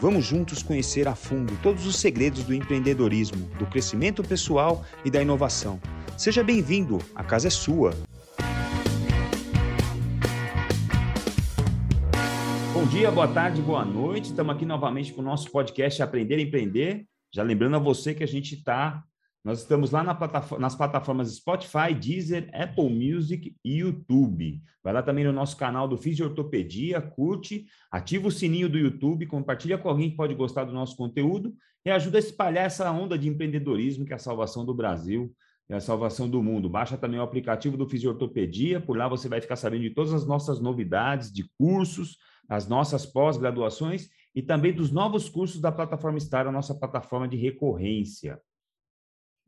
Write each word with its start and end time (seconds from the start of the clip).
Vamos 0.00 0.24
juntos 0.24 0.62
conhecer 0.62 1.06
a 1.06 1.14
fundo 1.14 1.52
todos 1.62 1.86
os 1.86 1.96
segredos 1.96 2.42
do 2.42 2.54
empreendedorismo, 2.54 3.46
do 3.58 3.66
crescimento 3.66 4.22
pessoal 4.22 4.82
e 5.04 5.10
da 5.10 5.20
inovação. 5.20 5.78
Seja 6.16 6.42
bem-vindo, 6.42 7.00
a 7.14 7.22
casa 7.22 7.48
é 7.48 7.50
sua. 7.50 7.90
Bom 12.72 12.86
dia, 12.86 13.10
boa 13.10 13.28
tarde, 13.28 13.60
boa 13.60 13.84
noite. 13.84 14.30
Estamos 14.30 14.56
aqui 14.56 14.64
novamente 14.64 15.12
com 15.12 15.20
o 15.20 15.24
nosso 15.24 15.50
podcast 15.50 16.02
Aprender 16.02 16.36
a 16.36 16.40
Empreender. 16.40 17.04
Já 17.30 17.42
lembrando 17.42 17.76
a 17.76 17.78
você 17.78 18.14
que 18.14 18.24
a 18.24 18.26
gente 18.26 18.54
está 18.54 19.04
nós 19.42 19.60
estamos 19.60 19.90
lá 19.90 20.04
na 20.04 20.14
plataforma, 20.14 20.60
nas 20.60 20.74
plataformas 20.74 21.34
Spotify, 21.34 21.94
Deezer, 21.98 22.50
Apple 22.52 22.90
Music 22.90 23.56
e 23.64 23.78
YouTube. 23.78 24.62
Vai 24.84 24.92
lá 24.92 25.02
também 25.02 25.24
no 25.24 25.32
nosso 25.32 25.56
canal 25.56 25.88
do 25.88 25.96
Fisiortopedia, 25.96 27.00
curte, 27.00 27.66
ativa 27.90 28.28
o 28.28 28.30
sininho 28.30 28.68
do 28.68 28.78
YouTube, 28.78 29.26
compartilha 29.26 29.78
com 29.78 29.88
alguém 29.88 30.10
que 30.10 30.16
pode 30.16 30.34
gostar 30.34 30.64
do 30.64 30.72
nosso 30.72 30.94
conteúdo 30.94 31.54
e 31.84 31.90
ajuda 31.90 32.18
a 32.18 32.20
espalhar 32.20 32.66
essa 32.66 32.90
onda 32.90 33.18
de 33.18 33.28
empreendedorismo 33.28 34.04
que 34.04 34.12
é 34.12 34.16
a 34.16 34.18
salvação 34.18 34.64
do 34.64 34.74
Brasil 34.74 35.32
e 35.70 35.74
a 35.74 35.80
salvação 35.80 36.28
do 36.28 36.42
mundo. 36.42 36.68
Baixa 36.68 36.98
também 36.98 37.18
o 37.18 37.22
aplicativo 37.22 37.78
do 37.78 37.88
Fisiortopedia, 37.88 38.78
por 38.78 38.96
lá 38.96 39.08
você 39.08 39.26
vai 39.26 39.40
ficar 39.40 39.56
sabendo 39.56 39.82
de 39.82 39.90
todas 39.90 40.12
as 40.12 40.26
nossas 40.26 40.60
novidades 40.60 41.32
de 41.32 41.48
cursos, 41.56 42.18
as 42.46 42.68
nossas 42.68 43.06
pós-graduações 43.06 44.08
e 44.34 44.42
também 44.42 44.72
dos 44.72 44.90
novos 44.90 45.30
cursos 45.30 45.60
da 45.60 45.72
plataforma 45.72 46.20
Star, 46.20 46.46
a 46.46 46.52
nossa 46.52 46.74
plataforma 46.74 47.26
de 47.26 47.36
recorrência. 47.36 48.38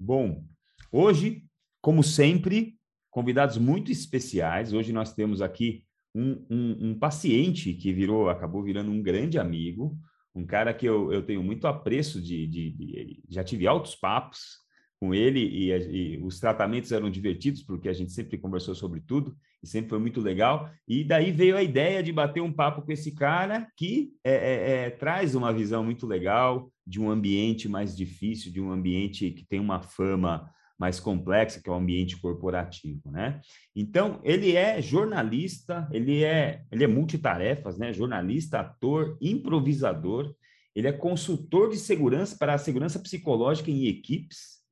Bom, 0.05 0.43
hoje, 0.91 1.45
como 1.81 2.03
sempre, 2.03 2.75
convidados 3.09 3.57
muito 3.57 3.93
especiais. 3.93 4.73
Hoje 4.73 4.93
nós 4.93 5.15
temos 5.15 5.41
aqui 5.41 5.85
um, 6.13 6.45
um, 6.51 6.89
um, 6.89 6.99
paciente 6.99 7.73
que 7.73 7.93
virou, 7.93 8.29
acabou 8.29 8.65
virando 8.65 8.91
um 8.91 9.01
grande 9.01 9.39
amigo, 9.39 9.97
um 10.35 10.45
cara 10.45 10.75
que 10.75 10.85
eu, 10.85 11.13
eu 11.13 11.23
tenho 11.23 11.41
muito 11.41 11.69
apreço 11.69 12.21
de, 12.21 12.49
de, 12.49 12.71
de 12.71 13.23
já 13.29 13.45
tive 13.45 13.65
altos 13.65 13.95
papos 13.95 14.59
com 14.99 15.15
ele 15.15 15.39
e, 15.39 15.71
e, 15.71 16.19
os 16.25 16.41
tratamentos 16.41 16.91
eram 16.91 17.09
divertidos 17.09 17.63
porque 17.63 17.89
a 17.89 17.93
gente 17.93 18.11
sempre 18.11 18.37
conversou 18.37 18.75
sobre 18.75 19.01
tudo 19.01 19.37
e 19.63 19.69
sempre 19.69 19.91
foi 19.91 20.01
muito 20.01 20.21
legal. 20.21 20.69
E 20.89 21.05
daí 21.05 21.31
veio 21.31 21.57
a 21.57 21.63
ideia 21.63 22.03
de 22.03 22.13
bater 22.13 22.41
um 22.41 22.53
papo 22.53 22.83
com 22.83 22.91
esse 22.91 23.15
cara 23.15 23.69
que 23.77 24.11
é, 24.25 24.33
é, 24.33 24.71
é, 24.71 24.91
traz 24.91 25.37
uma 25.37 25.53
visão 25.53 25.85
muito 25.85 26.09
legal, 26.09 26.72
de 26.87 27.01
um 27.01 27.11
ambiente 27.11 27.69
mais 27.69 27.97
difícil, 27.97 28.53
de 28.53 28.61
um 28.61 28.71
ambiente 28.71 29.31
que 29.31 29.45
tem 29.45 29.61
uma 29.61 29.83
fama 29.83 30.51
mais 30.79 30.99
complexa, 30.99 31.63
que 31.63 31.69
é 31.69 31.73
o 31.73 31.77
ambiente 31.77 32.17
corporativo, 32.17 33.11
né? 33.11 33.41
Então, 33.75 34.21
ele 34.25 34.57
é 34.57 34.83
jornalista, 34.83 35.89
ele 35.93 36.25
é, 36.25 36.65
ele 36.73 36.83
é 36.83 36.89
multitarefas, 36.89 37.79
né? 37.79 37.93
Jornalista, 37.93 38.61
ator, 38.61 39.17
improvisador, 39.21 40.35
ele 40.75 40.89
é 40.89 40.93
consultor 40.93 41.71
de 41.71 41.77
segurança 41.77 42.37
para 42.37 42.55
a 42.55 42.59
segurança 42.59 42.99
psicológica 42.99 43.71
em 43.71 43.87
equipes, 43.87 44.63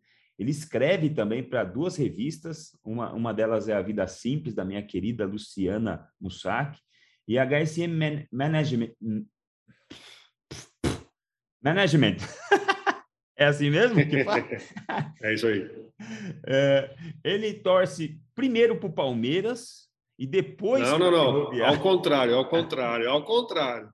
ele 0.40 0.50
escreve 0.50 1.10
também 1.10 1.42
para 1.42 1.64
duas 1.64 1.96
revistas, 1.96 2.74
uma, 2.82 3.12
uma 3.12 3.34
delas 3.34 3.68
é 3.68 3.74
A 3.74 3.82
Vida 3.82 4.06
Simples, 4.06 4.54
da 4.54 4.64
minha 4.64 4.82
querida 4.82 5.26
Luciana 5.26 6.08
Mussac, 6.18 6.78
e 7.28 7.38
a 7.38 7.44
HSM 7.44 7.88
Man 7.88 8.24
Management, 8.32 8.92
Management. 11.62 12.16
é 13.36 13.46
assim 13.46 13.70
mesmo 13.70 13.96
que 14.06 14.24
fala? 14.24 14.46
é 15.22 15.34
isso 15.34 15.46
aí. 15.46 15.70
É, 16.46 16.94
ele 17.22 17.52
torce 17.52 18.18
primeiro 18.34 18.74
para 18.76 18.88
o 18.88 18.92
Palmeiras 18.92 19.86
e 20.18 20.26
depois. 20.26 20.80
Não, 20.80 20.98
não, 20.98 21.10
não. 21.10 21.66
Ao 21.66 21.78
contrário, 21.78 22.34
ao 22.34 22.48
contrário, 22.48 23.10
ao 23.10 23.22
contrário. 23.22 23.90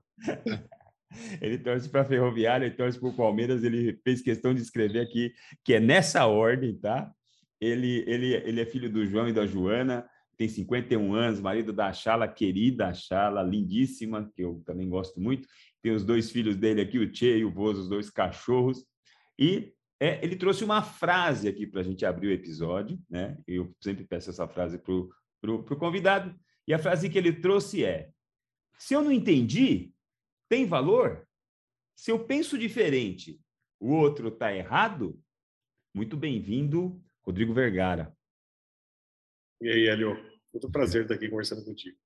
ele 1.41 1.57
torce 1.57 1.89
para 1.89 2.03
a 2.03 2.05
Ferroviária, 2.05 2.65
ele 2.65 2.75
torce 2.75 2.97
para 2.97 3.09
o 3.09 3.13
Palmeiras. 3.13 3.61
Ele 3.61 3.99
fez 4.05 4.21
questão 4.21 4.53
de 4.53 4.61
escrever 4.61 5.01
aqui 5.01 5.33
que 5.65 5.73
é 5.73 5.81
nessa 5.81 6.25
ordem, 6.25 6.77
tá? 6.77 7.11
Ele, 7.59 8.05
ele, 8.07 8.35
ele 8.35 8.61
é 8.61 8.65
filho 8.65 8.89
do 8.89 9.05
João 9.05 9.27
e 9.27 9.33
da 9.33 9.45
Joana, 9.45 10.07
tem 10.37 10.47
51 10.47 11.13
anos, 11.15 11.41
marido 11.41 11.73
da 11.73 11.91
Chala, 11.91 12.27
querida 12.27 12.93
Chala, 12.93 13.41
lindíssima, 13.41 14.31
que 14.35 14.43
eu 14.43 14.61
também 14.65 14.87
gosto 14.87 15.19
muito. 15.19 15.47
Tem 15.81 15.91
os 15.91 16.03
dois 16.03 16.31
filhos 16.31 16.55
dele 16.55 16.81
aqui, 16.81 16.97
o 16.97 17.11
Tchê 17.11 17.37
e 17.37 17.45
o 17.45 17.51
Bozo, 17.51 17.81
os 17.81 17.89
dois 17.89 18.09
cachorros. 18.09 18.85
E 19.37 19.73
é, 19.99 20.23
ele 20.23 20.35
trouxe 20.35 20.63
uma 20.63 20.81
frase 20.81 21.47
aqui 21.47 21.65
para 21.65 21.81
a 21.81 21.83
gente 21.83 22.05
abrir 22.05 22.27
o 22.27 22.31
episódio, 22.31 22.99
né? 23.09 23.37
Eu 23.47 23.75
sempre 23.81 24.05
peço 24.05 24.29
essa 24.29 24.47
frase 24.47 24.77
para 24.77 24.93
o 24.93 25.77
convidado. 25.77 26.37
E 26.67 26.73
a 26.73 26.79
frase 26.79 27.09
que 27.09 27.17
ele 27.17 27.33
trouxe 27.33 27.83
é: 27.83 28.11
Se 28.77 28.93
eu 28.93 29.01
não 29.01 29.11
entendi, 29.11 29.93
tem 30.49 30.65
valor? 30.65 31.27
Se 31.95 32.11
eu 32.11 32.25
penso 32.25 32.57
diferente, 32.57 33.41
o 33.79 33.91
outro 33.91 34.27
está 34.27 34.53
errado? 34.53 35.19
Muito 35.93 36.15
bem-vindo, 36.15 37.03
Rodrigo 37.25 37.53
Vergara. 37.53 38.15
E 39.59 39.67
aí, 39.67 39.87
Hélio? 39.87 40.15
Muito 40.53 40.69
prazer 40.69 41.03
estar 41.03 41.15
aqui 41.15 41.27
conversando 41.27 41.65
contigo. 41.65 41.97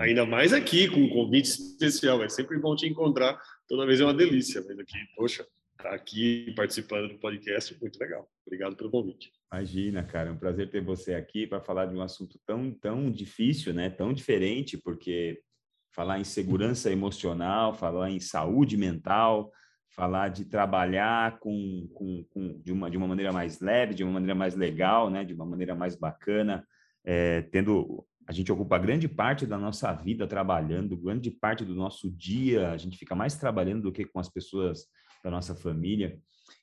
Ainda 0.00 0.24
mais 0.24 0.52
aqui, 0.52 0.88
com 0.88 1.00
um 1.00 1.08
convite 1.08 1.46
especial. 1.48 2.22
É 2.22 2.28
sempre 2.28 2.58
bom 2.58 2.76
te 2.76 2.86
encontrar. 2.86 3.40
Toda 3.68 3.86
vez 3.86 4.00
é 4.00 4.04
uma 4.04 4.14
delícia. 4.14 4.62
Mas 4.66 4.78
aqui, 4.78 4.96
poxa, 5.16 5.46
estar 5.72 5.90
tá 5.90 5.94
aqui 5.94 6.52
participando 6.54 7.08
do 7.08 7.18
podcast, 7.18 7.76
muito 7.80 7.98
legal. 7.98 8.28
Obrigado 8.46 8.76
pelo 8.76 8.90
convite. 8.90 9.32
Imagina, 9.52 10.02
cara, 10.04 10.28
é 10.28 10.32
um 10.32 10.38
prazer 10.38 10.70
ter 10.70 10.80
você 10.80 11.14
aqui 11.14 11.46
para 11.46 11.60
falar 11.60 11.86
de 11.86 11.96
um 11.96 12.00
assunto 12.00 12.38
tão, 12.46 12.70
tão 12.72 13.10
difícil, 13.10 13.74
né? 13.74 13.90
Tão 13.90 14.12
diferente, 14.12 14.76
porque 14.78 15.40
falar 15.92 16.20
em 16.20 16.24
segurança 16.24 16.92
emocional, 16.92 17.74
falar 17.74 18.10
em 18.10 18.20
saúde 18.20 18.76
mental, 18.76 19.50
falar 19.96 20.28
de 20.28 20.44
trabalhar 20.44 21.38
com, 21.38 21.88
com, 21.94 22.24
com, 22.30 22.60
de, 22.62 22.70
uma, 22.70 22.90
de 22.90 22.98
uma 22.98 23.08
maneira 23.08 23.32
mais 23.32 23.60
leve, 23.60 23.94
de 23.94 24.04
uma 24.04 24.12
maneira 24.12 24.34
mais 24.34 24.54
legal, 24.54 25.08
né? 25.08 25.24
de 25.24 25.32
uma 25.32 25.46
maneira 25.46 25.74
mais 25.74 25.96
bacana, 25.96 26.66
é, 27.02 27.42
tendo 27.42 28.06
a 28.26 28.32
gente 28.32 28.50
ocupa 28.50 28.78
grande 28.78 29.08
parte 29.08 29.46
da 29.46 29.56
nossa 29.56 29.92
vida 29.92 30.26
trabalhando, 30.26 30.96
grande 30.96 31.30
parte 31.30 31.64
do 31.64 31.74
nosso 31.74 32.10
dia, 32.10 32.70
a 32.70 32.76
gente 32.76 32.98
fica 32.98 33.14
mais 33.14 33.36
trabalhando 33.36 33.82
do 33.82 33.92
que 33.92 34.04
com 34.04 34.18
as 34.18 34.28
pessoas 34.28 34.86
da 35.22 35.30
nossa 35.30 35.54
família. 35.54 36.18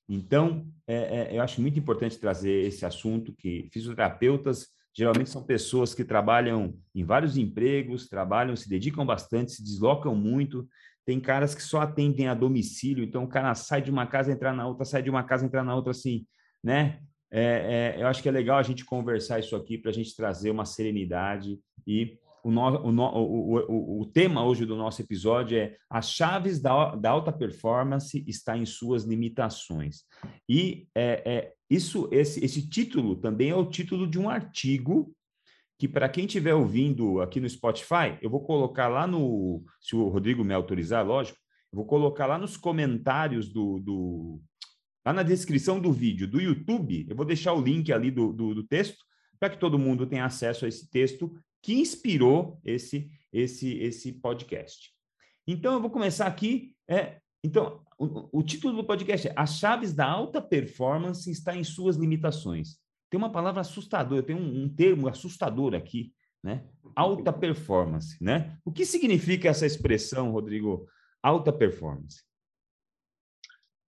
Então, 0.07 0.67
é, 0.85 0.95
é, 0.95 1.37
eu 1.37 1.41
acho 1.41 1.61
muito 1.61 1.79
importante 1.79 2.19
trazer 2.19 2.65
esse 2.65 2.85
assunto 2.85 3.33
que 3.33 3.69
fisioterapeutas 3.71 4.67
geralmente 4.95 5.29
são 5.29 5.43
pessoas 5.43 5.95
que 5.95 6.03
trabalham 6.03 6.77
em 6.93 7.03
vários 7.03 7.37
empregos, 7.37 8.07
trabalham, 8.07 8.55
se 8.55 8.69
dedicam 8.69 9.05
bastante, 9.05 9.53
se 9.53 9.63
deslocam 9.63 10.15
muito. 10.15 10.67
Tem 11.05 11.19
caras 11.19 11.55
que 11.55 11.63
só 11.63 11.81
atendem 11.81 12.27
a 12.27 12.33
domicílio, 12.33 13.03
então 13.03 13.23
o 13.23 13.27
cara 13.27 13.55
sai 13.55 13.81
de 13.81 13.89
uma 13.89 14.05
casa, 14.05 14.31
entrar 14.31 14.53
na 14.53 14.67
outra, 14.67 14.85
sai 14.85 15.01
de 15.01 15.09
uma 15.09 15.23
casa, 15.23 15.45
entrar 15.45 15.63
na 15.63 15.75
outra, 15.75 15.91
assim, 15.91 16.25
né? 16.63 16.99
É, 17.35 17.95
é, 17.97 18.01
eu 18.01 18.05
acho 18.05 18.21
que 18.21 18.29
é 18.29 18.31
legal 18.31 18.59
a 18.59 18.63
gente 18.63 18.85
conversar 18.85 19.39
isso 19.39 19.55
aqui 19.55 19.75
para 19.75 19.89
a 19.89 19.93
gente 19.93 20.15
trazer 20.15 20.51
uma 20.51 20.65
serenidade 20.65 21.59
e 21.85 22.19
o, 22.43 22.51
no, 22.51 22.61
o, 22.61 22.91
o, 22.91 23.59
o, 23.71 24.01
o, 24.01 24.05
tema 24.05 24.45
hoje 24.45 24.65
do 24.65 24.75
nosso 24.75 25.01
episódio 25.01 25.57
é 25.57 25.75
as 25.89 26.11
chaves 26.11 26.61
da, 26.61 26.93
da 26.93 27.09
alta 27.09 27.31
performance 27.31 28.23
está 28.27 28.55
em 28.55 28.65
suas 28.65 29.03
limitações. 29.03 30.03
E 30.47 30.87
é, 30.93 31.23
é, 31.25 31.53
isso, 31.69 32.07
esse, 32.11 32.43
esse 32.43 32.69
título 32.69 33.15
também 33.15 33.49
é 33.49 33.55
o 33.55 33.65
título 33.65 34.05
de 34.05 34.19
um 34.19 34.29
artigo 34.29 35.15
que, 35.79 35.87
para 35.87 36.09
quem 36.09 36.25
estiver 36.25 36.53
ouvindo 36.53 37.19
aqui 37.21 37.39
no 37.39 37.49
Spotify, 37.49 38.17
eu 38.21 38.29
vou 38.29 38.41
colocar 38.41 38.89
lá 38.89 39.07
no. 39.07 39.63
Se 39.81 39.95
o 39.95 40.07
Rodrigo 40.07 40.43
me 40.43 40.53
autorizar, 40.53 41.05
lógico, 41.05 41.39
eu 41.71 41.77
vou 41.77 41.85
colocar 41.85 42.27
lá 42.27 42.37
nos 42.37 42.57
comentários 42.57 43.51
do, 43.51 43.79
do 43.79 44.41
Lá 45.05 45.11
na 45.11 45.23
descrição 45.23 45.79
do 45.79 45.91
vídeo 45.91 46.27
do 46.27 46.39
YouTube, 46.39 47.05
eu 47.09 47.15
vou 47.15 47.25
deixar 47.25 47.53
o 47.53 47.61
link 47.61 47.91
ali 47.91 48.09
do, 48.09 48.31
do, 48.31 48.55
do 48.55 48.63
texto 48.63 49.03
para 49.39 49.49
que 49.49 49.59
todo 49.59 49.79
mundo 49.79 50.07
tenha 50.07 50.25
acesso 50.25 50.63
a 50.63 50.67
esse 50.67 50.89
texto 50.89 51.35
que 51.61 51.73
inspirou 51.73 52.59
esse, 52.63 53.09
esse, 53.31 53.77
esse 53.79 54.13
podcast. 54.13 54.91
Então, 55.45 55.73
eu 55.73 55.81
vou 55.81 55.89
começar 55.89 56.25
aqui. 56.25 56.73
É, 56.87 57.19
então, 57.43 57.81
o, 57.97 58.39
o 58.39 58.43
título 58.43 58.77
do 58.77 58.83
podcast 58.85 59.27
é 59.27 59.33
As 59.35 59.57
chaves 59.57 59.93
da 59.93 60.05
alta 60.05 60.41
performance 60.41 61.29
está 61.29 61.55
em 61.55 61.63
suas 61.63 61.97
limitações. 61.97 62.77
Tem 63.09 63.17
uma 63.17 63.31
palavra 63.31 63.61
assustadora, 63.61 64.23
tem 64.23 64.35
um, 64.35 64.63
um 64.63 64.69
termo 64.69 65.07
assustador 65.07 65.75
aqui, 65.75 66.13
né? 66.41 66.65
Alta 66.95 67.31
performance, 67.31 68.17
né? 68.21 68.57
O 68.65 68.71
que 68.71 68.85
significa 68.85 69.49
essa 69.49 69.65
expressão, 69.65 70.31
Rodrigo? 70.31 70.87
Alta 71.21 71.51
performance. 71.51 72.23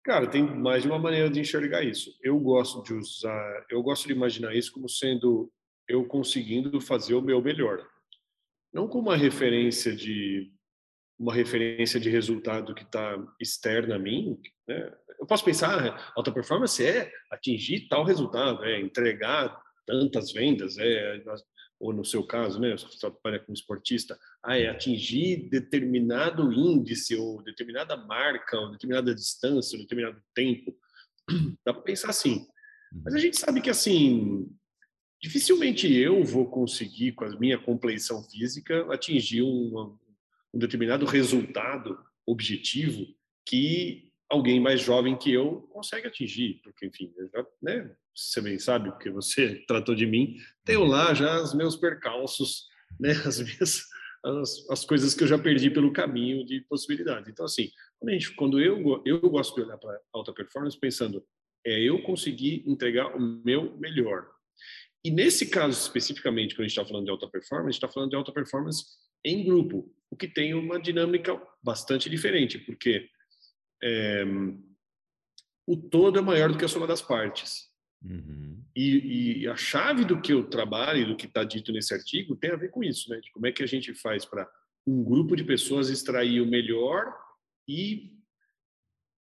Cara, 0.04 0.26
tem 0.26 0.42
mais 0.42 0.82
de 0.82 0.88
uma 0.88 0.98
maneira 0.98 1.30
de 1.30 1.40
enxergar 1.40 1.82
isso. 1.82 2.14
Eu 2.22 2.38
gosto 2.38 2.82
de 2.82 2.92
usar, 2.92 3.66
eu 3.70 3.82
gosto 3.82 4.06
de 4.06 4.12
imaginar 4.12 4.54
isso 4.54 4.70
como 4.70 4.86
sendo 4.86 5.50
eu 5.88 6.04
conseguindo 6.04 6.78
fazer 6.78 7.14
o 7.14 7.22
meu 7.22 7.40
melhor. 7.40 7.86
Não 8.70 8.86
como 8.86 9.08
uma 9.08 9.16
referência 9.16 9.96
de 9.96 10.52
uma 11.18 11.32
referência 11.32 11.98
de 11.98 12.10
resultado 12.10 12.74
que 12.74 12.82
está 12.82 13.16
externa 13.40 13.96
a 13.96 13.98
mim, 13.98 14.38
né? 14.68 14.92
Eu 15.18 15.26
posso 15.26 15.44
pensar, 15.44 15.86
ah, 15.86 16.12
alta 16.16 16.32
performance 16.32 16.84
é 16.84 17.10
atingir 17.30 17.88
tal 17.88 18.04
resultado, 18.04 18.64
é 18.64 18.80
entregar 18.80 19.58
tantas 19.86 20.32
vendas, 20.32 20.76
é 20.76 21.22
ou 21.84 21.92
no 21.92 22.02
seu 22.02 22.24
caso, 22.24 22.58
né, 22.58 22.74
você 22.74 22.98
trabalha 22.98 23.38
como 23.38 23.52
esportista, 23.52 24.18
ah, 24.42 24.58
é 24.58 24.68
atingir 24.68 25.50
determinado 25.50 26.50
índice 26.50 27.14
ou 27.14 27.42
determinada 27.42 27.94
marca, 27.94 28.58
ou 28.58 28.70
determinada 28.70 29.14
distância, 29.14 29.76
ou 29.76 29.82
determinado 29.82 30.18
tempo. 30.34 30.74
Dá 31.62 31.74
para 31.74 31.82
pensar 31.82 32.08
assim. 32.08 32.46
Mas 33.04 33.12
a 33.12 33.18
gente 33.18 33.38
sabe 33.38 33.60
que 33.60 33.68
assim, 33.68 34.50
dificilmente 35.20 35.92
eu 35.92 36.24
vou 36.24 36.48
conseguir 36.48 37.12
com 37.12 37.26
a 37.26 37.38
minha 37.38 37.58
compleição 37.58 38.22
física 38.22 38.90
atingir 38.90 39.42
um, 39.42 39.94
um 40.54 40.58
determinado 40.58 41.04
resultado 41.04 41.98
objetivo 42.26 43.14
que 43.44 44.10
alguém 44.34 44.60
mais 44.60 44.80
jovem 44.80 45.16
que 45.16 45.32
eu 45.32 45.62
consegue 45.72 46.06
atingir, 46.06 46.60
porque 46.62 46.86
enfim, 46.86 47.12
eu 47.16 47.28
já, 47.28 47.46
né, 47.62 47.96
você 48.14 48.40
bem 48.40 48.58
sabe, 48.58 48.90
porque 48.90 49.10
você 49.10 49.64
tratou 49.66 49.94
de 49.94 50.06
mim, 50.06 50.36
tenho 50.64 50.84
lá 50.84 51.14
já 51.14 51.40
os 51.40 51.54
meus 51.54 51.76
percalços, 51.76 52.66
né, 53.00 53.10
as 53.24 53.40
minhas 53.40 53.82
as, 54.24 54.70
as 54.70 54.84
coisas 54.86 55.14
que 55.14 55.22
eu 55.22 55.28
já 55.28 55.38
perdi 55.38 55.68
pelo 55.68 55.92
caminho 55.92 56.46
de 56.46 56.62
possibilidades. 56.62 57.28
Então 57.28 57.44
assim, 57.44 57.70
quando, 57.98 58.12
gente, 58.12 58.34
quando 58.34 58.60
eu 58.60 59.02
eu 59.04 59.20
gosto 59.20 59.54
de 59.54 59.62
olhar 59.62 59.78
para 59.78 60.00
alta 60.12 60.32
performance 60.32 60.78
pensando 60.78 61.24
é 61.66 61.80
eu 61.80 62.02
conseguir 62.02 62.62
entregar 62.66 63.16
o 63.16 63.20
meu 63.20 63.76
melhor. 63.78 64.28
E 65.04 65.10
nesse 65.10 65.46
caso 65.46 65.78
especificamente, 65.78 66.54
quando 66.54 66.64
a 66.64 66.68
gente 66.68 66.78
está 66.78 66.86
falando 66.86 67.04
de 67.04 67.10
alta 67.10 67.28
performance, 67.28 67.68
a 67.68 67.72
gente 67.72 67.82
está 67.82 67.88
falando 67.88 68.10
de 68.10 68.16
alta 68.16 68.32
performance 68.32 68.84
em 69.24 69.44
grupo, 69.44 69.90
o 70.10 70.16
que 70.16 70.28
tem 70.28 70.54
uma 70.54 70.78
dinâmica 70.78 71.40
bastante 71.62 72.10
diferente, 72.10 72.58
porque 72.58 73.08
é, 73.84 74.24
o 75.66 75.76
todo 75.76 76.18
é 76.18 76.22
maior 76.22 76.50
do 76.50 76.56
que 76.56 76.64
a 76.64 76.68
soma 76.68 76.86
das 76.86 77.02
partes. 77.02 77.68
Uhum. 78.02 78.62
E, 78.74 79.42
e, 79.42 79.48
a 79.48 79.56
chave 79.56 80.04
do 80.04 80.20
que 80.20 80.32
eu 80.32 80.44
trabalho 80.44 81.02
e 81.02 81.04
do 81.06 81.16
que 81.16 81.26
está 81.26 81.44
dito 81.44 81.72
nesse 81.72 81.94
artigo 81.94 82.36
tem 82.36 82.50
a 82.50 82.56
ver 82.56 82.70
com 82.70 82.82
isso, 82.82 83.08
né? 83.10 83.20
De 83.20 83.30
como 83.30 83.46
é 83.46 83.52
que 83.52 83.62
a 83.62 83.66
gente 83.66 83.94
faz 83.94 84.24
para 84.24 84.50
um 84.86 85.02
grupo 85.02 85.36
de 85.36 85.44
pessoas 85.44 85.88
extrair 85.88 86.40
o 86.40 86.46
melhor 86.46 87.14
e 87.68 88.12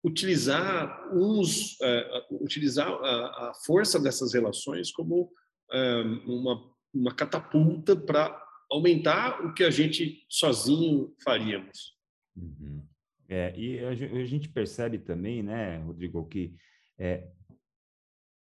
utilizar 0.05 1.15
uns, 1.15 1.75
uh, 1.81 2.43
utilizar 2.45 2.89
a, 2.89 3.51
a, 3.51 3.55
força 3.65 4.01
dessas 4.01 4.35
relações 4.35 4.91
como 4.91 5.31
uh, 5.73 6.33
uma, 6.33 6.75
uma 6.93 7.15
catapulta 7.15 7.95
para 7.95 8.37
aumentar 8.71 9.45
o 9.45 9.55
que 9.55 9.63
a 9.63 9.71
gente 9.71 10.27
sozinho 10.29 11.15
faríamos. 11.23 11.95
Uhum. 12.37 12.85
É, 13.35 13.59
e 13.59 13.79
a, 13.83 13.95
gente 14.27 14.47
percebe 14.47 14.99
também, 14.99 15.43
né, 15.43 15.79
Rodrigo, 15.79 16.23
que 16.27 16.55
é, 16.99 17.31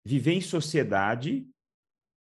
viver 0.04 0.32
em 0.34 0.40
sociedade 0.42 1.48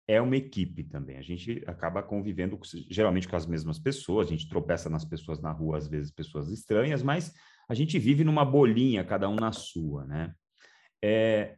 é 0.09 0.21
uma 0.21 0.37
equipe 0.37 0.83
também. 0.83 1.17
A 1.17 1.23
gente 1.23 1.63
acaba 1.65 2.03
convivendo 2.03 2.59
geralmente 2.91 3.29
com 3.29 3.37
as 3.37 3.47
mesmas 3.47 3.79
pessoas, 3.79 4.27
a 4.27 4.31
gente 4.33 4.49
tropeça 4.49 4.91
nas 4.91 5.05
pessoas 5.05 5.41
na 5.41 5.53
rua, 5.53 5.79
às 5.79 5.87
vezes 5.87 6.11
pessoas 6.11 6.51
estranhas, 6.51 7.05
mas 7.05 7.33
a 7.69 7.75
gente 7.75 7.97
vive 8.01 8.25
numa 8.25 8.45
bolinha, 8.45 9.05
cada 9.05 9.29
um 9.29 9.37
na 9.37 9.53
sua, 9.53 10.05
né? 10.05 10.35
É, 11.01 11.57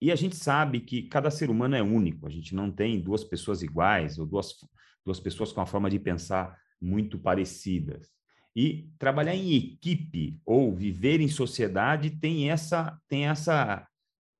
e 0.00 0.10
a 0.10 0.16
gente 0.16 0.34
sabe 0.34 0.80
que 0.80 1.02
cada 1.02 1.30
ser 1.30 1.50
humano 1.50 1.76
é 1.76 1.82
único, 1.82 2.26
a 2.26 2.30
gente 2.30 2.54
não 2.54 2.70
tem 2.70 2.98
duas 2.98 3.22
pessoas 3.22 3.62
iguais 3.62 4.18
ou 4.18 4.24
duas, 4.24 4.54
duas 5.04 5.20
pessoas 5.20 5.52
com 5.52 5.60
a 5.60 5.66
forma 5.66 5.90
de 5.90 5.98
pensar 5.98 6.58
muito 6.80 7.18
parecidas. 7.18 8.10
E 8.54 8.88
trabalhar 8.98 9.34
em 9.34 9.54
equipe 9.54 10.38
ou 10.44 10.74
viver 10.74 11.20
em 11.20 11.28
sociedade 11.28 12.10
tem 12.10 12.50
essa, 12.50 12.98
tem 13.08 13.26
essa 13.26 13.86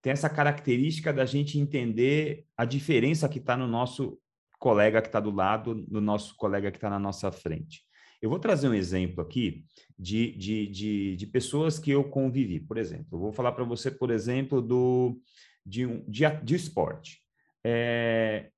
tem 0.03 0.13
essa 0.13 0.29
característica 0.29 1.13
da 1.13 1.25
gente 1.25 1.59
entender 1.59 2.45
a 2.57 2.65
diferença 2.65 3.29
que 3.29 3.39
está 3.39 3.57
no 3.57 3.69
nosso 3.69 4.19
colega 4.59 5.01
que 5.01 5.09
está 5.09 5.21
do 5.21 5.31
lado, 5.31 5.87
no 5.89 6.01
nosso 6.01 6.37
colega 6.37 6.73
que 6.73 6.77
está 6.77 6.91
na 6.91 6.99
nossa 6.99 7.31
frente. 7.31 7.83
Eu 8.21 8.29
vou 8.29 8.39
trazer 8.39 8.69
um 8.69 8.75
exemplo 8.75 9.21
aqui 9.21 9.65
de, 9.99 10.33
de, 10.33 10.67
de, 10.69 11.17
de 11.17 11.27
pessoas 11.27 11.79
que 11.79 11.91
eu 11.91 12.05
convivi. 12.05 12.61
Por 12.61 12.79
exemplo, 12.79 13.07
eu 13.13 13.19
vou 13.19 13.33
falar 13.33 13.53
para 13.53 13.65
você, 13.65 13.91
por 13.91 14.11
exemplo, 14.11 14.61
do, 14.61 15.21
de, 15.67 15.87
um, 15.87 16.05
de, 16.09 16.29
de 16.43 16.55
esporte. 16.55 17.21
É, 17.65 18.51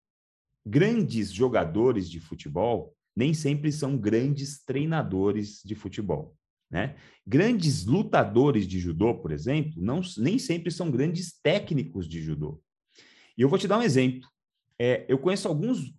grandes 0.64 1.32
jogadores 1.32 2.10
de 2.10 2.20
futebol 2.20 2.93
nem 3.16 3.32
sempre 3.32 3.70
são 3.70 3.96
grandes 3.96 4.62
treinadores 4.64 5.62
de 5.64 5.74
futebol. 5.74 6.36
Né? 6.70 6.96
Grandes 7.26 7.84
lutadores 7.84 8.66
de 8.66 8.80
judô, 8.80 9.14
por 9.14 9.30
exemplo, 9.30 9.74
não, 9.76 10.00
nem 10.18 10.38
sempre 10.38 10.70
são 10.70 10.90
grandes 10.90 11.38
técnicos 11.40 12.08
de 12.08 12.20
judô. 12.20 12.60
E 13.36 13.42
eu 13.42 13.48
vou 13.48 13.58
te 13.58 13.68
dar 13.68 13.78
um 13.78 13.82
exemplo. 13.82 14.28
É, 14.78 15.04
eu 15.08 15.18
conheço 15.18 15.46
alguns 15.46 15.94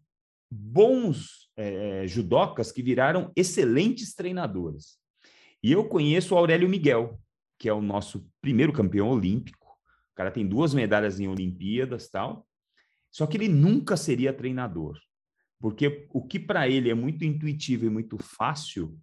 bons 0.52 1.50
é, 1.56 2.06
judocas 2.08 2.72
que 2.72 2.84
viraram 2.84 3.32
excelentes 3.36 4.14
treinadores. 4.14 4.98
E 5.64 5.72
eu 5.72 5.88
conheço 5.88 6.36
o 6.36 6.38
Aurélio 6.38 6.70
Miguel, 6.70 7.20
que 7.58 7.70
é 7.70 7.74
o 7.74 7.82
nosso 7.82 8.28
primeiro 8.42 8.74
campeão 8.74 9.10
olímpico. 9.10 9.68
O 10.12 10.16
cara 10.16 10.32
tem 10.32 10.48
duas 10.48 10.74
medalhas 10.74 11.20
em 11.20 11.28
Olimpíadas 11.28 12.10
tal. 12.10 12.46
Só 13.12 13.26
que 13.26 13.38
ele 13.38 13.48
nunca 13.48 13.96
seria 13.96 14.34
treinador. 14.34 15.00
Porque 15.66 16.06
o 16.14 16.22
que 16.22 16.40
para 16.40 16.70
ele 16.70 16.92
é 16.92 16.94
muito 16.94 17.26
intuitivo 17.26 17.88
e 17.88 17.90
muito 17.90 18.20
fácil, 18.20 18.96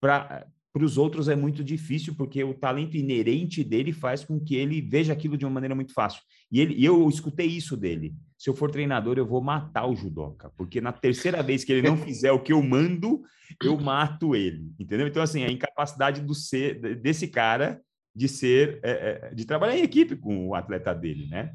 para 0.00 0.46
os 0.76 0.96
outros 0.96 1.28
é 1.28 1.34
muito 1.34 1.64
difícil, 1.64 2.14
porque 2.14 2.44
o 2.44 2.54
talento 2.54 2.96
inerente 2.96 3.64
dele 3.64 3.92
faz 3.92 4.22
com 4.22 4.38
que 4.38 4.54
ele 4.54 4.80
veja 4.80 5.12
aquilo 5.12 5.36
de 5.36 5.44
uma 5.44 5.50
maneira 5.50 5.74
muito 5.74 5.92
fácil. 5.92 6.22
E, 6.52 6.60
ele, 6.60 6.74
e 6.76 6.84
eu 6.84 7.08
escutei 7.08 7.48
isso 7.48 7.76
dele. 7.76 8.14
Se 8.38 8.48
eu 8.48 8.54
for 8.54 8.70
treinador, 8.70 9.18
eu 9.18 9.26
vou 9.26 9.42
matar 9.42 9.88
o 9.88 9.96
judoca, 9.96 10.50
porque 10.50 10.80
na 10.80 10.92
terceira 10.92 11.42
vez 11.42 11.64
que 11.64 11.72
ele 11.72 11.82
não 11.82 11.96
fizer 11.96 12.30
o 12.30 12.40
que 12.40 12.52
eu 12.52 12.62
mando, 12.62 13.20
eu 13.60 13.76
mato 13.76 14.36
ele. 14.36 14.72
Entendeu? 14.78 15.08
Então, 15.08 15.20
assim, 15.20 15.42
a 15.42 15.50
incapacidade 15.50 16.20
do 16.20 16.32
ser, 16.32 16.94
desse 17.00 17.26
cara 17.26 17.82
de 18.14 18.28
ser, 18.28 18.78
é, 18.84 18.90
é, 19.30 19.34
de 19.34 19.44
trabalhar 19.44 19.76
em 19.76 19.82
equipe 19.82 20.14
com 20.14 20.46
o 20.46 20.54
atleta 20.54 20.94
dele, 20.94 21.26
né? 21.26 21.52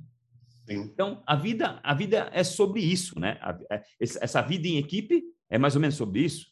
Então, 0.67 1.23
a 1.27 1.35
vida, 1.35 1.79
a 1.83 1.93
vida 1.93 2.29
é 2.33 2.43
sobre 2.43 2.81
isso, 2.81 3.19
né? 3.19 3.39
É, 3.71 3.83
essa 3.99 4.41
vida 4.41 4.67
em 4.67 4.77
equipe 4.77 5.23
é 5.49 5.57
mais 5.57 5.75
ou 5.75 5.81
menos 5.81 5.95
sobre 5.95 6.21
isso. 6.21 6.47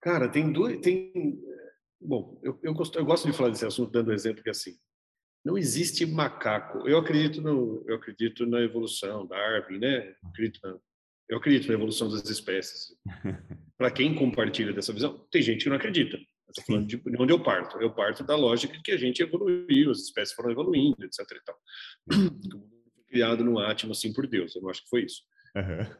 Cara, 0.00 0.28
tem 0.28 0.52
dois. 0.52 0.78
Tem, 0.80 1.40
bom, 2.00 2.38
eu, 2.42 2.58
eu, 2.62 2.74
gosto, 2.74 2.98
eu 2.98 3.04
gosto 3.04 3.26
de 3.26 3.36
falar 3.36 3.50
desse 3.50 3.66
assunto 3.66 3.90
dando 3.90 4.12
exemplo 4.12 4.42
que 4.42 4.50
assim, 4.50 4.76
não 5.44 5.56
existe 5.56 6.04
macaco. 6.06 6.86
Eu 6.88 6.98
acredito 6.98 7.40
no, 7.40 7.84
eu 7.86 7.96
acredito 7.96 8.46
na 8.46 8.60
evolução, 8.60 9.26
Darwin, 9.26 9.78
né? 9.78 10.08
Eu 10.08 10.28
acredito 10.28 10.60
na, 10.62 10.78
eu 11.28 11.38
acredito 11.38 11.68
na 11.68 11.74
evolução 11.74 12.08
das 12.08 12.28
espécies. 12.28 12.94
Para 13.76 13.90
quem 13.90 14.14
compartilha 14.14 14.72
dessa 14.72 14.92
visão, 14.92 15.26
tem 15.30 15.42
gente 15.42 15.64
que 15.64 15.68
não 15.68 15.76
acredita. 15.76 16.18
Estou 16.48 16.64
falando 16.64 16.86
de 16.86 17.02
onde 17.18 17.32
eu 17.32 17.42
parto. 17.42 17.80
Eu 17.80 17.94
parto 17.94 18.24
da 18.24 18.36
lógica 18.36 18.72
de 18.72 18.82
que 18.82 18.92
a 18.92 18.96
gente 18.96 19.22
evoluiu, 19.22 19.90
as 19.90 19.98
espécies 19.98 20.34
foram 20.34 20.50
evoluindo, 20.50 21.04
etc. 21.04 21.20
E 21.30 21.44
tal. 21.44 21.58
criado 23.08 23.44
no 23.44 23.58
átimo 23.58 23.92
assim 23.92 24.12
por 24.12 24.26
Deus. 24.26 24.54
Eu 24.54 24.62
não 24.62 24.70
acho 24.70 24.82
que 24.82 24.88
foi 24.88 25.04
isso. 25.04 25.22
Uhum. 25.56 25.96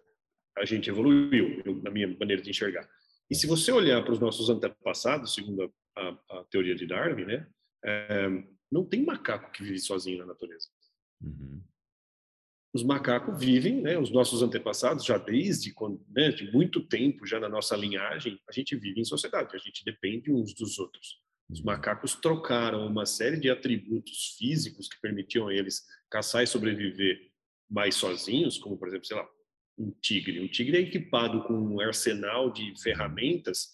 A 0.58 0.64
gente 0.64 0.90
evoluiu, 0.90 1.62
eu, 1.64 1.82
na 1.82 1.90
minha 1.90 2.08
maneira 2.18 2.42
de 2.42 2.50
enxergar. 2.50 2.88
E 3.30 3.34
se 3.34 3.46
você 3.46 3.70
olhar 3.70 4.02
para 4.02 4.12
os 4.12 4.18
nossos 4.18 4.48
antepassados, 4.48 5.34
segundo 5.34 5.72
a, 5.96 6.00
a, 6.00 6.40
a 6.40 6.44
teoria 6.50 6.74
de 6.74 6.86
Darwin, 6.86 7.24
né, 7.24 7.46
é, 7.84 8.28
não 8.70 8.84
tem 8.84 9.04
macaco 9.04 9.52
que 9.52 9.62
vive 9.62 9.78
sozinho 9.78 10.18
na 10.18 10.26
natureza. 10.26 10.68
Uhum 11.22 11.62
os 12.78 12.84
macacos 12.84 13.38
vivem, 13.38 13.80
né, 13.80 13.98
os 13.98 14.10
nossos 14.10 14.40
antepassados, 14.40 15.04
já 15.04 15.18
desde 15.18 15.72
quando, 15.72 16.00
né, 16.10 16.30
de 16.30 16.50
muito 16.52 16.80
tempo, 16.80 17.26
já 17.26 17.40
na 17.40 17.48
nossa 17.48 17.76
linhagem, 17.76 18.38
a 18.48 18.52
gente 18.52 18.76
vive 18.76 19.00
em 19.00 19.04
sociedade, 19.04 19.56
a 19.56 19.58
gente 19.58 19.84
depende 19.84 20.30
uns 20.30 20.54
dos 20.54 20.78
outros. 20.78 21.20
Os 21.50 21.60
macacos 21.60 22.14
trocaram 22.14 22.86
uma 22.86 23.04
série 23.04 23.40
de 23.40 23.50
atributos 23.50 24.36
físicos 24.38 24.86
que 24.88 25.00
permitiam 25.00 25.48
a 25.48 25.54
eles 25.54 25.84
caçar 26.08 26.44
e 26.44 26.46
sobreviver 26.46 27.18
mais 27.68 27.96
sozinhos, 27.96 28.58
como, 28.58 28.78
por 28.78 28.86
exemplo, 28.86 29.06
sei 29.06 29.16
lá, 29.16 29.26
um 29.76 29.90
tigre. 30.00 30.40
Um 30.40 30.48
tigre 30.48 30.76
é 30.76 30.80
equipado 30.80 31.42
com 31.44 31.54
um 31.54 31.80
arsenal 31.80 32.52
de 32.52 32.74
ferramentas 32.80 33.70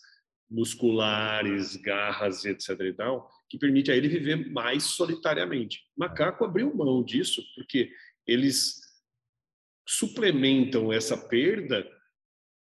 musculares, 0.50 1.76
garras, 1.76 2.44
etc. 2.44 2.70
e 2.80 2.92
tal, 2.94 3.28
que 3.50 3.58
permite 3.58 3.90
a 3.90 3.96
ele 3.96 4.08
viver 4.08 4.50
mais 4.50 4.84
solitariamente. 4.84 5.80
O 5.94 6.00
macaco 6.00 6.44
abriu 6.44 6.74
mão 6.74 7.02
disso 7.04 7.42
porque 7.54 7.90
eles 8.26 8.83
suplementam 9.86 10.92
essa 10.92 11.16
perda 11.16 11.86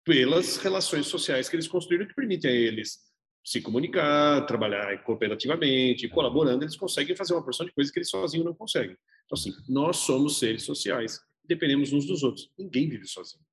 pelas 0.03 0.57
relações 0.57 1.07
sociais 1.07 1.47
que 1.47 1.55
eles 1.55 1.67
construíram 1.67 2.07
que 2.07 2.15
permitem 2.15 2.49
a 2.49 2.53
eles 2.53 2.99
se 3.43 3.61
comunicar, 3.61 4.45
trabalhar 4.45 5.03
cooperativamente, 5.03 6.07
colaborando, 6.09 6.63
eles 6.63 6.75
conseguem 6.75 7.15
fazer 7.15 7.33
uma 7.33 7.43
porção 7.43 7.65
de 7.65 7.71
coisas 7.73 7.91
que 7.91 7.99
eles 7.99 8.09
sozinhos 8.09 8.45
não 8.45 8.53
conseguem. 8.53 8.95
Então, 9.25 9.37
assim, 9.37 9.51
nós 9.67 9.97
somos 9.97 10.37
seres 10.37 10.63
sociais, 10.63 11.19
dependemos 11.43 11.91
uns 11.91 12.05
dos 12.05 12.23
outros. 12.23 12.51
Ninguém 12.57 12.87
vive 12.87 13.07
sozinho. 13.07 13.43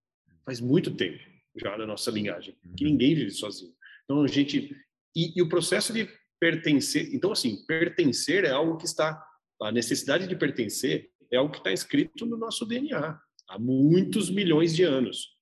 Faz 0.45 0.61
muito 0.61 0.95
tempo 0.95 1.19
já 1.57 1.77
na 1.77 1.87
nossa 1.87 2.11
linhagem 2.11 2.55
que 2.77 2.85
uhum. 2.85 2.91
ninguém 2.93 3.15
vive 3.15 3.31
sozinho. 3.31 3.73
Então, 4.05 4.23
a 4.23 4.27
gente. 4.27 4.75
E, 5.17 5.39
e 5.39 5.43
o 5.43 5.49
processo 5.49 5.93
de 5.93 6.09
pertencer. 6.39 7.15
Então, 7.15 7.33
assim, 7.33 7.65
pertencer 7.67 8.45
é 8.45 8.51
algo 8.51 8.77
que 8.77 8.85
está. 8.85 9.23
A 9.63 9.73
necessidade 9.73 10.29
de 10.29 10.37
pertencer 10.37 11.11
é 11.33 11.37
algo 11.37 11.51
que 11.51 11.59
está 11.59 11.73
escrito 11.73 12.25
no 12.25 12.37
nosso 12.37 12.65
DNA 12.65 13.19
há 13.49 13.59
muitos 13.59 14.31
milhões 14.31 14.75
de 14.75 14.85
anos. 14.85 15.37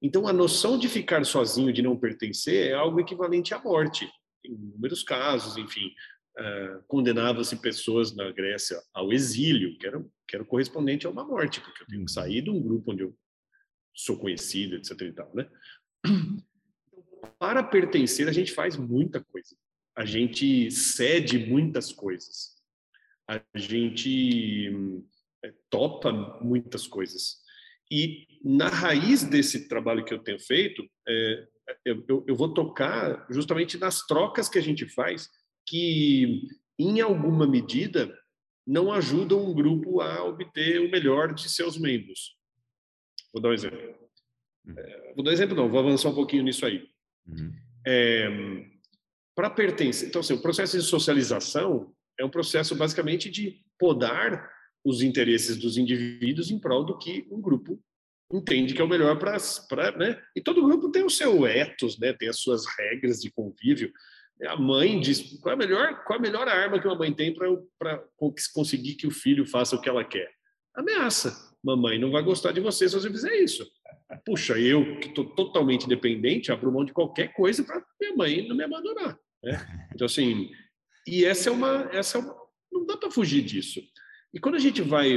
Então, 0.00 0.26
a 0.26 0.32
noção 0.32 0.78
de 0.78 0.88
ficar 0.88 1.24
sozinho, 1.24 1.72
de 1.72 1.82
não 1.82 1.96
pertencer, 1.96 2.70
é 2.70 2.74
algo 2.74 2.98
equivalente 2.98 3.54
à 3.54 3.58
morte. 3.60 4.10
Em 4.44 4.52
inúmeros 4.52 5.04
casos, 5.04 5.56
enfim, 5.56 5.92
uh, 6.38 6.82
condenavam-se 6.88 7.56
pessoas 7.56 8.14
na 8.14 8.32
Grécia 8.32 8.82
ao 8.92 9.12
exílio, 9.12 9.78
que 9.78 9.86
era, 9.86 10.04
que 10.26 10.34
era 10.34 10.44
correspondente 10.44 11.06
a 11.06 11.10
uma 11.10 11.24
morte, 11.24 11.60
porque 11.60 11.82
eu 11.82 11.86
tenho 11.86 12.04
que 12.04 12.10
uhum. 12.10 12.22
sair 12.22 12.42
de 12.42 12.50
um 12.50 12.60
grupo 12.60 12.92
onde 12.92 13.04
eu 13.04 13.16
sou 13.94 14.18
conhecido, 14.18 14.74
etc. 14.74 15.00
E 15.02 15.12
tal, 15.12 15.32
né? 15.34 15.48
Para 17.38 17.62
pertencer, 17.62 18.28
a 18.28 18.32
gente 18.32 18.52
faz 18.52 18.76
muita 18.76 19.22
coisa. 19.22 19.56
A 19.96 20.04
gente 20.04 20.70
cede 20.70 21.38
muitas 21.38 21.92
coisas. 21.92 22.56
A 23.28 23.40
gente 23.54 24.72
é, 25.44 25.54
topa 25.70 26.12
muitas 26.40 26.86
coisas. 26.86 27.41
E 27.92 28.26
na 28.42 28.68
raiz 28.70 29.22
desse 29.22 29.68
trabalho 29.68 30.02
que 30.02 30.14
eu 30.14 30.18
tenho 30.18 30.40
feito, 30.40 30.82
é, 31.06 31.46
eu, 31.84 32.24
eu, 32.26 32.34
vou 32.34 32.54
tocar 32.54 33.26
justamente 33.28 33.76
nas 33.76 34.06
trocas 34.06 34.48
que 34.48 34.58
a 34.58 34.62
gente 34.62 34.88
faz, 34.88 35.28
que 35.68 36.48
em 36.78 37.02
alguma 37.02 37.46
medida 37.46 38.18
não 38.66 38.90
ajudam 38.90 39.44
um 39.44 39.52
grupo 39.52 40.00
a 40.00 40.24
obter 40.24 40.80
o 40.80 40.90
melhor 40.90 41.34
de 41.34 41.50
seus 41.50 41.76
membros. 41.76 42.34
Vou 43.30 43.42
dar 43.42 43.50
um 43.50 43.52
exemplo. 43.52 43.94
Hum. 44.66 44.74
É, 44.74 45.12
vou 45.14 45.22
dar 45.22 45.30
um 45.30 45.34
exemplo, 45.34 45.54
não, 45.54 45.68
vou 45.68 45.80
avançar 45.80 46.08
um 46.08 46.14
pouquinho 46.14 46.44
nisso 46.44 46.64
aí. 46.64 46.88
Uhum. 47.26 47.52
É, 47.86 48.26
Para 49.34 49.50
pertencer, 49.50 50.08
então, 50.08 50.20
assim, 50.20 50.32
o 50.32 50.40
processo 50.40 50.78
de 50.78 50.82
socialização 50.82 51.94
é 52.18 52.24
um 52.24 52.30
processo 52.30 52.74
basicamente 52.74 53.30
de 53.30 53.62
podar 53.78 54.50
os 54.84 55.02
interesses 55.02 55.56
dos 55.56 55.76
indivíduos 55.76 56.50
em 56.50 56.58
prol 56.58 56.84
do 56.84 56.98
que 56.98 57.26
um 57.30 57.40
grupo 57.40 57.80
entende 58.32 58.74
que 58.74 58.80
é 58.80 58.84
o 58.84 58.88
melhor 58.88 59.18
para, 59.18 59.92
né? 59.96 60.20
E 60.34 60.40
todo 60.40 60.62
grupo 60.62 60.90
tem 60.90 61.04
o 61.04 61.10
seu 61.10 61.46
ethos, 61.46 61.98
né? 61.98 62.12
Tem 62.12 62.28
as 62.28 62.40
suas 62.40 62.64
regras 62.78 63.20
de 63.20 63.30
convívio. 63.30 63.92
A 64.46 64.56
mãe 64.56 64.98
diz 64.98 65.38
qual 65.40 65.52
é 65.52 65.54
a 65.54 65.58
melhor, 65.58 66.04
qual 66.04 66.16
é 66.16 66.18
a 66.18 66.22
melhor 66.22 66.48
arma 66.48 66.80
que 66.80 66.86
uma 66.86 66.96
mãe 66.96 67.12
tem 67.12 67.34
para 67.34 68.04
conseguir 68.52 68.94
que 68.94 69.06
o 69.06 69.10
filho 69.10 69.46
faça 69.46 69.76
o 69.76 69.80
que 69.80 69.88
ela 69.88 70.04
quer. 70.04 70.30
Ameaça. 70.74 71.52
Mamãe 71.62 71.98
não 71.98 72.10
vai 72.10 72.22
gostar 72.22 72.52
de 72.52 72.60
você 72.60 72.88
se 72.88 72.94
você 72.94 73.10
fizer 73.10 73.34
isso. 73.36 73.64
Puxa, 74.24 74.58
eu 74.58 74.98
que 74.98 75.08
estou 75.08 75.24
totalmente 75.24 75.86
dependente, 75.86 76.50
abro 76.50 76.72
mão 76.72 76.84
de 76.84 76.92
qualquer 76.92 77.32
coisa 77.32 77.62
para 77.62 77.84
minha 78.00 78.16
mãe 78.16 78.48
não 78.48 78.56
me 78.56 78.64
abandonar. 78.64 79.16
Né? 79.42 79.88
Então 79.94 80.06
assim, 80.06 80.50
e 81.06 81.24
essa 81.24 81.50
é 81.50 81.52
uma, 81.52 81.88
essa 81.92 82.18
é 82.18 82.20
uma, 82.20 82.36
não 82.72 82.84
dá 82.84 82.96
para 82.96 83.10
fugir 83.10 83.42
disso. 83.42 83.80
E 84.34 84.40
quando 84.40 84.54
a 84.54 84.58
gente 84.58 84.80
vai 84.80 85.16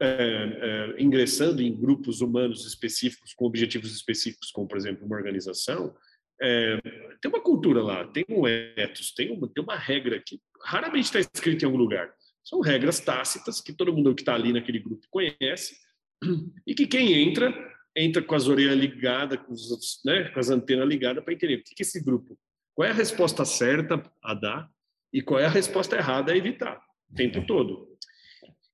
é, 0.00 0.94
é, 0.96 1.02
ingressando 1.02 1.60
em 1.60 1.74
grupos 1.74 2.20
humanos 2.20 2.64
específicos, 2.64 3.34
com 3.34 3.44
objetivos 3.44 3.92
específicos, 3.92 4.52
como, 4.52 4.68
por 4.68 4.76
exemplo, 4.76 5.04
uma 5.04 5.16
organização, 5.16 5.94
é, 6.40 6.80
tem 7.20 7.28
uma 7.28 7.40
cultura 7.40 7.82
lá, 7.82 8.06
tem 8.06 8.24
um 8.28 8.46
ethos, 8.46 9.12
tem 9.12 9.32
uma, 9.32 9.48
tem 9.48 9.62
uma 9.62 9.76
regra 9.76 10.22
que 10.24 10.40
raramente 10.64 11.06
está 11.06 11.18
escrita 11.18 11.64
em 11.64 11.66
algum 11.66 11.78
lugar. 11.78 12.14
São 12.44 12.60
regras 12.60 13.00
tácitas 13.00 13.60
que 13.60 13.72
todo 13.72 13.92
mundo 13.92 14.14
que 14.14 14.22
está 14.22 14.34
ali 14.34 14.52
naquele 14.52 14.78
grupo 14.78 15.06
conhece 15.10 15.76
e 16.66 16.74
que 16.74 16.86
quem 16.86 17.28
entra, 17.28 17.52
entra 17.96 18.22
com 18.22 18.34
as 18.36 18.46
orelhas 18.46 18.78
ligadas, 18.78 19.40
com, 19.40 19.52
os, 19.52 20.00
né, 20.04 20.28
com 20.30 20.38
as 20.38 20.48
antenas 20.50 20.88
ligadas 20.88 21.24
para 21.24 21.34
entender 21.34 21.56
o 21.56 21.62
que, 21.64 21.74
que 21.74 21.82
esse 21.82 22.00
grupo, 22.00 22.38
qual 22.74 22.86
é 22.86 22.92
a 22.92 22.94
resposta 22.94 23.44
certa 23.44 24.02
a 24.22 24.34
dar 24.34 24.70
e 25.12 25.20
qual 25.20 25.40
é 25.40 25.46
a 25.46 25.50
resposta 25.50 25.96
errada 25.96 26.32
a 26.32 26.36
evitar 26.36 26.80
o 27.12 27.14
tempo 27.14 27.46
todo. 27.46 27.92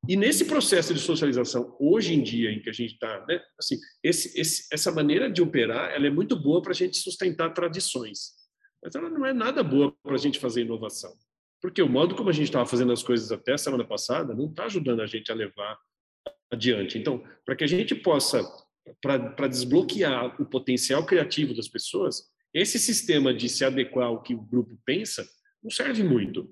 E 0.08 0.16
nesse 0.16 0.44
processo 0.44 0.94
de 0.94 1.00
socialização, 1.00 1.76
hoje 1.78 2.14
em 2.14 2.22
dia, 2.22 2.50
em 2.50 2.62
que 2.62 2.70
a 2.70 2.72
gente 2.72 2.94
está, 2.94 3.26
né, 3.26 3.42
assim, 3.58 3.76
esse, 4.02 4.40
esse, 4.40 4.66
essa 4.72 4.92
maneira 4.92 5.30
de 5.30 5.42
operar, 5.42 5.90
ela 5.90 6.06
é 6.06 6.10
muito 6.10 6.34
boa 6.36 6.62
para 6.62 6.70
a 6.70 6.74
gente 6.74 6.96
sustentar 6.96 7.52
tradições, 7.52 8.32
mas 8.82 8.94
ela 8.94 9.10
não 9.10 9.26
é 9.26 9.32
nada 9.32 9.62
boa 9.62 9.94
para 10.02 10.14
a 10.14 10.18
gente 10.18 10.38
fazer 10.38 10.62
inovação, 10.62 11.12
porque 11.60 11.82
o 11.82 11.88
modo 11.88 12.14
como 12.14 12.30
a 12.30 12.32
gente 12.32 12.46
estava 12.46 12.64
fazendo 12.64 12.92
as 12.92 13.02
coisas 13.02 13.30
até 13.32 13.56
semana 13.56 13.84
passada 13.84 14.34
não 14.34 14.46
está 14.46 14.64
ajudando 14.64 15.02
a 15.02 15.06
gente 15.06 15.30
a 15.32 15.34
levar 15.34 15.76
adiante. 16.50 16.96
Então, 16.96 17.22
para 17.44 17.56
que 17.56 17.64
a 17.64 17.68
gente 17.68 17.94
possa, 17.94 18.42
para 19.02 19.48
desbloquear 19.48 20.40
o 20.40 20.46
potencial 20.46 21.04
criativo 21.04 21.54
das 21.54 21.68
pessoas, 21.68 22.22
esse 22.54 22.78
sistema 22.78 23.34
de 23.34 23.48
se 23.48 23.64
adequar 23.64 24.06
ao 24.06 24.22
que 24.22 24.34
o 24.34 24.40
grupo 24.40 24.78
pensa 24.84 25.26
não 25.62 25.70
serve 25.70 26.02
muito. 26.02 26.50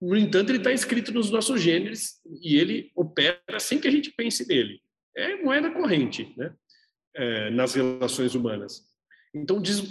No 0.00 0.16
entanto, 0.16 0.50
ele 0.50 0.58
está 0.58 0.72
escrito 0.72 1.12
nos 1.12 1.30
nossos 1.30 1.60
genes 1.60 2.20
e 2.42 2.56
ele 2.56 2.92
opera 2.94 3.58
sem 3.58 3.80
que 3.80 3.88
a 3.88 3.90
gente 3.90 4.12
pense 4.12 4.46
nele. 4.46 4.80
É 5.16 5.36
moeda 5.42 5.70
corrente, 5.70 6.32
né? 6.36 6.54
É, 7.14 7.50
nas 7.50 7.74
relações 7.74 8.34
humanas. 8.34 8.86
Então, 9.34 9.60
diz, 9.60 9.82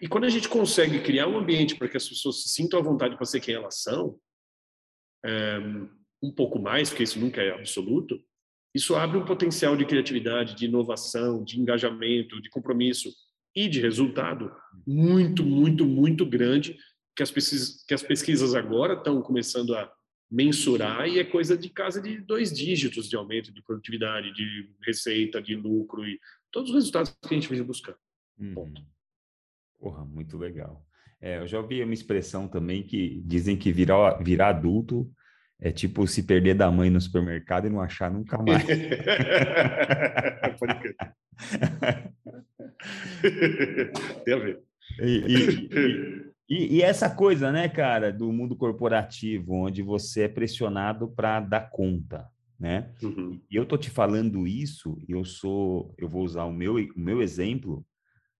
e 0.00 0.06
quando 0.06 0.24
a 0.24 0.28
gente 0.28 0.48
consegue 0.48 1.00
criar 1.00 1.26
um 1.26 1.38
ambiente 1.38 1.74
para 1.74 1.88
que 1.88 1.96
as 1.96 2.08
pessoas 2.08 2.42
se 2.42 2.50
sintam 2.50 2.78
à 2.78 2.82
vontade 2.82 3.16
para 3.16 3.26
ser 3.26 3.40
quem 3.40 3.54
elas 3.54 3.82
são, 3.82 4.16
é, 5.24 5.58
um 6.22 6.30
pouco 6.30 6.58
mais, 6.58 6.90
porque 6.90 7.02
isso 7.02 7.18
nunca 7.18 7.42
é 7.42 7.50
absoluto, 7.50 8.20
isso 8.74 8.94
abre 8.94 9.18
um 9.18 9.24
potencial 9.24 9.76
de 9.76 9.84
criatividade, 9.84 10.54
de 10.54 10.66
inovação, 10.66 11.44
de 11.44 11.60
engajamento, 11.60 12.40
de 12.40 12.50
compromisso 12.50 13.12
e 13.54 13.68
de 13.68 13.80
resultado 13.80 14.52
muito, 14.86 15.44
muito, 15.44 15.86
muito 15.86 16.26
grande 16.26 16.76
que 17.14 17.22
as 17.22 17.30
pesquisas, 17.30 17.84
que 17.86 17.94
as 17.94 18.02
pesquisas 18.02 18.54
agora 18.54 18.94
estão 18.94 19.22
começando 19.22 19.74
a 19.74 19.92
mensurar 20.30 21.06
e 21.06 21.18
é 21.18 21.24
coisa 21.24 21.56
de 21.56 21.68
casa 21.68 22.00
de 22.00 22.18
dois 22.18 22.52
dígitos 22.52 23.08
de 23.08 23.16
aumento 23.16 23.52
de 23.52 23.62
produtividade, 23.62 24.32
de 24.32 24.68
receita, 24.84 25.40
de 25.40 25.54
lucro 25.54 26.04
e 26.06 26.18
todos 26.50 26.70
os 26.70 26.76
resultados 26.76 27.16
que 27.26 27.34
a 27.34 27.38
gente 27.38 27.48
vem 27.48 27.62
buscar. 27.62 27.94
Uhum. 28.38 28.74
Porra, 29.78 30.04
muito 30.04 30.36
legal. 30.36 30.84
É, 31.20 31.38
eu 31.38 31.46
já 31.46 31.60
ouvi 31.60 31.82
uma 31.82 31.94
expressão 31.94 32.48
também 32.48 32.82
que 32.82 33.22
dizem 33.24 33.56
que 33.56 33.72
virar, 33.72 34.22
virar 34.22 34.48
adulto 34.48 35.10
é 35.60 35.70
tipo 35.70 36.06
se 36.06 36.22
perder 36.22 36.54
da 36.54 36.70
mãe 36.70 36.90
no 36.90 37.00
supermercado 37.00 37.66
e 37.66 37.70
não 37.70 37.80
achar 37.80 38.10
nunca 38.10 38.36
mais. 38.38 38.62
Pode 40.58 40.80
crer. 40.80 40.96
Tem 44.24 44.34
a 44.34 44.38
ver. 44.38 44.60
E, 45.00 45.06
e, 45.06 45.34
e, 45.72 46.33
e, 46.48 46.76
e, 46.76 46.82
essa 46.82 47.08
coisa, 47.08 47.50
né, 47.50 47.68
cara, 47.68 48.12
do 48.12 48.30
mundo 48.30 48.54
corporativo, 48.54 49.54
onde 49.54 49.82
você 49.82 50.24
é 50.24 50.28
pressionado 50.28 51.08
para 51.08 51.40
dar 51.40 51.70
conta, 51.70 52.30
né? 52.58 52.94
Uhum. 53.02 53.40
E 53.50 53.56
eu 53.56 53.64
tô 53.64 53.78
te 53.78 53.88
falando 53.88 54.46
isso, 54.46 54.98
eu 55.08 55.24
sou, 55.24 55.94
eu 55.96 56.08
vou 56.08 56.22
usar 56.22 56.44
o 56.44 56.52
meu, 56.52 56.74
o 56.74 57.00
meu 57.00 57.22
exemplo, 57.22 57.84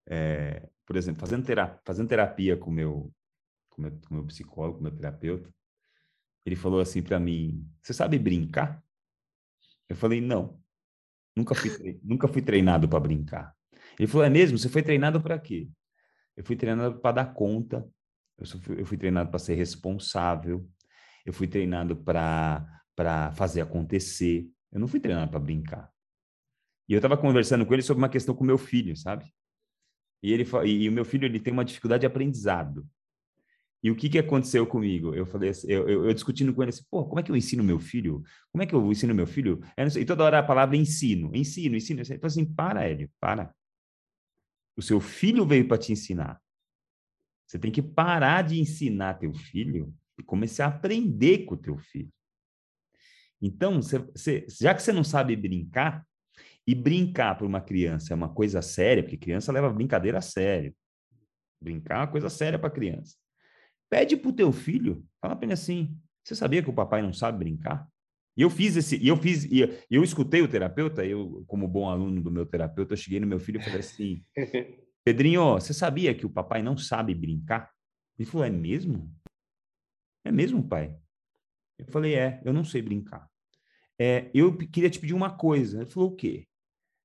é, 0.07 0.69
por 0.85 0.97
exemplo, 0.97 1.21
fazendo 1.21 1.47
terapia, 1.47 1.81
fazendo 1.85 2.09
terapia 2.09 2.57
com 2.57 2.71
meu, 2.71 3.11
com 3.71 3.83
meu, 3.83 3.93
com 4.07 4.15
meu 4.15 4.27
psicólogo, 4.27 4.79
com 4.79 4.85
meu 4.85 4.95
terapeuta, 4.95 5.51
ele 6.45 6.57
falou 6.57 6.81
assim 6.81 7.03
para 7.03 7.19
mim: 7.19 7.67
"Você 7.83 7.95
sabe 7.95 8.19
brincar?" 8.19 8.85
Eu 9.89 9.97
falei: 9.97 10.21
"Não. 10.21 10.61
Nunca 11.35 11.55
fui, 11.55 11.71
nunca 12.05 12.29
fui 12.29 12.43
treinado 12.43 12.87
para 12.87 13.01
brincar." 13.01 13.55
Ele 13.99 14.07
falou: 14.07 14.27
"É 14.27 14.31
mesmo? 14.31 14.59
Você 14.59 14.69
foi 14.69 14.83
treinado 14.83 15.23
para 15.23 15.39
quê?" 15.39 15.71
Eu 16.37 16.45
fui 16.45 16.57
treinado 16.57 16.99
para 16.99 17.13
dar 17.13 17.33
conta, 17.33 17.89
eu, 18.39 18.47
fui, 18.47 18.81
eu 18.81 18.87
fui 18.87 18.97
treinado 18.97 19.31
para 19.31 19.39
ser 19.39 19.55
responsável, 19.55 20.69
eu 21.25 21.33
fui 21.33 21.47
treinado 21.47 21.97
para 21.97 23.33
fazer 23.33 23.61
acontecer, 23.61 24.49
eu 24.73 24.81
não 24.81 24.89
fui 24.89 25.01
treinado 25.01 25.31
para 25.31 25.41
brincar. 25.41 25.91
E 26.89 26.93
eu 26.93 26.99
estava 26.99 27.17
conversando 27.17 27.65
com 27.65 27.73
ele 27.73 27.83
sobre 27.83 28.03
uma 28.03 28.09
questão 28.09 28.35
com 28.35 28.45
meu 28.45 28.59
filho, 28.59 28.97
sabe? 28.97 29.25
E, 30.23 30.33
ele, 30.33 30.45
e 30.67 30.89
o 30.89 30.93
meu 30.93 31.05
filho 31.05 31.25
ele 31.25 31.41
tem 31.41 31.53
uma 31.53 31.65
dificuldade 31.65 32.01
de 32.01 32.07
aprendizado. 32.07 32.87
E 33.83 33.91
o 33.91 33.95
que, 33.95 34.09
que 34.09 34.19
aconteceu 34.19 34.67
comigo? 34.67 35.15
Eu 35.15 35.27
falei 35.27 35.51
assim, 35.51 35.71
eu, 35.71 35.87
eu, 35.87 36.07
eu, 36.07 36.15
discutindo 36.15 36.55
com 36.55 36.63
ele 36.63 36.71
assim, 36.71 36.85
pô, 36.91 37.05
como 37.05 37.21
é 37.21 37.23
que 37.23 37.31
eu 37.31 37.37
ensino 37.37 37.63
meu 37.63 37.79
filho? 37.79 38.23
Como 38.51 38.63
é 38.63 38.67
que 38.67 38.75
eu 38.75 38.91
ensino 38.91 39.15
meu 39.15 39.27
filho? 39.27 39.61
E 39.77 40.05
toda 40.07 40.25
hora 40.25 40.39
a 40.39 40.43
palavra 40.43 40.75
ensino, 40.75 41.31
ensino, 41.35 41.77
ensino. 41.77 42.01
Então 42.01 42.27
assim, 42.27 42.47
para, 42.47 42.83
Hélio, 42.83 43.11
para. 43.21 43.55
O 44.75 44.81
seu 44.81 45.01
filho 45.01 45.45
veio 45.45 45.69
para 45.69 45.77
te 45.77 45.93
ensinar. 45.93 46.41
Você 47.47 47.59
tem 47.59 47.71
que 47.71 47.83
parar 47.83 48.43
de 48.43 48.61
ensinar 48.61 49.15
teu 49.15 49.33
filho 49.35 49.95
e 50.19 50.23
começar 50.23 50.67
a 50.67 50.69
aprender 50.69 51.45
com 51.45 51.55
o 51.55 51.59
teu 51.59 51.79
filho. 51.79 52.11
Então, 53.41 53.81
já 54.49 54.75
que 54.75 54.83
você 54.83 54.93
não 54.93 55.05
sabe 55.05 55.37
brincar, 55.37 56.05
e 56.67 56.75
brincar 56.75 57.37
para 57.37 57.47
uma 57.47 57.61
criança 57.61 58.13
é 58.13 58.17
uma 58.17 58.29
coisa 58.29 58.63
séria, 58.63 59.03
porque 59.03 59.17
criança 59.17 59.53
leva 59.53 59.71
brincadeira 59.71 60.19
a 60.19 60.23
sério. 60.23 60.75
Brincar 61.61 61.97
é 61.97 61.99
uma 61.99 62.07
coisa 62.07 62.31
séria 62.31 62.59
para 62.59 62.71
criança. 62.71 63.17
Pede 63.91 64.17
para 64.17 64.31
o 64.31 64.33
teu 64.33 64.51
filho, 64.51 65.05
fala 65.21 65.37
para 65.37 65.47
ele 65.47 65.53
assim: 65.53 65.97
você 66.23 66.35
sabia 66.35 66.63
que 66.63 66.71
o 66.71 66.75
papai 66.75 67.03
não 67.03 67.13
sabe 67.13 67.39
brincar? 67.39 67.87
E 68.37 68.43
eu 68.43 68.51
fiz 68.51 68.77
esse, 68.77 68.97
e 68.97 69.07
eu 69.07 69.17
fiz, 69.17 69.45
e 69.45 69.61
eu 69.91 70.03
escutei 70.03 70.43
o 70.43 70.49
terapeuta, 70.49 71.05
eu, 71.05 71.45
como 71.47 71.69
bom 71.69 71.89
aluno 71.89 72.21
do 72.21 72.31
meu 72.31 72.45
terapeuta, 72.45 72.95
eu 72.95 72.97
cheguei 72.97 73.21
no 73.21 73.27
meu 73.27 73.39
filho 73.39 73.61
e 73.61 73.63
falei 73.63 73.81
assim: 73.81 74.25
Pedrinho, 75.05 75.55
você 75.55 75.75
sabia 75.75 76.15
que 76.15 76.25
o 76.25 76.31
papai 76.31 76.63
não 76.63 76.79
sabe 76.79 77.15
brincar? 77.15 77.71
Ele 78.19 78.29
falou: 78.29 78.47
é 78.47 78.51
mesmo? 78.51 79.15
É 80.25 80.33
mesmo, 80.33 80.67
pai? 80.67 80.97
Eu 81.79 81.87
falei: 81.87 82.15
é, 82.15 82.41
eu 82.45 82.53
não 82.53 82.65
sei 82.65 82.81
brincar. 82.81 83.29
É, 83.99 84.31
eu 84.33 84.57
queria 84.57 84.89
te 84.89 84.99
pedir 84.99 85.15
uma 85.15 85.37
coisa. 85.37 85.83
Ele 85.83 85.91
falou: 85.91 86.11
o 86.11 86.17
quê? 86.17 86.47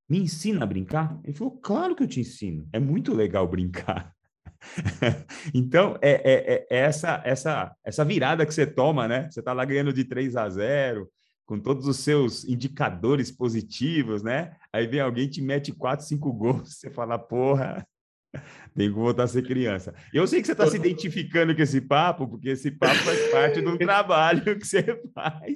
Me 0.08 0.18
ensina 0.18 0.64
a 0.64 0.68
brincar? 0.68 1.20
Ele 1.26 1.34
falou: 1.34 1.60
claro 1.60 1.94
que 1.96 2.04
eu 2.04 2.08
te 2.08 2.22
ensino. 2.22 2.68
É 2.72 2.80
muito 2.80 3.14
legal 3.14 3.46
brincar. 3.48 4.16
então, 5.54 5.98
é, 6.02 6.12
é, 6.12 6.54
é, 6.54 6.66
essa, 6.70 7.22
essa, 7.26 7.76
essa 7.84 8.06
virada 8.06 8.46
que 8.46 8.54
você 8.54 8.66
toma, 8.66 9.08
né? 9.08 9.30
Você 9.30 9.40
está 9.40 9.52
lá 9.52 9.66
ganhando 9.66 9.92
de 9.92 10.06
3 10.06 10.36
a 10.36 10.50
0, 10.50 11.10
com 11.46 11.60
todos 11.60 11.88
os 11.88 11.98
seus 11.98 12.46
indicadores 12.46 13.32
positivos, 13.32 14.22
né? 14.22 14.56
Aí 14.72 14.86
vem 14.88 15.00
alguém 15.00 15.30
te 15.30 15.42
mete 15.42 15.72
4, 15.72 16.06
5 16.06 16.32
gols, 16.32 16.76
você 16.80 16.92
fala, 16.92 17.18
porra, 17.18 17.88
tem 18.76 18.90
que 18.90 18.96
voltar 18.96 19.24
a 19.24 19.28
ser 19.28 19.44
criança. 19.44 19.94
Eu 20.14 20.26
sei 20.28 20.42
que 20.42 20.48
você 20.48 20.54
está 20.54 20.68
se 20.68 20.78
identificando 20.78 21.56
com 21.56 21.62
esse 21.62 21.82
papo, 21.82 22.28
porque 22.28 22.50
esse 22.50 22.72
papo 22.72 22.96
faz 22.96 23.32
parte 23.32 23.62
do 23.62 23.78
trabalho 23.80 24.58
que 24.58 24.66
você 24.66 24.84
faz. 25.14 25.56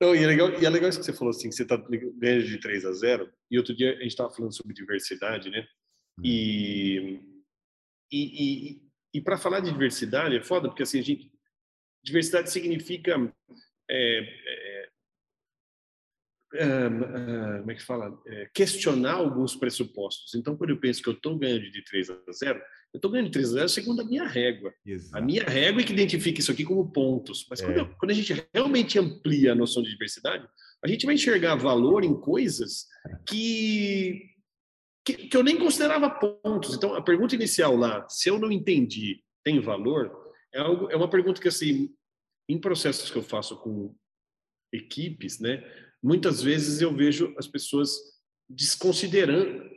Não, 0.00 0.14
e, 0.14 0.22
é 0.22 0.26
legal, 0.26 0.50
e 0.50 0.64
é 0.64 0.70
legal 0.70 0.90
isso 0.90 0.98
que 0.98 1.06
você 1.06 1.12
falou 1.12 1.30
assim, 1.30 1.48
que 1.48 1.54
você 1.54 1.62
está 1.62 1.76
ganhando 1.76 2.44
de 2.44 2.60
3 2.60 2.84
a 2.84 2.92
0, 2.92 3.30
e 3.50 3.56
outro 3.56 3.74
dia 3.74 3.90
a 3.92 4.02
gente 4.02 4.08
estava 4.08 4.30
falando 4.30 4.54
sobre 4.54 4.74
diversidade, 4.74 5.50
né? 5.50 5.66
E 6.22 7.20
hum. 7.22 7.36
E, 8.10 8.70
e, 8.72 8.82
e 9.14 9.20
para 9.20 9.38
falar 9.38 9.60
de 9.60 9.70
diversidade 9.70 10.36
é 10.36 10.42
foda, 10.42 10.68
porque 10.68 10.82
assim, 10.82 10.98
a 10.98 11.02
gente, 11.02 11.30
diversidade 12.02 12.50
significa. 12.50 13.32
É, 13.88 14.18
é, 14.20 14.85
como 17.60 17.70
é 17.70 17.74
que 17.74 17.82
fala? 17.82 18.18
É, 18.26 18.48
questionar 18.54 19.14
alguns 19.14 19.56
pressupostos. 19.56 20.34
Então, 20.34 20.56
quando 20.56 20.70
eu 20.70 20.80
penso 20.80 21.02
que 21.02 21.08
eu 21.08 21.14
estou 21.14 21.38
ganhando 21.38 21.70
de 21.70 21.84
3 21.84 22.10
a 22.10 22.32
0, 22.32 22.58
eu 22.94 22.98
estou 22.98 23.10
ganhando 23.10 23.26
de 23.26 23.32
3 23.32 23.48
a 23.48 23.52
0 23.52 23.68
segundo 23.68 24.02
a 24.02 24.04
minha 24.04 24.26
régua. 24.26 24.72
Exato. 24.84 25.16
A 25.16 25.20
minha 25.20 25.44
régua 25.44 25.82
é 25.82 25.84
que 25.84 25.92
identifica 25.92 26.40
isso 26.40 26.52
aqui 26.52 26.64
como 26.64 26.90
pontos. 26.90 27.46
Mas 27.50 27.60
quando, 27.60 27.76
é. 27.76 27.80
eu, 27.80 27.88
quando 27.98 28.10
a 28.10 28.14
gente 28.14 28.46
realmente 28.54 28.98
amplia 28.98 29.52
a 29.52 29.54
noção 29.54 29.82
de 29.82 29.90
diversidade, 29.90 30.46
a 30.84 30.88
gente 30.88 31.06
vai 31.06 31.14
enxergar 31.14 31.54
valor 31.56 32.04
em 32.04 32.14
coisas 32.18 32.86
que 33.28 34.34
que, 35.06 35.28
que 35.28 35.36
eu 35.36 35.44
nem 35.44 35.56
considerava 35.56 36.10
pontos. 36.10 36.74
Então, 36.74 36.94
a 36.94 37.00
pergunta 37.00 37.36
inicial 37.36 37.76
lá, 37.76 38.04
se 38.08 38.28
eu 38.28 38.40
não 38.40 38.50
entendi, 38.50 39.22
tem 39.44 39.60
valor, 39.60 40.10
é, 40.52 40.58
algo, 40.58 40.90
é 40.90 40.96
uma 40.96 41.08
pergunta 41.08 41.40
que, 41.40 41.46
assim, 41.46 41.94
em 42.48 42.60
processos 42.60 43.08
que 43.08 43.16
eu 43.16 43.22
faço 43.22 43.56
com 43.56 43.94
equipes, 44.72 45.38
né, 45.38 45.62
muitas 46.06 46.42
vezes 46.42 46.80
eu 46.80 46.94
vejo 46.94 47.34
as 47.38 47.46
pessoas 47.46 47.90
desconsiderando. 48.48 49.68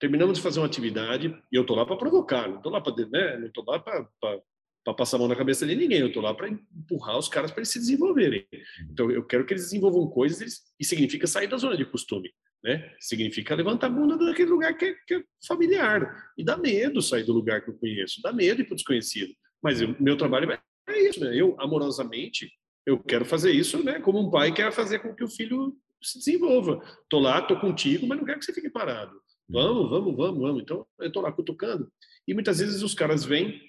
Terminamos 0.00 0.38
de 0.38 0.42
fazer 0.42 0.60
uma 0.60 0.66
atividade 0.66 1.36
e 1.52 1.56
eu 1.56 1.66
tô 1.66 1.74
lá 1.74 1.84
para 1.84 1.96
provocar, 1.96 2.48
não 2.48 2.62
tô 2.62 2.70
lá 2.70 2.80
para, 2.80 2.94
né, 3.08 3.38
não 3.38 3.50
tô 3.50 3.64
lá 3.66 3.78
para 3.80 4.94
passar 4.94 5.16
a 5.16 5.18
mão 5.18 5.28
na 5.28 5.36
cabeça 5.36 5.66
de 5.66 5.74
ninguém, 5.74 5.98
eu 5.98 6.12
tô 6.12 6.20
lá 6.20 6.32
para 6.32 6.48
empurrar 6.48 7.18
os 7.18 7.28
caras 7.28 7.50
para 7.50 7.60
eles 7.60 7.70
se 7.70 7.78
desenvolverem. 7.78 8.46
Então 8.90 9.10
eu 9.10 9.24
quero 9.24 9.44
que 9.44 9.52
eles 9.52 9.64
desenvolvam 9.64 10.08
coisas 10.08 10.60
e 10.78 10.84
significa 10.84 11.26
sair 11.26 11.48
da 11.48 11.56
zona 11.56 11.76
de 11.76 11.84
costume 11.84 12.32
né? 12.62 12.92
Significa 13.00 13.54
levantar 13.54 13.86
a 13.86 13.90
bunda 13.90 14.16
daquele 14.16 14.50
lugar 14.50 14.76
que 14.76 14.86
é, 14.86 14.94
que 15.06 15.14
é, 15.14 15.22
familiar. 15.46 16.30
E 16.36 16.44
dá 16.44 16.56
medo 16.56 17.00
sair 17.00 17.24
do 17.24 17.32
lugar 17.32 17.62
que 17.62 17.70
eu 17.70 17.78
conheço, 17.78 18.20
dá 18.22 18.32
medo 18.32 18.60
ir 18.60 18.64
para 18.64 18.72
o 18.72 18.76
desconhecido. 18.76 19.32
Mas 19.62 19.80
o 19.80 19.96
meu 20.00 20.16
trabalho 20.16 20.50
é, 20.50 20.60
é 20.88 21.08
isso, 21.08 21.20
né? 21.20 21.34
Eu, 21.34 21.56
amorosamente, 21.60 22.50
eu 22.88 22.98
quero 22.98 23.26
fazer 23.26 23.52
isso, 23.52 23.84
né? 23.84 24.00
Como 24.00 24.18
um 24.18 24.30
pai 24.30 24.50
quer 24.50 24.72
fazer 24.72 25.00
com 25.00 25.14
que 25.14 25.22
o 25.22 25.28
filho 25.28 25.76
se 26.02 26.18
desenvolva. 26.18 26.82
Tô 27.10 27.18
lá, 27.18 27.42
tô 27.42 27.60
contigo, 27.60 28.06
mas 28.06 28.16
não 28.16 28.24
quero 28.24 28.38
que 28.38 28.46
você 28.46 28.52
fique 28.54 28.70
parado. 28.70 29.12
Vamos, 29.46 29.90
vamos, 29.90 30.16
vamos, 30.16 30.40
vamos. 30.40 30.62
Então, 30.62 30.86
eu 30.98 31.12
tô 31.12 31.20
lá 31.20 31.30
cutucando. 31.30 31.92
E 32.26 32.32
muitas 32.32 32.60
vezes 32.60 32.82
os 32.82 32.94
caras 32.94 33.26
vêm 33.26 33.60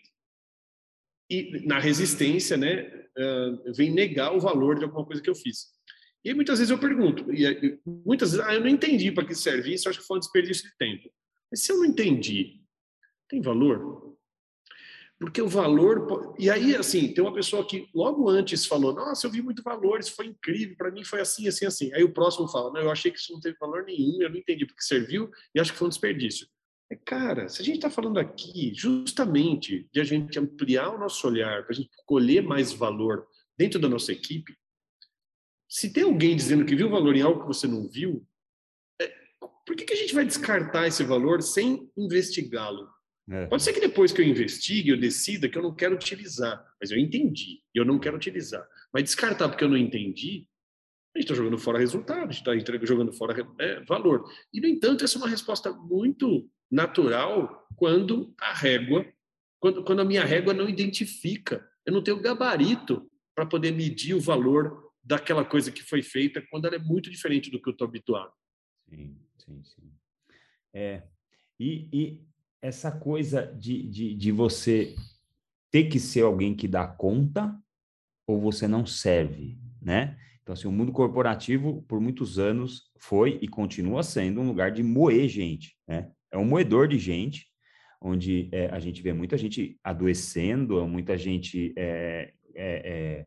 e, 1.29 1.65
na 1.67 1.79
resistência, 1.79 2.55
né, 2.55 2.83
uh, 3.17 3.73
vem 3.73 3.91
negar 3.91 4.33
o 4.33 4.39
valor 4.39 4.79
de 4.79 4.85
alguma 4.85 5.05
coisa 5.05 5.21
que 5.21 5.29
eu 5.29 5.35
fiz. 5.35 5.67
E 6.23 6.33
muitas 6.33 6.59
vezes 6.59 6.71
eu 6.71 6.79
pergunto, 6.79 7.29
e 7.33 7.77
muitas 7.85 8.31
vezes, 8.31 8.45
ah, 8.45 8.53
eu 8.53 8.61
não 8.61 8.69
entendi 8.69 9.11
para 9.11 9.25
que 9.25 9.35
serve 9.35 9.73
isso, 9.73 9.89
acho 9.89 9.99
que 9.99 10.07
foi 10.07 10.15
um 10.15 10.21
desperdício 10.21 10.63
de 10.63 10.77
tempo. 10.77 11.09
Mas 11.51 11.61
se 11.61 11.73
eu 11.73 11.77
não 11.77 11.85
entendi, 11.85 12.61
tem 13.27 13.41
valor? 13.41 14.17
Porque 15.19 15.41
o 15.41 15.49
valor. 15.49 16.33
E 16.39 16.49
aí, 16.49 16.73
assim, 16.75 17.13
tem 17.13 17.21
uma 17.21 17.33
pessoa 17.33 17.67
que 17.67 17.89
logo 17.93 18.29
antes 18.29 18.65
falou: 18.65 18.93
Nossa, 18.93 19.27
eu 19.27 19.31
vi 19.31 19.41
muito 19.41 19.61
valor, 19.61 19.99
isso 19.99 20.15
foi 20.15 20.27
incrível, 20.27 20.77
para 20.77 20.91
mim 20.91 21.03
foi 21.03 21.19
assim, 21.19 21.45
assim, 21.47 21.65
assim. 21.65 21.93
Aí 21.93 22.03
o 22.03 22.13
próximo 22.13 22.47
fala: 22.47 22.71
Não, 22.71 22.81
eu 22.81 22.89
achei 22.89 23.11
que 23.11 23.19
isso 23.19 23.33
não 23.33 23.41
teve 23.41 23.57
valor 23.59 23.83
nenhum, 23.83 24.21
eu 24.21 24.29
não 24.29 24.37
entendi 24.37 24.65
porque 24.65 24.81
serviu 24.81 25.29
e 25.53 25.59
acho 25.59 25.73
que 25.73 25.77
foi 25.77 25.87
um 25.87 25.89
desperdício. 25.89 26.47
É, 26.89 26.95
cara, 26.95 27.49
se 27.49 27.61
a 27.61 27.65
gente 27.65 27.75
está 27.75 27.89
falando 27.89 28.17
aqui 28.17 28.71
justamente 28.73 29.87
de 29.91 29.99
a 29.99 30.03
gente 30.05 30.39
ampliar 30.39 30.89
o 30.89 30.97
nosso 30.97 31.27
olhar, 31.27 31.63
para 31.63 31.73
a 31.73 31.75
gente 31.75 31.89
colher 32.05 32.41
mais 32.41 32.71
valor 32.71 33.27
dentro 33.57 33.77
da 33.77 33.89
nossa 33.89 34.13
equipe, 34.13 34.55
se 35.67 35.91
tem 35.91 36.03
alguém 36.03 36.35
dizendo 36.35 36.65
que 36.65 36.75
viu 36.75 36.89
valor 36.89 37.15
em 37.15 37.21
algo 37.21 37.41
que 37.41 37.47
você 37.47 37.67
não 37.67 37.87
viu, 37.89 38.25
é, 38.99 39.13
por 39.67 39.75
que, 39.75 39.83
que 39.83 39.93
a 39.93 39.97
gente 39.97 40.15
vai 40.15 40.25
descartar 40.25 40.87
esse 40.87 41.03
valor 41.03 41.43
sem 41.43 41.91
investigá-lo? 41.95 42.89
É. 43.31 43.45
Pode 43.45 43.61
ser 43.61 43.73
que 43.73 43.79
depois 43.79 44.11
que 44.11 44.21
eu 44.21 44.25
investigue, 44.25 44.89
eu 44.89 44.99
decida 44.99 45.47
que 45.47 45.57
eu 45.57 45.61
não 45.61 45.75
quero 45.75 45.95
utilizar, 45.95 46.65
mas 46.81 46.89
eu 46.89 46.97
entendi 46.97 47.61
e 47.73 47.77
eu 47.77 47.85
não 47.85 47.99
quero 47.99 48.15
utilizar. 48.15 48.67
Mas 48.91 49.03
descartar 49.03 49.49
porque 49.49 49.63
eu 49.63 49.69
não 49.69 49.77
entendi, 49.77 50.47
a 51.15 51.19
gente 51.19 51.25
está 51.25 51.35
jogando 51.35 51.57
fora 51.57 51.77
resultado, 51.77 52.29
a 52.29 52.31
gente 52.31 52.69
está 52.69 52.85
jogando 52.85 53.13
fora 53.13 53.47
é, 53.59 53.81
valor. 53.81 54.31
E, 54.51 54.59
no 54.59 54.67
entanto, 54.67 55.03
essa 55.03 55.17
é 55.17 55.21
uma 55.21 55.29
resposta 55.29 55.71
muito 55.71 56.49
natural 56.71 57.67
quando 57.75 58.33
a 58.39 58.53
régua, 58.53 59.05
quando, 59.59 59.83
quando 59.83 59.99
a 59.99 60.05
minha 60.05 60.23
régua 60.23 60.53
não 60.53 60.67
identifica, 60.67 61.67
eu 61.85 61.93
não 61.93 62.03
tenho 62.03 62.21
gabarito 62.21 63.09
para 63.35 63.45
poder 63.45 63.71
medir 63.71 64.15
o 64.15 64.21
valor 64.21 64.91
daquela 65.03 65.45
coisa 65.45 65.71
que 65.71 65.83
foi 65.83 66.01
feita 66.01 66.43
quando 66.49 66.65
ela 66.65 66.75
é 66.75 66.79
muito 66.79 67.09
diferente 67.09 67.49
do 67.49 67.61
que 67.61 67.69
eu 67.69 67.73
estou 67.73 67.87
habituado. 67.87 68.33
Sim, 68.87 69.17
sim, 69.37 69.63
sim. 69.63 69.91
É, 70.73 71.03
e, 71.59 71.87
e 71.91 72.28
essa 72.61 72.91
coisa 72.91 73.45
de, 73.57 73.87
de, 73.87 74.15
de 74.15 74.31
você 74.31 74.95
ter 75.71 75.85
que 75.85 75.99
ser 75.99 76.23
alguém 76.23 76.55
que 76.55 76.67
dá 76.67 76.87
conta 76.87 77.55
ou 78.27 78.39
você 78.39 78.67
não 78.67 78.85
serve, 78.85 79.57
né? 79.81 80.17
Então, 80.41 80.53
assim, 80.53 80.67
o 80.67 80.71
mundo 80.71 80.91
corporativo, 80.91 81.83
por 81.83 81.99
muitos 81.99 82.39
anos, 82.39 82.91
foi 82.97 83.37
e 83.41 83.47
continua 83.47 84.01
sendo 84.01 84.41
um 84.41 84.47
lugar 84.47 84.71
de 84.71 84.81
moer 84.81 85.27
gente, 85.27 85.75
né? 85.87 86.11
É 86.31 86.37
um 86.37 86.45
moedor 86.45 86.87
de 86.87 86.97
gente, 86.97 87.47
onde 88.01 88.49
é, 88.51 88.67
a 88.67 88.79
gente 88.79 89.01
vê 89.01 89.13
muita 89.13 89.37
gente 89.37 89.79
adoecendo, 89.83 90.87
muita 90.87 91.17
gente 91.17 91.73
é, 91.77 92.33
é, 92.55 93.25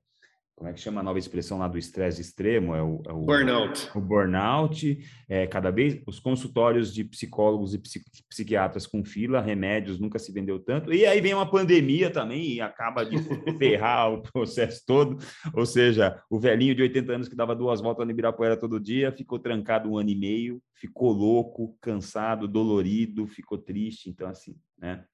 como 0.55 0.71
é 0.71 0.73
que 0.73 0.81
chama 0.81 1.01
a 1.01 1.05
nova 1.05 1.19
expressão 1.19 1.59
lá 1.59 1.67
do 1.67 1.79
estresse 1.79 2.21
extremo? 2.21 2.75
É 2.75 2.83
o, 2.83 3.03
é 3.07 3.13
o 3.13 3.23
burnout. 3.23 3.91
O 3.97 4.01
burnout. 4.01 4.99
É, 5.29 5.47
cada 5.47 5.71
vez 5.71 6.01
os 6.07 6.21
consultórios 6.21 6.95
de 6.95 7.03
psicólogos 7.05 7.75
e 7.75 7.81
psiquiatras 8.29 8.87
com 8.87 9.05
fila, 9.05 9.41
remédios 9.41 9.99
nunca 9.99 10.19
se 10.19 10.31
vendeu 10.31 10.61
tanto. 10.61 10.93
E 10.93 11.05
aí 11.05 11.21
vem 11.21 11.35
uma 11.35 11.51
pandemia 11.51 12.11
também 12.11 12.53
e 12.53 12.61
acaba 12.61 13.05
de 13.05 13.17
ferrar 13.59 14.13
o 14.13 14.23
processo 14.23 14.83
todo. 14.87 15.19
Ou 15.55 15.67
seja, 15.67 16.23
o 16.31 16.39
velhinho 16.39 16.75
de 16.75 16.83
80 16.83 17.13
anos 17.13 17.29
que 17.29 17.37
dava 17.37 17.57
duas 17.57 17.81
voltas 17.81 18.05
no 18.05 18.13
Ibirapuera 18.13 18.57
todo 18.57 18.79
dia 18.79 19.11
ficou 19.11 19.39
trancado 19.39 19.91
um 19.91 19.99
ano 19.99 20.11
e 20.11 20.17
meio, 20.17 20.63
ficou 20.75 21.11
louco, 21.13 21.77
cansado, 21.81 22.47
dolorido, 22.47 23.27
ficou 23.27 23.59
triste. 23.59 24.09
Então, 24.09 24.29
assim, 24.29 24.55
né? 24.79 25.05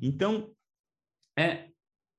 Então, 0.00 0.50
é, 1.38 1.68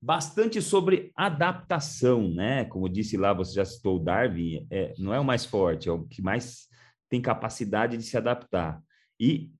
bastante 0.02 0.62
sobre 0.62 1.12
adaptação, 1.16 2.30
né? 2.30 2.66
Como 2.66 2.90
disse 2.90 3.18
lá, 3.18 3.34
você 3.34 3.54
já 3.56 3.66
citou 3.66 3.98
o 3.98 4.04
Darwin, 4.04 4.66
é, 4.72 4.94
não 4.98 5.14
é 5.14 5.20
o 5.20 5.26
mais 5.26 5.46
forte, 5.46 5.90
é 5.90 5.92
o 5.92 6.06
que 6.06 6.22
mais 6.22 6.68
tem 7.10 7.22
capacidade 7.22 7.98
de 7.98 8.04
se 8.04 8.16
adaptar. 8.16 8.82
E 9.20 9.52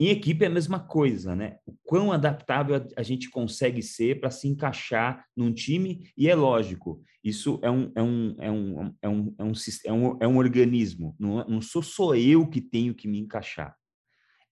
em 0.00 0.08
equipe 0.08 0.44
é 0.44 0.48
a 0.48 0.50
mesma 0.50 0.80
coisa, 0.80 1.36
né? 1.36 1.58
O 1.66 1.74
quão 1.84 2.12
adaptável 2.12 2.84
a 2.96 3.02
gente 3.02 3.30
consegue 3.30 3.82
ser 3.82 4.20
para 4.20 4.30
se 4.30 4.48
encaixar 4.48 5.24
num 5.36 5.52
time, 5.52 6.10
e 6.16 6.28
é 6.28 6.34
lógico, 6.34 7.02
isso 7.22 7.60
é 7.62 7.70
um, 7.70 7.92
é 7.94 8.02
um, 8.02 8.36
é 8.38 8.50
um, 8.50 8.94
é 9.02 9.08
um, 9.08 9.34
é 9.38 9.44
um, 9.44 9.52
é 9.84 9.92
um, 9.92 10.18
é 10.22 10.28
um 10.28 10.36
organismo, 10.36 11.14
não, 11.18 11.44
não 11.46 11.60
sou 11.60 11.82
só 11.82 12.14
eu 12.14 12.46
que 12.48 12.60
tenho 12.60 12.94
que 12.94 13.06
me 13.06 13.18
encaixar. 13.18 13.76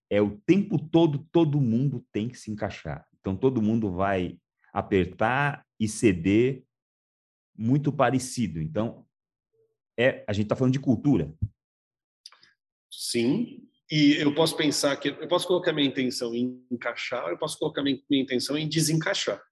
É 0.08 0.20
o 0.20 0.38
tempo 0.46 0.78
todo, 0.78 1.26
todo 1.32 1.60
mundo 1.60 2.04
tem 2.12 2.28
que 2.28 2.38
se 2.38 2.50
encaixar. 2.50 3.06
Então, 3.18 3.34
todo 3.34 3.62
mundo 3.62 3.90
vai 3.90 4.36
apertar 4.72 5.66
e 5.78 5.86
ceder 5.86 6.64
muito 7.56 7.92
parecido. 7.92 8.60
Então, 8.60 9.06
é, 9.98 10.24
a 10.26 10.32
gente 10.32 10.44
está 10.44 10.56
falando 10.56 10.72
de 10.72 10.80
cultura. 10.80 11.32
Sim, 12.90 13.68
E 13.90 14.16
eu 14.16 14.34
posso 14.34 14.56
pensar 14.56 14.96
que 14.96 15.08
eu 15.08 15.28
posso 15.28 15.46
colocar 15.46 15.70
minha 15.70 15.86
intenção 15.86 16.34
em 16.34 16.66
encaixar, 16.70 17.28
eu 17.28 17.36
posso 17.36 17.58
colocar 17.58 17.82
minha, 17.82 18.00
minha 18.08 18.22
intenção 18.22 18.56
em 18.56 18.66
desencaixar. 18.66 19.42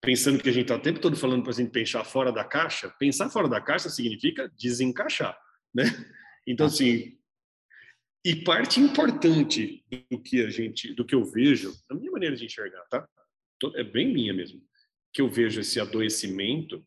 Pensando 0.00 0.40
que 0.40 0.48
a 0.48 0.52
gente 0.52 0.62
está 0.62 0.76
o 0.76 0.80
tempo 0.80 1.00
todo 1.00 1.16
falando 1.16 1.42
para 1.42 1.50
a 1.50 1.54
gente 1.54 1.72
pensar 1.72 2.04
fora 2.04 2.30
da 2.30 2.44
caixa, 2.44 2.88
pensar 2.90 3.28
fora 3.28 3.48
da 3.48 3.60
caixa 3.60 3.90
significa 3.90 4.48
desencaixar, 4.56 5.36
né? 5.74 5.82
Então 6.46 6.66
assim, 6.66 7.18
e 8.24 8.36
parte 8.44 8.78
importante 8.78 9.84
do 10.10 10.22
que 10.22 10.44
a 10.44 10.48
gente, 10.48 10.94
do 10.94 11.04
que 11.04 11.14
eu 11.14 11.24
vejo, 11.24 11.74
na 11.90 11.96
minha 11.96 12.12
maneira 12.12 12.36
de 12.36 12.44
enxergar, 12.44 12.82
tá? 12.88 13.08
É 13.74 13.84
bem 13.84 14.12
minha 14.12 14.32
mesmo, 14.32 14.62
que 15.12 15.20
eu 15.20 15.28
vejo 15.28 15.60
esse 15.60 15.80
adoecimento. 15.80 16.84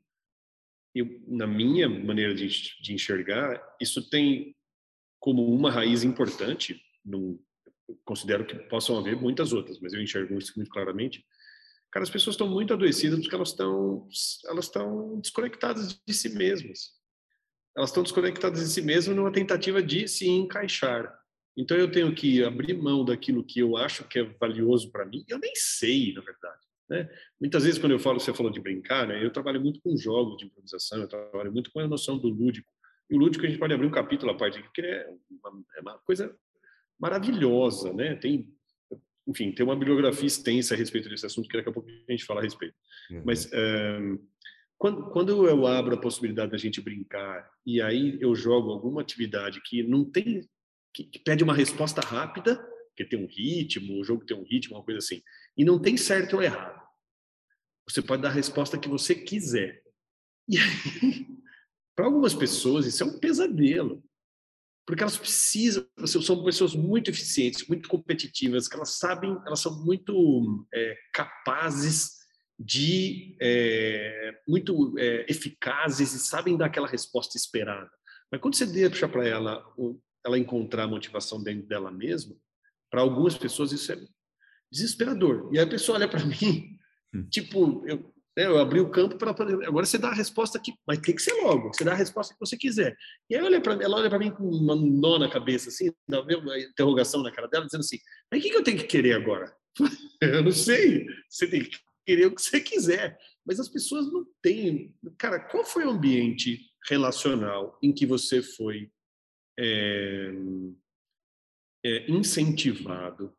Eu, 0.95 1.07
na 1.27 1.47
minha 1.47 1.89
maneira 1.89 2.33
de, 2.33 2.47
de 2.47 2.93
enxergar, 2.93 3.61
isso 3.81 4.09
tem 4.09 4.55
como 5.19 5.45
uma 5.53 5.71
raiz 5.71 6.03
importante, 6.03 6.81
num, 7.03 7.39
considero 8.03 8.45
que 8.45 8.55
possam 8.55 8.97
haver 8.97 9.15
muitas 9.15 9.53
outras, 9.53 9.79
mas 9.79 9.93
eu 9.93 10.01
enxergo 10.01 10.37
isso 10.37 10.53
muito 10.55 10.69
claramente. 10.69 11.25
Cara, 11.91 12.03
as 12.03 12.09
pessoas 12.09 12.33
estão 12.33 12.47
muito 12.49 12.73
adoecidas 12.73 13.19
porque 13.19 13.35
elas 13.35 13.49
estão 13.49 14.07
elas 14.47 14.65
estão 14.65 15.19
desconectadas 15.19 16.01
de 16.05 16.13
si 16.13 16.29
mesmas. 16.29 16.91
Elas 17.75 17.89
estão 17.89 18.03
desconectadas 18.03 18.59
de 18.59 18.67
si 18.67 18.81
mesmas 18.81 19.15
numa 19.15 19.31
tentativa 19.31 19.81
de 19.81 20.07
se 20.07 20.27
encaixar. 20.27 21.22
Então 21.55 21.77
eu 21.77 21.91
tenho 21.91 22.13
que 22.13 22.43
abrir 22.43 22.73
mão 22.73 23.05
daquilo 23.05 23.43
que 23.43 23.59
eu 23.59 23.77
acho 23.77 24.03
que 24.05 24.19
é 24.19 24.23
valioso 24.23 24.91
para 24.91 25.05
mim. 25.05 25.23
Eu 25.27 25.37
nem 25.37 25.51
sei, 25.55 26.13
na 26.13 26.21
verdade. 26.21 26.61
Né? 26.89 27.09
Muitas 27.39 27.63
vezes 27.63 27.79
quando 27.79 27.91
eu 27.91 27.99
falo, 27.99 28.19
você 28.19 28.33
falou 28.33 28.51
de 28.51 28.59
brincar, 28.59 29.07
né? 29.07 29.23
Eu 29.23 29.31
trabalho 29.31 29.61
muito 29.61 29.79
com 29.81 29.95
jogos 29.95 30.37
de 30.37 30.45
improvisação, 30.45 30.99
eu 30.99 31.07
trabalho 31.07 31.51
muito 31.51 31.71
com 31.71 31.79
a 31.79 31.87
noção 31.87 32.17
do 32.17 32.27
lúdico. 32.27 32.71
E 33.09 33.15
o 33.15 33.17
lúdico 33.17 33.45
a 33.45 33.47
gente 33.47 33.59
pode 33.59 33.73
abrir 33.73 33.87
um 33.87 33.91
capítulo 33.91 34.31
à 34.31 34.35
parte, 34.35 34.61
porque 34.61 34.81
é 34.81 35.09
uma, 35.29 35.63
é 35.77 35.81
uma 35.81 35.97
coisa 35.99 36.35
maravilhosa, 36.99 37.93
né? 37.93 38.15
Tem, 38.15 38.47
enfim, 39.27 39.51
tem 39.51 39.65
uma 39.65 39.75
bibliografia 39.75 40.27
extensa 40.27 40.73
a 40.73 40.77
respeito 40.77 41.09
desse 41.09 41.25
assunto 41.25 41.47
que 41.47 41.57
daqui 41.57 41.69
a 41.69 41.73
pouco 41.73 41.89
a 41.89 42.11
gente 42.11 42.25
fala 42.25 42.39
a 42.39 42.43
respeito. 42.43 42.75
Uhum. 43.11 43.23
Mas 43.25 43.49
um, 43.53 44.19
quando, 44.77 45.09
quando 45.11 45.47
eu 45.47 45.65
abro 45.65 45.95
a 45.95 46.01
possibilidade 46.01 46.51
da 46.51 46.57
gente 46.57 46.81
brincar 46.81 47.49
e 47.65 47.81
aí 47.81 48.17
eu 48.19 48.35
jogo 48.35 48.71
alguma 48.71 49.01
atividade 49.01 49.61
que 49.61 49.81
não 49.83 50.03
tem 50.03 50.47
que, 50.93 51.03
que 51.05 51.19
pede 51.19 51.43
uma 51.43 51.55
resposta 51.55 52.01
rápida, 52.01 52.55
porque 52.89 53.05
tem 53.05 53.23
um 53.23 53.27
ritmo, 53.27 53.99
o 53.99 54.03
jogo 54.03 54.25
tem 54.25 54.37
um 54.37 54.43
ritmo, 54.43 54.75
uma 54.75 54.83
coisa 54.83 54.99
assim, 54.99 55.21
e 55.57 55.65
não 55.65 55.79
tem 55.79 55.97
certo 55.97 56.35
ou 56.35 56.43
errado. 56.43 56.81
Você 57.89 58.01
pode 58.01 58.21
dar 58.21 58.29
a 58.29 58.33
resposta 58.33 58.77
que 58.77 58.87
você 58.87 59.15
quiser. 59.15 59.81
E 60.47 60.57
aí, 60.57 60.63
para 61.95 62.05
algumas 62.05 62.33
pessoas, 62.33 62.85
isso 62.85 63.03
é 63.03 63.05
um 63.05 63.19
pesadelo. 63.19 64.03
Porque 64.85 65.01
elas 65.01 65.17
precisam, 65.17 65.87
são 66.05 66.43
pessoas 66.43 66.75
muito 66.75 67.09
eficientes, 67.09 67.67
muito 67.67 67.87
competitivas, 67.87 68.67
que 68.67 68.75
elas 68.75 68.97
sabem, 68.97 69.31
elas 69.45 69.61
são 69.61 69.83
muito 69.83 70.67
é, 70.73 70.97
capazes 71.13 72.23
de, 72.59 73.37
é, 73.41 74.41
muito 74.47 74.93
é, 74.99 75.25
eficazes 75.29 76.13
e 76.13 76.19
sabem 76.19 76.57
dar 76.57 76.65
aquela 76.65 76.87
resposta 76.87 77.37
esperada. 77.37 77.89
Mas 78.29 78.41
quando 78.41 78.55
você 78.55 78.65
deixa 78.65 79.07
para 79.07 79.25
ela, 79.25 79.63
ela 80.25 80.37
encontrar 80.37 80.87
motivação 80.87 81.41
dentro 81.41 81.67
dela 81.67 81.91
mesma, 81.91 82.35
para 82.89 83.01
algumas 83.01 83.37
pessoas 83.37 83.71
isso 83.71 83.91
é 83.91 83.97
desesperador. 84.71 85.49
E 85.51 85.59
aí 85.59 85.65
a 85.65 85.69
pessoa 85.69 85.97
olha 85.97 86.07
para 86.07 86.23
mim, 86.25 86.77
hum. 87.13 87.27
tipo, 87.29 87.83
eu, 87.87 88.13
né, 88.35 88.47
eu 88.47 88.57
abri 88.57 88.79
o 88.79 88.89
campo 88.89 89.17
para. 89.17 89.31
Agora 89.67 89.85
você 89.85 89.97
dá 89.97 90.09
a 90.09 90.13
resposta 90.13 90.59
que. 90.59 90.73
Mas 90.87 90.99
tem 90.99 91.15
que 91.15 91.21
ser 91.21 91.33
logo. 91.43 91.71
Você 91.73 91.83
dá 91.83 91.91
a 91.91 91.95
resposta 91.95 92.33
que 92.33 92.39
você 92.39 92.57
quiser. 92.57 92.95
E 93.29 93.35
aí 93.35 93.43
olha 93.43 93.61
pra, 93.61 93.73
ela 93.73 93.97
olha 93.97 94.09
para 94.09 94.19
mim 94.19 94.31
com 94.31 94.43
uma 94.43 94.75
nó 94.75 95.19
na 95.19 95.29
cabeça, 95.29 95.69
assim, 95.69 95.91
dá 96.07 96.21
uma 96.21 96.59
interrogação 96.59 97.21
na 97.21 97.31
cara 97.31 97.47
dela, 97.47 97.65
dizendo 97.65 97.81
assim: 97.81 97.99
Mas 98.31 98.39
o 98.39 98.43
que, 98.43 98.49
que 98.49 98.57
eu 98.57 98.63
tenho 98.63 98.77
que 98.77 98.85
querer 98.85 99.13
agora? 99.13 99.55
eu 100.21 100.43
não 100.43 100.51
sei. 100.51 101.05
Você 101.29 101.47
tem 101.47 101.63
que 101.63 101.77
querer 102.05 102.25
o 102.25 102.35
que 102.35 102.41
você 102.41 102.59
quiser. 102.59 103.17
Mas 103.45 103.59
as 103.59 103.69
pessoas 103.69 104.11
não 104.11 104.25
têm. 104.41 104.95
Cara, 105.17 105.39
qual 105.39 105.63
foi 105.63 105.85
o 105.85 105.91
ambiente 105.91 106.59
relacional 106.89 107.77
em 107.81 107.93
que 107.93 108.05
você 108.05 108.41
foi 108.41 108.89
é, 109.59 110.31
é, 111.85 112.11
incentivado 112.11 113.35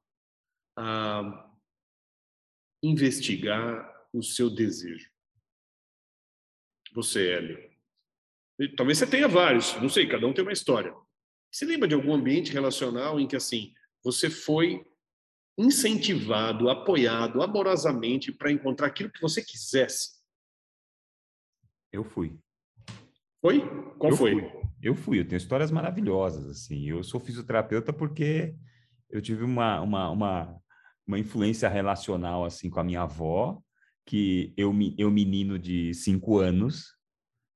a 0.76 1.50
investigar 2.82 4.08
o 4.12 4.22
seu 4.22 4.50
desejo? 4.50 5.10
Você, 6.92 7.30
Hélio. 7.30 7.74
Talvez 8.76 8.98
você 8.98 9.06
tenha 9.06 9.26
vários, 9.26 9.74
não 9.80 9.88
sei, 9.88 10.08
cada 10.08 10.26
um 10.26 10.32
tem 10.32 10.44
uma 10.44 10.52
história. 10.52 10.94
Você 11.50 11.64
lembra 11.64 11.88
de 11.88 11.94
algum 11.94 12.14
ambiente 12.14 12.52
relacional 12.52 13.18
em 13.18 13.26
que, 13.26 13.34
assim, 13.34 13.74
você 14.02 14.30
foi 14.30 14.84
incentivado, 15.56 16.68
apoiado 16.68 17.42
amorosamente 17.42 18.32
para 18.32 18.50
encontrar 18.50 18.88
aquilo 18.88 19.10
que 19.10 19.20
você 19.20 19.42
quisesse? 19.42 20.20
Eu 21.92 22.04
fui. 22.04 22.36
Foi? 23.40 23.60
Qual 23.98 24.12
eu 24.12 24.16
foi? 24.16 24.40
Fui. 24.40 24.63
Eu 24.84 24.94
fui, 24.94 25.18
eu 25.18 25.26
tenho 25.26 25.38
histórias 25.38 25.70
maravilhosas, 25.70 26.46
assim. 26.46 26.90
Eu 26.90 27.02
sou 27.02 27.18
fisioterapeuta 27.18 27.90
porque 27.90 28.54
eu 29.08 29.22
tive 29.22 29.42
uma, 29.42 29.80
uma, 29.80 30.10
uma, 30.10 30.56
uma 31.06 31.18
influência 31.18 31.70
relacional, 31.70 32.44
assim, 32.44 32.68
com 32.68 32.80
a 32.80 32.84
minha 32.84 33.00
avó, 33.00 33.58
que 34.04 34.52
eu, 34.58 34.74
eu 34.98 35.10
menino 35.10 35.58
de 35.58 35.94
cinco 35.94 36.38
anos, 36.38 36.94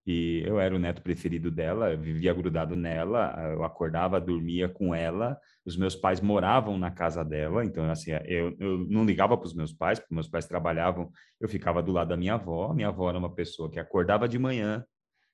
e 0.06 0.42
eu 0.46 0.58
era 0.58 0.74
o 0.74 0.78
neto 0.78 1.02
preferido 1.02 1.50
dela, 1.50 1.92
eu 1.92 2.00
vivia 2.00 2.32
grudado 2.32 2.74
nela, 2.74 3.34
eu 3.52 3.62
acordava, 3.62 4.18
dormia 4.18 4.66
com 4.66 4.94
ela, 4.94 5.38
os 5.66 5.76
meus 5.76 5.94
pais 5.94 6.22
moravam 6.22 6.78
na 6.78 6.90
casa 6.90 7.22
dela, 7.22 7.62
então 7.62 7.90
assim, 7.90 8.12
eu, 8.24 8.56
eu 8.58 8.78
não 8.88 9.04
ligava 9.04 9.36
para 9.36 9.46
os 9.46 9.52
meus 9.52 9.70
pais, 9.70 9.98
porque 9.98 10.14
meus 10.14 10.28
pais 10.28 10.46
trabalhavam, 10.46 11.12
eu 11.38 11.46
ficava 11.46 11.82
do 11.82 11.92
lado 11.92 12.08
da 12.08 12.16
minha 12.16 12.34
avó, 12.34 12.72
minha 12.72 12.88
avó 12.88 13.10
era 13.10 13.18
uma 13.18 13.34
pessoa 13.34 13.70
que 13.70 13.78
acordava 13.78 14.26
de 14.26 14.38
manhã, 14.38 14.82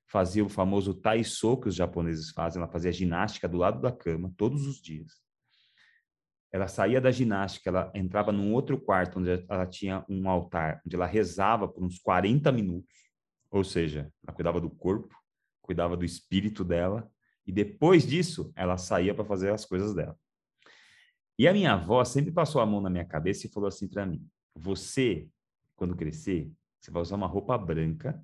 fazia 0.07 0.45
o 0.45 0.49
famoso 0.49 0.93
taiso 0.93 1.57
que 1.57 1.69
os 1.69 1.75
japoneses 1.75 2.31
fazem, 2.31 2.61
ela 2.61 2.71
fazia 2.71 2.91
ginástica 2.91 3.47
do 3.47 3.57
lado 3.57 3.81
da 3.81 3.91
cama 3.91 4.33
todos 4.37 4.65
os 4.65 4.81
dias 4.81 5.25
ela 6.55 6.69
saía 6.69 7.01
da 7.01 7.11
ginástica, 7.11 7.69
ela 7.69 7.91
entrava 7.93 8.31
num 8.31 8.53
outro 8.53 8.79
quarto 8.79 9.19
onde 9.19 9.45
ela 9.49 9.65
tinha 9.65 10.05
um 10.07 10.29
altar, 10.29 10.81
onde 10.85 10.95
ela 10.95 11.05
rezava 11.05 11.67
por 11.67 11.83
uns 11.83 11.99
40 11.99 12.49
minutos, 12.53 12.95
ou 13.51 13.61
seja, 13.61 14.09
ela 14.25 14.33
cuidava 14.33 14.61
do 14.61 14.69
corpo, 14.69 15.13
cuidava 15.61 15.97
do 15.97 16.05
espírito 16.05 16.63
dela, 16.63 17.11
e 17.45 17.51
depois 17.51 18.07
disso, 18.07 18.53
ela 18.55 18.77
saía 18.77 19.13
para 19.13 19.25
fazer 19.25 19.51
as 19.51 19.65
coisas 19.65 19.93
dela. 19.93 20.17
E 21.37 21.45
a 21.45 21.51
minha 21.51 21.73
avó 21.73 22.05
sempre 22.05 22.31
passou 22.31 22.61
a 22.61 22.65
mão 22.65 22.79
na 22.79 22.89
minha 22.89 23.05
cabeça 23.05 23.45
e 23.45 23.51
falou 23.51 23.67
assim 23.67 23.89
para 23.89 24.05
mim: 24.05 24.25
Você, 24.55 25.27
quando 25.75 25.93
crescer, 25.93 26.49
você 26.79 26.89
vai 26.89 27.01
usar 27.01 27.17
uma 27.17 27.27
roupa 27.27 27.57
branca, 27.57 28.17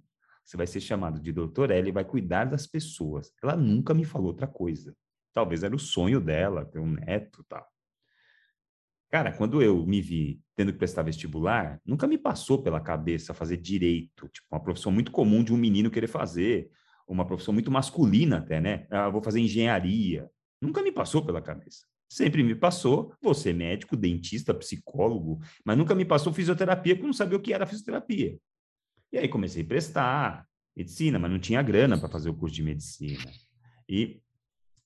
você 0.52 0.58
vai 0.58 0.68
ser 0.68 0.82
chamado 0.82 1.18
de 1.18 1.32
doutor 1.32 1.72
L 1.72 1.88
e 1.88 1.94
vai 1.94 2.04
cuidar 2.04 2.44
das 2.44 2.68
pessoas. 2.68 3.32
Ela 3.42 3.56
nunca 3.56 3.94
me 3.94 4.04
falou 4.04 4.28
outra 4.28 4.48
coisa. 4.48 4.94
Talvez 5.34 5.64
era 5.64 5.74
o 5.74 5.80
sonho 5.80 6.20
dela, 6.20 6.66
ter 6.66 6.78
um 6.78 6.92
neto 6.92 7.42
tal. 7.48 7.66
Cara, 9.10 9.32
quando 9.32 9.62
eu 9.62 9.86
me 9.86 10.02
vi 10.02 10.42
tendo 10.54 10.74
que 10.74 10.78
prestar 10.78 11.04
vestibular, 11.04 11.80
nunca 11.86 12.06
me 12.06 12.18
passou 12.18 12.62
pela 12.62 12.82
cabeça 12.82 13.34
fazer 13.34 13.56
direito, 13.56 14.28
tipo, 14.28 14.46
uma 14.52 14.62
profissão 14.62 14.92
muito 14.92 15.10
comum 15.10 15.42
de 15.42 15.54
um 15.54 15.58
menino 15.58 15.90
querer 15.90 16.08
fazer, 16.08 16.70
uma 17.08 17.26
profissão 17.26 17.54
muito 17.54 17.72
masculina 17.72 18.40
até, 18.40 18.60
né? 18.60 18.88
Ah, 18.90 19.08
vou 19.08 19.24
fazer 19.24 19.40
engenharia. 19.40 20.30
Nunca 20.62 20.84
me 20.84 20.92
passou 20.92 21.26
pela 21.26 21.42
cabeça. 21.42 21.86
Sempre 22.10 22.44
me 22.44 22.56
passou 22.56 23.14
você 23.22 23.54
médico, 23.54 23.96
dentista, 23.96 24.54
psicólogo, 24.54 25.40
mas 25.64 25.78
nunca 25.78 25.96
me 25.96 26.04
passou 26.04 26.34
fisioterapia, 26.34 26.94
porque 26.94 27.08
não 27.08 27.14
sabia 27.14 27.38
o 27.38 27.42
que 27.42 27.54
era 27.54 27.66
fisioterapia. 27.66 28.38
E 29.12 29.18
aí 29.18 29.28
comecei 29.28 29.64
a 29.64 29.68
prestar 29.68 30.48
medicina, 30.76 31.20
mas 31.20 31.32
não 31.32 31.40
tinha 31.40 31.62
grana 31.62 31.98
para 31.98 32.10
fazer 32.10 32.30
o 32.30 32.34
curso 32.34 32.56
de 32.56 32.64
medicina. 32.64 33.30
E 33.88 34.22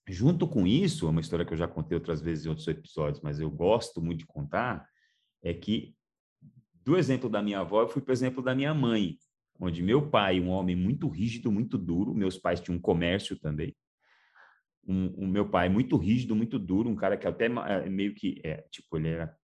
Junto 0.08 0.48
com 0.48 0.68
isso, 0.68 1.08
é 1.08 1.10
uma 1.10 1.22
história 1.22 1.44
que 1.44 1.54
eu 1.54 1.58
já 1.58 1.68
contei 1.68 1.98
outras 1.98 2.22
vezes 2.22 2.46
em 2.46 2.50
outros 2.50 2.68
episódios, 2.68 3.22
mas 3.22 3.40
eu 3.40 3.50
gosto 3.50 4.00
muito 4.02 4.20
de 4.20 4.26
contar, 4.28 4.88
é 5.42 5.52
que 5.52 5.96
do 6.84 6.96
exemplo 6.96 7.28
da 7.28 7.42
minha 7.42 7.62
avó, 7.62 7.82
eu 7.82 7.88
fui 7.88 8.04
para 8.04 8.12
o 8.12 8.14
exemplo 8.14 8.44
da 8.44 8.54
minha 8.54 8.74
mãe, 8.74 9.18
onde 9.60 9.82
meu 9.82 10.08
pai, 10.08 10.40
um 10.40 10.50
homem 10.50 10.76
muito 10.76 11.08
rígido, 11.08 11.52
muito 11.52 11.76
duro, 11.76 12.14
meus 12.14 12.38
pais 12.38 12.62
tinham 12.62 12.78
um 12.78 12.82
comércio 12.82 13.40
também, 13.40 13.76
um, 14.88 15.26
meu 15.26 15.50
pai 15.50 15.70
muito 15.70 15.98
rígido, 15.98 16.36
muito 16.36 16.60
duro, 16.60 16.88
um 16.88 16.96
cara 16.96 17.18
que 17.18 17.26
até 17.26 17.46
é, 17.46 17.90
meio 17.90 18.14
que, 18.14 18.40
é, 18.44 18.58
tipo, 18.70 18.98
ele 18.98 19.08
era 19.08 19.36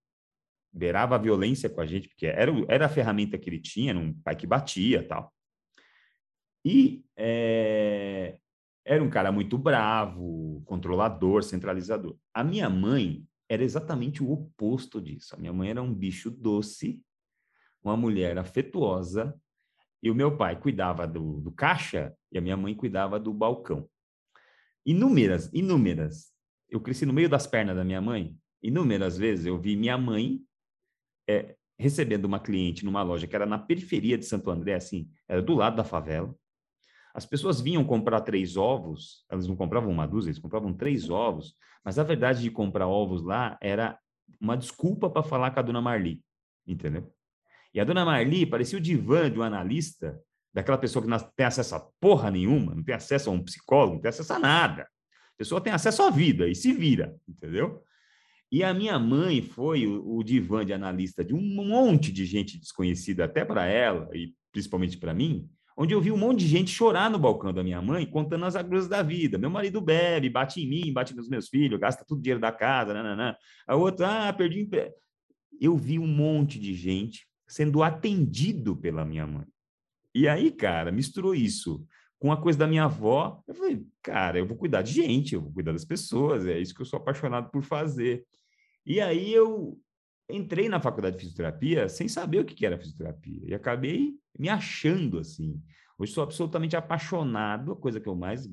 beirava 0.72 1.16
a 1.16 1.20
violência 1.20 1.70
com 1.70 1.82
a 1.82 1.86
gente, 1.86 2.08
porque 2.08 2.26
era, 2.26 2.52
era 2.68 2.86
a 2.86 2.90
ferramenta 2.90 3.38
que 3.38 3.50
ele 3.50 3.60
tinha, 3.60 3.92
era 3.92 4.00
um 4.00 4.14
pai 4.14 4.36
que 4.36 4.48
batia 4.48 5.06
tal. 5.08 5.34
E 6.64 7.04
é, 7.18 8.38
era 8.86 9.04
um 9.04 9.10
cara 9.10 9.32
muito 9.32 9.58
bravo, 9.58 10.62
controlador, 10.66 11.44
centralizador. 11.44 12.16
A 12.34 12.44
minha 12.44 12.70
mãe 12.70 13.26
era 13.50 13.64
exatamente 13.64 14.24
o 14.24 14.32
oposto 14.32 15.02
disso. 15.02 15.36
A 15.36 15.38
minha 15.38 15.52
mãe 15.52 15.70
era 15.70 15.82
um 15.82 15.94
bicho 15.94 16.30
doce, 16.30 17.02
uma 17.84 17.98
mulher 17.98 18.38
afetuosa, 18.38 19.36
e 20.02 20.10
o 20.10 20.16
meu 20.16 20.36
pai 20.36 20.60
cuidava 20.60 21.06
do, 21.06 21.42
do 21.42 21.52
caixa 21.52 22.16
e 22.32 22.38
a 22.38 22.42
minha 22.42 22.58
mãe 22.58 22.74
cuidava 22.74 23.20
do 23.20 23.34
balcão. 23.34 23.88
Inúmeras, 24.86 25.50
inúmeras 25.54 26.32
eu 26.72 26.80
cresci 26.80 27.06
no 27.06 27.14
meio 27.14 27.28
das 27.28 27.46
pernas 27.46 27.76
da 27.76 27.84
minha 27.84 28.02
mãe. 28.02 28.36
Inúmeras 28.64 29.18
vezes 29.18 29.46
eu 29.46 29.60
vi 29.60 29.76
minha 29.76 29.98
mãe 29.98 30.42
é, 31.28 31.56
recebendo 31.78 32.26
uma 32.26 32.40
cliente 32.40 32.86
numa 32.86 33.02
loja 33.04 33.28
que 33.28 33.36
era 33.36 33.46
na 33.46 33.58
periferia 33.58 34.18
de 34.18 34.26
Santo 34.26 34.50
André, 34.52 34.76
assim, 34.76 35.10
era 35.28 35.42
do 35.42 35.56
lado 35.56 35.76
da 35.76 35.84
favela. 35.84 36.34
As 37.14 37.26
pessoas 37.26 37.60
vinham 37.60 37.84
comprar 37.84 38.22
três 38.22 38.56
ovos, 38.56 39.26
elas 39.30 39.48
não 39.48 39.56
compravam 39.56 39.92
uma 39.92 40.08
dúzia, 40.08 40.30
eles 40.30 40.40
compravam 40.40 40.74
três 40.74 41.10
ovos, 41.10 41.56
mas 41.84 42.00
a 42.00 42.04
verdade 42.04 42.42
de 42.42 42.50
comprar 42.50 42.88
ovos 42.88 43.24
lá 43.24 43.58
era 43.62 44.00
uma 44.40 44.56
desculpa 44.56 45.10
para 45.10 45.24
falar 45.24 45.52
com 45.52 45.60
a 45.60 45.64
dona 45.64 45.82
Marli, 45.82 46.24
entendeu? 46.66 47.12
E 47.74 47.80
a 47.80 47.84
dona 47.84 48.06
Marli 48.06 48.46
parecia 48.46 48.78
o 48.78 48.82
divã 48.82 49.30
de 49.30 49.40
um 49.40 49.44
analista, 49.44 50.20
daquela 50.54 50.78
pessoa 50.78 51.04
que 51.04 51.10
não 51.10 51.18
tem 51.18 51.46
acesso 51.46 51.76
a 51.76 51.80
porra 52.00 52.30
nenhuma, 52.30 52.76
não 52.76 52.84
tem 52.84 52.96
acesso 52.96 53.30
a 53.30 53.34
um 53.34 53.44
psicólogo, 53.44 53.96
não 53.96 54.02
tem 54.02 54.10
acesso 54.10 54.34
a 54.34 54.40
nada. 54.40 54.84
A 54.84 55.38
pessoa 55.38 55.62
tem 55.62 55.72
acesso 55.72 56.04
à 56.04 56.10
vida 56.10 56.48
e 56.48 56.56
se 56.56 56.74
vira, 56.74 57.16
entendeu? 57.28 57.84
E 58.52 58.64
a 58.64 58.74
minha 58.74 59.00
mãe 59.00 59.42
foi 59.42 59.88
o, 59.88 60.18
o 60.18 60.24
divã 60.24 60.66
de 60.66 60.74
analista 60.74 61.24
de 61.24 61.34
um 61.34 61.42
monte 61.42 62.12
de 62.12 62.26
gente 62.26 62.60
desconhecida, 62.60 63.24
até 63.24 63.46
para 63.46 63.66
ela 63.66 64.10
e 64.14 64.34
principalmente 64.52 64.98
para 64.98 65.14
mim, 65.14 65.50
onde 65.78 65.94
eu 65.94 66.02
vi 66.02 66.12
um 66.12 66.18
monte 66.18 66.40
de 66.40 66.48
gente 66.48 66.70
chorar 66.70 67.10
no 67.10 67.18
balcão 67.18 67.54
da 67.54 67.64
minha 67.64 67.82
mãe, 67.82 68.06
contando 68.06 68.46
as 68.46 68.56
agruras 68.56 68.90
da 68.90 69.02
vida. 69.02 69.38
Meu 69.38 69.50
marido 69.50 69.80
bebe, 69.80 70.30
bate 70.30 70.62
em 70.62 70.68
mim, 70.68 70.92
bate 70.92 71.16
nos 71.16 71.30
meus 71.30 71.48
filhos, 71.48 71.80
gasta 71.80 72.04
todo 72.06 72.20
o 72.20 72.22
dinheiro 72.22 72.42
da 72.42 72.52
casa, 72.52 72.94
nananã. 72.94 73.36
A 73.66 73.76
outra, 73.76 74.28
ah, 74.28 74.34
perdi. 74.34 74.70
Eu 75.60 75.78
vi 75.78 75.98
um 75.98 76.08
monte 76.08 76.60
de 76.60 76.74
gente 76.74 77.26
sendo 77.48 77.84
atendido 77.84 78.76
pela 78.76 79.06
minha 79.06 79.26
mãe. 79.26 79.46
E 80.14 80.28
aí, 80.28 80.52
cara, 80.52 80.92
misturou 80.92 81.34
isso 81.34 81.86
com 82.20 82.32
a 82.32 82.38
coisa 82.38 82.60
da 82.60 82.68
minha 82.68 82.84
avó. 82.84 83.42
Eu 83.48 83.56
falei, 83.56 83.86
cara, 84.04 84.38
eu 84.38 84.46
vou 84.46 84.58
cuidar 84.58 84.82
de 84.82 84.92
gente, 84.92 85.36
eu 85.36 85.42
vou 85.42 85.52
cuidar 85.52 85.72
das 85.72 85.86
pessoas, 85.86 86.46
é 86.46 86.60
isso 86.60 86.76
que 86.76 86.82
eu 86.82 86.86
sou 86.86 86.98
apaixonado 86.98 87.50
por 87.50 87.64
fazer. 87.64 88.26
E 88.86 89.00
aí 89.00 89.34
eu 89.34 89.80
entrei 90.30 90.70
na 90.70 90.80
faculdade 90.80 91.18
de 91.18 91.24
fisioterapia 91.24 91.90
sem 91.90 92.08
saber 92.08 92.40
o 92.40 92.46
que 92.46 92.66
era 92.66 92.78
fisioterapia 92.78 93.42
e 93.46 93.54
acabei 93.54 94.14
me 94.38 94.50
achando 94.50 95.20
assim. 95.20 95.62
Hoje 95.98 96.14
sou 96.14 96.24
absolutamente 96.24 96.76
apaixonado, 96.76 97.74
a 97.74 97.76
coisa 97.76 98.00
que 98.00 98.08
eu 98.08 98.16
mais 98.16 98.48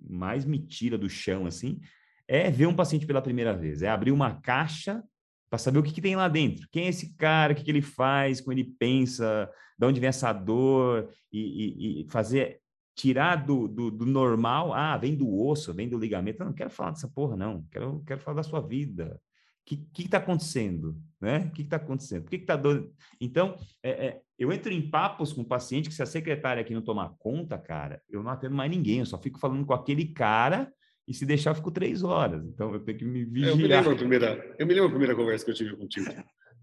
mais 0.00 0.44
me 0.44 0.58
tira 0.58 0.98
do 0.98 1.08
chão 1.08 1.46
assim 1.46 1.80
é 2.26 2.50
ver 2.50 2.66
um 2.66 2.74
paciente 2.74 3.06
pela 3.06 3.22
primeira 3.22 3.54
vez, 3.54 3.82
é 3.82 3.88
abrir 3.88 4.10
uma 4.10 4.40
caixa 4.40 5.02
para 5.50 5.58
saber 5.58 5.78
o 5.78 5.82
que, 5.82 5.92
que, 5.92 6.00
tem 6.00 6.16
lá 6.16 6.28
dentro. 6.28 6.66
Quem 6.72 6.86
é 6.86 6.88
esse 6.88 7.14
cara, 7.16 7.52
o 7.52 7.56
que, 7.56 7.62
que 7.62 7.70
ele 7.70 7.82
faz, 7.82 8.40
como 8.40 8.54
ele 8.54 8.64
pensa, 8.64 9.50
de 9.78 9.86
onde 9.86 10.00
vem 10.00 10.08
essa 10.08 10.32
dor, 10.32 11.10
e, 11.30 11.40
e, 11.40 12.00
e 12.00 12.10
fazer, 12.10 12.62
tirar 12.94 13.36
do, 13.36 13.68
do, 13.68 13.90
do, 13.90 14.06
normal, 14.06 14.72
ah, 14.72 14.96
vem 14.96 15.14
do 15.14 15.30
osso, 15.30 15.74
vem 15.74 15.90
do 15.90 15.98
ligamento. 15.98 16.40
Eu 16.40 16.46
não 16.46 16.54
quero 16.54 16.70
falar 16.70 16.92
dessa 16.92 17.06
porra, 17.06 17.36
não. 17.36 17.66
Quero, 17.70 18.02
quero 18.06 18.20
falar 18.20 18.36
da 18.36 18.42
sua 18.42 18.60
vida. 18.60 19.20
O 19.62 19.76
que 19.92 20.02
está 20.02 20.18
acontecendo? 20.18 20.96
Né? 21.20 21.48
O 21.48 21.52
que 21.52 21.62
está 21.62 21.76
acontecendo? 21.76 22.22
Por 22.22 22.30
que 22.30 22.36
está 22.36 22.56
dando? 22.56 22.92
Então, 23.20 23.56
é, 23.82 23.90
é, 23.90 24.20
eu 24.38 24.52
entro 24.52 24.72
em 24.72 24.90
papos 24.90 25.32
com 25.32 25.42
o 25.42 25.46
paciente 25.46 25.88
que 25.88 25.94
se 25.94 26.02
a 26.02 26.06
secretária 26.06 26.60
aqui 26.60 26.74
não 26.74 26.82
tomar 26.82 27.14
conta, 27.18 27.56
cara, 27.56 28.02
eu 28.10 28.22
não 28.22 28.30
atendo 28.30 28.56
mais 28.56 28.70
ninguém, 28.70 28.98
eu 28.98 29.06
só 29.06 29.16
fico 29.16 29.38
falando 29.38 29.64
com 29.64 29.72
aquele 29.72 30.06
cara 30.06 30.70
e 31.06 31.14
se 31.14 31.24
deixar, 31.24 31.50
eu 31.50 31.54
fico 31.54 31.70
três 31.70 32.02
horas. 32.02 32.44
Então 32.44 32.74
eu 32.74 32.80
tenho 32.80 32.98
que 32.98 33.04
me 33.04 33.24
vigiar. 33.24 33.50
Eu 33.50 33.56
me 33.56 33.68
lembro 33.68 33.92
a 33.92 33.96
primeira, 33.96 34.54
eu 34.58 34.66
me 34.66 34.74
lembro 34.74 34.88
a 34.88 34.90
primeira 34.90 35.14
conversa 35.14 35.44
que 35.44 35.52
eu 35.52 35.54
tive 35.54 35.76
contigo. 35.76 36.12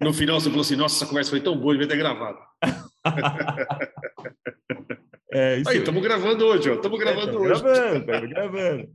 No 0.01 0.13
final 0.13 0.39
você 0.39 0.49
falou 0.49 0.61
assim: 0.61 0.75
Nossa, 0.75 0.95
essa 0.95 1.05
conversa 1.05 1.29
foi 1.29 1.41
tão 1.41 1.57
boa, 1.57 1.73
devia 1.73 1.87
ter 1.87 1.97
gravado. 1.97 2.37
é, 5.31 5.57
isso... 5.57 5.69
Aí, 5.69 5.79
estamos 5.79 6.01
gravando 6.01 6.45
hoje, 6.45 6.69
ó. 6.69 6.75
Estamos 6.75 6.99
gravando 6.99 7.31
é, 7.31 7.37
hoje. 7.37 7.61
Gravando, 7.61 7.99
estamos 7.99 8.29
gravando. 8.29 8.89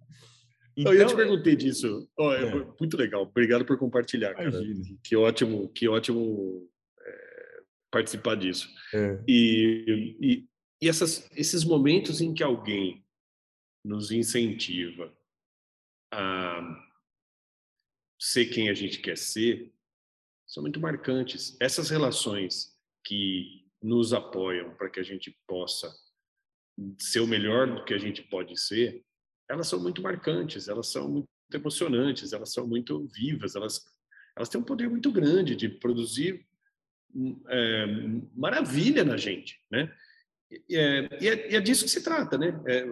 Então, 0.77 0.93
eu 0.93 1.01
ia 1.01 1.07
te 1.07 1.15
perguntei 1.15 1.55
disso. 1.55 2.09
Oh, 2.19 2.33
é, 2.33 2.49
é. 2.49 2.67
Muito 2.79 2.97
legal. 2.97 3.23
Obrigado 3.23 3.65
por 3.65 3.79
compartilhar. 3.79 4.35
Que 5.03 5.17
ótimo, 5.17 5.69
que 5.69 5.89
ótimo 5.89 6.69
é, 7.01 7.63
participar 7.91 8.37
disso. 8.37 8.69
É. 8.93 9.23
E, 9.29 10.17
e, 10.21 10.49
e 10.83 10.89
essas, 10.89 11.31
esses 11.37 11.65
momentos 11.65 12.21
em 12.21 12.35
que 12.35 12.43
alguém 12.43 13.05
nos 13.85 14.11
incentiva 14.11 15.13
a 16.13 16.85
ser 18.21 18.47
quem 18.47 18.69
a 18.71 18.75
gente 18.75 19.01
quer 19.01 19.17
ser 19.17 19.73
são 20.47 20.63
muito 20.63 20.81
marcantes. 20.81 21.57
Essas 21.61 21.91
relações 21.91 22.75
que 23.05 23.65
nos 23.83 24.13
apoiam 24.13 24.75
para 24.75 24.89
que 24.89 24.99
a 24.99 25.03
gente 25.03 25.37
possa 25.47 25.95
ser 26.99 27.21
o 27.21 27.27
melhor 27.27 27.73
do 27.73 27.85
que 27.85 27.95
a 27.95 27.99
gente 27.99 28.23
pode 28.23 28.59
ser, 28.59 29.05
elas 29.49 29.69
são 29.69 29.81
muito 29.81 30.03
marcantes, 30.03 30.69
elas 30.69 30.91
são 30.91 31.09
muito 31.09 31.29
emocionantes, 31.53 32.33
elas 32.33 32.53
são 32.53 32.67
muito 32.67 33.07
vivas, 33.09 33.55
elas, 33.55 33.85
elas 34.37 34.49
têm 34.49 34.61
um 34.61 34.65
poder 34.65 34.89
muito 34.89 35.11
grande 35.13 35.55
de 35.55 35.69
produzir 35.69 36.47
é, 37.49 37.87
maravilha 38.35 39.05
na 39.05 39.17
gente, 39.17 39.61
né? 39.71 39.93
E 40.69 40.77
é, 40.77 41.09
e, 41.21 41.29
é, 41.29 41.53
e 41.53 41.57
é, 41.57 41.61
disso 41.61 41.85
que 41.85 41.91
se 41.91 42.03
trata, 42.03 42.39
né? 42.39 42.61
É, 42.67 42.85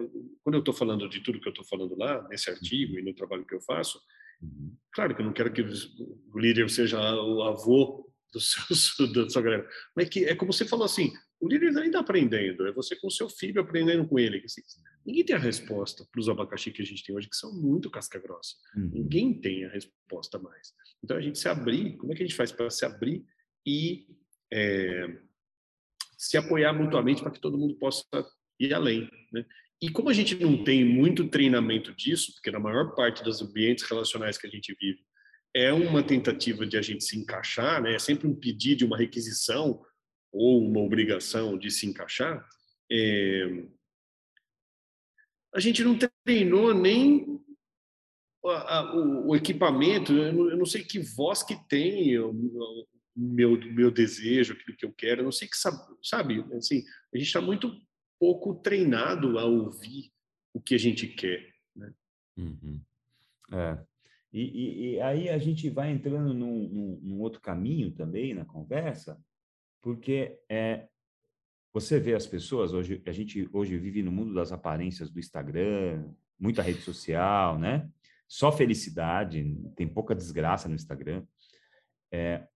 quando 0.43 0.55
eu 0.55 0.59
estou 0.59 0.73
falando 0.73 1.07
de 1.09 1.21
tudo 1.21 1.39
que 1.39 1.47
eu 1.47 1.51
estou 1.51 1.65
falando 1.65 1.95
lá, 1.97 2.27
nesse 2.29 2.49
artigo 2.49 2.97
e 2.97 3.01
no 3.01 3.13
trabalho 3.13 3.45
que 3.45 3.55
eu 3.55 3.61
faço, 3.61 4.01
uhum. 4.41 4.75
claro 4.93 5.15
que 5.15 5.21
eu 5.21 5.25
não 5.25 5.33
quero 5.33 5.51
que 5.51 5.61
o 5.61 6.39
líder 6.39 6.69
seja 6.69 6.99
o 7.21 7.43
avô 7.43 8.11
dos 8.31 8.51
seus, 8.97 9.13
da 9.13 9.29
sua 9.29 9.41
galera, 9.41 9.69
mas 9.95 10.07
é 10.07 10.09
que 10.09 10.25
é 10.25 10.35
como 10.35 10.51
você 10.51 10.65
falou 10.65 10.85
assim, 10.85 11.13
o 11.39 11.47
líder 11.47 11.67
ainda 11.67 11.85
está 11.85 11.99
aprendendo, 11.99 12.67
é 12.67 12.71
você 12.71 12.95
com 12.95 13.09
seu 13.09 13.29
filho 13.29 13.61
aprendendo 13.61 14.07
com 14.07 14.17
ele. 14.17 14.41
Assim, 14.43 14.61
ninguém 15.05 15.25
tem 15.25 15.35
a 15.35 15.39
resposta 15.39 16.05
para 16.11 16.19
os 16.19 16.29
abacaxi 16.29 16.71
que 16.71 16.81
a 16.81 16.85
gente 16.85 17.03
tem 17.03 17.15
hoje, 17.15 17.29
que 17.29 17.35
são 17.35 17.53
muito 17.53 17.89
casca 17.89 18.19
grossa. 18.19 18.55
Uhum. 18.75 18.89
Ninguém 18.93 19.39
tem 19.39 19.65
a 19.65 19.69
resposta 19.69 20.39
mais. 20.39 20.73
Então, 21.03 21.17
a 21.17 21.21
gente 21.21 21.39
se 21.39 21.47
abrir, 21.47 21.97
como 21.97 22.13
é 22.13 22.15
que 22.15 22.23
a 22.23 22.25
gente 22.25 22.35
faz 22.35 22.51
para 22.51 22.69
se 22.69 22.85
abrir 22.85 23.25
e 23.65 24.07
é, 24.51 25.07
se 26.17 26.37
apoiar 26.37 26.73
mutuamente 26.73 27.21
para 27.21 27.31
que 27.31 27.41
todo 27.41 27.57
mundo 27.57 27.75
possa 27.75 28.05
ir 28.59 28.73
além. 28.73 29.09
Né? 29.31 29.45
E 29.81 29.89
como 29.89 30.09
a 30.09 30.13
gente 30.13 30.35
não 30.35 30.63
tem 30.63 30.85
muito 30.85 31.27
treinamento 31.27 31.93
disso, 31.93 32.33
porque 32.33 32.51
na 32.51 32.59
maior 32.59 32.95
parte 32.95 33.23
dos 33.23 33.41
ambientes 33.41 33.83
relacionais 33.83 34.37
que 34.37 34.47
a 34.47 34.49
gente 34.49 34.73
vive 34.79 34.99
é 35.53 35.71
uma 35.73 36.01
tentativa 36.01 36.65
de 36.65 36.77
a 36.77 36.81
gente 36.81 37.03
se 37.03 37.17
encaixar, 37.17 37.81
né? 37.81 37.95
é 37.95 37.99
sempre 37.99 38.27
um 38.27 38.33
pedido 38.33 38.85
uma 38.85 38.97
requisição 38.97 39.81
ou 40.31 40.65
uma 40.65 40.79
obrigação 40.79 41.57
de 41.57 41.69
se 41.69 41.85
encaixar, 41.85 42.43
é... 42.91 43.65
a 45.53 45.59
gente 45.59 45.83
não 45.83 45.97
treinou 46.25 46.73
nem 46.73 47.39
a, 48.45 48.77
a, 48.77 48.95
o, 48.95 49.29
o, 49.29 49.35
equipamento, 49.35 50.11
eu 50.11 50.33
não, 50.33 50.49
eu 50.49 50.57
não, 50.57 50.65
sei 50.65 50.83
que 50.83 50.99
voz 50.99 51.43
que 51.43 51.55
tem, 51.67 52.13
meu 53.15 53.57
meu 53.71 53.91
desejo, 53.91 54.53
aquilo 54.53 54.75
que 54.75 54.85
eu 54.85 54.93
quero. 54.93 55.21
Eu 55.21 55.25
não 55.25 55.31
sei 55.31 55.47
que 55.47 55.55
sabe, 55.55 55.77
sabe 56.01 56.45
assim, 56.55 56.83
a 57.13 57.17
gente 57.17 57.27
está 57.27 57.39
muito 57.39 57.71
pouco 58.19 58.55
treinado 58.55 59.37
a 59.37 59.45
ouvir 59.45 60.11
o 60.53 60.61
que 60.61 60.75
a 60.75 60.79
gente 60.79 61.07
quer, 61.07 61.53
né? 61.75 61.93
Uhum. 62.37 62.81
É. 63.51 63.77
E, 64.31 64.41
e, 64.41 64.93
e, 64.95 65.01
aí 65.01 65.29
a 65.29 65.37
gente 65.37 65.69
vai 65.69 65.91
entrando 65.91 66.33
num, 66.33 66.67
num, 66.67 66.99
num, 67.03 67.21
outro 67.21 67.39
caminho 67.39 67.91
também 67.91 68.33
na 68.33 68.43
conversa, 68.43 69.21
porque 69.79 70.39
é, 70.49 70.87
você 71.73 71.99
vê 71.99 72.13
as 72.13 72.27
pessoas 72.27 72.71
hoje, 72.71 73.01
a 73.05 73.11
gente 73.11 73.49
hoje 73.51 73.77
vive 73.77 74.03
no 74.03 74.11
mundo 74.11 74.33
das 74.33 74.51
aparências 74.51 75.09
do 75.09 75.19
Instagram, 75.19 76.07
muita 76.39 76.61
rede 76.61 76.81
social, 76.81 77.57
né? 77.57 77.89
Só 78.27 78.51
felicidade, 78.51 79.43
tem 79.75 79.87
pouca 79.87 80.13
desgraça 80.13 80.69
no 80.69 80.75
Instagram. 80.75 81.25
É, 82.11 82.47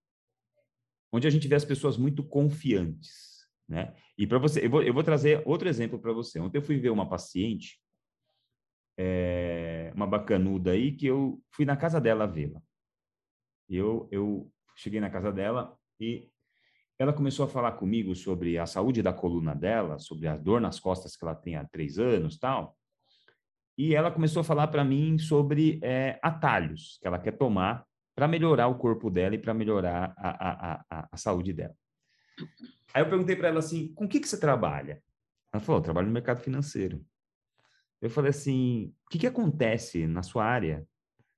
onde 1.12 1.26
a 1.26 1.32
gente 1.32 1.48
vê 1.48 1.56
as 1.56 1.66
pessoas 1.66 1.98
muito 1.98 2.24
confiantes, 2.24 3.48
né? 3.68 3.96
E 4.18 4.28
para 4.28 4.38
você, 4.38 4.66
eu 4.66 4.70
vou, 4.70 4.84
eu 4.84 4.94
vou 4.94 5.04
trazer 5.04 5.42
outro 5.48 5.68
exemplo 5.68 6.00
para 6.00 6.14
você. 6.14 6.40
Ontem 6.40 6.60
eu 6.60 6.64
fui 6.64 6.78
ver 6.78 6.92
uma 6.92 7.10
paciente, 7.10 7.82
é, 8.98 9.92
uma 9.96 10.06
bacanuda 10.06 10.72
aí, 10.72 10.96
que 10.96 11.08
eu 11.08 11.42
fui 11.52 11.66
na 11.66 11.76
casa 11.76 12.00
dela 12.00 12.28
vê-la. 12.28 12.62
Eu, 13.68 14.08
eu 14.12 14.52
cheguei 14.76 15.00
na 15.00 15.10
casa 15.10 15.32
dela 15.32 15.78
e 16.00 16.30
ela 17.00 17.14
começou 17.14 17.46
a 17.46 17.50
falar 17.50 17.74
comigo 17.74 18.16
sobre 18.16 18.58
a 18.58 18.66
saúde 18.66 19.04
da 19.04 19.14
coluna 19.14 19.54
dela, 19.54 20.00
sobre 20.00 20.28
a 20.28 20.36
dor 20.36 20.60
nas 20.60 20.80
costas 20.80 21.16
que 21.16 21.24
ela 21.24 21.36
tem 21.36 21.56
há 21.56 21.64
três 21.64 22.00
anos, 22.00 22.38
tal. 22.40 22.76
E 23.78 23.94
ela 23.94 24.10
começou 24.10 24.42
a 24.42 24.44
falar 24.44 24.68
para 24.68 24.84
mim 24.84 25.20
sobre 25.20 25.80
é, 25.84 26.20
atalhos 26.24 26.98
que 27.00 27.08
ela 27.08 27.20
quer 27.20 27.38
tomar 27.38 27.86
para 28.16 28.28
melhorar 28.28 28.68
o 28.68 28.80
corpo 28.80 29.12
dela 29.12 29.36
e 29.36 29.38
para 29.38 29.54
melhorar 29.54 30.12
a, 30.18 30.30
a, 30.30 30.86
a, 30.90 31.10
a, 31.12 31.18
saúde 31.18 31.54
dela. 31.54 31.76
Aí 32.92 33.04
eu 33.04 33.10
perguntei 33.10 33.36
para 33.36 33.50
ela 33.50 33.60
assim, 33.60 33.94
com 33.94 34.06
o 34.06 34.08
que, 34.08 34.20
que 34.20 34.28
você 34.28 34.40
trabalha? 34.40 35.04
Ela 35.54 35.62
falou, 35.62 35.80
eu 35.80 35.84
trabalho 35.84 36.08
no 36.08 36.14
mercado 36.14 36.40
financeiro. 36.40 37.06
Eu 38.02 38.10
falei 38.10 38.32
assim, 38.32 38.92
o 39.06 39.10
que, 39.10 39.20
que 39.20 39.28
acontece 39.28 40.08
na 40.08 40.24
sua 40.24 40.46
área 40.46 40.84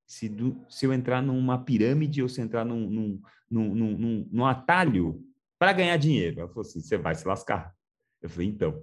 se, 0.07 0.29
do, 0.29 0.65
se 0.69 0.85
eu 0.85 0.93
entrar 0.93 1.21
numa 1.21 1.61
pirâmide 1.65 2.23
ou 2.23 2.29
se 2.29 2.39
entrar 2.39 2.63
num, 2.63 2.89
num, 2.89 3.21
num, 3.51 3.75
num, 3.75 4.29
num 4.31 4.45
atalho 4.45 5.21
para 5.59 5.73
ganhar 5.73 5.97
dinheiro? 5.97 6.39
Ela 6.39 6.47
falou 6.47 6.61
assim, 6.61 6.79
você 6.79 6.97
vai 6.97 7.13
se 7.13 7.27
lascar. 7.27 7.75
Eu 8.21 8.29
falei, 8.29 8.47
então. 8.47 8.81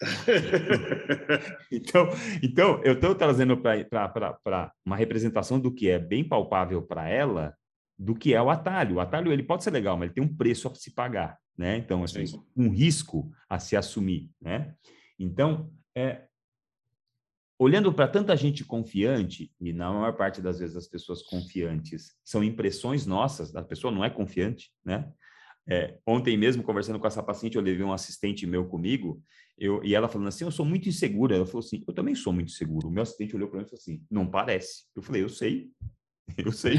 então, 1.70 2.08
então, 2.42 2.82
eu 2.82 2.94
estou 2.94 3.14
trazendo 3.14 3.56
para 3.56 4.72
uma 4.84 4.96
representação 4.96 5.60
do 5.60 5.72
que 5.72 5.88
é 5.88 5.98
bem 5.98 6.26
palpável 6.26 6.82
para 6.82 7.08
ela, 7.08 7.54
do 7.98 8.14
que 8.14 8.34
é 8.34 8.42
o 8.42 8.50
atalho. 8.50 8.96
O 8.96 9.00
atalho 9.00 9.30
ele 9.30 9.42
pode 9.42 9.62
ser 9.62 9.70
legal, 9.70 9.96
mas 9.96 10.06
ele 10.06 10.14
tem 10.14 10.24
um 10.24 10.36
preço 10.36 10.66
a 10.68 10.74
se 10.74 10.90
pagar, 10.90 11.38
né? 11.56 11.76
Então, 11.76 12.02
assim, 12.02 12.26
Sim. 12.26 12.42
um 12.56 12.70
risco 12.70 13.30
a 13.48 13.58
se 13.58 13.76
assumir, 13.76 14.30
né? 14.40 14.74
Então, 15.18 15.70
é, 15.94 16.24
olhando 17.58 17.92
para 17.92 18.08
tanta 18.08 18.36
gente 18.36 18.64
confiante, 18.64 19.52
e 19.60 19.72
na 19.72 19.92
maior 19.92 20.16
parte 20.16 20.42
das 20.42 20.58
vezes 20.58 20.76
as 20.76 20.88
pessoas 20.88 21.22
confiantes 21.22 22.16
são 22.24 22.42
impressões 22.42 23.06
nossas, 23.06 23.54
a 23.54 23.62
pessoa 23.62 23.92
não 23.92 24.04
é 24.04 24.10
confiante, 24.10 24.72
né? 24.84 25.10
É, 25.66 25.98
ontem 26.06 26.36
mesmo, 26.36 26.62
conversando 26.62 26.98
com 26.98 27.06
essa 27.06 27.22
paciente, 27.22 27.56
eu 27.56 27.62
levei 27.62 27.84
um 27.84 27.92
assistente 27.92 28.46
meu 28.46 28.66
comigo, 28.66 29.22
eu, 29.56 29.82
e 29.82 29.94
ela 29.94 30.08
falando 30.08 30.28
assim, 30.28 30.44
eu 30.44 30.50
sou 30.50 30.66
muito 30.66 30.88
insegura. 30.88 31.36
Ela 31.36 31.46
falou 31.46 31.60
assim, 31.60 31.82
eu 31.86 31.94
também 31.94 32.14
sou 32.14 32.32
muito 32.32 32.50
seguro. 32.50 32.88
O 32.88 32.90
meu 32.90 33.02
assistente 33.02 33.34
olhou 33.34 33.48
para 33.48 33.58
mim 33.58 33.64
e 33.64 33.68
falou 33.68 33.80
assim, 33.80 34.02
não 34.10 34.26
parece. 34.26 34.84
Eu 34.94 35.02
falei, 35.02 35.22
eu 35.22 35.28
sei, 35.28 35.70
eu 36.36 36.52
sei. 36.52 36.76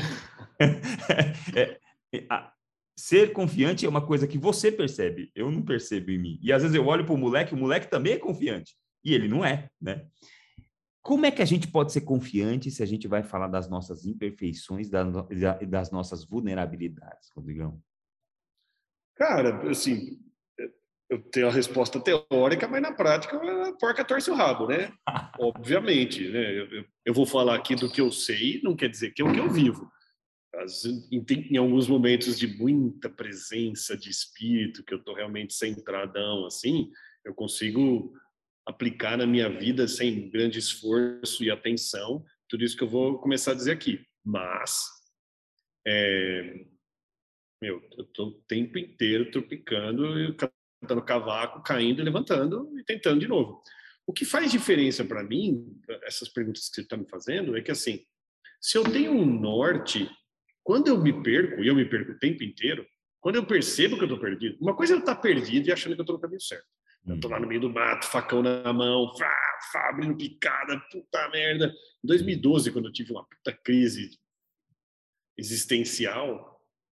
é, 1.56 1.80
é, 2.14 2.26
a, 2.30 2.52
ser 2.98 3.34
confiante 3.34 3.86
é 3.86 3.90
uma 3.90 4.06
coisa 4.06 4.28
que 4.28 4.38
você 4.38 4.72
percebe, 4.72 5.32
eu 5.36 5.52
não 5.52 5.62
percebo 5.62 6.12
em 6.12 6.18
mim. 6.18 6.40
E 6.42 6.54
às 6.54 6.62
vezes 6.62 6.76
eu 6.76 6.86
olho 6.86 7.06
para 7.06 7.14
o 7.14 7.18
moleque, 7.18 7.54
o 7.54 7.58
moleque 7.58 7.90
também 7.90 8.14
é 8.14 8.18
confiante, 8.18 8.76
e 9.04 9.14
ele 9.14 9.28
não 9.28 9.44
é, 9.44 9.70
né? 9.82 10.06
Como 11.02 11.26
é 11.26 11.30
que 11.30 11.42
a 11.42 11.46
gente 11.46 11.68
pode 11.68 11.92
ser 11.92 12.02
confiante 12.02 12.72
se 12.72 12.82
a 12.82 12.86
gente 12.86 13.08
vai 13.08 13.22
falar 13.22 13.48
das 13.48 13.70
nossas 13.70 14.06
imperfeições 14.06 14.90
e 14.90 15.66
das 15.68 15.92
nossas 15.92 16.26
vulnerabilidades, 16.26 17.30
Rodrigão? 17.36 17.80
Cara, 19.16 19.70
assim, 19.70 20.20
eu 21.10 21.22
tenho 21.22 21.48
a 21.48 21.52
resposta 21.52 22.00
teórica, 22.00 22.68
mas 22.68 22.82
na 22.82 22.92
prática 22.92 23.38
a 23.38 23.74
porca 23.74 24.04
torce 24.04 24.30
o 24.32 24.36
rabo, 24.36 24.68
né? 24.68 24.92
Obviamente, 25.40 26.28
né? 26.30 26.60
Eu, 26.60 26.86
eu, 27.06 27.14
vou 27.14 27.26
falar 27.26 27.56
aqui 27.56 27.76
do 27.76 27.92
que 27.92 28.02
eu 28.02 28.12
sei, 28.12 28.60
não 28.64 28.76
quer 28.76 28.90
dizer 28.90 29.12
que 29.12 29.22
é 29.22 29.26
o 29.26 29.32
que 29.32 29.40
eu 29.40 29.50
vivo. 29.50 29.90
As, 30.56 30.86
em, 30.86 31.24
em, 31.52 31.58
alguns 31.58 31.88
momentos 31.88 32.38
de 32.40 32.48
muita 32.48 33.10
presença 33.10 33.96
de 33.96 34.10
espírito, 34.10 34.84
que 34.84 34.94
eu 34.94 34.98
estou 34.98 35.14
realmente 35.14 35.54
centradão, 35.54 36.46
assim, 36.46 36.90
eu 37.24 37.34
consigo 37.34 38.14
aplicar 38.66 39.18
na 39.18 39.28
minha 39.28 39.50
vida 39.50 39.88
sem 39.88 40.30
grande 40.30 40.58
esforço 40.58 41.44
e 41.44 41.52
atenção 41.52 42.24
tudo 42.50 42.64
isso 42.64 42.76
que 42.76 42.84
eu 42.84 42.90
vou 42.90 43.20
começar 43.20 43.52
a 43.52 43.56
dizer 43.56 43.72
aqui. 43.72 44.04
Mas, 44.24 44.88
é, 45.86 46.66
meu, 47.62 47.82
eu 47.98 48.04
estou 48.04 48.28
o 48.28 48.42
tempo 48.48 48.78
inteiro 48.78 49.32
tropicando, 49.32 50.36
cantando 50.36 51.02
cavaco, 51.02 51.64
caindo, 51.64 52.04
levantando 52.04 52.72
e 52.78 52.84
tentando 52.84 53.20
de 53.20 53.28
novo. 53.28 53.62
O 54.06 54.14
que 54.14 54.26
faz 54.26 54.52
diferença 54.52 55.04
para 55.04 55.24
mim, 55.24 55.82
essas 56.04 56.30
perguntas 56.30 56.70
que 56.70 56.76
você 56.76 56.82
está 56.82 56.96
me 56.96 57.08
fazendo, 57.10 57.58
é 57.58 57.62
que 57.62 57.72
assim, 57.72 58.06
se 58.62 58.78
eu 58.78 58.84
tenho 58.84 59.12
um 59.12 59.26
norte, 59.26 60.10
quando 60.64 60.88
eu 60.88 61.02
me 61.02 61.24
perco, 61.24 61.64
e 61.64 61.68
eu 61.68 61.76
me 61.76 61.86
perco 61.86 62.12
o 62.12 62.20
tempo 62.20 62.44
inteiro, 62.44 62.86
quando 63.20 63.38
eu 63.38 63.46
percebo 63.46 63.96
que 63.96 64.04
eu 64.04 64.08
estou 64.08 64.20
perdido, 64.20 64.58
uma 64.62 64.76
coisa 64.76 64.94
é 64.94 64.96
eu 64.96 65.00
estar 65.00 65.16
tá 65.16 65.22
perdido 65.22 65.68
e 65.68 65.72
achando 65.72 65.96
que 65.96 66.02
eu 66.02 66.04
estou 66.04 66.16
no 66.16 66.22
caminho 66.22 66.42
certo. 66.42 66.68
Eu 67.08 67.16
estou 67.16 67.30
lá 67.30 67.40
no 67.40 67.48
meio 67.48 67.62
do 67.62 67.70
mato, 67.70 68.08
facão 68.08 68.42
na 68.42 68.74
mão, 68.74 69.16
frá, 69.16 69.32
abrindo 69.90 70.18
picada, 70.18 70.80
puta 70.92 71.30
merda. 71.30 71.74
Em 72.04 72.08
2012, 72.08 72.72
quando 72.72 72.86
eu 72.86 72.92
tive 72.92 73.12
uma 73.12 73.24
puta 73.24 73.54
crise 73.54 74.20
existencial, 75.38 76.55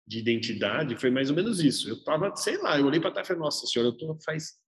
de 0.08 0.18
identidade 0.18 0.96
foi 0.96 1.10
mais 1.10 1.28
ou 1.28 1.36
menos 1.36 1.60
isso. 1.60 1.88
Eu 1.88 2.02
tava, 2.02 2.34
sei 2.34 2.56
lá, 2.56 2.78
eu 2.78 2.86
olhei 2.86 2.98
para 2.98 3.10
trás 3.10 3.26
e 3.26 3.28
falei, 3.28 3.42
nossa 3.42 3.66
senhora, 3.66 3.90
eu 3.90 3.96
tô 3.96 4.18
faz 4.24 4.58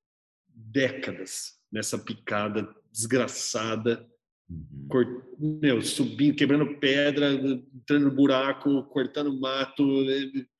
décadas 0.46 1.59
nessa 1.72 1.98
picada 1.98 2.68
desgraçada, 2.92 4.07
uhum. 4.50 4.88
cort... 4.90 5.09
meu, 5.38 5.81
subindo, 5.81 6.37
quebrando 6.37 6.79
pedra, 6.79 7.33
entrando 7.33 8.05
no 8.05 8.14
buraco, 8.14 8.85
cortando 8.85 9.33
mato, 9.40 9.83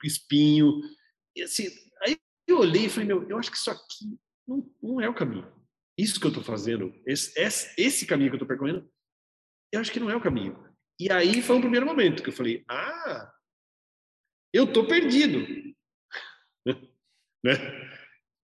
espinho. 0.03 0.81
E 1.37 1.43
assim, 1.43 1.69
aí 2.03 2.17
eu 2.47 2.61
olhei 2.61 2.87
e 2.87 2.89
falei, 2.89 3.09
meu, 3.09 3.29
eu 3.29 3.37
acho 3.37 3.51
que 3.51 3.59
isso 3.59 3.71
aqui 3.71 4.19
não, 4.49 4.67
não 4.83 5.01
é 5.01 5.09
o 5.09 5.15
caminho. 5.15 5.47
Isso 5.99 6.19
que 6.19 6.25
eu 6.25 6.31
estou 6.31 6.43
fazendo, 6.43 6.95
esse, 7.07 7.39
esse, 7.39 7.75
esse 7.77 8.07
caminho 8.07 8.31
que 8.31 8.37
eu 8.37 8.43
estou 8.43 8.49
percorrendo, 8.49 8.91
eu 9.71 9.81
acho 9.81 9.93
que 9.93 10.01
não 10.01 10.09
é 10.09 10.17
o 10.17 10.23
caminho. 10.23 10.59
E 10.99 11.13
aí 11.13 11.43
foi 11.43 11.57
um 11.57 11.61
primeiro 11.61 11.85
momento 11.85 12.23
que 12.23 12.31
eu 12.31 12.35
falei, 12.35 12.65
ah, 12.67 13.31
eu 14.53 14.73
tô 14.73 14.87
perdido. 14.87 15.47
né? 17.45 17.55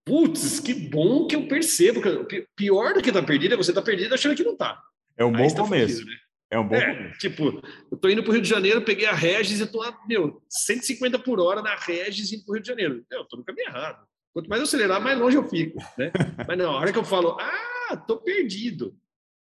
Putz, 0.05 0.61
que 0.61 0.73
bom 0.73 1.27
que 1.27 1.35
eu 1.35 1.49
percebo. 1.49 2.01
Que, 2.27 2.47
pior 2.55 2.95
do 2.95 3.03
que 3.03 3.11
tá 3.11 3.23
perdido 3.23 3.55
é 3.55 3.57
você 3.57 3.73
tá 3.73 3.83
perdido 3.83 4.15
achando 4.15 4.37
que 4.37 4.45
não 4.45 4.57
tá. 4.57 4.81
É 5.17 5.25
um 5.25 5.33
bom 5.33 5.49
tá 5.49 5.63
começo. 5.63 5.95
Fugido, 5.95 6.11
né? 6.11 6.17
É 6.49 6.59
um 6.61 6.69
bom 6.69 6.77
é, 6.77 6.95
começo. 6.95 7.19
Tipo, 7.19 7.63
eu 7.91 7.99
tô 7.99 8.09
indo 8.09 8.23
pro 8.23 8.33
Rio 8.33 8.43
de 8.43 8.49
Janeiro, 8.49 8.83
peguei 8.83 9.07
a 9.07 9.15
Regis 9.15 9.61
e 9.61 9.67
tô 9.67 9.79
lá, 9.79 9.99
meu, 10.07 10.41
150 10.49 11.19
por 11.19 11.41
hora 11.41 11.61
na 11.61 11.75
Regis 11.75 12.33
indo 12.33 12.45
pro 12.45 12.55
Rio 12.55 12.63
de 12.63 12.69
Janeiro. 12.69 13.05
Eu 13.11 13.25
tô 13.25 13.37
no 13.37 13.45
caminho 13.45 13.69
errado. 13.69 14.07
Quanto 14.33 14.49
mais 14.49 14.61
eu 14.61 14.67
acelerar, 14.67 15.01
mais 15.01 15.19
longe 15.19 15.37
eu 15.37 15.49
fico, 15.49 15.79
né? 15.99 16.13
Mas 16.47 16.59
na 16.59 16.71
hora 16.71 16.93
que 16.93 16.99
eu 16.99 17.05
falo, 17.05 17.37
ah, 17.41 17.97
tô 17.97 18.19
perdido. 18.19 18.95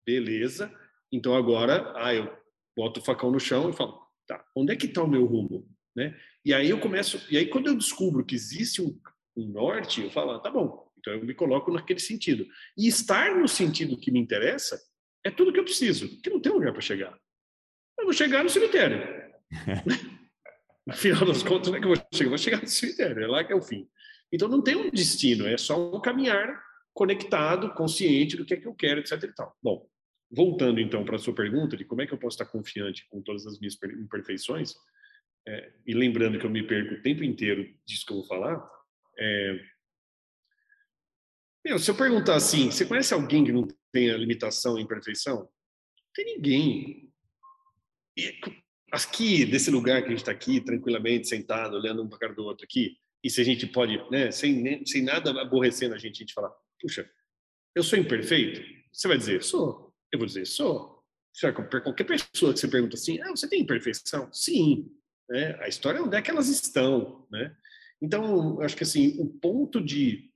Beleza. 0.05 0.73
Então 1.11 1.35
agora, 1.35 1.93
ah, 1.97 2.13
eu 2.13 2.33
boto 2.75 2.99
o 3.01 3.03
facão 3.03 3.29
no 3.29 3.39
chão 3.39 3.69
e 3.69 3.73
falo, 3.73 4.01
tá, 4.25 4.43
onde 4.55 4.73
é 4.73 4.75
que 4.75 4.87
tá 4.87 5.03
o 5.03 5.07
meu 5.07 5.25
rumo? 5.25 5.67
Né? 5.95 6.15
E 6.43 6.53
aí 6.53 6.69
eu 6.69 6.79
começo, 6.79 7.25
e 7.29 7.37
aí 7.37 7.47
quando 7.47 7.67
eu 7.67 7.75
descubro 7.75 8.25
que 8.25 8.35
existe 8.35 8.81
um, 8.81 8.99
um 9.35 9.47
norte, 9.47 10.01
eu 10.01 10.11
falo, 10.11 10.31
ah, 10.31 10.39
tá 10.39 10.49
bom, 10.49 10.85
então 10.99 11.13
eu 11.13 11.23
me 11.23 11.33
coloco 11.33 11.71
naquele 11.71 11.99
sentido. 11.99 12.45
E 12.77 12.87
estar 12.87 13.35
no 13.35 13.47
sentido 13.47 13.97
que 13.97 14.11
me 14.11 14.19
interessa 14.19 14.79
é 15.23 15.31
tudo 15.31 15.53
que 15.53 15.59
eu 15.59 15.63
preciso, 15.63 16.09
porque 16.09 16.29
não 16.29 16.41
tem 16.41 16.51
lugar 16.51 16.71
para 16.71 16.81
chegar. 16.81 17.17
Eu 17.97 18.05
vou 18.05 18.13
chegar 18.13 18.43
no 18.43 18.49
cemitério. 18.49 19.01
Afinal 20.87 21.25
das 21.25 21.41
contas, 21.41 21.69
não 21.69 21.77
é 21.77 21.79
que 21.79 21.85
eu 21.85 21.95
vou 21.95 22.03
chegar? 22.11 22.25
Eu 22.25 22.29
vou 22.29 22.37
chegar 22.37 22.61
no 22.61 22.67
cemitério, 22.67 23.23
é 23.23 23.27
lá 23.27 23.43
que 23.43 23.53
é 23.53 23.55
o 23.55 23.61
fim. 23.61 23.87
Então 24.31 24.47
não 24.47 24.61
tem 24.61 24.75
um 24.75 24.89
destino, 24.89 25.47
é 25.47 25.57
só 25.57 25.95
um 25.95 26.01
caminhar 26.01 26.61
conectado, 26.93 27.73
consciente 27.73 28.37
do 28.37 28.45
que 28.45 28.53
é 28.53 28.57
que 28.57 28.67
eu 28.67 28.73
quero, 28.75 28.99
etc. 28.99 29.23
E 29.23 29.33
tal. 29.33 29.55
Bom, 29.61 29.87
voltando 30.31 30.79
então 30.79 31.03
para 31.05 31.15
a 31.15 31.19
sua 31.19 31.33
pergunta 31.33 31.75
de 31.77 31.85
como 31.85 32.01
é 32.01 32.07
que 32.07 32.13
eu 32.13 32.17
posso 32.17 32.35
estar 32.35 32.45
confiante 32.45 33.07
com 33.09 33.21
todas 33.21 33.45
as 33.45 33.59
minhas 33.59 33.77
imperfeições, 33.99 34.73
é, 35.47 35.73
e 35.85 35.93
lembrando 35.93 36.39
que 36.39 36.45
eu 36.45 36.49
me 36.49 36.65
perco 36.65 36.95
o 36.95 37.01
tempo 37.01 37.23
inteiro 37.23 37.67
disso 37.85 38.05
que 38.05 38.11
eu 38.11 38.17
vou 38.17 38.25
falar, 38.25 38.67
é, 39.17 39.59
meu, 41.65 41.79
se 41.79 41.89
eu 41.89 41.95
perguntar 41.95 42.35
assim, 42.35 42.69
você 42.69 42.85
conhece 42.85 43.11
alguém 43.11 43.43
que 43.43 43.51
não 43.51 43.67
tenha 43.91 44.15
limitação 44.15 44.77
e 44.77 44.83
imperfeição? 44.83 45.37
Não 45.37 46.13
tem 46.13 46.25
ninguém. 46.35 47.11
E 48.15 48.39
aqui, 48.91 49.43
desse 49.45 49.71
lugar 49.71 50.01
que 50.01 50.07
a 50.07 50.11
gente 50.11 50.19
está 50.19 50.31
aqui, 50.31 50.61
tranquilamente, 50.61 51.27
sentado, 51.27 51.75
olhando 51.75 52.03
um 52.03 52.07
para 52.07 52.19
cara 52.19 52.33
do 52.35 52.43
outro 52.43 52.63
aqui, 52.63 52.95
e 53.23 53.31
se 53.31 53.41
a 53.41 53.43
gente 53.43 53.65
pode, 53.65 53.97
né, 54.11 54.29
sem, 54.29 54.85
sem 54.85 55.01
nada 55.01 55.41
aborrecendo 55.41 55.95
a 55.95 55.97
gente, 55.97 56.17
a 56.17 56.19
gente 56.19 56.33
falar, 56.33 56.51
puxa, 56.79 57.09
eu 57.73 57.81
sou 57.81 57.97
imperfeito? 57.97 58.61
Você 58.93 59.07
vai 59.07 59.17
dizer, 59.17 59.43
sou. 59.43 59.91
Eu 60.11 60.19
vou 60.19 60.27
dizer, 60.27 60.45
sou. 60.45 61.03
Qualquer 61.83 62.03
pessoa 62.03 62.53
que 62.53 62.59
você 62.59 62.67
pergunta 62.67 62.95
assim, 62.95 63.19
ah, 63.21 63.31
você 63.31 63.49
tem 63.49 63.61
imperfeição? 63.61 64.31
Sim. 64.31 64.87
Né? 65.29 65.57
A 65.61 65.67
história 65.67 65.99
é 65.99 66.01
onde 66.01 66.15
é 66.15 66.21
que 66.21 66.29
elas 66.29 66.47
estão, 66.47 67.25
né? 67.31 67.55
Então, 68.01 68.61
acho 68.61 68.75
que 68.75 68.83
assim, 68.83 69.19
o 69.19 69.27
ponto 69.27 69.81
de 69.81 70.31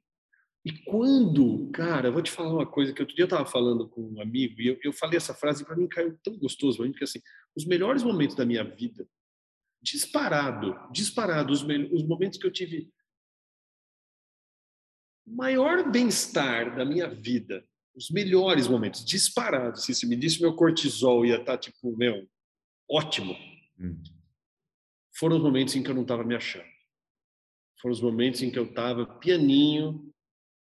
e 0.65 0.73
quando, 0.83 1.69
cara, 1.71 2.09
eu 2.09 2.13
vou 2.13 2.21
te 2.21 2.31
falar 2.31 2.53
uma 2.53 2.65
coisa 2.65 2.93
que 2.93 3.01
outro 3.01 3.15
dia 3.15 3.23
eu 3.23 3.27
estava 3.27 3.45
falando 3.45 3.87
com 3.87 4.01
um 4.01 4.21
amigo 4.21 4.59
e 4.59 4.67
eu, 4.67 4.79
eu 4.83 4.91
falei 4.91 5.15
essa 5.15 5.33
frase 5.33 5.63
para 5.63 5.75
mim 5.75 5.87
caiu 5.87 6.17
tão 6.21 6.37
gostoso, 6.37 6.77
porque 6.83 7.05
assim, 7.05 7.21
os 7.55 7.65
melhores 7.65 8.03
momentos 8.03 8.35
da 8.35 8.45
minha 8.45 8.63
vida, 8.63 9.07
disparado, 9.81 10.77
disparado, 10.91 11.53
os, 11.53 11.63
os 11.63 12.03
momentos 12.03 12.37
que 12.37 12.45
eu 12.45 12.51
tive 12.51 12.91
maior 15.25 15.89
bem-estar 15.89 16.75
da 16.75 16.83
minha 16.83 17.07
vida, 17.07 17.65
os 17.95 18.09
melhores 18.09 18.67
momentos, 18.67 19.05
disparados. 19.05 19.85
Se 19.85 20.07
me 20.07 20.15
disse 20.15 20.41
meu 20.41 20.55
cortisol 20.55 21.25
ia 21.25 21.35
estar 21.35 21.53
tá, 21.53 21.57
tipo, 21.57 21.95
meu, 21.95 22.27
ótimo. 22.89 23.33
Hum 23.79 24.01
foram 25.19 25.35
os 25.35 25.43
momentos 25.43 25.75
em 25.75 25.83
que 25.83 25.89
eu 25.89 25.95
não 25.95 26.03
estava 26.03 26.23
me 26.23 26.33
achando. 26.33 26.65
Foram 27.81 27.93
os 27.93 28.01
momentos 28.01 28.41
em 28.41 28.49
que 28.49 28.57
eu 28.57 28.63
estava 28.63 29.05
pianinho, 29.05 30.13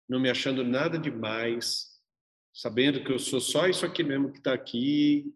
não 0.08 0.20
me 0.20 0.28
achando 0.28 0.64
nada 0.64 0.98
demais, 0.98 2.02
sabendo 2.52 3.04
que 3.04 3.12
eu 3.12 3.20
sou 3.20 3.40
só 3.40 3.68
isso 3.68 3.86
aqui 3.86 4.04
mesmo 4.04 4.32
que 4.32 4.40
está 4.40 4.54
aqui 4.54 5.32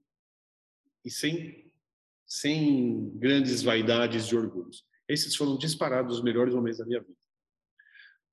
e 1.06 1.12
sem, 1.12 1.72
sem 2.26 3.12
grandes 3.20 3.62
vaidades 3.62 4.26
e 4.26 4.36
orgulhos. 4.36 4.84
Esses 5.08 5.36
foram 5.36 5.58
disparados 5.58 6.18
os 6.18 6.24
melhores 6.24 6.56
momentos 6.56 6.80
da 6.80 6.86
minha 6.86 7.02
vida. 7.02 7.18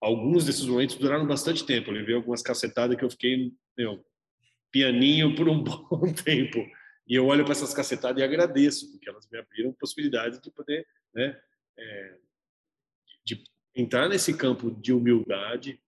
Alguns 0.00 0.46
desses 0.46 0.64
momentos 0.64 0.96
duraram 0.96 1.26
bastante 1.26 1.66
tempo. 1.66 1.90
Eu 1.90 1.94
levei 1.94 2.14
algumas 2.14 2.40
cacetadas 2.40 2.96
que 2.96 3.04
eu 3.04 3.10
fiquei, 3.10 3.52
meu, 3.76 4.02
pianinho 4.70 5.34
por 5.34 5.46
um 5.46 5.60
bom 5.62 6.10
tempo. 6.24 6.58
E 7.10 7.14
eu 7.16 7.26
olho 7.26 7.42
para 7.42 7.50
essas 7.50 7.74
cacetadas 7.74 8.22
e 8.22 8.24
agradeço, 8.24 8.88
porque 8.92 9.08
elas 9.08 9.28
me 9.28 9.36
abriram 9.36 9.72
possibilidade 9.72 10.40
de 10.40 10.48
poder 10.48 10.86
né, 11.12 11.42
é, 11.76 12.18
de 13.24 13.42
entrar 13.74 14.08
nesse 14.08 14.32
campo 14.36 14.70
de 14.70 14.92
humildade 14.92 15.82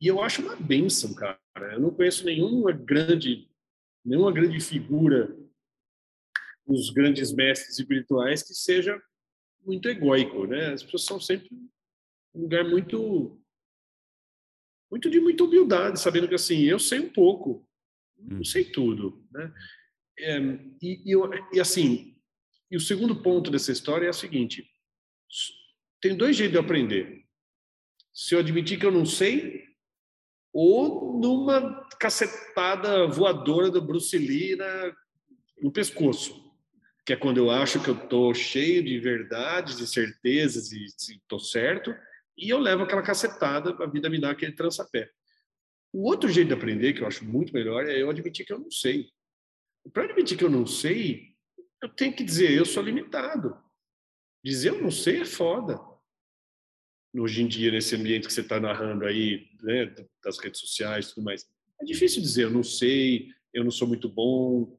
E 0.00 0.08
eu 0.08 0.20
acho 0.20 0.42
uma 0.42 0.56
benção, 0.56 1.14
cara. 1.14 1.38
Eu 1.74 1.78
não 1.78 1.92
conheço 1.92 2.24
nenhuma 2.24 2.72
grande, 2.72 3.48
nenhuma 4.04 4.32
grande 4.32 4.58
figura 4.58 5.32
os 6.66 6.90
grandes 6.90 7.32
mestres 7.32 7.78
espirituais 7.78 8.42
que 8.42 8.52
seja 8.52 9.00
muito 9.64 9.88
egóico, 9.88 10.44
né? 10.44 10.72
As 10.72 10.82
pessoas 10.82 11.04
são 11.04 11.20
sempre 11.20 11.48
um 12.34 12.42
lugar 12.42 12.64
muito 12.64 13.40
muito 14.90 15.08
de 15.08 15.20
muita 15.20 15.44
humildade, 15.44 16.00
sabendo 16.00 16.28
que 16.28 16.34
assim, 16.34 16.62
eu 16.62 16.80
sei 16.80 16.98
um 16.98 17.08
pouco, 17.08 17.64
não 18.18 18.44
sei 18.44 18.64
hum. 18.64 18.72
tudo, 18.72 19.28
né? 19.30 19.52
É, 20.18 20.38
e, 20.82 21.12
e, 21.12 21.16
e, 21.52 21.60
assim, 21.60 22.16
e 22.70 22.76
o 22.76 22.80
segundo 22.80 23.22
ponto 23.22 23.50
dessa 23.50 23.72
história 23.72 24.06
é 24.06 24.10
o 24.10 24.14
seguinte: 24.14 24.68
tem 26.00 26.16
dois 26.16 26.36
jeitos 26.36 26.52
de 26.52 26.64
aprender. 26.64 27.24
Se 28.12 28.34
eu 28.34 28.38
admitir 28.38 28.78
que 28.78 28.86
eu 28.86 28.92
não 28.92 29.04
sei, 29.04 29.64
ou 30.52 31.18
numa 31.20 31.86
cacetada 31.98 33.06
voadora 33.06 33.70
do 33.70 33.82
Bruce 33.82 34.16
Lee 34.16 34.56
na, 34.56 34.94
no 35.62 35.70
pescoço 35.70 36.46
que 37.06 37.12
é 37.12 37.16
quando 37.16 37.38
eu 37.38 37.52
acho 37.52 37.80
que 37.80 37.88
eu 37.88 37.94
estou 37.94 38.34
cheio 38.34 38.82
de 38.82 38.98
verdades 38.98 39.78
e 39.78 39.86
certezas 39.86 40.72
e 40.72 40.84
estou 40.84 41.38
certo, 41.38 41.94
e 42.36 42.50
eu 42.50 42.58
levo 42.58 42.82
aquela 42.82 43.00
cacetada, 43.00 43.70
a 43.80 43.86
vida 43.86 44.10
me 44.10 44.22
aquele 44.24 44.50
trança-pé. 44.50 45.08
O 45.92 46.02
outro 46.02 46.28
jeito 46.28 46.48
de 46.48 46.54
aprender, 46.54 46.92
que 46.92 47.02
eu 47.02 47.06
acho 47.06 47.24
muito 47.24 47.52
melhor, 47.52 47.86
é 47.86 48.02
eu 48.02 48.10
admitir 48.10 48.44
que 48.44 48.52
eu 48.52 48.58
não 48.58 48.72
sei. 48.72 49.08
Para 49.92 50.04
admitir 50.04 50.36
que 50.36 50.44
eu 50.44 50.50
não 50.50 50.66
sei, 50.66 51.34
eu 51.82 51.88
tenho 51.88 52.14
que 52.14 52.24
dizer, 52.24 52.52
eu 52.52 52.64
sou 52.64 52.82
limitado. 52.82 53.56
Dizer 54.44 54.70
eu 54.70 54.82
não 54.82 54.90
sei 54.90 55.20
é 55.20 55.24
foda. 55.24 55.78
Hoje 57.18 57.42
em 57.42 57.48
dia, 57.48 57.70
nesse 57.70 57.96
ambiente 57.96 58.26
que 58.26 58.32
você 58.32 58.42
está 58.42 58.60
narrando 58.60 59.06
aí, 59.06 59.48
né, 59.62 59.94
das 60.22 60.38
redes 60.38 60.60
sociais 60.60 61.06
e 61.06 61.14
tudo 61.14 61.24
mais, 61.24 61.48
é 61.80 61.84
difícil 61.84 62.20
dizer 62.20 62.44
eu 62.44 62.50
não 62.50 62.62
sei, 62.62 63.28
eu 63.54 63.64
não 63.64 63.70
sou 63.70 63.88
muito 63.88 64.08
bom, 64.08 64.78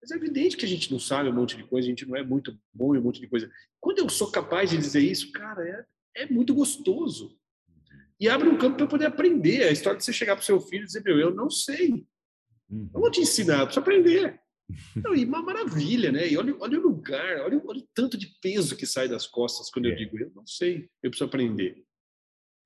mas 0.00 0.10
é 0.10 0.16
evidente 0.16 0.56
que 0.56 0.64
a 0.64 0.68
gente 0.68 0.90
não 0.92 0.98
sabe 0.98 1.28
um 1.28 1.34
monte 1.34 1.56
de 1.56 1.64
coisa, 1.64 1.86
a 1.86 1.90
gente 1.90 2.06
não 2.06 2.16
é 2.16 2.22
muito 2.22 2.58
bom 2.72 2.94
em 2.94 2.98
um 2.98 3.02
monte 3.02 3.20
de 3.20 3.26
coisa. 3.26 3.50
Quando 3.80 3.98
eu 3.98 4.08
sou 4.08 4.30
capaz 4.30 4.70
de 4.70 4.76
dizer 4.76 5.00
isso, 5.00 5.32
cara, 5.32 5.86
é, 6.14 6.22
é 6.22 6.26
muito 6.26 6.54
gostoso. 6.54 7.36
E 8.20 8.28
abre 8.28 8.48
um 8.48 8.58
campo 8.58 8.76
para 8.76 8.86
poder 8.86 9.06
aprender. 9.06 9.64
A 9.64 9.70
história 9.70 9.98
de 9.98 10.04
você 10.04 10.12
chegar 10.12 10.34
para 10.34 10.42
o 10.42 10.44
seu 10.44 10.60
filho 10.60 10.82
e 10.82 10.86
dizer, 10.86 11.02
meu, 11.04 11.18
eu 11.18 11.34
não 11.34 11.48
sei. 11.48 12.06
Eu 12.70 13.00
vou 13.00 13.10
te 13.10 13.20
ensinar, 13.20 13.60
eu 13.60 13.64
preciso 13.66 13.80
aprender. 13.80 14.40
Não, 14.96 15.14
e 15.14 15.24
uma 15.24 15.42
maravilha, 15.42 16.12
né? 16.12 16.28
E 16.28 16.36
olha, 16.36 16.54
olha 16.60 16.78
o 16.78 16.82
lugar, 16.82 17.40
olha, 17.40 17.60
olha 17.66 17.80
o 17.80 17.88
tanto 17.94 18.18
de 18.18 18.26
peso 18.40 18.76
que 18.76 18.86
sai 18.86 19.08
das 19.08 19.26
costas 19.26 19.70
quando 19.70 19.86
é. 19.86 19.92
eu 19.92 19.96
digo, 19.96 20.18
eu 20.18 20.30
não 20.34 20.46
sei, 20.46 20.88
eu 21.02 21.10
preciso 21.10 21.24
aprender. 21.24 21.84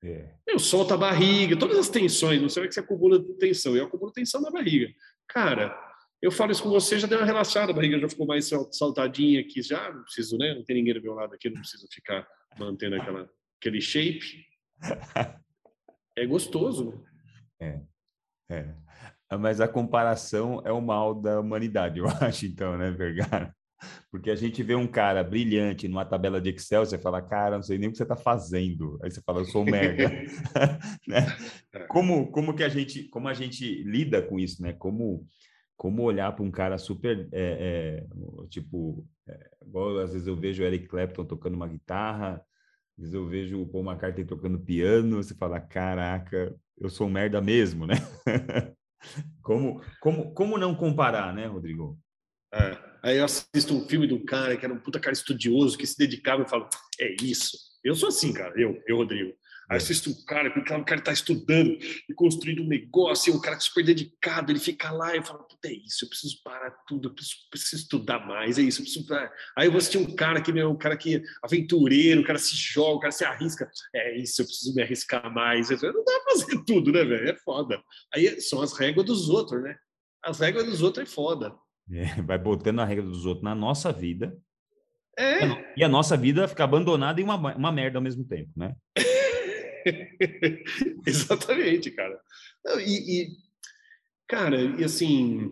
É. 0.05 0.35
Eu 0.47 0.59
solto 0.59 0.95
a 0.95 0.97
barriga, 0.97 1.57
todas 1.57 1.79
as 1.79 1.89
tensões, 1.89 2.43
não 2.43 2.49
sei 2.49 2.65
o 2.65 2.69
que 2.69 2.75
você 2.75 2.81
acumula 2.81 3.23
tensão, 3.39 3.77
eu 3.77 3.85
acumulo 3.85 4.13
tensão 4.13 4.41
na 4.41 4.51
barriga. 4.51 4.93
Cara, 5.29 5.79
eu 6.21 6.33
falo 6.33 6.51
isso 6.51 6.63
com 6.63 6.71
você, 6.71 6.99
já 6.99 7.07
deu 7.07 7.19
uma 7.19 7.27
relaxada, 7.27 7.71
a 7.71 7.75
barriga 7.75 7.99
já 7.99 8.09
ficou 8.09 8.27
mais 8.27 8.51
saltadinha 8.73 9.41
aqui, 9.41 9.63
já 9.63 9.93
não 9.93 10.03
preciso, 10.03 10.37
né? 10.37 10.55
Não 10.55 10.65
tem 10.65 10.77
ninguém 10.77 10.95
do 10.95 11.03
meu 11.03 11.15
lado 11.15 11.35
aqui, 11.35 11.49
não 11.49 11.61
preciso 11.61 11.87
ficar 11.93 12.27
mantendo 12.59 12.97
aquela, 12.97 13.31
aquele 13.61 13.81
shape. 13.81 14.45
É 16.15 16.27
gostoso. 16.27 17.03
É, 17.59 17.81
é. 18.51 18.75
Mas 19.39 19.61
a 19.61 19.69
comparação 19.69 20.63
é 20.65 20.73
o 20.73 20.81
mal 20.81 21.15
da 21.15 21.41
humanidade, 21.41 21.99
eu 22.01 22.07
acho, 22.09 22.47
então, 22.47 22.77
né, 22.77 22.91
Vergara? 22.91 23.55
Porque 24.11 24.31
a 24.31 24.37
gente 24.37 24.63
vê 24.63 24.77
um 24.77 24.87
cara 24.87 25.25
brilhante 25.25 25.89
numa 25.89 26.05
tabela 26.05 26.41
de 26.41 26.51
Excel, 26.51 26.87
você 26.87 26.99
fala, 26.99 27.21
cara, 27.21 27.57
não 27.57 27.63
sei 27.63 27.79
nem 27.79 27.89
o 27.89 27.93
que 27.93 27.99
você 27.99 28.05
está 28.05 28.15
fazendo. 28.15 28.97
Aí 29.03 29.11
você 29.11 29.21
fala, 29.21 29.41
eu 29.41 29.45
sou 29.45 29.65
merda. 29.65 30.09
né? 31.09 31.27
É. 31.73 31.81
Como, 31.87 32.31
como 32.31 32.55
que 32.55 32.63
a 32.63 32.69
gente, 32.69 33.09
como 33.09 33.27
a 33.27 33.35
gente 33.35 33.83
lida 33.83 34.23
com 34.23 34.39
isso, 34.39 34.63
né? 34.63 34.73
Como 34.73 35.27
como 35.83 36.05
olhar 36.05 36.31
para 36.31 36.45
um 36.45 36.51
cara 36.51 36.79
super, 36.79 37.29
é, 37.33 38.05
é, 38.05 38.47
tipo, 38.47 39.05
é, 39.27 39.51
igual 39.67 39.99
às 39.99 40.13
vezes 40.13 40.29
eu 40.29 40.37
vejo 40.37 40.63
o 40.63 40.67
Eric 40.67 40.87
Clapton 40.87 41.25
tocando 41.25 41.55
uma 41.55 41.67
guitarra, 41.67 42.35
às 42.97 42.99
vezes 42.99 43.15
eu 43.15 43.27
vejo 43.27 43.61
o 43.61 43.67
Paul 43.67 43.85
McCartney 43.85 44.25
tocando 44.25 44.61
piano, 44.61 45.17
você 45.17 45.35
fala, 45.35 45.59
caraca, 45.59 46.55
eu 46.79 46.89
sou 46.89 47.09
um 47.09 47.11
merda 47.11 47.41
mesmo, 47.41 47.85
né? 47.85 47.97
Como, 49.43 49.81
como, 50.01 50.35
como 50.35 50.59
não 50.59 50.75
comparar, 50.75 51.35
né, 51.35 51.47
Rodrigo? 51.47 51.99
É, 52.55 52.79
aí 53.03 53.19
eu 53.19 53.25
assisto 53.25 53.75
um 53.75 53.89
filme 53.89 54.07
um 54.15 54.25
cara 54.25 54.57
que 54.57 54.65
era 54.65 54.75
um 54.75 54.81
puta 54.81 55.01
cara 55.01 55.13
estudioso, 55.13 55.79
que 55.79 55.87
se 55.87 55.97
dedicava 55.97 56.43
e 56.43 56.49
falo, 56.49 56.69
é 57.01 57.15
isso. 57.23 57.57
Eu 57.83 57.95
sou 57.95 58.09
assim, 58.09 58.33
cara, 58.33 58.53
eu, 58.61 58.81
eu 58.87 58.97
Rodrigo. 58.97 59.33
Aí 59.73 59.79
assisto 59.79 60.11
um 60.11 60.25
cara, 60.27 60.51
porque 60.51 60.73
o 60.73 60.85
cara 60.85 61.01
está 61.01 61.13
estudando 61.13 61.71
e 62.09 62.15
construindo 62.15 62.63
um 62.63 62.69
negócio, 62.69 63.33
e 63.33 63.37
um 63.37 63.41
cara 63.41 63.59
super 63.59 63.83
dedicado, 63.83 64.53
ele 64.53 64.59
fica 64.59 64.91
lá 64.91 65.17
e 65.17 65.23
fala, 65.23 65.43
puta, 65.45 65.69
é 65.69 65.73
isso, 65.73 66.05
eu 66.05 66.09
preciso 66.11 66.43
parar 66.45 66.71
tudo, 66.87 67.09
eu 67.09 67.15
preciso, 67.15 67.37
preciso 67.51 67.83
estudar 67.83 68.27
mais, 68.27 68.59
é 68.59 68.63
isso, 68.63 68.81
eu 68.81 68.85
preciso. 68.85 69.15
Aí 69.57 69.67
eu 69.67 69.71
vou 69.71 69.79
assistir 69.79 69.97
um 69.97 70.15
cara 70.15 70.43
que 70.43 70.51
é 70.51 70.67
um 70.67 70.77
cara 70.77 70.95
que 70.95 71.17
é 71.17 71.23
aventureiro, 71.43 72.21
o 72.21 72.25
cara 72.25 72.39
se 72.39 72.55
joga, 72.55 72.97
o 72.97 73.01
cara 73.01 73.13
se 73.13 73.25
arrisca, 73.25 73.71
é 73.95 74.19
isso, 74.19 74.43
eu 74.43 74.47
preciso 74.47 74.75
me 74.75 74.83
arriscar 74.83 75.33
mais. 75.33 75.71
Não 75.71 75.79
dá 75.79 76.21
pra 76.21 76.33
fazer 76.33 76.65
tudo, 76.67 76.93
né, 76.93 77.03
velho? 77.03 77.31
É 77.31 77.37
foda. 77.37 77.83
Aí 78.15 78.41
são 78.43 78.61
as 78.61 78.77
regras 78.77 79.07
dos 79.07 79.31
outros, 79.31 79.63
né? 79.63 79.75
As 80.23 80.39
regras 80.39 80.67
dos 80.67 80.83
outros 80.83 81.09
é 81.09 81.11
foda. 81.11 81.55
É, 81.91 82.21
vai 82.21 82.39
botando 82.39 82.81
a 82.81 82.85
regra 82.85 83.05
dos 83.05 83.25
outros 83.25 83.43
na 83.43 83.55
nossa 83.55 83.91
vida. 83.91 84.37
É. 85.19 85.75
E 85.77 85.85
a 85.85 85.89
nossa 85.89 86.17
vida 86.17 86.49
fica 86.49 86.65
abandonada 86.65 87.21
em 87.21 87.25
uma, 87.25 87.37
uma 87.37 87.73
merda 87.73 87.99
ao 87.99 88.03
mesmo 88.03 88.25
tempo, 88.25 88.51
né? 88.57 88.75
Exatamente, 91.07 91.91
cara. 91.91 92.21
E, 92.87 93.23
e, 93.23 93.37
cara, 94.29 94.61
e 94.61 94.85
assim, 94.85 95.51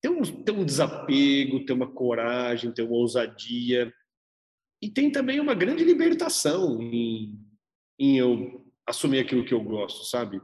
tem 0.00 0.10
um, 0.10 0.22
tem 0.22 0.54
um 0.54 0.64
desapego, 0.64 1.64
tem 1.64 1.74
uma 1.74 1.90
coragem, 1.90 2.72
tem 2.72 2.84
uma 2.84 2.96
ousadia, 2.96 3.92
e 4.82 4.90
tem 4.90 5.10
também 5.10 5.40
uma 5.40 5.54
grande 5.54 5.82
libertação 5.82 6.82
em, 6.82 7.40
em 7.98 8.18
eu 8.18 8.70
assumir 8.86 9.20
aquilo 9.20 9.44
que 9.44 9.54
eu 9.54 9.62
gosto, 9.62 10.04
sabe? 10.04 10.42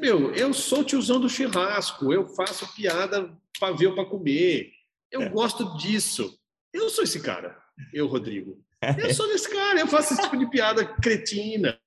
Meu, 0.00 0.34
eu 0.34 0.54
sou 0.54 0.82
tiozão 0.82 1.20
do 1.20 1.28
churrasco, 1.28 2.10
eu 2.10 2.26
faço 2.28 2.74
piada 2.74 3.36
para 3.58 3.74
ver 3.74 3.88
ou 3.88 3.94
para 3.94 4.06
comer, 4.06 4.72
eu 5.12 5.22
é. 5.22 5.28
gosto 5.28 5.76
disso. 5.76 6.38
Eu 6.72 6.88
sou 6.88 7.04
esse 7.04 7.20
cara, 7.20 7.62
eu, 7.92 8.06
Rodrigo. 8.06 8.64
Eu 8.98 9.14
sou 9.14 9.28
desse 9.28 9.48
cara, 9.48 9.80
eu 9.80 9.86
faço 9.86 10.12
esse 10.12 10.22
tipo 10.22 10.36
de 10.36 10.48
piada 10.50 10.84
cretina. 10.84 11.78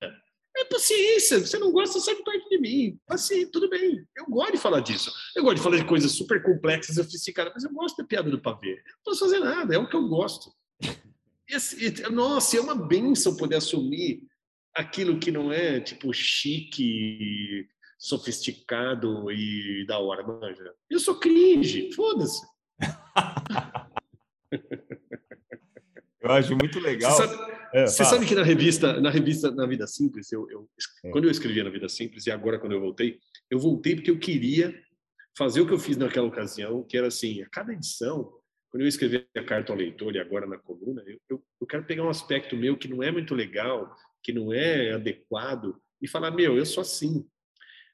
É 0.56 0.64
paciência, 0.64 1.38
você 1.38 1.58
não 1.58 1.70
gosta, 1.70 2.00
sai 2.00 2.16
perto 2.16 2.48
de 2.48 2.58
mim. 2.58 2.98
Assim, 3.08 3.48
tudo 3.50 3.70
bem. 3.70 4.04
Eu 4.16 4.26
gosto 4.26 4.52
de 4.52 4.58
falar 4.58 4.80
disso. 4.80 5.12
Eu 5.34 5.44
gosto 5.44 5.56
de 5.56 5.62
falar 5.62 5.76
de 5.76 5.86
coisas 5.86 6.12
super 6.12 6.42
complexas, 6.42 6.96
sofisticadas, 6.96 7.52
mas 7.54 7.64
eu 7.64 7.72
gosto 7.72 7.98
da 7.98 8.04
piada 8.04 8.28
do 8.28 8.42
pavê. 8.42 8.74
Não 8.74 9.02
posso 9.04 9.20
fazer 9.20 9.38
nada, 9.38 9.74
é 9.74 9.78
o 9.78 9.88
que 9.88 9.94
eu 9.94 10.08
gosto. 10.08 10.52
Esse, 11.48 12.02
nossa, 12.10 12.56
é 12.56 12.60
uma 12.60 12.74
benção 12.74 13.36
poder 13.36 13.56
assumir 13.56 14.22
aquilo 14.74 15.18
que 15.18 15.30
não 15.30 15.52
é, 15.52 15.80
tipo, 15.80 16.12
chique, 16.12 17.68
sofisticado 17.98 19.30
e 19.30 19.84
da 19.86 19.98
hora, 19.98 20.26
manja. 20.26 20.74
Eu 20.88 20.98
sou 20.98 21.18
cringe, 21.18 21.92
foda-se. 21.92 22.44
Eu 26.20 26.30
acho 26.32 26.56
muito 26.56 26.78
legal. 26.78 27.10
Você 27.12 27.26
sabe, 27.26 27.52
é, 27.72 27.86
você 27.86 28.04
sabe 28.04 28.26
que 28.26 28.34
na 28.34 28.42
revista, 28.42 29.00
na 29.00 29.10
revista 29.10 29.50
Na 29.50 29.66
Vida 29.66 29.86
Simples, 29.86 30.30
eu, 30.32 30.48
eu 30.50 30.68
é. 31.04 31.10
quando 31.10 31.24
eu 31.24 31.30
escrevia 31.30 31.64
Na 31.64 31.70
Vida 31.70 31.88
Simples 31.88 32.26
e 32.26 32.30
agora 32.30 32.58
quando 32.58 32.72
eu 32.72 32.80
voltei, 32.80 33.18
eu 33.50 33.58
voltei 33.58 33.94
porque 33.94 34.10
eu 34.10 34.18
queria 34.18 34.74
fazer 35.36 35.60
o 35.60 35.66
que 35.66 35.72
eu 35.72 35.78
fiz 35.78 35.96
naquela 35.96 36.26
ocasião, 36.26 36.82
que 36.82 36.96
era 36.96 37.06
assim, 37.06 37.40
a 37.42 37.48
cada 37.48 37.72
edição, 37.72 38.30
quando 38.70 38.82
eu 38.82 38.88
escrevi 38.88 39.26
a 39.36 39.44
carta 39.44 39.72
ao 39.72 39.78
leitor 39.78 40.14
e 40.14 40.18
agora 40.18 40.46
na 40.46 40.58
coluna, 40.58 41.02
eu, 41.06 41.18
eu, 41.28 41.42
eu 41.60 41.66
quero 41.66 41.84
pegar 41.84 42.04
um 42.04 42.10
aspecto 42.10 42.56
meu 42.56 42.76
que 42.76 42.88
não 42.88 43.02
é 43.02 43.10
muito 43.10 43.34
legal, 43.34 43.94
que 44.22 44.32
não 44.32 44.52
é 44.52 44.92
adequado, 44.92 45.80
e 46.00 46.08
falar, 46.08 46.30
meu, 46.30 46.56
eu 46.56 46.66
sou 46.66 46.80
assim. 46.80 47.26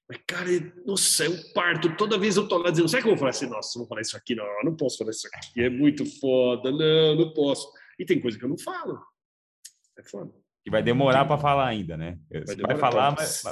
Mas, 0.09 0.21
cara, 0.27 0.49
nossa, 0.85 1.25
eu 1.25 1.33
parto. 1.53 1.97
Toda 1.97 2.19
vez 2.19 2.37
eu 2.37 2.47
tô 2.47 2.59
lá 2.59 2.71
dizendo, 2.71 2.89
sabe 2.89 3.03
que 3.03 3.09
eu 3.09 3.13
vou 3.13 3.19
falar 3.19 3.31
assim? 3.31 3.49
Nossa, 3.49 3.79
vou 3.79 3.89
falar 3.89 4.03
isso 4.03 4.17
aqui, 4.17 4.35
não, 4.35 4.45
não 4.65 4.77
posso 4.77 4.99
falar 4.99 5.11
isso 5.11 5.27
aqui, 5.27 5.63
é 5.63 5.69
muito 5.69 6.07
foda, 6.21 6.71
não, 6.71 7.17
não 7.17 7.33
posso. 7.33 7.69
E 7.99 8.05
tem 8.05 8.21
coisa 8.21 8.39
que 8.39 8.45
eu 8.45 8.49
não 8.49 8.59
falo. 8.59 9.01
É 9.99 10.03
foda. 10.03 10.33
E 10.65 10.71
vai 10.71 10.83
demorar 10.83 11.25
para 11.25 11.39
falar 11.39 11.67
ainda, 11.69 11.97
né? 11.97 12.19
Vai, 12.31 12.57
vai 12.57 12.77
falar, 12.77 13.13
mas... 13.13 13.43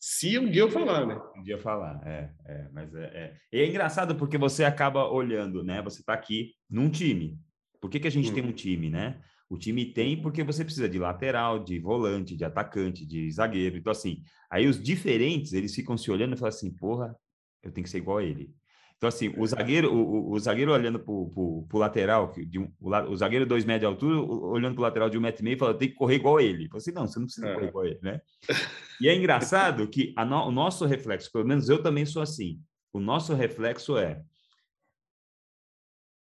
Se 0.00 0.38
um 0.38 0.48
dia 0.48 0.62
eu 0.62 0.70
falar, 0.70 1.06
né? 1.06 1.20
Um 1.36 1.42
dia 1.42 1.58
falar, 1.58 2.00
é. 2.06 2.32
é 2.46 2.68
mas 2.72 2.94
é, 2.94 3.38
é, 3.50 3.60
é 3.60 3.66
engraçado 3.66 4.14
porque 4.14 4.38
você 4.38 4.62
acaba 4.62 5.08
olhando, 5.08 5.64
né? 5.64 5.82
Você 5.82 6.00
está 6.00 6.12
aqui 6.12 6.52
num 6.70 6.88
time. 6.88 7.36
Por 7.80 7.90
que, 7.90 7.98
que 7.98 8.06
a 8.06 8.10
gente 8.10 8.30
hum. 8.30 8.34
tem 8.34 8.44
um 8.44 8.52
time, 8.52 8.88
né? 8.88 9.20
O 9.50 9.58
time 9.58 9.84
tem 9.84 10.20
porque 10.22 10.44
você 10.44 10.64
precisa 10.64 10.88
de 10.88 10.98
lateral, 10.98 11.62
de 11.62 11.78
volante, 11.78 12.36
de 12.36 12.44
atacante, 12.44 13.04
de 13.04 13.30
zagueiro. 13.30 13.76
Então, 13.76 13.90
assim, 13.90 14.22
aí 14.50 14.66
os 14.66 14.80
diferentes, 14.80 15.52
eles 15.52 15.74
ficam 15.74 15.96
se 15.98 16.10
olhando 16.10 16.34
e 16.34 16.38
falam 16.38 16.48
assim, 16.48 16.70
porra, 16.70 17.14
eu 17.62 17.72
tenho 17.72 17.84
que 17.84 17.90
ser 17.90 17.98
igual 17.98 18.18
a 18.18 18.24
ele. 18.24 18.54
Então, 19.02 19.08
assim, 19.08 19.34
o 19.36 19.44
zagueiro, 19.44 19.92
o, 19.92 20.30
o 20.30 20.38
zagueiro 20.38 20.72
olhando 20.72 21.00
para 21.00 21.10
o 21.10 21.66
lateral, 21.74 22.32
de 22.46 22.60
um, 22.60 22.72
o, 22.80 22.88
o, 22.88 23.16
zagueiro 23.16 23.44
dois 23.44 23.64
metros 23.64 23.80
de 23.80 23.86
altura, 23.86 24.20
olhando 24.20 24.74
para 24.74 24.80
o 24.80 24.84
lateral 24.84 25.10
de 25.10 25.18
um 25.18 25.20
metro 25.20 25.42
e 25.42 25.44
meio, 25.44 25.58
fala, 25.58 25.76
tem 25.76 25.88
que 25.88 25.96
correr 25.96 26.14
igual 26.14 26.40
ele. 26.40 26.68
Eu 26.70 26.76
assim, 26.76 26.92
não, 26.92 27.08
você 27.08 27.18
não 27.18 27.26
precisa 27.26 27.48
é. 27.48 27.54
correr 27.54 27.66
igual 27.66 27.84
ele, 27.84 27.98
né? 28.00 28.20
E 29.00 29.08
é 29.08 29.16
engraçado 29.16 29.88
que 29.88 30.14
no, 30.16 30.46
o 30.46 30.52
nosso 30.52 30.86
reflexo, 30.86 31.32
pelo 31.32 31.44
menos 31.44 31.68
eu 31.68 31.82
também 31.82 32.06
sou 32.06 32.22
assim, 32.22 32.60
o 32.92 33.00
nosso 33.00 33.34
reflexo 33.34 33.98
é, 33.98 34.22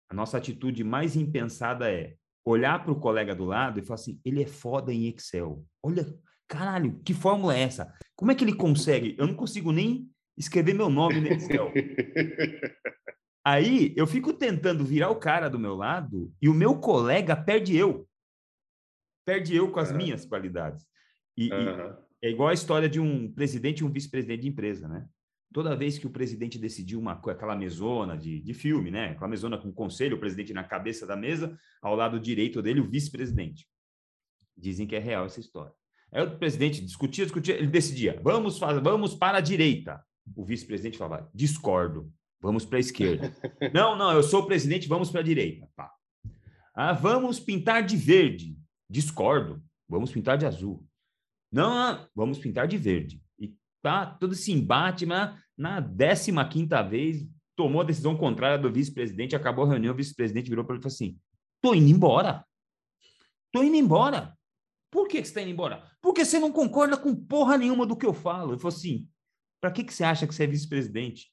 a 0.08 0.14
nossa 0.14 0.38
atitude 0.38 0.84
mais 0.84 1.16
impensada 1.16 1.90
é 1.90 2.14
olhar 2.44 2.84
para 2.84 2.92
o 2.92 3.00
colega 3.00 3.34
do 3.34 3.46
lado 3.46 3.80
e 3.80 3.82
falar 3.82 3.96
assim, 3.96 4.20
ele 4.24 4.44
é 4.44 4.46
foda 4.46 4.94
em 4.94 5.08
Excel. 5.08 5.66
Olha, 5.82 6.06
caralho, 6.46 7.00
que 7.04 7.14
fórmula 7.14 7.56
é 7.56 7.62
essa? 7.62 7.92
Como 8.14 8.30
é 8.30 8.34
que 8.36 8.44
ele 8.44 8.54
consegue? 8.54 9.16
Eu 9.18 9.26
não 9.26 9.34
consigo 9.34 9.72
nem 9.72 10.08
escrever 10.40 10.74
meu 10.74 10.88
nome 10.88 11.20
no 11.20 11.28
Excel. 11.28 11.72
Aí 13.44 13.94
eu 13.96 14.06
fico 14.06 14.32
tentando 14.32 14.84
virar 14.84 15.10
o 15.10 15.18
cara 15.18 15.48
do 15.48 15.58
meu 15.58 15.74
lado 15.74 16.32
e 16.40 16.48
o 16.48 16.54
meu 16.54 16.78
colega 16.78 17.36
perde 17.36 17.76
eu. 17.76 18.08
Perde 19.24 19.54
eu 19.54 19.70
com 19.70 19.80
as 19.80 19.90
uhum. 19.90 19.96
minhas 19.98 20.24
qualidades. 20.24 20.86
E, 21.36 21.52
uhum. 21.52 21.90
e, 22.22 22.26
é 22.26 22.30
igual 22.30 22.48
a 22.48 22.54
história 22.54 22.88
de 22.88 22.98
um 22.98 23.32
presidente 23.32 23.80
e 23.80 23.84
um 23.84 23.92
vice-presidente 23.92 24.42
de 24.42 24.48
empresa, 24.48 24.88
né? 24.88 25.06
Toda 25.52 25.76
vez 25.76 25.98
que 25.98 26.06
o 26.06 26.10
presidente 26.10 26.58
decidiu 26.58 27.00
uma 27.00 27.12
aquela 27.12 27.56
mesona 27.56 28.16
de, 28.16 28.40
de 28.40 28.54
filme, 28.54 28.90
né? 28.90 29.10
Aquela 29.10 29.28
mesona 29.28 29.58
com 29.58 29.68
o 29.68 29.72
conselho, 29.72 30.16
o 30.16 30.20
presidente 30.20 30.52
na 30.52 30.64
cabeça 30.64 31.06
da 31.06 31.16
mesa, 31.16 31.58
ao 31.82 31.94
lado 31.96 32.20
direito 32.20 32.62
dele, 32.62 32.80
o 32.80 32.88
vice-presidente. 32.88 33.66
Dizem 34.56 34.86
que 34.86 34.94
é 34.94 34.98
real 34.98 35.26
essa 35.26 35.40
história. 35.40 35.72
Aí 36.12 36.22
o 36.22 36.38
presidente 36.38 36.84
discutia, 36.84 37.24
discutia, 37.24 37.56
ele 37.56 37.66
decidia: 37.66 38.20
vamos, 38.22 38.58
vamos 38.58 39.14
para 39.14 39.38
a 39.38 39.40
direita 39.40 40.04
o 40.34 40.44
vice-presidente 40.44 40.98
falava: 40.98 41.30
discordo, 41.34 42.12
vamos 42.40 42.64
para 42.64 42.78
a 42.78 42.80
esquerda. 42.80 43.34
não, 43.74 43.96
não, 43.96 44.12
eu 44.12 44.22
sou 44.22 44.42
o 44.42 44.46
presidente, 44.46 44.88
vamos 44.88 45.10
para 45.10 45.20
a 45.20 45.24
direita. 45.24 45.68
Pá. 45.76 45.92
Ah, 46.74 46.92
vamos 46.92 47.40
pintar 47.40 47.84
de 47.84 47.96
verde. 47.96 48.56
Discordo, 48.88 49.62
vamos 49.88 50.10
pintar 50.10 50.38
de 50.38 50.46
azul. 50.46 50.86
Não, 51.52 52.08
vamos 52.14 52.38
pintar 52.38 52.66
de 52.68 52.78
verde. 52.78 53.22
E 53.38 53.54
tá 53.82 54.06
todo 54.06 54.32
esse 54.32 54.52
embate, 54.52 55.04
mas 55.04 55.38
na 55.56 55.82
15 55.82 56.32
quinta 56.48 56.82
vez 56.82 57.26
tomou 57.56 57.82
a 57.82 57.84
decisão 57.84 58.16
contrária 58.16 58.58
do 58.58 58.72
vice-presidente, 58.72 59.36
acabou 59.36 59.64
a 59.64 59.68
reunião, 59.68 59.92
o 59.92 59.96
vice-presidente 59.96 60.48
virou 60.48 60.64
para 60.64 60.74
ele 60.74 60.80
e 60.80 60.82
falou 60.82 60.94
assim: 60.94 61.18
tô 61.60 61.74
indo 61.74 61.90
embora. 61.90 62.44
Tô 63.52 63.62
indo 63.62 63.76
embora. 63.76 64.36
Por 64.90 65.06
que, 65.06 65.20
que 65.20 65.24
você 65.24 65.30
está 65.30 65.42
indo 65.42 65.50
embora? 65.50 65.84
Porque 66.00 66.24
você 66.24 66.38
não 66.38 66.50
concorda 66.50 66.96
com 66.96 67.14
porra 67.14 67.58
nenhuma 67.58 67.84
do 67.84 67.96
que 67.96 68.06
eu 68.06 68.14
falo. 68.14 68.52
Ele 68.52 68.58
falou 68.58 68.74
assim: 68.74 69.08
para 69.60 69.70
que, 69.70 69.84
que 69.84 69.92
você 69.92 70.04
acha 70.04 70.26
que 70.26 70.34
você 70.34 70.44
é 70.44 70.46
vice-presidente? 70.46 71.30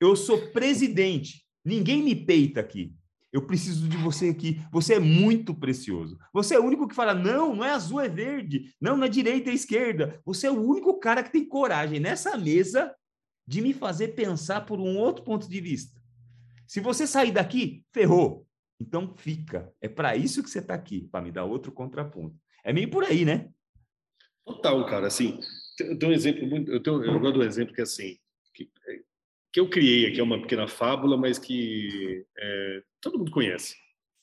Eu 0.00 0.16
sou 0.16 0.50
presidente. 0.50 1.44
Ninguém 1.64 2.02
me 2.02 2.14
peita 2.14 2.60
aqui. 2.60 2.94
Eu 3.32 3.46
preciso 3.46 3.88
de 3.88 3.96
você 3.96 4.28
aqui. 4.28 4.60
Você 4.70 4.94
é 4.94 4.98
muito 4.98 5.54
precioso. 5.54 6.18
Você 6.32 6.54
é 6.54 6.60
o 6.60 6.64
único 6.64 6.86
que 6.86 6.94
fala: 6.94 7.14
não, 7.14 7.56
não 7.56 7.64
é 7.64 7.70
azul, 7.70 8.00
é 8.00 8.08
verde. 8.08 8.74
Não, 8.80 8.96
não 8.96 9.04
é 9.04 9.08
direita, 9.08 9.50
é 9.50 9.54
esquerda. 9.54 10.20
Você 10.24 10.46
é 10.46 10.50
o 10.50 10.60
único 10.60 10.98
cara 10.98 11.22
que 11.22 11.32
tem 11.32 11.44
coragem 11.44 11.98
nessa 11.98 12.36
mesa 12.36 12.94
de 13.46 13.62
me 13.62 13.72
fazer 13.72 14.08
pensar 14.08 14.66
por 14.66 14.78
um 14.78 14.98
outro 14.98 15.24
ponto 15.24 15.48
de 15.48 15.60
vista. 15.60 16.00
Se 16.66 16.80
você 16.80 17.06
sair 17.06 17.32
daqui, 17.32 17.84
ferrou. 17.92 18.46
Então 18.78 19.14
fica. 19.16 19.72
É 19.80 19.88
para 19.88 20.16
isso 20.16 20.42
que 20.42 20.50
você 20.50 20.58
está 20.58 20.74
aqui, 20.74 21.08
para 21.10 21.24
me 21.24 21.30
dar 21.30 21.44
outro 21.44 21.72
contraponto. 21.72 22.36
É 22.64 22.72
meio 22.72 22.90
por 22.90 23.04
aí, 23.04 23.24
né? 23.24 23.48
Total, 24.44 24.84
cara. 24.86 25.06
Assim, 25.06 25.38
eu 25.80 25.98
tenho 25.98 26.12
um 26.12 26.14
exemplo 26.14 26.46
muito. 26.46 26.70
Eu, 26.70 26.82
tenho, 26.82 27.04
eu 27.04 27.20
gosto 27.20 27.34
do 27.34 27.44
exemplo 27.44 27.74
que 27.74 27.80
é 27.80 27.84
assim. 27.84 28.18
Que, 28.54 28.70
que 29.52 29.60
eu 29.60 29.68
criei 29.68 30.06
aqui, 30.06 30.20
é 30.20 30.22
uma 30.22 30.40
pequena 30.40 30.66
fábula, 30.66 31.16
mas 31.16 31.38
que 31.38 32.26
é, 32.38 32.82
todo 33.00 33.18
mundo 33.18 33.30
conhece. 33.30 33.76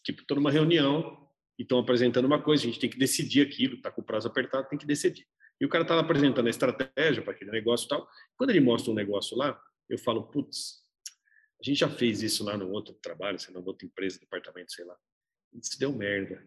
Tipo, 0.04 0.22
estou 0.22 0.36
numa 0.36 0.52
reunião 0.52 1.28
e 1.58 1.64
estão 1.64 1.78
apresentando 1.78 2.26
uma 2.26 2.42
coisa, 2.42 2.64
a 2.64 2.68
gente 2.68 2.80
tem 2.80 2.90
que 2.90 2.98
decidir 2.98 3.46
aquilo, 3.46 3.76
está 3.76 3.92
com 3.92 4.02
o 4.02 4.04
prazo 4.04 4.28
apertado, 4.28 4.68
tem 4.70 4.80
que 4.80 4.86
decidir. 4.86 5.28
E 5.60 5.66
o 5.66 5.70
cara 5.70 5.84
estava 5.84 6.02
apresentando 6.02 6.48
a 6.48 6.50
estratégia 6.50 7.22
para 7.22 7.34
aquele 7.34 7.52
negócio 7.52 7.86
e 7.86 7.90
tal. 7.90 8.08
Quando 8.38 8.52
ele 8.52 8.62
mostra 8.62 8.92
um 8.92 8.96
negócio 8.96 9.38
lá, 9.38 9.60
eu 9.90 9.98
falo, 9.98 10.24
putz, 10.24 10.80
a 11.62 11.64
gente 11.64 11.80
já 11.80 11.90
fez 11.90 12.24
isso 12.24 12.44
lá 12.46 12.58
no 12.58 12.70
outro 12.72 12.94
trabalho, 12.94 13.38
sei 13.38 13.54
lá, 13.54 13.60
outra 13.60 13.86
empresa, 13.86 14.20
departamento, 14.20 14.72
sei 14.72 14.86
lá. 14.86 14.96
Isso 15.54 15.78
deu 15.78 15.92
merda. 15.92 16.42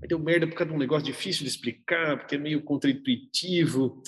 Aí 0.00 0.08
deu 0.08 0.18
merda 0.18 0.46
por 0.46 0.54
causa 0.54 0.70
de 0.70 0.76
um 0.76 0.80
negócio 0.80 1.04
difícil 1.04 1.42
de 1.42 1.50
explicar, 1.50 2.18
porque 2.18 2.36
é 2.36 2.38
meio 2.38 2.62
contraintuitivo. 2.62 4.02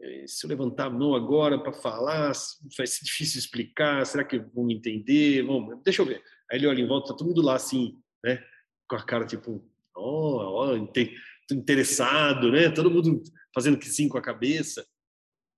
Eh, 0.00 0.24
se 0.26 0.46
eu 0.46 0.50
levantar 0.50 0.86
a 0.86 0.90
mão 0.90 1.14
agora 1.14 1.58
para 1.58 1.72
falar, 1.72 2.32
vai 2.76 2.86
ser 2.86 3.04
difícil 3.04 3.38
explicar, 3.38 4.04
será 4.06 4.24
que 4.24 4.38
vão 4.38 4.70
entender? 4.70 5.42
Bom, 5.42 5.80
deixa 5.82 6.02
eu 6.02 6.06
ver. 6.06 6.22
Aí 6.50 6.58
ele 6.58 6.66
olha 6.66 6.80
em 6.80 6.86
volta, 6.86 7.08
tá 7.08 7.14
todo 7.14 7.28
mundo 7.28 7.42
lá 7.42 7.56
assim, 7.56 7.98
né? 8.24 8.42
Com 8.88 8.96
a 8.96 9.04
cara 9.04 9.26
tipo, 9.26 9.64
ó, 9.94 10.66
oh, 10.66 10.72
oh, 10.72 11.54
interessado, 11.54 12.50
né? 12.50 12.70
Todo 12.70 12.90
mundo 12.90 13.22
fazendo 13.54 13.78
que 13.78 13.86
sim 13.86 14.08
com 14.08 14.18
a 14.18 14.22
cabeça. 14.22 14.86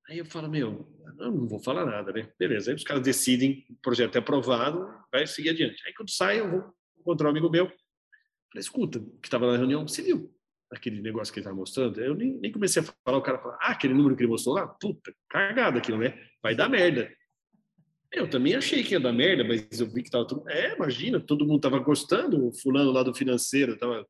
Aí 0.08 0.18
eu 0.18 0.24
falo, 0.24 0.48
meu, 0.48 0.92
eu 1.18 1.30
não 1.30 1.46
vou 1.46 1.62
falar 1.62 1.84
nada, 1.84 2.12
né? 2.12 2.32
Beleza. 2.38 2.70
Aí 2.70 2.74
os 2.74 2.82
caras 2.82 3.02
decidem, 3.02 3.64
o 3.70 3.76
projeto 3.82 4.16
é 4.16 4.18
aprovado, 4.18 4.88
vai 5.12 5.26
seguir 5.26 5.50
adiante. 5.50 5.82
Aí 5.86 5.92
quando 5.94 6.10
sai, 6.10 6.40
eu 6.40 6.50
vou 6.50 6.74
encontrar 6.98 7.28
um 7.28 7.30
amigo 7.30 7.50
meu. 7.50 7.66
Falei, 7.66 8.60
escuta, 8.60 8.98
que 8.98 9.28
estava 9.28 9.52
na 9.52 9.58
reunião, 9.58 9.86
você 9.86 10.02
viu? 10.02 10.34
Aquele 10.72 11.00
negócio 11.00 11.32
que 11.32 11.40
ele 11.40 11.44
estava 11.44 11.56
mostrando, 11.56 12.00
eu 12.00 12.14
nem, 12.14 12.38
nem 12.38 12.52
comecei 12.52 12.82
a 12.82 12.84
falar, 13.04 13.18
o 13.18 13.22
cara 13.22 13.38
falou, 13.38 13.56
ah, 13.60 13.72
aquele 13.72 13.94
número 13.94 14.14
que 14.14 14.22
ele 14.22 14.30
mostrou 14.30 14.54
lá, 14.54 14.66
puta, 14.66 15.12
cagada 15.28 15.78
aquilo, 15.78 15.98
né? 15.98 16.16
Vai 16.42 16.54
dar 16.54 16.68
merda. 16.68 17.10
Eu 18.12 18.28
também 18.28 18.54
achei 18.54 18.82
que 18.82 18.94
ia 18.94 19.00
dar 19.00 19.12
merda, 19.12 19.44
mas 19.44 19.80
eu 19.80 19.86
vi 19.86 20.02
que 20.02 20.10
tava 20.10 20.26
tudo. 20.26 20.48
É, 20.48 20.74
imagina, 20.74 21.20
todo 21.20 21.46
mundo 21.46 21.60
tava 21.60 21.78
gostando, 21.78 22.46
o 22.46 22.52
fulano 22.52 22.90
lá 22.90 23.02
do 23.02 23.14
financeiro 23.14 23.76
tava. 23.76 24.06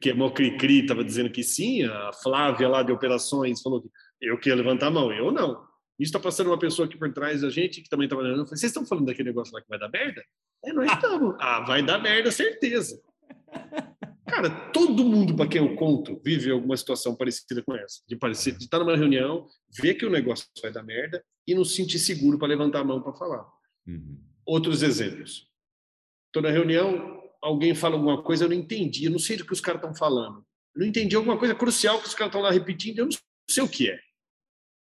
Que 0.00 0.10
é 0.10 0.14
mó 0.14 0.30
cri-cri, 0.30 0.84
tava 0.84 1.02
dizendo 1.02 1.30
que 1.30 1.42
sim, 1.42 1.84
a 1.84 2.12
Flávia 2.12 2.68
lá 2.68 2.82
de 2.82 2.92
operações 2.92 3.62
falou 3.62 3.80
que 3.80 3.88
eu 4.20 4.36
queria 4.36 4.56
levantar 4.56 4.88
a 4.88 4.90
mão, 4.90 5.10
eu 5.10 5.30
não. 5.30 5.52
Isso 5.98 6.08
está 6.08 6.20
passando 6.20 6.48
uma 6.48 6.58
pessoa 6.58 6.86
aqui 6.86 6.98
por 6.98 7.10
trás 7.12 7.40
da 7.40 7.50
gente 7.50 7.82
que 7.82 7.88
também 7.88 8.04
estava 8.04 8.22
olhando. 8.22 8.46
Vocês 8.46 8.64
estão 8.64 8.86
falando 8.86 9.06
daquele 9.06 9.30
negócio 9.30 9.54
lá 9.54 9.60
que 9.60 9.68
vai 9.68 9.78
dar 9.78 9.88
merda? 9.88 10.22
É, 10.64 10.72
nós 10.72 10.90
estamos. 10.90 11.34
Ah, 11.38 11.60
vai 11.60 11.82
dar 11.82 11.98
merda, 11.98 12.30
certeza. 12.30 13.00
Cara, 14.30 14.48
todo 14.70 15.04
mundo 15.04 15.34
para 15.34 15.48
quem 15.48 15.60
eu 15.60 15.74
conto 15.74 16.20
vive 16.24 16.52
alguma 16.52 16.76
situação 16.76 17.16
parecida 17.16 17.62
com 17.64 17.74
essa. 17.74 18.00
De, 18.06 18.14
parecer, 18.14 18.52
de 18.56 18.64
estar 18.64 18.78
numa 18.78 18.96
reunião, 18.96 19.48
ver 19.76 19.94
que 19.94 20.06
o 20.06 20.10
negócio 20.10 20.46
vai 20.62 20.72
dar 20.72 20.84
merda 20.84 21.22
e 21.46 21.52
não 21.52 21.64
se 21.64 21.74
sentir 21.74 21.98
seguro 21.98 22.38
para 22.38 22.46
levantar 22.46 22.80
a 22.80 22.84
mão 22.84 23.02
para 23.02 23.12
falar. 23.12 23.44
Uhum. 23.86 24.22
Outros 24.46 24.84
exemplos. 24.84 25.48
Estou 26.28 26.42
na 26.42 26.50
reunião, 26.50 27.20
alguém 27.42 27.74
fala 27.74 27.96
alguma 27.96 28.22
coisa, 28.22 28.44
eu 28.44 28.48
não 28.48 28.54
entendi, 28.54 29.04
eu 29.04 29.10
não 29.10 29.18
sei 29.18 29.36
do 29.36 29.44
que 29.44 29.52
os 29.52 29.60
caras 29.60 29.80
estão 29.80 29.94
falando. 29.94 30.44
Eu 30.76 30.82
não 30.82 30.86
entendi 30.86 31.16
alguma 31.16 31.36
coisa 31.36 31.54
crucial 31.54 32.00
que 32.00 32.06
os 32.06 32.14
caras 32.14 32.30
estão 32.30 32.40
lá 32.40 32.52
repetindo, 32.52 33.00
eu 33.00 33.06
não 33.06 33.12
sei 33.48 33.64
o 33.64 33.68
que 33.68 33.90
é. 33.90 33.98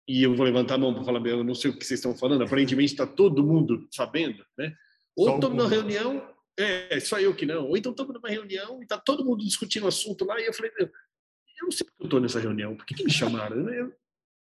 E 0.09 0.23
eu 0.23 0.35
vou 0.35 0.45
levantar 0.45 0.75
a 0.75 0.77
mão 0.77 0.93
para 0.93 1.05
falar, 1.05 1.25
eu 1.25 1.43
não 1.43 1.55
sei 1.55 1.71
o 1.71 1.77
que 1.77 1.85
vocês 1.85 1.99
estão 1.99 2.15
falando, 2.17 2.43
aparentemente 2.43 2.91
está 2.91 3.07
todo 3.07 3.45
mundo 3.45 3.87
sabendo, 3.91 4.43
né? 4.57 4.73
Ou 5.15 5.35
estou 5.35 5.53
na 5.53 5.67
reunião, 5.67 6.21
é, 6.58 6.99
só 6.99 7.20
eu 7.20 7.36
que 7.36 7.45
não. 7.45 7.68
Ou 7.68 7.78
então 7.78 7.91
estamos 7.91 8.14
numa 8.14 8.30
reunião 8.30 8.80
e 8.80 8.84
está 8.84 8.97
todo 8.97 9.24
mundo 9.24 9.43
discutindo 9.43 9.84
o 9.84 9.88
assunto 9.88 10.26
lá, 10.26 10.39
e 10.41 10.45
eu 10.45 10.53
falei, 10.53 10.72
eu 10.80 10.89
não 11.62 11.72
sei 11.72 11.86
porque 11.86 12.03
eu 12.03 12.05
estou 12.05 12.20
nessa 12.20 12.39
reunião, 12.39 12.76
por 12.76 12.86
que, 12.86 12.95
que 12.95 13.03
me 13.03 13.12
chamaram? 13.12 13.70
Eu, 13.70 13.93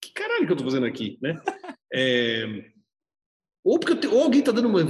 que 0.01 0.11
caralho 0.11 0.45
que 0.45 0.51
eu 0.51 0.55
estou 0.55 0.69
fazendo 0.69 0.85
aqui, 0.85 1.17
né? 1.21 1.35
É, 1.91 2.45
ou 3.63 3.79
porque 3.79 3.95
te, 3.95 4.07
ou 4.07 4.23
alguém 4.23 4.39
está 4.39 4.51
dando 4.51 4.67
uma. 4.67 4.81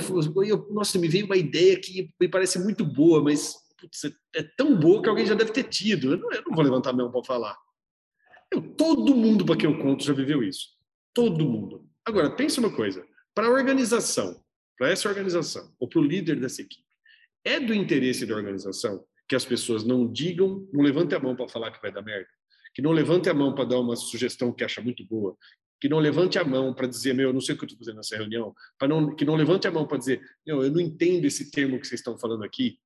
Eu, 0.45 0.67
nossa, 0.71 0.99
me 0.99 1.07
veio 1.07 1.25
uma 1.25 1.37
ideia 1.37 1.79
que 1.79 2.13
me 2.19 2.27
parece 2.27 2.59
muito 2.59 2.85
boa, 2.85 3.23
mas 3.23 3.55
putz, 3.79 4.03
é 4.35 4.43
tão 4.57 4.77
boa 4.77 5.01
que 5.01 5.09
alguém 5.09 5.25
já 5.25 5.33
deve 5.33 5.51
ter 5.51 5.63
tido. 5.63 6.11
Eu 6.11 6.17
não, 6.17 6.31
eu 6.31 6.43
não 6.45 6.53
vou 6.53 6.63
levantar 6.63 6.89
a 6.91 6.93
mão 6.93 7.11
para 7.11 7.23
falar. 7.23 7.57
Eu, 8.51 8.61
todo 8.61 9.15
mundo 9.15 9.45
para 9.45 9.55
quem 9.55 9.69
eu 9.71 9.79
conto 9.79 10.03
já 10.03 10.13
viveu 10.13 10.43
isso. 10.43 10.77
Todo 11.13 11.47
mundo. 11.47 11.89
Agora, 12.05 12.35
pensa 12.35 12.59
uma 12.59 12.75
coisa: 12.75 13.05
para 13.33 13.47
a 13.47 13.51
organização, 13.51 14.43
para 14.77 14.89
essa 14.89 15.09
organização, 15.09 15.73
ou 15.79 15.87
para 15.87 15.99
o 15.99 16.03
líder 16.03 16.39
dessa 16.39 16.61
equipe, 16.61 16.88
é 17.43 17.59
do 17.59 17.73
interesse 17.73 18.25
da 18.25 18.35
organização 18.35 19.03
que 19.27 19.35
as 19.35 19.45
pessoas 19.45 19.83
não 19.83 20.11
digam, 20.11 20.67
não 20.73 20.81
levantem 20.81 21.17
a 21.17 21.21
mão 21.21 21.35
para 21.35 21.47
falar 21.47 21.71
que 21.71 21.81
vai 21.81 21.91
dar 21.91 22.01
merda, 22.01 22.27
que 22.73 22.81
não 22.81 22.91
levante 22.91 23.29
a 23.29 23.33
mão 23.33 23.53
para 23.53 23.65
dar 23.65 23.79
uma 23.79 23.95
sugestão 23.95 24.51
que 24.51 24.63
acha 24.63 24.81
muito 24.81 25.05
boa, 25.05 25.37
que 25.79 25.87
não 25.87 25.99
levante 25.99 26.37
a 26.37 26.43
mão 26.43 26.73
para 26.73 26.87
dizer, 26.87 27.13
meu, 27.13 27.29
eu 27.29 27.33
não 27.33 27.39
sei 27.39 27.55
o 27.55 27.57
que 27.57 27.63
eu 27.63 27.67
estou 27.67 27.79
fazendo 27.79 27.97
nessa 27.97 28.17
reunião, 28.17 28.53
não, 28.81 29.15
que 29.15 29.23
não 29.23 29.35
levante 29.35 29.67
a 29.67 29.71
mão 29.71 29.87
para 29.87 29.97
dizer, 29.97 30.21
meu, 30.45 30.63
eu 30.63 30.71
não 30.71 30.79
entendo 30.79 31.25
esse 31.25 31.51
termo 31.51 31.79
que 31.79 31.87
vocês 31.87 32.01
estão 32.01 32.17
falando 32.17 32.43
aqui, 32.43 32.79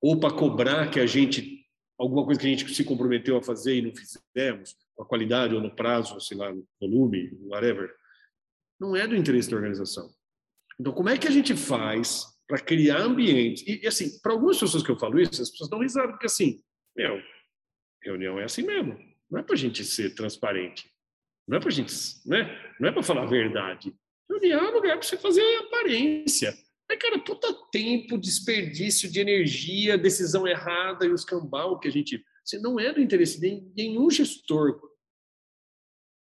ou 0.00 0.18
para 0.18 0.34
cobrar 0.34 0.88
que 0.88 0.98
a 0.98 1.06
gente, 1.06 1.66
alguma 1.98 2.24
coisa 2.24 2.40
que 2.40 2.46
a 2.46 2.50
gente 2.50 2.72
se 2.74 2.84
comprometeu 2.84 3.36
a 3.36 3.42
fazer 3.42 3.76
e 3.76 3.82
não 3.82 3.92
fizemos, 3.94 4.76
com 4.94 5.02
a 5.02 5.06
qualidade 5.06 5.54
ou 5.54 5.60
no 5.60 5.74
prazo, 5.74 6.18
sei 6.20 6.36
lá, 6.36 6.52
no 6.52 6.66
volume, 6.80 7.36
whatever, 7.42 7.92
não 8.78 8.96
é 8.96 9.06
do 9.06 9.16
interesse 9.16 9.50
da 9.50 9.56
organização. 9.56 10.10
Então, 10.78 10.92
como 10.92 11.10
é 11.10 11.18
que 11.18 11.28
a 11.28 11.30
gente 11.30 11.54
faz 11.54 12.24
para 12.50 12.58
criar 12.58 13.02
ambiente. 13.02 13.64
E, 13.64 13.86
assim, 13.86 14.18
para 14.18 14.32
algumas 14.32 14.58
pessoas 14.58 14.82
que 14.82 14.90
eu 14.90 14.98
falo 14.98 15.20
isso, 15.20 15.40
as 15.40 15.50
pessoas 15.50 15.70
dão 15.70 15.78
risada, 15.78 16.08
porque 16.08 16.26
assim, 16.26 16.60
meu, 16.96 17.22
reunião 18.02 18.40
é 18.40 18.44
assim 18.44 18.64
mesmo. 18.64 18.98
Não 19.30 19.38
é 19.38 19.42
para 19.44 19.54
a 19.54 19.58
gente 19.58 19.84
ser 19.84 20.16
transparente. 20.16 20.90
Não 21.46 21.58
é 21.58 21.60
para 21.60 21.70
gente, 21.70 21.94
né? 22.26 22.50
Não 22.80 22.88
é 22.88 22.92
para 22.92 23.04
falar 23.04 23.22
a 23.22 23.26
verdade. 23.26 23.94
Reunião 24.28 24.66
é 24.66 24.70
lugar 24.70 24.98
para 24.98 25.06
você 25.06 25.16
fazer 25.16 25.42
aparência. 25.58 26.52
Mas, 26.88 26.98
cara, 26.98 27.20
puta 27.20 27.54
tempo, 27.70 28.18
desperdício 28.18 29.08
de 29.08 29.20
energia, 29.20 29.96
decisão 29.96 30.44
errada 30.44 31.06
e 31.06 31.12
os 31.12 31.24
cambal 31.24 31.78
que 31.78 31.86
a 31.86 31.92
gente. 31.92 32.20
Você 32.44 32.58
não 32.58 32.80
é 32.80 32.92
do 32.92 33.00
interesse 33.00 33.40
de 33.40 33.62
nenhum 33.76 34.10
gestor 34.10 34.80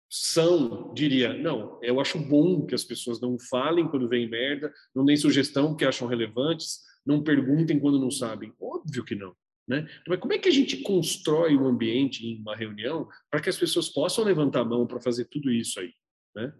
são, 0.09 0.93
diria, 0.93 1.33
não, 1.33 1.79
eu 1.83 1.99
acho 1.99 2.17
bom 2.17 2.65
que 2.65 2.73
as 2.73 2.83
pessoas 2.83 3.19
não 3.19 3.37
falem 3.37 3.87
quando 3.87 4.07
vem 4.07 4.29
merda, 4.29 4.73
não 4.95 5.03
deem 5.03 5.17
sugestão 5.17 5.75
que 5.75 5.85
acham 5.85 6.07
relevantes, 6.07 6.79
não 7.05 7.23
perguntem 7.23 7.79
quando 7.79 7.99
não 7.99 8.11
sabem. 8.11 8.53
Óbvio 8.59 9.03
que 9.03 9.15
não. 9.15 9.35
Né? 9.67 9.85
Mas 10.07 10.19
como 10.19 10.31
é 10.31 10.37
que 10.37 10.47
a 10.47 10.51
gente 10.51 10.77
constrói 10.77 11.57
um 11.57 11.67
ambiente 11.67 12.25
em 12.25 12.39
uma 12.39 12.55
reunião 12.55 13.07
para 13.29 13.41
que 13.41 13.49
as 13.49 13.57
pessoas 13.57 13.89
possam 13.89 14.23
levantar 14.23 14.61
a 14.61 14.65
mão 14.65 14.87
para 14.87 15.01
fazer 15.01 15.25
tudo 15.25 15.51
isso 15.51 15.79
aí? 15.79 15.93
Né? 16.33 16.53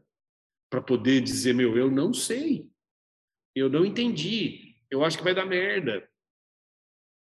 Para 0.70 0.82
poder 0.82 1.22
dizer, 1.22 1.54
meu, 1.54 1.78
eu 1.78 1.89
não 1.89 2.14
sei, 2.14 2.70
eu 3.56 3.70
não 3.70 3.86
entendi, 3.86 4.76
eu 4.91 5.06
acho 5.06 5.18
que 5.18 5.24
vai 5.24 5.34
dar 5.34 5.45
merda. 5.45 6.08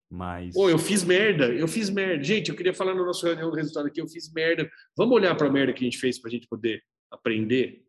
Mas. 0.09 0.55
Eu 0.55 0.77
fiz 0.77 1.03
merda, 1.03 1.47
eu 1.47 1.67
fiz 1.67 1.89
merda. 1.89 2.23
Gente, 2.23 2.49
eu 2.49 2.55
queria 2.55 2.73
falar 2.73 2.93
no 2.95 3.05
nosso 3.05 3.25
reunião 3.25 3.49
do 3.49 3.55
resultado 3.55 3.87
aqui, 3.87 4.01
eu 4.01 4.07
fiz 4.07 4.31
merda. 4.31 4.69
Vamos 4.95 5.15
olhar 5.15 5.35
para 5.35 5.47
a 5.47 5.51
merda 5.51 5.73
que 5.73 5.83
a 5.83 5.83
gente 5.83 5.99
fez 5.99 6.19
para 6.19 6.29
a 6.29 6.31
gente 6.31 6.47
poder 6.47 6.81
aprender? 7.11 7.83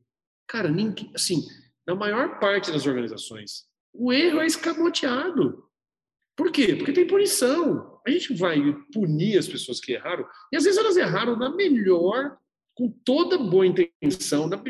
Cara, 0.49 0.69
ninguém, 0.69 1.11
assim, 1.15 1.43
na 1.87 1.95
maior 1.95 2.39
parte 2.41 2.73
das 2.73 2.87
organizações, 2.87 3.65
o 3.93 4.13
erro 4.13 4.41
é 4.41 4.47
escamoteado. 4.47 5.65
Por 6.37 6.53
quê? 6.53 6.77
Porque 6.77 6.93
tem 6.93 7.07
punição. 7.07 8.01
A 8.07 8.11
gente 8.11 8.35
vai 8.35 8.59
punir 8.93 9.39
as 9.39 9.49
pessoas 9.49 9.81
que 9.81 9.93
erraram, 9.93 10.25
e 10.53 10.57
às 10.57 10.65
vezes 10.65 10.79
elas 10.79 10.97
erraram 10.97 11.37
na 11.37 11.51
melhor, 11.51 12.37
com 12.75 12.91
toda 13.05 13.37
boa 13.37 13.67
intenção, 13.67 14.49
na, 14.49 14.63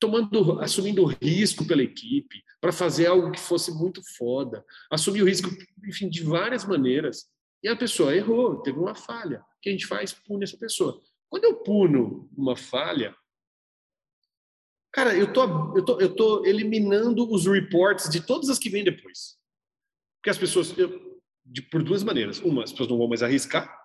tomando, 0.00 0.60
assumindo 0.60 1.04
risco 1.04 1.66
pela 1.66 1.82
equipe, 1.82 2.43
para 2.64 2.72
fazer 2.72 3.04
algo 3.04 3.30
que 3.30 3.38
fosse 3.38 3.70
muito 3.70 4.00
foda, 4.16 4.64
assumir 4.90 5.20
o 5.20 5.26
risco, 5.26 5.50
enfim, 5.86 6.08
de 6.08 6.24
várias 6.24 6.64
maneiras. 6.64 7.30
E 7.62 7.68
a 7.68 7.76
pessoa 7.76 8.16
errou, 8.16 8.62
teve 8.62 8.78
uma 8.78 8.94
falha. 8.94 9.40
O 9.40 9.60
que 9.60 9.68
a 9.68 9.72
gente 9.72 9.86
faz? 9.86 10.14
Pune 10.14 10.44
essa 10.44 10.56
pessoa. 10.56 10.98
Quando 11.28 11.44
eu 11.44 11.56
puno 11.56 12.26
uma 12.34 12.56
falha, 12.56 13.14
cara, 14.90 15.14
eu 15.14 15.30
tô, 15.30 15.76
eu 15.76 15.84
tô, 15.84 16.00
eu 16.00 16.16
tô 16.16 16.46
eliminando 16.46 17.30
os 17.30 17.44
reports 17.44 18.08
de 18.08 18.24
todas 18.24 18.48
as 18.48 18.58
que 18.58 18.70
vêm 18.70 18.82
depois. 18.82 19.36
Porque 20.16 20.30
as 20.30 20.38
pessoas, 20.38 20.74
eu, 20.78 21.20
de, 21.44 21.60
por 21.60 21.82
duas 21.82 22.02
maneiras. 22.02 22.38
Uma, 22.38 22.64
as 22.64 22.70
pessoas 22.70 22.88
não 22.88 22.96
vão 22.96 23.08
mais 23.08 23.22
arriscar. 23.22 23.78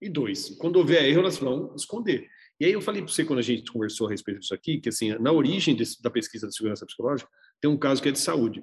E 0.00 0.08
dois, 0.08 0.56
quando 0.56 0.74
houver 0.74 1.04
erro, 1.04 1.20
elas 1.20 1.38
vão 1.38 1.72
esconder. 1.76 2.28
E 2.58 2.64
aí 2.64 2.72
eu 2.72 2.80
falei 2.80 3.00
para 3.00 3.12
você 3.12 3.24
quando 3.24 3.38
a 3.38 3.42
gente 3.42 3.70
conversou 3.70 4.08
a 4.08 4.10
respeito 4.10 4.40
disso 4.40 4.54
aqui, 4.54 4.80
que 4.80 4.88
assim, 4.88 5.12
na 5.20 5.30
origem 5.30 5.76
desse, 5.76 6.02
da 6.02 6.10
pesquisa 6.10 6.48
de 6.48 6.56
segurança 6.56 6.84
psicológica, 6.84 7.30
tem 7.62 7.70
um 7.70 7.78
caso 7.78 8.02
que 8.02 8.08
é 8.08 8.12
de 8.12 8.18
saúde. 8.18 8.62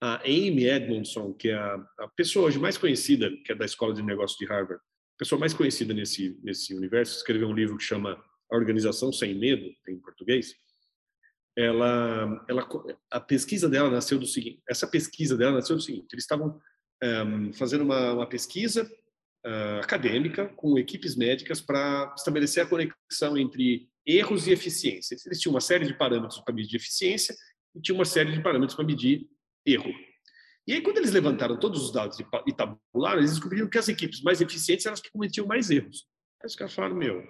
A 0.00 0.20
Amy 0.22 0.68
Edmondson, 0.68 1.32
que 1.32 1.48
é 1.48 1.54
a, 1.54 1.74
a 2.00 2.08
pessoa 2.08 2.46
hoje 2.46 2.58
mais 2.58 2.76
conhecida, 2.76 3.30
que 3.42 3.50
é 3.50 3.54
da 3.54 3.64
Escola 3.64 3.94
de 3.94 4.02
Negócios 4.02 4.38
de 4.38 4.44
Harvard, 4.44 4.82
a 4.82 5.18
pessoa 5.18 5.38
mais 5.38 5.54
conhecida 5.54 5.94
nesse, 5.94 6.38
nesse 6.42 6.74
universo, 6.74 7.16
escreveu 7.16 7.48
um 7.48 7.54
livro 7.54 7.78
que 7.78 7.82
chama 7.82 8.22
A 8.52 8.56
Organização 8.56 9.10
Sem 9.10 9.34
Medo, 9.34 9.64
em 9.88 9.98
português. 9.98 10.54
Ela, 11.56 12.44
ela, 12.46 12.68
a 13.10 13.20
pesquisa 13.20 13.66
dela 13.66 13.88
nasceu 13.88 14.18
do 14.18 14.26
seguinte, 14.26 14.60
essa 14.68 14.86
pesquisa 14.86 15.36
dela 15.36 15.52
nasceu 15.52 15.76
do 15.76 15.82
seguinte, 15.82 16.08
eles 16.12 16.24
estavam 16.24 16.60
um, 17.02 17.52
fazendo 17.54 17.84
uma, 17.84 18.12
uma 18.12 18.28
pesquisa 18.28 18.84
uh, 19.46 19.80
acadêmica 19.80 20.48
com 20.48 20.76
equipes 20.76 21.16
médicas 21.16 21.60
para 21.60 22.12
estabelecer 22.16 22.64
a 22.64 22.66
conexão 22.66 23.38
entre 23.38 23.88
erros 24.04 24.46
e 24.48 24.50
eficiência. 24.50 25.16
Eles 25.24 25.40
tinham 25.40 25.54
uma 25.54 25.60
série 25.60 25.86
de 25.86 25.94
parâmetros 25.94 26.40
para 26.40 26.52
medir 26.52 26.76
eficiência 26.76 27.34
e 27.74 27.80
tinha 27.80 27.94
uma 27.94 28.04
série 28.04 28.32
de 28.32 28.42
parâmetros 28.42 28.74
para 28.74 28.84
medir 28.84 29.28
erro. 29.66 29.92
E 30.66 30.72
aí, 30.72 30.80
quando 30.80 30.98
eles 30.98 31.12
levantaram 31.12 31.58
todos 31.58 31.82
os 31.82 31.92
dados 31.92 32.18
e 32.18 32.52
tabularam, 32.52 33.18
eles 33.18 33.32
descobriram 33.32 33.68
que 33.68 33.76
as 33.76 33.88
equipes 33.88 34.22
mais 34.22 34.40
eficientes 34.40 34.86
eram 34.86 34.94
as 34.94 35.00
que 35.00 35.10
cometiam 35.10 35.46
mais 35.46 35.70
erros. 35.70 36.06
Aí 36.42 36.46
os 36.46 36.56
caras 36.56 36.74
falaram, 36.74 36.96
meu, 36.96 37.22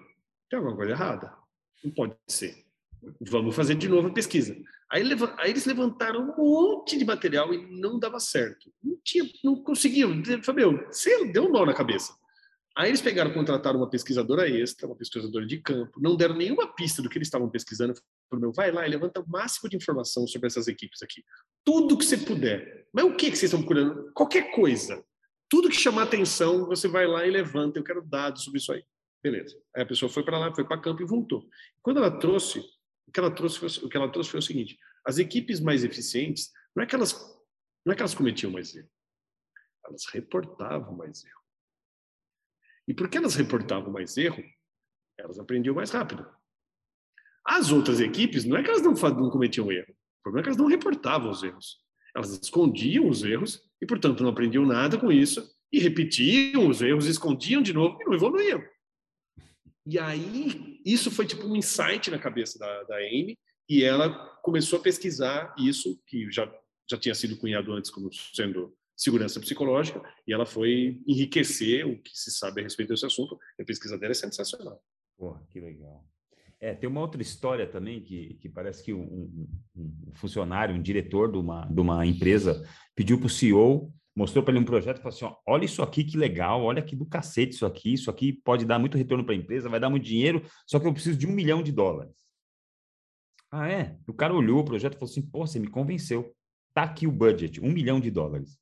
tem 0.49 0.59
alguma 0.59 0.77
coisa 0.77 0.93
errada? 0.93 1.37
Não 1.83 1.91
pode 1.91 2.15
ser. 2.29 2.65
Vamos 3.21 3.55
fazer 3.55 3.75
de 3.75 3.89
novo 3.89 4.09
a 4.09 4.13
pesquisa. 4.13 4.57
Aí, 4.91 5.03
aí 5.39 5.51
eles 5.51 5.67
levantaram 5.67 6.21
um 6.23 6.37
monte 6.37 6.97
de 6.97 7.05
material 7.05 7.53
e 7.53 7.67
não 7.81 7.99
dava 7.99 8.21
certo. 8.21 8.73
Não, 8.83 8.97
tinha, 9.03 9.25
não 9.43 9.57
conseguiam. 9.57 10.11
Meu, 10.55 10.87
você 10.87 11.27
deu 11.27 11.47
um 11.47 11.53
nó 11.53 11.67
na 11.67 11.75
cabeça. 11.75 12.15
Aí 12.77 12.91
eles 12.91 13.01
pegaram, 13.01 13.33
contrataram 13.33 13.79
uma 13.79 13.89
pesquisadora 13.89 14.49
extra, 14.49 14.87
uma 14.87 14.97
pesquisadora 14.97 15.47
de 15.47 15.61
campo, 15.61 16.01
não 16.01 16.17
deram 16.17 16.35
nenhuma 16.35 16.75
pista 16.75 17.01
do 17.01 17.09
que 17.09 17.17
eles 17.17 17.29
estavam 17.29 17.49
pesquisando. 17.49 17.95
Falei, 18.29 18.43
meu, 18.43 18.53
vai 18.53 18.73
lá 18.73 18.85
e 18.85 18.91
levanta 18.91 19.21
o 19.21 19.29
máximo 19.29 19.71
de 19.71 19.77
informação 19.77 20.27
sobre 20.27 20.49
essas 20.49 20.67
equipes 20.67 21.01
aqui. 21.01 21.25
Tudo 21.65 21.97
que 21.97 22.05
você 22.05 22.19
puder. 22.19 22.89
Mas 22.93 23.05
o 23.05 23.15
que, 23.15 23.31
que 23.31 23.37
vocês 23.37 23.53
estão 23.53 23.61
procurando? 23.61 24.11
Qualquer 24.13 24.51
coisa. 24.51 25.05
Tudo 25.49 25.69
que 25.69 25.77
chamar 25.77 26.03
atenção, 26.03 26.67
você 26.67 26.89
vai 26.89 27.07
lá 27.07 27.25
e 27.25 27.31
levanta. 27.31 27.79
Eu 27.79 27.85
quero 27.85 28.03
dados 28.03 28.43
sobre 28.43 28.59
isso 28.59 28.73
aí. 28.73 28.85
Beleza. 29.23 29.57
Aí 29.75 29.83
a 29.83 29.87
pessoa 29.87 30.11
foi 30.11 30.25
para 30.25 30.39
lá, 30.39 30.53
foi 30.53 30.65
para 30.65 30.81
campo 30.81 31.01
e 31.01 31.07
voltou. 31.07 31.49
Quando 31.81 31.99
ela 31.99 32.11
trouxe, 32.11 32.59
o 33.07 33.13
que 33.13 33.21
ela 33.21 33.31
trouxe 33.31 33.59
foi, 33.59 33.69
o 33.87 33.89
que 33.89 33.97
ela 33.97 34.11
trouxe 34.11 34.31
foi 34.31 34.41
o 34.41 34.43
seguinte: 34.43 34.77
as 35.07 35.19
equipes 35.19 35.61
mais 35.61 35.85
eficientes, 35.85 36.51
não 36.75 36.83
é 36.83 36.87
que 36.87 36.95
elas, 36.95 37.13
não 37.87 37.93
é 37.93 37.97
que 37.97 38.03
elas 38.03 38.15
cometiam 38.15 38.51
mais 38.51 38.75
erro, 38.75 38.91
elas 39.87 40.05
reportavam 40.13 40.97
mais 40.97 41.25
erro. 41.25 41.44
E 42.87 42.95
porque 42.95 43.19
elas 43.19 43.35
reportavam 43.35 43.93
mais 43.93 44.17
erro, 44.17 44.43
elas 45.19 45.39
aprendiam 45.39 45.75
mais 45.75 45.91
rápido. 45.91 46.27
As 47.45 47.71
outras 47.71 48.01
equipes, 48.01 48.45
não 48.45 48.57
é 48.57 48.63
que 48.63 48.71
elas 48.71 48.83
não, 48.83 48.93
não 48.93 49.31
cometiam 49.31 49.71
erro, 49.71 49.93
o 49.93 50.23
problema 50.23 50.41
é 50.41 50.43
que 50.43 50.49
elas 50.49 50.61
não 50.61 50.67
reportavam 50.67 51.31
os 51.31 51.43
erros. 51.43 51.79
Elas 52.17 52.31
escondiam 52.31 53.09
os 53.09 53.23
erros 53.23 53.63
e, 53.83 53.87
portanto, 53.87 54.23
não 54.23 54.31
aprendiam 54.31 54.65
nada 54.65 54.99
com 54.99 55.11
isso 55.11 55.47
e 55.73 55.79
repetiam 55.79 56.69
os 56.69 56.81
erros, 56.81 57.07
escondiam 57.07 57.61
de 57.61 57.73
novo 57.73 57.99
e 58.01 58.05
não 58.05 58.15
evoluíam. 58.15 58.63
E 59.87 59.99
aí, 59.99 60.81
isso 60.85 61.11
foi 61.11 61.27
tipo 61.27 61.47
um 61.47 61.57
insight 61.57 62.11
na 62.11 62.19
cabeça 62.19 62.59
da, 62.59 62.85
da 62.85 62.97
Amy 62.97 63.39
e 63.69 63.83
ela 63.83 64.11
começou 64.43 64.79
a 64.79 64.83
pesquisar 64.83 65.55
isso, 65.59 66.01
que 66.07 66.31
já, 66.31 66.51
já 66.89 66.97
tinha 66.97 67.15
sido 67.15 67.37
cunhado 67.37 67.73
antes 67.73 67.91
como 67.91 68.11
sendo 68.13 68.75
segurança 68.97 69.41
psicológica, 69.41 70.01
e 70.27 70.33
ela 70.33 70.47
foi 70.47 71.01
enriquecer 71.07 71.87
o 71.87 72.01
que 72.01 72.11
se 72.17 72.31
sabe 72.31 72.61
a 72.61 72.65
respeito 72.65 72.91
desse 72.91 73.07
assunto. 73.07 73.39
A 73.61 73.65
pesquisa 73.65 73.99
dela 73.99 74.13
é 74.13 74.15
sensacional. 74.15 74.81
Porra, 75.17 75.43
que 75.51 75.61
legal. 75.61 76.05
É, 76.61 76.75
tem 76.75 76.89
uma 76.89 77.01
outra 77.01 77.21
história 77.21 77.67
também 77.67 78.01
que, 78.01 78.35
que 78.35 78.49
parece 78.49 78.83
que 78.83 78.93
um, 78.95 79.47
um, 79.77 80.13
funcionário, 80.15 80.75
um 80.75 80.81
diretor 80.81 81.31
de 81.31 81.39
uma, 81.39 81.67
de 81.67 81.81
uma 81.81 82.07
empresa 82.07 82.67
pediu 82.95 83.19
para 83.19 83.27
o 83.27 83.31
CEO, 83.31 83.93
mostrou 84.17 84.43
para 84.43 84.53
ele 84.55 84.63
um 84.63 84.65
projeto 84.65 84.99
e 84.99 85.03
falou 85.03 85.15
assim: 85.15 85.25
ó, 85.25 85.37
olha 85.47 85.65
isso 85.65 85.83
aqui 85.83 86.05
que 86.05 86.17
legal, 86.17 86.63
olha 86.63 86.81
que 86.81 86.97
do 86.97 87.05
cacete 87.05 87.55
isso 87.55 87.67
aqui, 87.67 87.93
isso 87.93 88.11
aqui 88.11 88.33
pode 88.33 88.65
dar 88.65 88.79
muito 88.79 88.97
retorno 88.97 89.25
para 89.25 89.35
a 89.35 89.39
empresa, 89.39 89.69
vai 89.69 89.81
dar 89.81 89.91
muito 89.91 90.05
dinheiro, 90.05 90.43
só 90.67 90.79
que 90.79 90.87
eu 90.87 90.93
preciso 90.93 91.19
de 91.19 91.27
um 91.27 91.33
milhão 91.33 91.63
de 91.63 91.73
dólares. 91.73 92.17
Ah, 93.51 93.69
é? 93.69 93.99
O 94.09 94.15
cara 94.15 94.35
olhou 94.35 94.61
o 94.61 94.65
projeto 94.65 94.95
e 94.95 94.99
falou 94.99 95.11
assim: 95.11 95.23
pô, 95.23 95.47
você 95.47 95.61
me 95.61 95.69
convenceu. 95.69 96.35
Tá 96.73 96.85
aqui 96.85 97.07
o 97.07 97.13
budget, 97.13 97.61
um 97.61 97.71
milhão 97.71 98.01
de 98.01 98.11
dólares. 98.11 98.59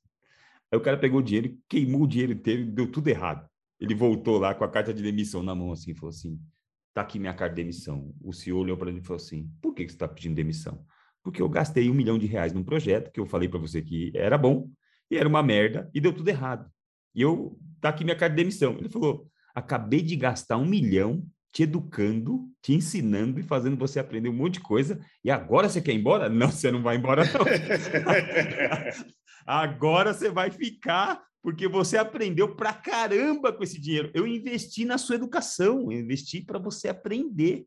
Aí 0.73 0.77
o 0.77 0.81
cara 0.81 0.97
pegou 0.97 1.19
o 1.19 1.23
dinheiro, 1.23 1.55
queimou 1.69 2.01
o 2.01 2.07
dinheiro 2.07 2.33
inteiro, 2.33 2.65
deu 2.65 2.91
tudo 2.91 3.07
errado. 3.07 3.47
Ele 3.79 3.93
voltou 3.93 4.39
lá 4.39 4.55
com 4.55 4.63
a 4.63 4.67
carta 4.67 4.91
de 4.91 5.03
demissão 5.03 5.43
na 5.43 5.53
mão, 5.53 5.71
assim, 5.71 5.93
falou 5.93 6.09
assim: 6.09 6.39
tá 6.95 7.01
aqui 7.01 7.19
minha 7.19 7.33
carta 7.35 7.53
de 7.53 7.61
demissão. 7.61 8.11
O 8.19 8.33
senhor 8.33 8.57
olhou 8.57 8.75
para 8.75 8.89
ele 8.89 8.97
e 8.97 9.03
falou 9.03 9.21
assim: 9.21 9.47
por 9.61 9.75
que, 9.75 9.85
que 9.85 9.91
você 9.91 9.95
está 9.95 10.07
pedindo 10.07 10.33
demissão? 10.33 10.83
Porque 11.21 11.43
eu 11.43 11.47
gastei 11.47 11.91
um 11.91 11.93
milhão 11.93 12.17
de 12.17 12.25
reais 12.25 12.53
num 12.53 12.63
projeto 12.63 13.11
que 13.11 13.19
eu 13.19 13.25
falei 13.27 13.47
para 13.47 13.59
você 13.59 13.83
que 13.83 14.11
era 14.15 14.35
bom, 14.35 14.67
e 15.11 15.15
era 15.15 15.29
uma 15.29 15.43
merda, 15.43 15.87
e 15.93 16.01
deu 16.01 16.11
tudo 16.11 16.27
errado. 16.27 16.67
E 17.13 17.21
eu, 17.21 17.55
tá 17.79 17.89
aqui 17.89 18.03
minha 18.03 18.17
carta 18.17 18.35
de 18.35 18.41
demissão. 18.41 18.75
Ele 18.79 18.89
falou: 18.89 19.27
acabei 19.53 20.01
de 20.01 20.15
gastar 20.15 20.57
um 20.57 20.65
milhão 20.65 21.23
te 21.51 21.61
educando, 21.61 22.49
te 22.63 22.73
ensinando 22.73 23.39
e 23.39 23.43
fazendo 23.43 23.77
você 23.77 23.99
aprender 23.99 24.27
um 24.27 24.33
monte 24.33 24.55
de 24.55 24.61
coisa, 24.61 24.99
e 25.23 25.29
agora 25.29 25.69
você 25.69 25.79
quer 25.79 25.91
ir 25.91 25.99
embora? 25.99 26.29
Não, 26.29 26.49
você 26.49 26.71
não 26.71 26.81
vai 26.81 26.97
embora, 26.97 27.25
não. 27.25 27.45
Agora 29.45 30.13
você 30.13 30.29
vai 30.29 30.51
ficar 30.51 31.23
porque 31.43 31.67
você 31.67 31.97
aprendeu 31.97 32.55
pra 32.55 32.73
caramba 32.73 33.51
com 33.51 33.63
esse 33.63 33.79
dinheiro. 33.79 34.09
Eu 34.13 34.25
investi 34.25 34.85
na 34.85 34.97
sua 34.97 35.15
educação, 35.15 35.91
eu 35.91 35.99
investi 35.99 36.41
para 36.41 36.57
você 36.57 36.87
aprender. 36.87 37.65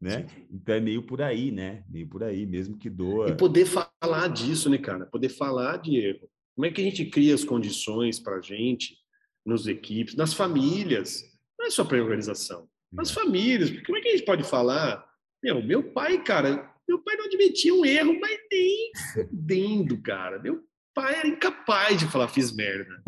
Né? 0.00 0.26
Então 0.50 0.74
é 0.74 0.80
meio 0.80 1.02
por 1.02 1.22
aí, 1.22 1.50
né? 1.50 1.84
Meio 1.88 2.08
por 2.08 2.22
aí, 2.22 2.44
mesmo 2.44 2.76
que 2.76 2.90
doa. 2.90 3.30
E 3.30 3.36
poder 3.36 3.66
falar 3.66 4.28
disso, 4.28 4.68
né, 4.68 4.78
cara? 4.78 5.06
Poder 5.06 5.28
falar 5.28 5.76
de 5.78 5.96
erro. 5.96 6.28
Como 6.54 6.66
é 6.66 6.72
que 6.72 6.80
a 6.80 6.84
gente 6.84 7.04
cria 7.06 7.34
as 7.34 7.44
condições 7.44 8.18
para 8.18 8.36
a 8.36 8.40
gente, 8.40 8.96
nos 9.46 9.68
equipes, 9.68 10.16
nas 10.16 10.34
famílias? 10.34 11.22
Não 11.58 11.66
é 11.66 11.70
só 11.70 11.84
para 11.84 11.98
a 11.98 12.02
organização, 12.02 12.68
nas 12.92 13.10
é. 13.10 13.14
famílias. 13.14 13.70
Como 13.86 13.96
é 13.96 14.00
que 14.00 14.08
a 14.08 14.10
gente 14.12 14.24
pode 14.24 14.42
falar? 14.42 15.04
Meu, 15.42 15.62
meu 15.62 15.92
pai, 15.92 16.22
cara, 16.22 16.74
meu 16.88 17.00
pai 17.00 17.16
não 17.16 17.26
admitia 17.26 17.74
um 17.74 17.84
erro, 17.84 18.18
mas 18.20 18.38
nem 18.50 18.90
fudendo, 19.12 20.00
cara. 20.00 20.40
Meu 20.40 20.64
pai 20.98 21.14
era 21.14 21.28
incapaz 21.28 21.96
de 21.96 22.08
falar 22.08 22.26
fiz 22.26 22.50
merda. 22.50 23.00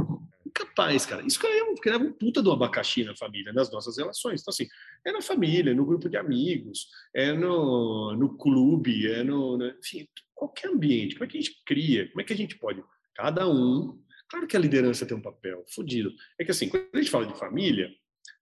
capaz, 0.55 1.05
cara. 1.05 1.27
Isso 1.27 1.41
criava, 1.41 2.05
um 2.05 2.13
puta 2.13 2.41
do 2.41 2.53
abacaxi 2.53 3.03
na 3.03 3.17
família, 3.17 3.53
nas 3.53 3.69
nossas 3.73 3.99
relações. 3.99 4.41
Então, 4.41 4.53
assim, 4.53 4.69
é 5.05 5.11
na 5.11 5.21
família, 5.21 5.75
no 5.75 5.85
grupo 5.85 6.09
de 6.09 6.17
amigos, 6.17 6.87
é 7.13 7.33
no, 7.33 8.15
no 8.17 8.37
clube, 8.37 9.11
é 9.11 9.25
no, 9.25 9.59
no. 9.59 9.67
Enfim, 9.67 10.09
qualquer 10.33 10.69
ambiente. 10.69 11.17
Como 11.17 11.25
é 11.25 11.29
que 11.29 11.37
a 11.37 11.41
gente 11.41 11.63
cria? 11.67 12.09
Como 12.11 12.21
é 12.21 12.25
que 12.25 12.33
a 12.33 12.37
gente 12.37 12.57
pode? 12.59 12.81
Cada 13.17 13.49
um. 13.49 14.01
Claro 14.29 14.47
que 14.47 14.57
a 14.57 14.61
liderança 14.61 15.05
tem 15.05 15.17
um 15.17 15.23
papel 15.23 15.65
fodido. 15.75 16.13
É 16.39 16.45
que, 16.45 16.53
assim, 16.53 16.69
quando 16.69 16.87
a 16.95 16.99
gente 16.99 17.11
fala 17.11 17.27
de 17.27 17.37
família, 17.37 17.91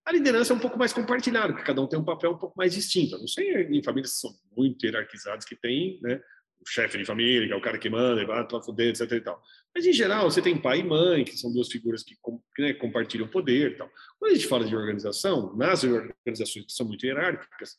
a 0.05 0.12
liderança 0.12 0.53
é 0.53 0.57
um 0.57 0.61
pouco 0.61 0.78
mais 0.78 0.92
compartilhada, 0.92 1.55
porque 1.55 1.66
cada 1.66 1.80
um 1.80 1.86
tem 1.86 1.99
um 1.99 2.05
papel 2.05 2.32
um 2.32 2.38
pouco 2.38 2.55
mais 2.57 2.74
distinto. 2.74 3.14
Eu 3.14 3.20
não 3.20 3.28
sei 3.28 3.62
em 3.62 3.82
famílias 3.82 4.12
que 4.12 4.20
são 4.20 4.34
muito 4.55 4.84
hierarquizadas, 4.84 5.46
que 5.46 5.57
tem 5.57 5.99
né, 6.03 6.20
o 6.61 6.68
chefe 6.68 6.98
de 6.98 7.04
família, 7.04 7.46
que 7.46 7.52
é 7.52 7.56
o 7.56 7.61
cara 7.61 7.78
que 7.78 7.88
manda, 7.88 8.26
vai 8.26 8.46
para 8.46 8.62
fuder, 8.62 8.88
etc. 8.88 9.11
E 9.12 9.20
tal. 9.20 9.42
Mas, 9.74 9.86
em 9.86 9.92
geral, 9.92 10.30
você 10.30 10.42
tem 10.42 10.61
pai 10.61 10.80
e 10.80 10.84
mãe, 10.84 11.24
que 11.24 11.36
são 11.36 11.52
duas 11.52 11.68
figuras 11.68 12.02
que 12.02 12.16
né, 12.59 12.72
compartilham 12.74 13.28
poder. 13.28 13.76
Tal. 13.76 13.90
Quando 14.18 14.32
a 14.32 14.34
gente 14.34 14.48
fala 14.48 14.64
de 14.64 14.74
organização, 14.74 15.54
nas 15.56 15.84
organizações 15.84 16.66
que 16.66 16.72
são 16.72 16.86
muito 16.86 17.06
hierárquicas, 17.06 17.76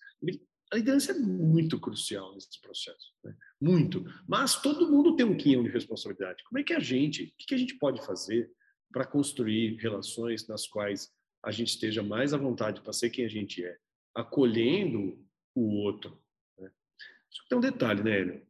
a 0.72 0.76
liderança 0.76 1.12
é 1.12 1.16
muito 1.16 1.80
crucial 1.80 2.34
nesse 2.34 2.62
processo. 2.62 3.14
Né? 3.24 3.36
Muito. 3.60 4.06
Mas 4.28 4.62
todo 4.62 4.90
mundo 4.90 5.16
tem 5.16 5.26
um 5.26 5.36
quinhão 5.36 5.64
de 5.64 5.70
responsabilidade. 5.70 6.44
Como 6.44 6.60
é 6.60 6.64
que 6.64 6.74
a 6.74 6.80
gente, 6.80 7.24
o 7.24 7.46
que 7.46 7.56
a 7.56 7.58
gente 7.58 7.76
pode 7.76 8.06
fazer 8.06 8.50
para 8.92 9.06
construir 9.06 9.78
relações 9.78 10.48
nas 10.48 10.68
quais 10.68 11.12
a 11.44 11.52
gente 11.52 11.70
esteja 11.70 12.04
mais 12.04 12.34
à 12.34 12.38
vontade 12.38 12.82
para 12.82 12.94
ser 12.94 13.10
quem 13.10 13.26
a 13.26 13.30
gente 13.30 13.64
é, 13.64 13.78
acolhendo 14.16 15.20
o 15.56 15.76
outro? 15.82 16.22
Né? 16.58 16.72
Só 17.30 17.44
que 17.44 17.50
tem 17.50 17.58
um 17.58 17.62
detalhe, 17.62 18.04
né, 18.04 18.20
Hélio? 18.20 18.49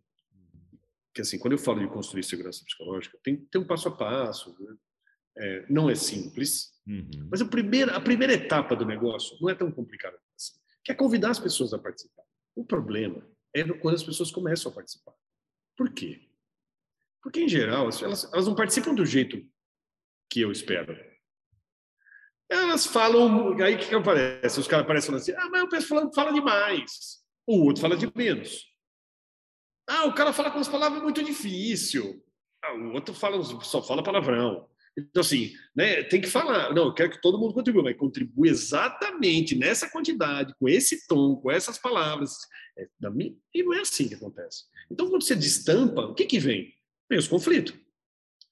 Que 1.20 1.22
assim, 1.22 1.38
quando 1.38 1.52
eu 1.52 1.60
falo 1.60 1.82
de 1.82 1.88
construir 1.90 2.24
segurança 2.24 2.64
psicológica, 2.64 3.20
tem, 3.22 3.36
tem 3.36 3.60
um 3.60 3.68
passo 3.68 3.90
a 3.90 3.92
passo. 3.92 4.56
Né? 4.58 4.74
É, 5.38 5.66
não 5.70 5.90
é 5.90 5.96
simples, 5.96 6.72
uhum. 6.88 7.28
mas 7.30 7.42
a 7.42 7.46
primeira, 7.46 7.94
a 7.94 8.00
primeira 8.00 8.32
etapa 8.32 8.74
do 8.74 8.86
negócio 8.86 9.38
não 9.42 9.50
é 9.50 9.56
tão 9.56 9.70
complicada 9.70 10.18
assim 10.34 10.58
que 10.82 10.94
é 10.94 10.96
convidar 10.96 11.32
as 11.32 11.40
pessoas 11.40 11.74
a 11.74 11.78
participar. 11.78 12.24
O 12.56 12.64
problema 12.64 13.22
é 13.54 13.64
quando 13.64 13.96
as 13.96 14.04
pessoas 14.04 14.32
começam 14.32 14.72
a 14.72 14.76
participar. 14.76 15.14
Por 15.78 15.92
quê? 15.92 16.26
Porque, 17.22 17.42
em 17.42 17.50
geral, 17.50 17.90
elas, 18.02 18.24
elas 18.32 18.48
não 18.48 18.56
participam 18.56 18.96
do 18.96 19.06
jeito 19.06 19.46
que 20.32 20.40
eu 20.40 20.54
espero. 20.54 20.98
Elas 22.50 22.86
falam. 22.86 23.62
Aí 23.62 23.76
o 23.76 23.78
que, 23.78 23.90
que 23.90 23.96
aparece? 23.96 24.58
Os 24.58 24.70
caras 24.70 24.86
aparecem 24.86 25.14
assim: 25.14 25.34
ah, 25.34 25.50
mas 25.50 25.64
o 25.64 25.70
pessoal 25.70 26.10
fala 26.14 26.32
demais. 26.32 27.20
O 27.46 27.66
outro 27.66 27.82
fala 27.82 27.98
de 27.98 28.10
menos. 28.16 28.69
Ah, 29.90 30.06
o 30.06 30.14
cara 30.14 30.32
fala 30.32 30.52
com 30.52 30.60
as 30.60 30.68
palavras 30.68 31.02
muito 31.02 31.24
difícil. 31.24 32.24
Ah, 32.64 32.76
o 32.76 32.94
outro 32.94 33.12
fala, 33.12 33.44
só 33.64 33.82
fala 33.82 34.04
palavrão. 34.04 34.70
Então, 34.96 35.22
assim, 35.22 35.52
né, 35.76 36.04
tem 36.04 36.22
que 36.22 36.28
falar. 36.28 36.72
Não, 36.76 36.86
eu 36.86 36.94
quero 36.94 37.10
que 37.10 37.20
todo 37.20 37.40
mundo 37.40 37.56
contribua, 37.56 37.82
mas 37.82 37.98
contribui 37.98 38.50
exatamente 38.50 39.56
nessa 39.56 39.90
quantidade, 39.90 40.54
com 40.60 40.70
esse 40.70 41.08
tom, 41.08 41.38
com 41.38 41.50
essas 41.50 41.80
palavras. 41.80 42.36
É, 42.78 42.88
e 43.52 43.64
não 43.64 43.74
é 43.74 43.82
assim 43.82 44.08
que 44.08 44.14
acontece. 44.14 44.66
Então, 44.92 45.10
quando 45.10 45.24
você 45.24 45.36
destampa, 45.36 46.02
o 46.02 46.14
que, 46.14 46.26
que 46.26 46.38
vem? 46.38 46.72
Vem 47.10 47.18
os 47.18 47.28
conflitos. 47.28 47.74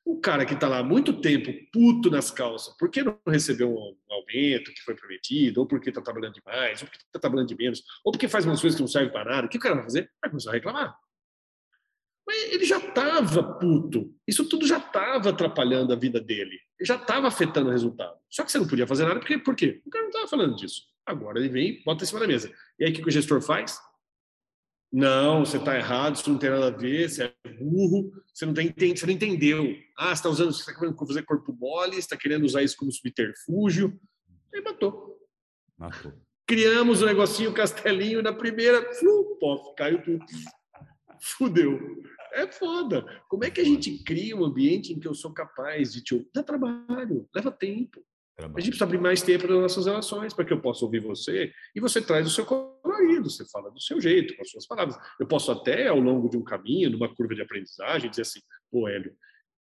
O 0.04 0.20
cara 0.20 0.44
que 0.44 0.56
está 0.56 0.68
lá 0.68 0.80
há 0.80 0.84
muito 0.84 1.22
tempo, 1.22 1.54
puto 1.72 2.10
nas 2.10 2.32
calças, 2.32 2.74
porque 2.80 3.04
não 3.04 3.20
recebeu 3.28 3.70
um 3.70 3.96
aumento 4.10 4.74
que 4.74 4.82
foi 4.82 4.96
prometido, 4.96 5.60
ou 5.60 5.68
porque 5.68 5.90
está 5.90 6.02
trabalhando 6.02 6.34
demais, 6.34 6.82
ou 6.82 6.88
porque 6.88 7.04
está 7.06 7.20
trabalhando 7.20 7.50
de 7.50 7.56
menos, 7.56 7.84
ou 8.04 8.12
porque 8.12 8.28
faz 8.28 8.44
umas 8.44 8.60
coisas 8.62 8.76
que 8.76 8.82
não 8.82 8.88
servem 8.88 9.12
para 9.12 9.30
nada, 9.30 9.46
o 9.46 9.50
que 9.50 9.58
o 9.58 9.60
cara 9.60 9.76
vai 9.76 9.84
fazer? 9.84 10.10
Vai 10.20 10.32
começar 10.32 10.50
a 10.52 10.54
reclamar. 10.54 10.98
Mas 12.28 12.52
ele 12.52 12.66
já 12.66 12.78
estava 12.78 13.42
puto. 13.42 14.14
Isso 14.28 14.44
tudo 14.50 14.68
já 14.68 14.78
estava 14.78 15.30
atrapalhando 15.30 15.94
a 15.94 15.96
vida 15.96 16.20
dele. 16.20 16.60
Ele 16.78 16.86
já 16.86 16.98
estava 16.98 17.30
afetando 17.30 17.70
o 17.70 17.72
resultado. 17.72 18.18
Só 18.30 18.44
que 18.44 18.52
você 18.52 18.60
não 18.60 18.68
podia 18.68 18.86
fazer 18.86 19.06
nada, 19.06 19.20
porque, 19.20 19.38
por 19.38 19.56
quê? 19.56 19.82
O 19.86 19.90
cara 19.90 20.04
não 20.04 20.10
estava 20.10 20.28
falando 20.28 20.56
disso. 20.58 20.82
Agora 21.06 21.40
ele 21.40 21.48
vem 21.48 21.70
e 21.70 21.84
bota 21.86 22.04
em 22.04 22.08
cima 22.08 22.20
da 22.20 22.28
mesa. 22.28 22.52
E 22.78 22.84
aí 22.84 22.92
o 22.92 22.94
que, 22.94 23.08
o 23.08 23.10
gestor 23.10 23.42
faz? 23.42 23.80
Não, 24.92 25.46
você 25.46 25.56
está 25.56 25.78
errado, 25.78 26.16
isso 26.16 26.30
não 26.30 26.38
tem 26.38 26.50
nada 26.50 26.68
a 26.68 26.70
ver, 26.70 27.10
você 27.10 27.24
é 27.24 27.50
burro, 27.54 28.12
você 28.34 28.46
não, 28.46 28.54
tem, 28.54 28.74
você 28.74 29.06
não 29.06 29.14
entendeu. 29.14 29.76
Ah, 29.98 30.08
você 30.08 30.14
está 30.14 30.30
usando, 30.30 30.52
você 30.52 30.60
está 30.60 30.74
querendo 30.74 30.98
fazer 30.98 31.24
corpo 31.24 31.54
mole, 31.54 31.94
você 31.94 32.00
está 32.00 32.18
querendo 32.18 32.44
usar 32.44 32.62
isso 32.62 32.76
como 32.76 32.92
subterfúgio. 32.92 33.98
Aí 34.54 34.62
matou. 34.62 35.18
Matou. 35.78 36.14
Criamos 36.46 37.02
um 37.02 37.06
negocinho, 37.06 37.52
um 37.52 37.54
castelinho, 37.54 38.22
na 38.22 38.34
primeira, 38.34 38.94
flu, 38.94 39.38
pô, 39.40 39.74
caiu 39.76 40.02
tudo. 40.02 40.26
Fudeu. 41.20 42.04
É 42.34 42.48
foda. 42.48 43.06
Como 43.30 43.44
é 43.44 43.52
que 43.52 43.62
a 43.62 43.64
gente 43.64 44.04
cria 44.04 44.36
um 44.36 44.46
ambiente 44.46 44.94
em 44.94 45.00
que 45.00 45.08
eu 45.08 45.14
sou 45.14 45.34
capaz 45.34 45.94
de 45.94 46.04
te 46.04 46.28
Dá 46.34 46.44
trabalho, 46.44 47.28
leva 47.34 47.52
tempo. 47.52 48.04
Trabalho. 48.36 48.58
A 48.58 48.62
gente 48.62 48.70
precisa 48.70 48.86
abrir 48.86 49.00
mais 49.00 49.22
tempo 49.22 49.48
nas 49.48 49.58
nossas 49.58 49.86
relações 49.86 50.34
para 50.34 50.46
que 50.46 50.54
eu 50.54 50.62
possa 50.62 50.86
ouvir 50.86 51.00
você 51.00 51.52
e 51.76 51.80
você 51.80 52.02
traz 52.02 52.28
o 52.28 52.30
seu 52.30 52.46
colorido, 52.46 53.30
você 53.30 53.44
fala 53.50 53.72
do 53.72 53.82
seu 53.82 54.00
jeito, 54.00 54.36
com 54.36 54.44
as 54.44 54.50
suas 54.50 54.68
palavras. 54.68 54.98
Eu 55.20 55.28
posso 55.28 55.52
até, 55.52 55.88
ao 55.88 56.00
longo 56.00 56.30
de 56.30 56.38
um 56.38 56.44
caminho, 56.44 56.90
numa 56.90 57.14
curva 57.14 57.34
de 57.34 57.42
aprendizagem, 57.42 58.10
dizer 58.10 58.22
assim: 58.22 58.42
pô, 58.72 58.88
Hélio, 58.88 59.16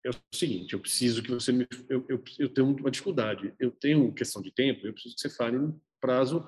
é 0.06 0.10
o 0.10 0.14
seguinte, 0.34 0.74
eu 0.74 0.80
preciso 0.80 1.24
que 1.24 1.32
você 1.32 1.52
me. 1.52 1.68
Eu, 1.90 2.06
eu, 2.10 2.24
eu 2.40 2.50
tenho 2.50 2.68
uma 2.68 2.92
dificuldade, 2.92 3.54
eu 3.60 3.72
tenho 3.72 4.14
questão 4.14 4.42
de 4.42 4.52
tempo, 4.52 4.86
eu 4.86 4.94
preciso 4.94 5.16
que 5.16 5.22
você 5.22 5.30
fale 5.30 5.58
em 5.58 5.74
prazo 6.00 6.46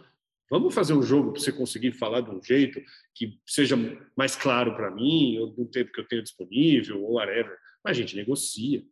Vamos 0.50 0.74
fazer 0.74 0.93
um 0.93 1.04
jogo 1.04 1.32
para 1.32 1.41
você 1.41 1.52
conseguir 1.52 1.91
falar 1.91 2.22
de 2.22 2.32
um 2.32 2.41
jeito 2.41 2.82
que 3.14 3.39
seja 3.45 3.76
mais 4.18 4.36
claro 4.36 4.76
para 4.76 4.89
mim, 4.89 5.38
ou 5.38 5.47
do 5.47 5.66
tempo 5.66 5.91
que 5.91 6.00
eu 6.00 6.08
tenho 6.08 6.24
disponível, 6.24 7.04
ou 7.04 7.14
whatever. 7.14 7.56
Mas 7.84 7.97
a 7.97 8.02
gente 8.02 8.16
negocia. 8.16 8.84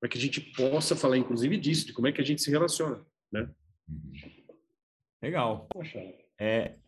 Para 0.00 0.08
que 0.08 0.18
a 0.18 0.20
gente 0.20 0.40
possa 0.40 0.96
falar, 0.96 1.18
inclusive, 1.18 1.56
disso, 1.58 1.86
de 1.86 1.92
como 1.92 2.06
é 2.06 2.12
que 2.12 2.20
a 2.20 2.24
gente 2.24 2.42
se 2.42 2.50
relaciona. 2.50 3.04
Né? 3.30 3.48
Uhum. 3.88 4.12
Legal. 5.22 5.66
Poxa. 5.70 6.00
É... 6.38 6.78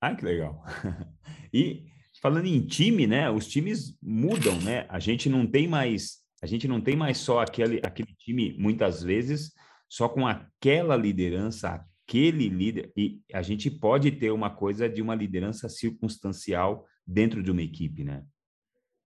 Ah, 0.00 0.14
que 0.14 0.24
legal. 0.24 0.62
e 1.52 1.86
falando 2.20 2.46
em 2.46 2.64
time, 2.66 3.06
né? 3.06 3.30
Os 3.30 3.46
times 3.46 3.98
mudam, 4.02 4.60
né? 4.60 4.86
A 4.88 4.98
gente 4.98 5.28
não 5.28 5.46
tem 5.46 5.66
mais, 5.66 6.18
a 6.42 6.46
gente 6.46 6.68
não 6.68 6.80
tem 6.80 6.96
mais 6.96 7.18
só 7.18 7.40
aquele, 7.40 7.80
aquele 7.82 8.14
time, 8.14 8.56
muitas 8.58 9.02
vezes, 9.02 9.52
só 9.88 10.08
com 10.08 10.26
aquela 10.26 10.96
liderança, 10.96 11.84
aquele 12.08 12.48
líder, 12.48 12.90
e 12.96 13.20
a 13.34 13.42
gente 13.42 13.70
pode 13.70 14.10
ter 14.12 14.30
uma 14.30 14.48
coisa 14.48 14.88
de 14.88 15.02
uma 15.02 15.14
liderança 15.14 15.68
circunstancial 15.68 16.86
dentro 17.06 17.42
de 17.42 17.50
uma 17.50 17.62
equipe, 17.62 18.02
né? 18.02 18.24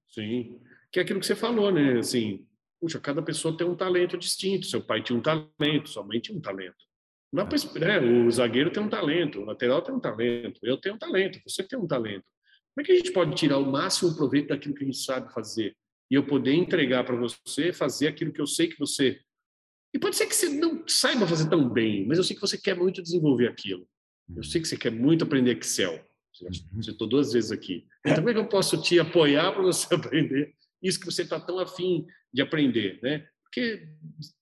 Sim, 0.09 0.61
que 0.93 1.01
é 1.01 1.03
aquilo 1.03 1.19
que 1.19 1.27
você 1.27 1.35
falou, 1.35 1.73
né? 1.73 1.99
Assim, 1.99 2.47
puxa, 2.81 3.01
cada 3.01 3.21
pessoa 3.21 3.57
tem 3.57 3.67
um 3.67 3.75
talento 3.75 4.17
distinto. 4.17 4.67
Seu 4.67 4.81
pai 4.81 5.03
tinha 5.03 5.19
um 5.19 5.23
talento, 5.23 5.89
sua 5.89 6.05
mãe 6.05 6.21
tinha 6.21 6.39
um 6.39 6.41
talento. 6.41 6.77
Não 7.33 7.49
para 7.49 7.59
né? 7.81 7.99
O 7.99 8.31
zagueiro 8.31 8.71
tem 8.71 8.83
um 8.83 8.89
talento, 8.89 9.41
o 9.41 9.45
lateral 9.47 9.83
tem 9.83 9.95
um 9.95 10.01
talento, 10.01 10.61
eu 10.63 10.77
tenho 10.77 10.95
um 10.95 10.99
talento, 10.99 11.41
você 11.45 11.63
tem 11.63 11.79
um 11.79 11.87
talento. 11.87 12.25
Como 12.75 12.83
é 12.83 12.85
que 12.85 12.93
a 12.93 12.97
gente 12.97 13.13
pode 13.13 13.35
tirar 13.35 13.59
o 13.59 13.71
máximo 13.71 14.15
proveito 14.15 14.49
daquilo 14.49 14.75
que 14.75 14.85
a 14.85 14.87
gente 14.87 14.99
sabe 14.99 15.33
fazer 15.33 15.75
e 16.11 16.15
eu 16.15 16.25
poder 16.27 16.55
entregar 16.55 17.05
para 17.05 17.17
você, 17.17 17.73
fazer 17.73 18.09
aquilo 18.09 18.33
que 18.33 18.41
eu 18.41 18.47
sei 18.47 18.69
que 18.69 18.79
você 18.79 19.19
e 19.95 19.99
pode 19.99 20.17
ser 20.17 20.27
que 20.27 20.35
você 20.35 20.49
não 20.49 20.83
saiba 20.87 21.27
fazer 21.27 21.49
tão 21.49 21.69
bem, 21.69 22.07
mas 22.07 22.19
eu 22.19 22.25
sei 22.25 22.35
que 22.35 22.41
você 22.41 22.57
quer 22.57 22.77
muito 22.77 23.03
desenvolver 23.03 23.49
aquilo. 23.49 23.87
Eu 24.35 24.43
sei 24.43 24.61
que 24.61 24.69
você 24.69 24.77
quer 24.77 24.91
muito 24.91 25.25
aprender 25.25 25.59
Excel. 25.59 26.03
Você 26.33 26.47
uhum. 26.47 26.83
citou 26.83 27.07
duas 27.07 27.33
vezes 27.33 27.53
aqui. 27.53 27.87
Então, 28.01 28.17
como 28.17 28.31
é 28.31 28.33
que 28.33 28.41
eu 28.41 28.49
posso 28.49 28.81
te 28.81 28.99
apoiar 28.99 29.53
para 29.53 29.63
você 29.63 29.93
aprender 29.95 30.55
isso 30.83 30.99
que 30.99 31.07
você 31.07 31.23
está 31.23 31.39
tão 31.39 31.59
afim 31.59 32.07
de 32.33 32.41
aprender? 32.41 32.99
Né? 33.03 33.27
Porque 33.45 33.87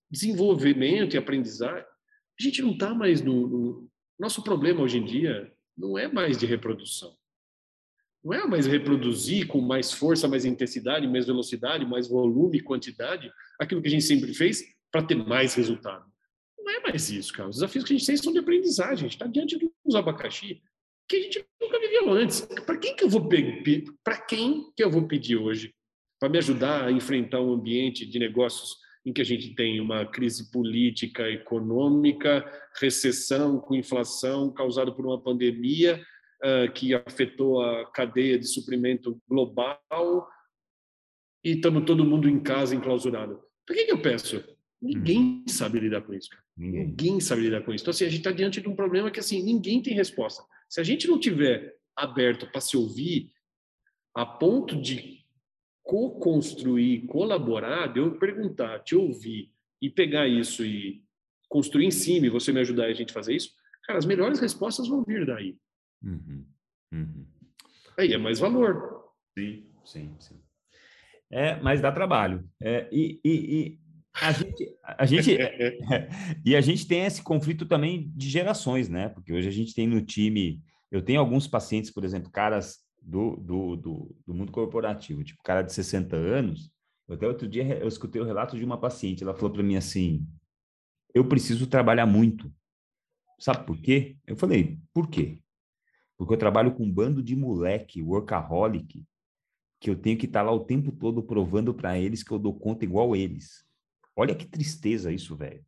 desenvolvimento 0.09 1.15
e 1.15 1.19
aprendizagem, 1.19 1.85
a 1.85 2.43
gente 2.43 2.63
não 2.63 2.73
está 2.73 2.95
mais 2.95 3.21
no, 3.21 3.47
no. 3.47 3.91
Nosso 4.19 4.43
problema 4.43 4.83
hoje 4.83 4.99
em 4.99 5.05
dia 5.05 5.51
não 5.77 5.99
é 5.99 6.07
mais 6.07 6.37
de 6.37 6.47
reprodução. 6.47 7.17
Não 8.23 8.35
é 8.35 8.47
mais 8.47 8.67
reproduzir 8.67 9.47
com 9.47 9.63
mais 9.63 9.93
força, 9.93 10.29
mais 10.29 10.45
intensidade, 10.45 11.09
mais 11.09 11.27
velocidade, 11.27 11.87
mais 11.87 12.07
volume 12.07 12.59
e 12.59 12.63
quantidade 12.63 13.33
aquilo 13.59 13.81
que 13.81 13.89
a 13.89 13.91
gente 13.91 14.05
sempre 14.05 14.35
fez, 14.35 14.63
para 14.91 15.03
ter 15.03 15.15
mais 15.15 15.55
resultado. 15.55 16.05
Não 16.59 16.71
é 16.71 16.81
mais 16.81 17.11
isso, 17.11 17.33
cara. 17.33 17.49
Os 17.49 17.57
desafios 17.57 17.85
que 17.85 17.93
a 17.93 17.97
gente 17.97 18.07
tem 18.07 18.17
são 18.17 18.33
de 18.33 18.39
aprendizagem. 18.39 18.95
A 18.95 19.09
gente 19.09 19.13
está 19.13 19.27
diante 19.27 19.59
de 19.59 19.71
uns 19.85 19.95
abacaxi 19.95 20.63
que 21.09 21.17
a 21.17 21.23
gente 21.23 21.45
nunca 21.61 21.81
viveu 21.81 22.13
antes. 22.13 22.41
Para 22.65 22.77
quem 22.77 22.95
que 22.95 23.05
eu 23.05 23.09
vou 23.09 23.29
pedir? 23.29 23.85
Para 24.05 24.17
quem 24.17 24.71
que 24.77 24.85
eu 24.85 24.91
vou 24.91 25.09
pedir 25.09 25.37
hoje 25.37 25.75
para 26.21 26.29
me 26.29 26.37
ajudar 26.37 26.85
a 26.85 26.93
enfrentar 26.93 27.41
um 27.41 27.55
ambiente 27.55 28.05
de 28.05 28.19
negócios 28.19 28.77
em 29.05 29.13
que 29.13 29.23
a 29.23 29.25
gente 29.25 29.55
tem 29.55 29.81
uma 29.81 30.05
crise 30.05 30.51
política, 30.51 31.29
econômica, 31.31 32.45
recessão 32.79 33.59
com 33.59 33.75
inflação 33.75 34.53
causada 34.53 34.93
por 34.93 35.07
uma 35.07 35.21
pandemia 35.21 36.05
uh, 36.45 36.71
que 36.73 36.95
afetou 36.95 37.63
a 37.63 37.91
cadeia 37.91 38.39
de 38.39 38.47
suprimento 38.47 39.19
global 39.27 40.29
e 41.43 41.53
estamos 41.53 41.85
todo 41.87 42.05
mundo 42.05 42.29
em 42.29 42.39
casa 42.39 42.77
enclausurado. 42.77 43.41
Por 43.67 43.75
que, 43.75 43.87
que 43.87 43.93
eu 43.93 44.03
peço? 44.03 44.45
Ninguém 44.81 45.45
hum. 45.47 45.49
sabe 45.49 45.79
lidar 45.79 46.03
com 46.03 46.15
isso, 46.15 46.31
cara. 46.31 46.43
Ninguém. 46.57 46.87
ninguém 46.87 47.21
sabe 47.21 47.43
lidar 47.43 47.63
com 47.63 47.73
isso. 47.73 47.85
Então, 47.85 47.91
assim, 47.91 48.05
a 48.05 48.09
gente 48.09 48.21
está 48.21 48.33
diante 48.33 48.61
de 48.61 48.69
um 48.69 48.75
problema 48.75 49.11
que, 49.11 49.21
assim, 49.21 49.43
ninguém 49.43 49.83
tem 49.83 49.95
resposta. 49.95 50.43
Se 50.69 50.81
a 50.81 50.85
gente 50.85 51.07
não 51.07 51.19
tiver 51.19 51.77
aberto 51.95 52.47
para 52.47 52.61
se 52.61 52.77
ouvir 52.77 53.33
a 54.15 54.25
ponto 54.25 54.81
de 54.81 55.21
co-construir, 55.83 57.07
colaborar, 57.07 57.93
de 57.93 58.01
eu 58.01 58.19
perguntar, 58.19 58.81
te 58.81 58.95
ouvir 58.95 59.53
e 59.83 59.91
pegar 59.91 60.27
isso 60.29 60.65
e 60.65 61.03
construir 61.49 61.87
em 61.87 61.91
cima 61.91 62.27
e 62.27 62.31
você 62.31 62.53
me 62.53 62.61
ajudar 62.61 62.87
a 62.87 62.93
gente 62.93 63.13
fazer 63.13 63.35
isso, 63.35 63.53
cara, 63.85 63.99
as 63.99 64.07
melhores 64.07 64.39
respostas 64.39 64.89
vão 64.89 65.03
vir 65.03 65.27
daí. 65.27 65.59
Uhum. 66.03 66.47
Uhum. 66.93 67.27
Aí 67.99 68.13
é 68.13 68.19
mais 68.19 68.39
valor. 68.39 69.05
Sim, 69.37 69.67
sim, 69.85 70.17
sim. 70.21 70.41
É, 71.31 71.61
mas 71.61 71.81
dá 71.81 71.93
trabalho. 71.93 72.49
É, 72.61 72.89
e, 72.91 73.21
e, 73.25 73.31
e, 73.31 73.80
a 74.15 74.33
gente, 74.33 74.77
a 74.83 75.07
gente 75.07 75.37
e 76.45 76.57
a 76.57 76.61
gente 76.61 76.87
tem 76.87 77.05
esse 77.05 77.23
conflito 77.23 77.67
também 77.67 78.11
de 78.15 78.29
gerações, 78.29 78.89
né? 78.89 79.09
Porque 79.09 79.33
hoje 79.33 79.49
a 79.49 79.53
gente 79.53 79.75
tem 79.75 79.87
no 79.87 80.01
time, 80.01 80.63
eu 80.91 81.03
tenho 81.03 81.21
alguns 81.21 81.47
pacientes, 81.47 81.91
por 81.91 82.05
exemplo, 82.05 82.31
caras 82.31 82.79
do, 83.01 83.37
do, 83.37 83.77
do, 83.77 84.17
do 84.27 84.35
mundo 84.35 84.53
corporativo, 84.53 85.25
tipo 85.25 85.43
cara 85.43 85.63
de 85.63 85.73
60 85.73 86.17
anos. 86.17 86.71
Até 87.09 87.27
outro 87.27 87.49
dia 87.49 87.65
eu 87.79 87.89
escutei 87.89 88.23
o 88.23 88.25
relato 88.25 88.57
de 88.57 88.65
uma 88.65 88.79
paciente, 88.79 89.23
ela 89.23 89.35
falou 89.35 89.51
para 89.51 89.63
mim 89.63 89.77
assim: 89.77 90.27
eu 91.15 91.27
preciso 91.27 91.67
trabalhar 91.67 92.07
muito. 92.07 92.53
Sabe 93.39 93.65
por 93.67 93.81
quê? 93.81 94.17
Eu 94.27 94.37
falei, 94.37 94.79
por 94.93 95.09
quê? 95.09 95.41
Porque 96.17 96.35
eu 96.35 96.39
trabalho 96.39 96.75
com 96.75 96.85
um 96.85 96.93
bando 96.93 97.23
de 97.23 97.35
moleque, 97.35 98.03
workaholic, 98.03 99.05
que 99.81 99.89
eu 99.89 99.97
tenho 99.97 100.19
que 100.19 100.27
estar 100.27 100.41
tá 100.41 100.47
lá 100.47 100.53
o 100.53 100.65
tempo 100.65 100.93
todo 100.93 101.23
provando 101.23 101.73
para 101.73 101.99
eles 101.99 102.23
que 102.23 102.31
eu 102.31 102.39
dou 102.39 102.53
conta 102.53 102.85
igual 102.85 103.17
eles. 103.17 103.65
Olha 104.21 104.35
que 104.35 104.45
tristeza 104.45 105.11
isso, 105.11 105.35
velho. 105.35 105.65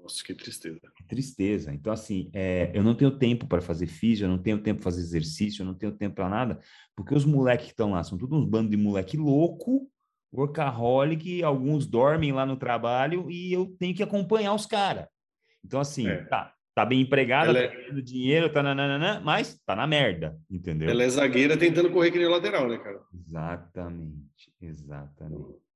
Nossa, 0.00 0.22
que 0.22 0.32
tristeza. 0.32 0.80
Que 0.96 1.02
tristeza. 1.02 1.74
Então, 1.74 1.92
assim, 1.92 2.30
é, 2.32 2.70
eu 2.72 2.84
não 2.84 2.94
tenho 2.94 3.10
tempo 3.10 3.48
para 3.48 3.60
fazer 3.60 3.88
físico, 3.88 4.26
eu 4.26 4.30
não 4.30 4.38
tenho 4.38 4.62
tempo 4.62 4.80
para 4.80 4.92
fazer 4.92 5.02
exercício, 5.02 5.62
eu 5.62 5.66
não 5.66 5.74
tenho 5.74 5.90
tempo 5.90 6.14
para 6.14 6.28
nada, 6.28 6.60
porque 6.94 7.12
os 7.12 7.24
moleques 7.24 7.66
que 7.66 7.72
estão 7.72 7.90
lá 7.90 8.04
são 8.04 8.16
todos 8.16 8.38
uns 8.38 8.48
bandos 8.48 8.70
de 8.70 8.76
moleque 8.76 9.16
louco, 9.16 9.90
workaholic, 10.32 11.42
alguns 11.42 11.84
dormem 11.84 12.30
lá 12.30 12.46
no 12.46 12.56
trabalho 12.56 13.28
e 13.28 13.52
eu 13.52 13.66
tenho 13.76 13.92
que 13.92 14.04
acompanhar 14.04 14.54
os 14.54 14.66
caras. 14.66 15.06
Então, 15.64 15.80
assim, 15.80 16.06
é. 16.06 16.22
tá, 16.26 16.54
tá 16.72 16.86
bem 16.86 17.00
empregada, 17.00 17.50
Ela 17.50 17.68
tá 17.68 17.98
é... 17.98 18.00
dinheiro, 18.00 18.52
tá 18.52 18.62
nananana, 18.62 19.20
mas 19.20 19.60
tá 19.66 19.74
na 19.74 19.88
merda, 19.88 20.38
entendeu? 20.48 20.88
Ela 20.88 21.02
é 21.02 21.08
zagueira 21.08 21.56
tentando 21.56 21.90
correr 21.90 22.12
que 22.12 22.18
nem 22.18 22.28
lateral, 22.28 22.68
né, 22.68 22.78
cara? 22.78 23.00
Exatamente, 23.12 24.54
exatamente. 24.62 25.69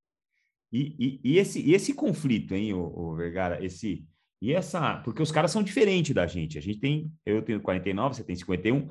E, 0.75 0.97
e, 0.99 1.21
e 1.23 1.39
esse, 1.39 1.61
e 1.61 1.73
esse 1.73 1.95
conflito, 1.95 2.53
hein, 2.53 2.73
o, 2.73 2.81
o 2.81 3.15
Vergara, 3.15 3.65
esse 3.65 4.05
e 4.43 4.53
essa, 4.53 4.97
porque 4.99 5.23
os 5.23 5.31
caras 5.31 5.53
são 5.53 5.63
diferentes 5.63 6.13
da 6.13 6.27
gente. 6.27 6.59
A 6.59 6.61
gente 6.61 6.81
tem, 6.81 7.13
eu 7.25 7.41
tenho 7.43 7.63
49, 7.63 8.17
você 8.17 8.25
tem 8.25 8.35
51, 8.35 8.91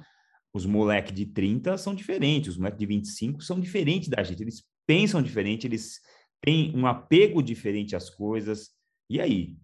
os 0.54 0.66
moleques 0.66 1.14
de 1.14 1.26
30 1.26 1.78
são 1.78 1.94
diferentes, 1.94 2.52
os 2.52 2.58
moleques 2.58 2.80
de 2.80 2.86
25 2.86 3.42
são 3.44 3.60
diferentes 3.60 4.08
da 4.08 4.24
gente. 4.24 4.42
Eles 4.42 4.64
pensam 4.88 5.22
diferente, 5.22 5.68
eles 5.68 6.00
têm 6.42 6.74
um 6.74 6.88
apego 6.88 7.44
diferente 7.44 7.98
às 7.98 8.10
coisas. 8.10 8.72
E 9.10 9.20
aí? 9.20 9.58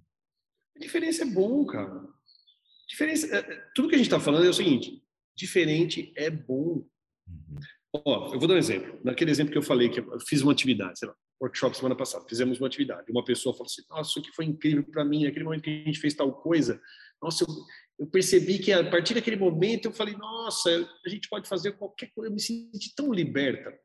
A 0.75 0.79
diferença 0.79 1.23
é 1.23 1.25
bom, 1.25 1.65
cara. 1.65 2.05
Diferença, 2.87 3.27
é, 3.33 3.39
é, 3.39 3.65
tudo 3.73 3.87
que 3.87 3.95
a 3.95 3.97
gente 3.97 4.07
está 4.07 4.19
falando 4.19 4.45
é 4.45 4.49
o 4.49 4.53
seguinte: 4.53 5.01
diferente 5.35 6.11
é 6.17 6.29
bom. 6.29 6.85
Uhum. 7.25 7.59
Ó, 8.05 8.33
eu 8.33 8.39
vou 8.39 8.47
dar 8.47 8.55
um 8.55 8.57
exemplo. 8.57 8.99
Naquele 9.05 9.31
exemplo 9.31 9.53
que 9.53 9.57
eu 9.57 9.63
falei 9.63 9.87
que 9.87 10.01
eu 10.01 10.19
fiz 10.27 10.41
uma 10.41 10.51
atividade, 10.51 10.99
sei 10.99 11.07
lá, 11.07 11.15
workshop 11.41 11.75
semana 11.75 11.95
passada, 11.95 12.25
fizemos 12.27 12.59
uma 12.59 12.67
atividade. 12.67 13.11
Uma 13.11 13.23
pessoa 13.23 13.53
falou 13.53 13.67
assim: 13.67 13.81
Nossa, 13.89 14.09
isso 14.09 14.19
aqui 14.19 14.31
foi 14.31 14.45
incrível 14.45 14.83
para 14.83 15.05
mim. 15.05 15.25
Naquele 15.25 15.45
momento 15.45 15.63
que 15.63 15.69
a 15.69 15.85
gente 15.85 15.99
fez 15.99 16.13
tal 16.13 16.31
coisa, 16.33 16.81
nossa, 17.21 17.43
eu, 17.43 17.47
eu, 17.99 18.07
percebi 18.07 18.59
que 18.59 18.71
a 18.71 18.89
partir 18.89 19.13
daquele 19.13 19.37
momento 19.37 19.85
eu 19.85 19.93
falei: 19.93 20.15
Nossa, 20.15 20.69
a 21.05 21.09
gente 21.09 21.29
pode 21.29 21.47
fazer 21.47 21.73
qualquer 21.73 22.11
coisa. 22.13 22.29
Eu 22.29 22.33
me 22.33 22.41
senti 22.41 22.93
tão 22.95 23.13
liberta. 23.13 23.77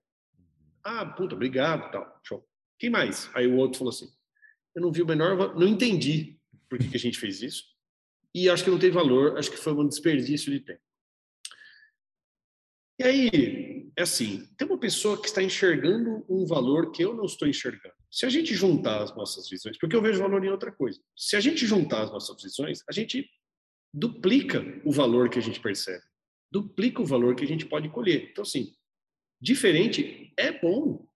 Ah, 0.83 1.07
puta, 1.07 1.35
obrigado, 1.35 1.91
tal. 1.91 2.21
Show. 2.27 2.47
Quem 2.79 2.91
mais? 2.91 3.31
Aí 3.35 3.47
o 3.47 3.57
outro 3.57 3.79
falou 3.79 3.91
assim: 3.91 4.09
Eu 4.75 4.83
não 4.83 4.93
vi 4.93 5.03
o 5.03 5.07
menor, 5.07 5.55
não 5.59 5.69
entendi 5.69 6.39
por 6.69 6.79
que, 6.79 6.89
que 6.89 6.97
a 6.97 7.01
gente 7.01 7.19
fez 7.19 7.41
isso 7.41 7.75
e 8.35 8.51
acho 8.51 8.65
que 8.65 8.71
não 8.71 8.79
tem 8.79 8.91
valor, 8.91 9.39
acho 9.39 9.51
que 9.51 9.57
foi 9.57 9.73
um 9.73 9.87
desperdício 9.87 10.51
de 10.51 10.59
tempo. 10.59 10.81
E 12.99 13.05
aí, 13.05 13.74
é 13.97 14.03
assim, 14.03 14.49
tem 14.57 14.67
uma 14.67 14.79
pessoa 14.79 15.21
que 15.21 15.27
está 15.27 15.43
enxergando 15.43 16.25
um 16.29 16.45
valor 16.47 16.91
que 16.91 17.03
eu 17.03 17.15
não 17.15 17.25
estou 17.25 17.47
enxergando. 17.47 17.95
Se 18.11 18.27
a 18.27 18.29
gente 18.29 18.55
juntar 18.55 19.03
as 19.03 19.15
nossas 19.15 19.49
visões, 19.49 19.79
porque 19.79 19.95
eu 19.95 20.03
vejo 20.03 20.21
valor 20.21 20.45
em 20.45 20.51
outra 20.51 20.73
coisa. 20.73 21.01
Se 21.17 21.37
a 21.37 21.41
gente 21.41 21.67
juntar 21.67 22.03
as 22.03 22.11
nossas 22.11 22.43
visões, 22.43 22.83
a 22.89 22.93
gente 22.93 23.29
duplica 23.93 24.65
o 24.85 24.91
valor 24.91 25.29
que 25.29 25.39
a 25.39 25.43
gente 25.43 25.61
percebe, 25.61 26.03
duplica 26.51 27.01
o 27.01 27.07
valor 27.07 27.37
que 27.37 27.45
a 27.45 27.47
gente 27.47 27.67
pode 27.67 27.89
colher. 27.89 28.29
Então, 28.31 28.43
assim, 28.43 28.75
diferente 29.41 30.33
é 30.37 30.51
bom. 30.51 31.07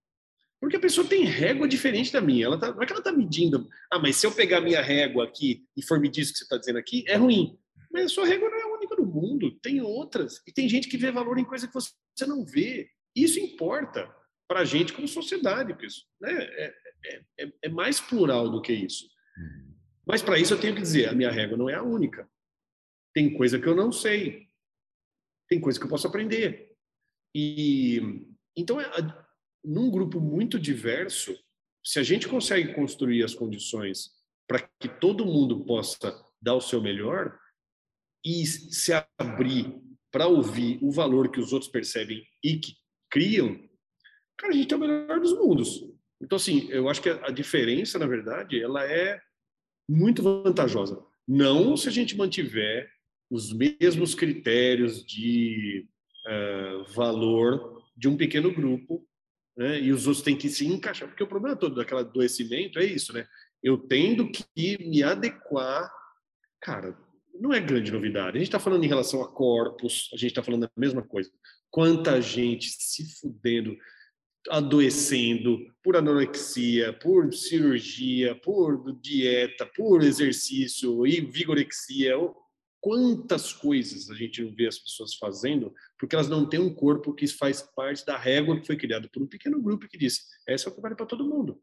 Porque 0.61 0.77
a 0.77 0.81
pessoa 0.81 1.07
tem 1.07 1.25
régua 1.25 1.69
diferente 1.69 2.13
da 2.13 2.21
minha. 2.21 2.47
Ela 2.47 2.59
tá, 2.59 2.73
não 2.73 2.83
é 2.83 2.87
que 2.87 2.93
ela 2.93 3.01
está 3.01 3.13
medindo. 3.13 3.69
Ah, 3.93 3.99
mas 3.99 4.17
se 4.17 4.27
eu 4.27 4.33
pegar 4.33 4.61
minha 4.61 4.83
régua 4.83 5.25
aqui 5.25 5.65
e 5.77 5.85
for 5.85 6.01
medir 6.01 6.23
isso 6.23 6.33
que 6.33 6.39
você 6.39 6.45
está 6.45 6.57
dizendo 6.57 6.79
aqui, 6.79 7.05
é 7.07 7.15
ruim. 7.15 7.57
Mas 7.93 8.07
a 8.07 8.09
sua 8.09 8.27
régua 8.27 8.51
não 8.51 8.59
é 8.59 8.63
a 8.63 8.75
única 8.75 8.97
do 8.97 9.07
mundo. 9.07 9.53
Tem 9.61 9.81
outras. 9.81 10.43
E 10.47 10.53
tem 10.53 10.69
gente 10.69 10.89
que 10.89 10.97
vê 10.97 11.13
valor 11.13 11.39
em 11.39 11.45
coisa 11.45 11.69
que 11.69 11.75
você 11.75 11.91
não 12.27 12.45
vê. 12.45 12.91
Isso 13.15 13.39
importa 13.41 14.15
para 14.49 14.61
a 14.61 14.65
gente 14.65 14.93
como 14.93 15.09
sociedade. 15.09 15.73
Porque 15.73 15.87
isso, 15.87 16.07
né, 16.21 16.33
é, 16.33 16.75
é, 17.05 17.23
é, 17.41 17.53
é 17.63 17.69
mais 17.69 18.01
plural 18.01 18.51
do 18.51 18.63
que 18.63 18.73
isso. 18.73 19.09
Mas 20.07 20.23
para 20.23 20.39
isso 20.39 20.55
eu 20.55 20.61
tenho 20.61 20.75
que 20.75 20.81
dizer, 20.81 21.09
a 21.09 21.15
minha 21.15 21.31
régua 21.31 21.57
não 21.57 21.69
é 21.69 21.75
a 21.75 21.83
única. 21.83 22.29
Tem 23.15 23.33
coisa 23.35 23.59
que 23.59 23.67
eu 23.67 23.75
não 23.75 23.93
sei. 23.93 24.49
Tem 25.49 25.61
coisa 25.61 25.79
que 25.79 25.85
eu 25.85 25.91
posso 25.91 26.07
aprender. 26.07 26.75
E 27.35 28.01
então 28.57 28.81
é, 28.81 28.89
num 29.65 29.91
grupo 29.91 30.21
muito 30.21 30.59
diverso, 30.59 31.39
se 31.85 31.99
a 31.99 32.03
gente 32.03 32.27
consegue 32.27 32.75
construir 32.75 33.23
as 33.23 33.35
condições 33.35 34.11
para 34.49 34.61
que 34.81 34.89
todo 34.89 35.27
mundo 35.27 35.65
possa 35.65 36.25
dar 36.41 36.55
o 36.55 36.61
seu 36.61 36.81
melhor 36.81 37.39
e 38.25 38.47
se 38.47 38.93
abrir 39.19 39.75
para 40.19 40.27
ouvir 40.27 40.81
o 40.83 40.91
valor 40.91 41.31
que 41.31 41.39
os 41.39 41.53
outros 41.53 41.71
percebem 41.71 42.27
e 42.43 42.57
que 42.57 42.73
criam, 43.09 43.57
cara, 44.37 44.53
a 44.53 44.57
gente 44.57 44.75
é 44.75 44.77
o 44.77 44.81
melhor 44.81 45.21
dos 45.21 45.33
mundos. 45.33 45.89
Então, 46.21 46.35
assim, 46.35 46.69
eu 46.71 46.89
acho 46.89 47.01
que 47.01 47.09
a 47.09 47.31
diferença, 47.31 48.01
na 48.01 48.07
verdade, 48.09 48.61
ela 48.61 48.85
é 48.85 49.21
muito 49.89 50.21
vantajosa. 50.21 51.01
Não 51.27 51.77
se 51.77 51.89
a 51.89 51.93
gente 51.93 52.17
mantiver 52.17 52.91
os 53.31 53.53
mesmos 53.53 54.13
critérios 54.13 55.07
de 55.07 55.87
uh, 56.27 56.93
valor 56.93 57.81
de 57.97 58.09
um 58.09 58.17
pequeno 58.17 58.53
grupo 58.53 59.07
né? 59.57 59.81
e 59.81 59.93
os 59.93 60.09
outros 60.09 60.25
têm 60.25 60.37
que 60.37 60.49
se 60.49 60.67
encaixar, 60.67 61.07
porque 61.07 61.23
o 61.23 61.29
problema 61.29 61.55
todo 61.55 61.77
daquele 61.77 62.01
adoecimento 62.01 62.81
é 62.81 62.85
isso, 62.85 63.13
né? 63.13 63.25
Eu 63.63 63.79
tendo 63.79 64.29
que 64.33 64.77
me 64.85 65.01
adequar, 65.01 65.89
cara, 66.61 66.99
não 67.41 67.53
é 67.53 67.61
grande 67.61 67.93
novidade. 67.93 68.37
A 68.37 68.41
gente 68.41 68.49
está 68.49 68.59
falando 68.59 68.85
em 68.85 68.89
relação 68.89 69.23
a 69.23 69.29
corpos, 69.29 70.11
a 70.13 70.17
gente 70.17 70.31
está 70.31 70.43
falando 70.43 70.65
a 70.65 70.71
mesma 70.77 71.03
coisa. 71.03 71.31
Quanta 71.71 72.21
gente 72.21 72.69
se 72.71 73.19
fudendo, 73.21 73.77
adoecendo 74.51 75.59
por 75.83 75.97
anorexia, 75.97 76.93
por 76.93 77.33
cirurgia, 77.33 78.35
por 78.35 78.93
dieta, 79.01 79.67
por 79.67 80.03
exercício 80.03 81.07
e 81.07 81.21
vigorexia, 81.21 82.15
quantas 82.81 83.53
coisas 83.53 84.11
a 84.11 84.15
gente 84.15 84.43
não 84.43 84.55
vê 84.55 84.67
as 84.67 84.79
pessoas 84.79 85.15
fazendo 85.15 85.75
porque 85.99 86.15
elas 86.15 86.29
não 86.29 86.49
têm 86.49 86.61
um 86.61 86.73
corpo 86.73 87.13
que 87.13 87.27
faz 87.27 87.61
parte 87.61 88.07
da 88.07 88.17
régua 88.17 88.59
que 88.61 88.67
foi 88.67 88.77
criado 88.77 89.11
por 89.11 89.23
um 89.23 89.27
pequeno 89.27 89.61
grupo 89.61 89.89
que 89.89 89.99
disse 89.99 90.23
essa 90.47 90.69
é 90.69 90.73
o 90.73 90.75
que 90.75 90.81
vale 90.81 90.95
para 90.95 91.07
todo 91.07 91.29
mundo. 91.29 91.61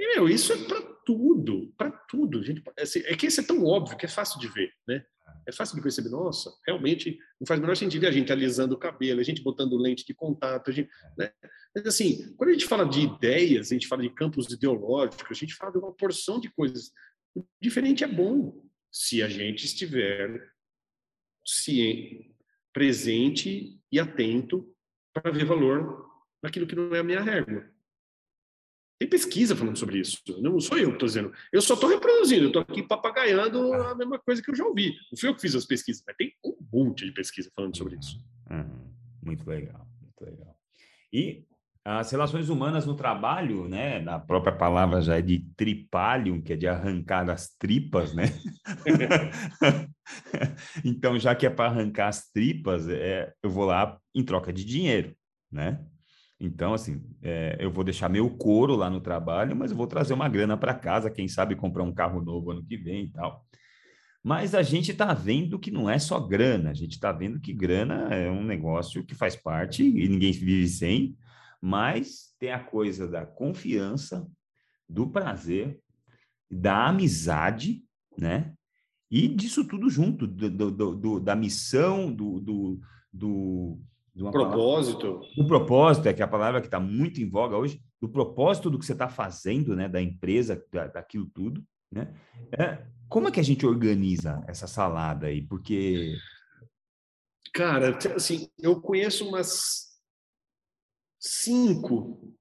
E, 0.00 0.14
meu, 0.14 0.30
isso 0.30 0.50
é 0.54 0.56
para 0.56 0.80
tudo, 1.04 1.74
para 1.76 1.90
tudo. 1.90 2.42
Gente, 2.42 2.62
assim, 2.78 3.00
é 3.00 3.14
que 3.14 3.26
isso 3.26 3.38
é 3.38 3.44
tão 3.44 3.62
óbvio 3.66 3.98
que 3.98 4.06
é 4.06 4.08
fácil 4.08 4.40
de 4.40 4.48
ver, 4.48 4.72
né? 4.88 5.04
É 5.46 5.52
fácil 5.52 5.76
de 5.76 5.82
perceber, 5.82 6.08
nossa, 6.08 6.50
realmente 6.66 7.18
não 7.38 7.46
faz 7.46 7.60
o 7.60 7.62
menor 7.62 7.76
sentido 7.76 8.06
a 8.06 8.10
gente 8.10 8.32
alisando 8.32 8.74
o 8.74 8.78
cabelo, 8.78 9.20
a 9.20 9.22
gente 9.22 9.42
botando 9.42 9.76
lente 9.76 10.06
de 10.06 10.14
contato, 10.14 10.70
a 10.70 10.72
gente, 10.72 10.88
né? 11.18 11.30
Mas 11.74 11.84
assim, 11.84 12.34
quando 12.34 12.48
a 12.48 12.52
gente 12.54 12.64
fala 12.64 12.88
de 12.88 13.00
ideias, 13.00 13.70
a 13.70 13.74
gente 13.74 13.86
fala 13.86 14.00
de 14.00 14.08
campos 14.08 14.50
ideológicos, 14.50 15.26
a 15.30 15.34
gente 15.34 15.54
fala 15.54 15.70
de 15.70 15.78
uma 15.78 15.92
porção 15.92 16.40
de 16.40 16.48
coisas. 16.50 16.92
O 17.34 17.44
diferente 17.60 18.02
é 18.02 18.08
bom, 18.08 18.58
se 18.90 19.22
a 19.22 19.28
gente 19.28 19.66
estiver 19.66 20.50
ciente, 21.46 22.34
presente 22.72 23.78
e 23.92 24.00
atento 24.00 24.74
para 25.12 25.30
ver 25.30 25.44
valor 25.44 26.06
naquilo 26.42 26.66
que 26.66 26.74
não 26.74 26.94
é 26.94 27.00
a 27.00 27.04
minha 27.04 27.20
régua. 27.20 27.70
Tem 29.00 29.08
pesquisa 29.08 29.56
falando 29.56 29.78
sobre 29.78 29.98
isso. 29.98 30.18
Não 30.42 30.60
sou 30.60 30.76
eu 30.76 30.88
que 30.88 30.96
estou 30.96 31.06
dizendo. 31.06 31.32
Eu 31.50 31.62
só 31.62 31.72
estou 31.72 31.88
reproduzindo. 31.88 32.48
Estou 32.48 32.60
aqui 32.60 32.82
papagaiando 32.82 33.72
a 33.72 33.94
mesma 33.94 34.18
coisa 34.18 34.42
que 34.42 34.50
eu 34.50 34.54
já 34.54 34.62
ouvi. 34.62 34.94
Não 35.10 35.18
fui 35.18 35.30
eu 35.30 35.34
que 35.34 35.40
fiz 35.40 35.54
as 35.54 35.64
pesquisas, 35.64 36.04
mas 36.06 36.14
tem 36.16 36.34
um 36.44 36.54
monte 36.70 37.06
de 37.06 37.12
pesquisa 37.12 37.50
falando 37.56 37.74
sobre 37.78 37.96
isso. 37.96 38.22
Uhum. 38.50 38.92
Muito 39.22 39.48
legal, 39.48 39.88
muito 40.02 40.22
legal. 40.22 40.54
E 41.10 41.46
as 41.82 42.10
relações 42.10 42.50
humanas 42.50 42.84
no 42.84 42.94
trabalho, 42.94 43.66
né? 43.66 44.06
A 44.06 44.18
própria 44.18 44.54
palavra 44.54 45.00
já 45.00 45.16
é 45.16 45.22
de 45.22 45.46
tripalium, 45.56 46.42
que 46.42 46.52
é 46.52 46.56
de 46.56 46.66
arrancar 46.66 47.30
as 47.30 47.56
tripas, 47.56 48.12
né? 48.12 48.24
então, 50.84 51.18
já 51.18 51.34
que 51.34 51.46
é 51.46 51.50
para 51.50 51.70
arrancar 51.70 52.08
as 52.08 52.30
tripas, 52.30 52.86
é, 52.86 53.32
eu 53.42 53.48
vou 53.48 53.64
lá 53.64 53.98
em 54.14 54.22
troca 54.22 54.52
de 54.52 54.62
dinheiro, 54.62 55.16
né? 55.50 55.82
Então, 56.40 56.72
assim, 56.72 57.02
é, 57.22 57.56
eu 57.60 57.70
vou 57.70 57.84
deixar 57.84 58.08
meu 58.08 58.30
couro 58.30 58.74
lá 58.74 58.88
no 58.88 59.00
trabalho, 59.00 59.54
mas 59.54 59.70
eu 59.70 59.76
vou 59.76 59.86
trazer 59.86 60.14
uma 60.14 60.28
grana 60.28 60.56
para 60.56 60.72
casa, 60.72 61.10
quem 61.10 61.28
sabe 61.28 61.54
comprar 61.54 61.82
um 61.82 61.92
carro 61.92 62.22
novo 62.22 62.50
ano 62.50 62.64
que 62.64 62.78
vem 62.78 63.04
e 63.04 63.12
tal. 63.12 63.44
Mas 64.22 64.54
a 64.54 64.62
gente 64.62 64.92
está 64.92 65.12
vendo 65.12 65.58
que 65.58 65.70
não 65.70 65.88
é 65.88 65.98
só 65.98 66.18
grana, 66.18 66.70
a 66.70 66.74
gente 66.74 66.92
está 66.92 67.12
vendo 67.12 67.40
que 67.40 67.52
grana 67.52 68.14
é 68.14 68.30
um 68.30 68.42
negócio 68.42 69.04
que 69.04 69.14
faz 69.14 69.36
parte 69.36 69.82
e 69.82 70.08
ninguém 70.08 70.32
vive 70.32 70.66
sem, 70.66 71.16
mas 71.60 72.34
tem 72.38 72.52
a 72.52 72.58
coisa 72.58 73.06
da 73.06 73.26
confiança, 73.26 74.26
do 74.88 75.08
prazer, 75.10 75.78
da 76.50 76.88
amizade, 76.88 77.84
né? 78.18 78.54
E 79.10 79.28
disso 79.28 79.66
tudo 79.66 79.90
junto, 79.90 80.26
do, 80.26 80.70
do, 80.70 80.94
do 80.94 81.20
da 81.20 81.36
missão, 81.36 82.12
do, 82.12 82.40
do, 82.40 82.80
do 83.12 83.80
propósito. 84.28 85.14
Palavra, 85.14 85.28
o 85.38 85.46
propósito 85.46 86.08
é 86.08 86.12
que 86.12 86.22
a 86.22 86.28
palavra 86.28 86.60
que 86.60 86.66
está 86.66 86.80
muito 86.80 87.20
em 87.20 87.28
voga 87.28 87.56
hoje, 87.56 87.80
do 88.00 88.08
propósito 88.08 88.68
do 88.68 88.78
que 88.78 88.84
você 88.84 88.92
está 88.92 89.08
fazendo, 89.08 89.76
né? 89.76 89.88
Da 89.88 90.02
empresa, 90.02 90.60
da, 90.72 90.88
daquilo 90.88 91.26
tudo, 91.32 91.64
né? 91.92 92.12
É, 92.58 92.84
como 93.08 93.28
é 93.28 93.30
que 93.30 93.40
a 93.40 93.44
gente 93.44 93.64
organiza 93.64 94.44
essa 94.48 94.66
salada 94.66 95.28
aí? 95.28 95.42
Porque... 95.42 96.16
Cara, 97.54 97.96
assim, 98.14 98.48
eu 98.58 98.80
conheço 98.80 99.28
umas 99.28 99.98
cinco 101.18 102.34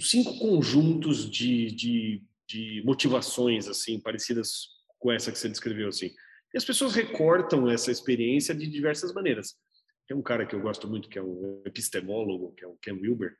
cinco 0.00 0.38
conjuntos 0.38 1.30
de, 1.30 1.70
de, 1.70 2.22
de 2.48 2.82
motivações 2.84 3.68
assim 3.68 4.00
parecidas 4.00 4.68
com 4.98 5.12
essa 5.12 5.30
que 5.32 5.38
você 5.38 5.48
descreveu 5.48 5.88
assim. 5.88 6.10
E 6.52 6.56
as 6.56 6.64
pessoas 6.64 6.94
recortam 6.94 7.68
essa 7.70 7.90
experiência 7.90 8.54
de 8.54 8.66
diversas 8.66 9.12
maneiras. 9.12 9.56
Tem 10.06 10.16
um 10.16 10.22
cara 10.22 10.46
que 10.46 10.54
eu 10.54 10.60
gosto 10.60 10.88
muito 10.88 11.08
que 11.08 11.18
é 11.18 11.22
um 11.22 11.62
epistemólogo, 11.64 12.54
que 12.54 12.64
é 12.64 12.68
o 12.68 12.76
Ken 12.80 12.92
Wilber, 12.92 13.36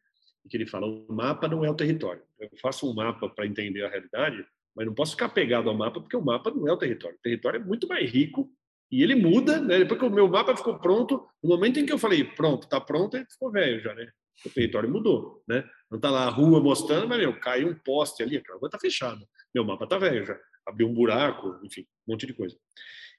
que 0.48 0.56
ele 0.56 0.66
fala: 0.66 0.86
o 0.86 1.12
mapa 1.12 1.48
não 1.48 1.64
é 1.64 1.70
o 1.70 1.74
território. 1.74 2.22
Eu 2.38 2.50
faço 2.60 2.90
um 2.90 2.94
mapa 2.94 3.28
para 3.28 3.46
entender 3.46 3.84
a 3.84 3.88
realidade, 3.88 4.44
mas 4.74 4.86
não 4.86 4.94
posso 4.94 5.12
ficar 5.12 5.28
pegado 5.28 5.68
ao 5.68 5.76
mapa 5.76 6.00
porque 6.00 6.16
o 6.16 6.24
mapa 6.24 6.50
não 6.50 6.66
é 6.68 6.72
o 6.72 6.76
território. 6.76 7.16
O 7.16 7.22
território 7.22 7.60
é 7.60 7.64
muito 7.64 7.86
mais 7.86 8.10
rico 8.10 8.50
e 8.90 9.02
ele 9.02 9.14
muda, 9.14 9.60
né? 9.60 9.78
Depois 9.78 9.98
que 9.98 10.06
o 10.06 10.10
meu 10.10 10.28
mapa 10.28 10.56
ficou 10.56 10.78
pronto, 10.78 11.26
no 11.42 11.50
momento 11.50 11.80
em 11.80 11.86
que 11.86 11.92
eu 11.92 11.98
falei 11.98 12.24
pronto, 12.24 12.64
está 12.64 12.80
pronto, 12.80 13.16
ele 13.16 13.26
ficou 13.26 13.50
velho 13.50 13.80
já, 13.80 13.94
né? 13.94 14.08
O 14.44 14.50
território 14.50 14.88
mudou, 14.88 15.42
né? 15.48 15.64
Não 15.90 15.96
está 15.96 16.10
lá 16.10 16.24
a 16.24 16.30
rua 16.30 16.60
mostrando, 16.60 17.08
mas 17.08 17.18
meu, 17.18 17.38
caiu 17.40 17.68
um 17.68 17.74
poste 17.74 18.22
ali, 18.22 18.36
a 18.36 18.54
rua 18.54 18.66
está 18.66 18.78
fechada. 18.78 19.26
Meu 19.54 19.64
mapa 19.64 19.84
está 19.84 19.98
velho 19.98 20.24
já, 20.24 20.38
abriu 20.66 20.88
um 20.88 20.94
buraco, 20.94 21.58
enfim, 21.64 21.86
um 22.06 22.12
monte 22.12 22.26
de 22.26 22.34
coisa. 22.34 22.56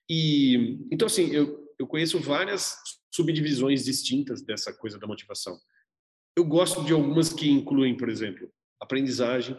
E 0.09 0.79
então 0.91 1.07
assim, 1.07 1.33
eu, 1.33 1.67
eu 1.77 1.87
conheço 1.87 2.19
várias 2.19 2.77
subdivisões 3.17 3.83
distintas 3.83 4.41
dessa 4.41 4.71
coisa 4.71 4.97
da 4.97 5.07
motivação. 5.07 5.59
Eu 6.35 6.45
gosto 6.45 6.83
de 6.85 6.93
algumas 6.93 7.33
que 7.33 7.49
incluem, 7.49 7.97
por 7.97 8.09
exemplo, 8.09 8.49
aprendizagem. 8.79 9.57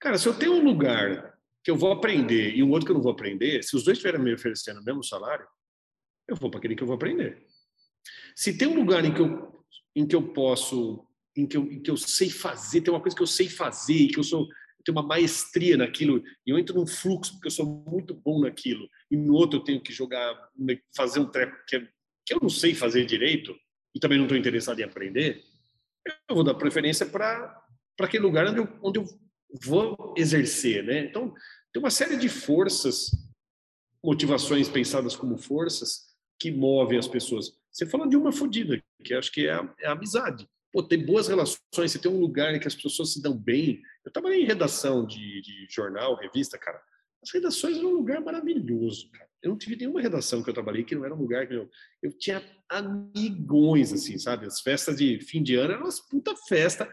Cara, 0.00 0.18
se 0.18 0.26
eu 0.26 0.34
tenho 0.34 0.54
um 0.54 0.64
lugar 0.64 1.38
que 1.62 1.70
eu 1.70 1.76
vou 1.76 1.92
aprender 1.92 2.56
e 2.56 2.62
um 2.62 2.70
outro 2.70 2.86
que 2.86 2.92
eu 2.92 2.96
não 2.96 3.02
vou 3.02 3.12
aprender, 3.12 3.62
se 3.62 3.76
os 3.76 3.84
dois 3.84 3.98
estiverem 3.98 4.20
me 4.20 4.34
oferecendo 4.34 4.80
o 4.80 4.84
mesmo 4.84 5.04
salário, 5.04 5.46
eu 6.26 6.34
vou 6.34 6.50
para 6.50 6.58
aquele 6.58 6.74
que 6.74 6.82
eu 6.82 6.86
vou 6.86 6.96
aprender. 6.96 7.46
Se 8.34 8.56
tem 8.56 8.66
um 8.66 8.74
lugar 8.74 9.04
em 9.04 9.12
que 9.12 9.20
eu, 9.20 9.64
em 9.94 10.06
que 10.06 10.16
eu 10.16 10.32
posso, 10.32 11.06
em 11.36 11.46
que 11.46 11.56
eu, 11.56 11.70
em 11.70 11.80
que 11.80 11.90
eu 11.90 11.96
sei 11.96 12.30
fazer, 12.30 12.80
tem 12.80 12.92
uma 12.92 13.00
coisa 13.00 13.16
que 13.16 13.22
eu 13.22 13.26
sei 13.26 13.48
fazer, 13.48 14.08
que 14.08 14.18
eu 14.18 14.24
sou 14.24 14.48
eu 14.82 14.84
tenho 14.84 14.98
uma 14.98 15.06
maestria 15.06 15.76
naquilo, 15.76 16.22
e 16.44 16.50
eu 16.50 16.58
entro 16.58 16.74
num 16.74 16.86
fluxo 16.86 17.32
porque 17.34 17.46
eu 17.46 17.52
sou 17.52 17.84
muito 17.86 18.14
bom 18.14 18.40
naquilo, 18.40 18.88
e 19.10 19.16
no 19.16 19.34
outro 19.34 19.60
eu 19.60 19.64
tenho 19.64 19.80
que 19.80 19.92
jogar, 19.92 20.36
fazer 20.94 21.20
um 21.20 21.30
treco 21.30 21.56
que, 21.68 21.76
é, 21.76 21.88
que 22.24 22.34
eu 22.34 22.38
não 22.40 22.48
sei 22.48 22.74
fazer 22.74 23.04
direito, 23.04 23.54
e 23.94 24.00
também 24.00 24.18
não 24.18 24.24
estou 24.24 24.38
interessado 24.38 24.80
em 24.80 24.84
aprender, 24.84 25.42
eu 26.28 26.34
vou 26.34 26.44
dar 26.44 26.54
preferência 26.54 27.06
para 27.06 27.64
aquele 28.00 28.24
lugar 28.24 28.46
onde 28.48 28.58
eu, 28.58 28.68
onde 28.82 28.98
eu 28.98 29.06
vou 29.64 30.14
exercer, 30.16 30.82
né? 30.82 31.04
Então, 31.04 31.34
tem 31.72 31.82
uma 31.82 31.90
série 31.90 32.16
de 32.16 32.28
forças, 32.28 33.10
motivações 34.02 34.68
pensadas 34.68 35.14
como 35.14 35.38
forças 35.38 36.12
que 36.38 36.50
movem 36.50 36.98
as 36.98 37.06
pessoas. 37.06 37.56
Você 37.70 37.86
fala 37.86 38.08
de 38.08 38.16
uma 38.16 38.32
fodida, 38.32 38.82
que 39.04 39.14
acho 39.14 39.30
que 39.30 39.46
é 39.46 39.52
a, 39.52 39.74
é 39.80 39.86
a 39.86 39.92
amizade. 39.92 40.48
Pô, 40.72 40.82
ter 40.82 40.96
boas 40.96 41.28
relações, 41.28 41.60
você 41.92 41.98
tem 41.98 42.10
um 42.10 42.20
lugar 42.20 42.54
em 42.54 42.58
que 42.58 42.66
as 42.66 42.74
pessoas 42.74 43.12
se 43.12 43.22
dão 43.22 43.36
bem. 43.36 43.82
Eu 44.04 44.10
trabalhei 44.10 44.42
em 44.42 44.46
redação 44.46 45.06
de, 45.06 45.40
de 45.42 45.66
jornal, 45.70 46.16
revista, 46.16 46.58
cara. 46.58 46.82
As 47.22 47.30
redações 47.30 47.76
eram 47.76 47.90
um 47.90 47.96
lugar 47.96 48.20
maravilhoso, 48.20 49.10
cara. 49.10 49.30
Eu 49.42 49.50
não 49.50 49.58
tive 49.58 49.76
nenhuma 49.76 50.00
redação 50.00 50.42
que 50.42 50.48
eu 50.48 50.54
trabalhei 50.54 50.84
que 50.84 50.94
não 50.94 51.04
era 51.04 51.14
um 51.14 51.18
lugar 51.18 51.46
que 51.48 51.54
eu, 51.54 51.68
eu 52.02 52.12
tinha 52.12 52.42
amigões, 52.68 53.92
assim, 53.92 54.16
sabe? 54.18 54.46
As 54.46 54.60
festas 54.60 54.96
de 54.96 55.20
fim 55.20 55.42
de 55.42 55.56
ano 55.56 55.72
eram 55.72 55.82
umas 55.82 56.00
puta 56.00 56.34
festa 56.48 56.88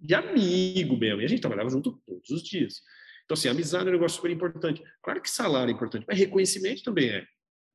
de 0.00 0.14
amigo 0.14 0.96
mesmo. 0.96 1.22
E 1.22 1.24
a 1.24 1.28
gente 1.28 1.40
trabalhava 1.40 1.70
junto 1.70 2.02
todos 2.06 2.30
os 2.30 2.42
dias. 2.42 2.82
Então, 3.24 3.34
assim, 3.34 3.48
amizade 3.48 3.86
é 3.86 3.90
um 3.90 3.92
negócio 3.92 4.16
super 4.16 4.30
importante. 4.30 4.82
Claro 5.02 5.22
que 5.22 5.30
salário 5.30 5.70
é 5.70 5.74
importante, 5.74 6.04
mas 6.06 6.18
reconhecimento 6.18 6.82
também 6.82 7.10
é. 7.10 7.24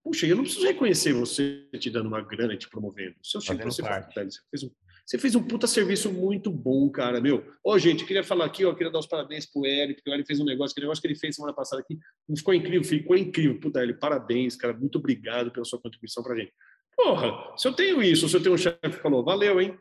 Puxa, 0.04 0.26
eu 0.26 0.36
não 0.36 0.44
preciso 0.44 0.66
reconhecer 0.66 1.14
você 1.14 1.68
te 1.80 1.90
dando 1.90 2.08
uma 2.08 2.22
grana 2.22 2.54
e 2.54 2.58
te 2.58 2.70
promovendo. 2.70 3.16
Se 3.24 3.38
eu 3.38 3.42
chego 3.42 3.64
você, 3.64 3.82
você 3.82 4.40
fez 4.50 4.64
um 4.64 4.72
você 5.10 5.18
fez 5.18 5.34
um 5.34 5.42
puta 5.42 5.66
serviço 5.66 6.14
muito 6.14 6.52
bom, 6.52 6.88
cara, 6.88 7.20
meu. 7.20 7.38
Ô, 7.64 7.72
oh, 7.72 7.80
gente, 7.80 8.06
queria 8.06 8.24
falar 8.24 8.46
aqui, 8.46 8.64
ó, 8.64 8.76
queria 8.76 8.92
dar 8.92 9.00
os 9.00 9.08
parabéns 9.08 9.44
pro 9.44 9.66
Hélio, 9.66 9.96
porque 9.96 10.08
o 10.08 10.14
Hélio 10.14 10.24
fez 10.24 10.40
um 10.40 10.46
negócio, 10.46 10.76
que 10.76 10.82
negócio 10.82 11.02
que 11.02 11.08
ele 11.08 11.16
fez 11.16 11.36
semana 11.36 11.52
passada 11.52 11.82
aqui, 11.82 11.98
ficou 12.38 12.54
incrível, 12.54 12.84
ficou 12.84 13.18
incrível. 13.18 13.60
Puta, 13.60 13.82
Hélio, 13.82 13.98
parabéns, 13.98 14.56
cara, 14.56 14.72
muito 14.72 15.00
obrigado 15.00 15.50
pela 15.50 15.66
sua 15.66 15.82
contribuição 15.82 16.22
pra 16.22 16.36
gente. 16.36 16.54
Porra, 16.96 17.58
se 17.58 17.68
eu 17.68 17.74
tenho 17.74 18.04
isso, 18.04 18.30
se 18.30 18.38
eu 18.38 18.44
tenho 18.44 18.54
um 18.54 18.58
chefe 18.58 18.78
que 18.82 19.02
falou, 19.02 19.24
valeu, 19.24 19.60
hein? 19.60 19.76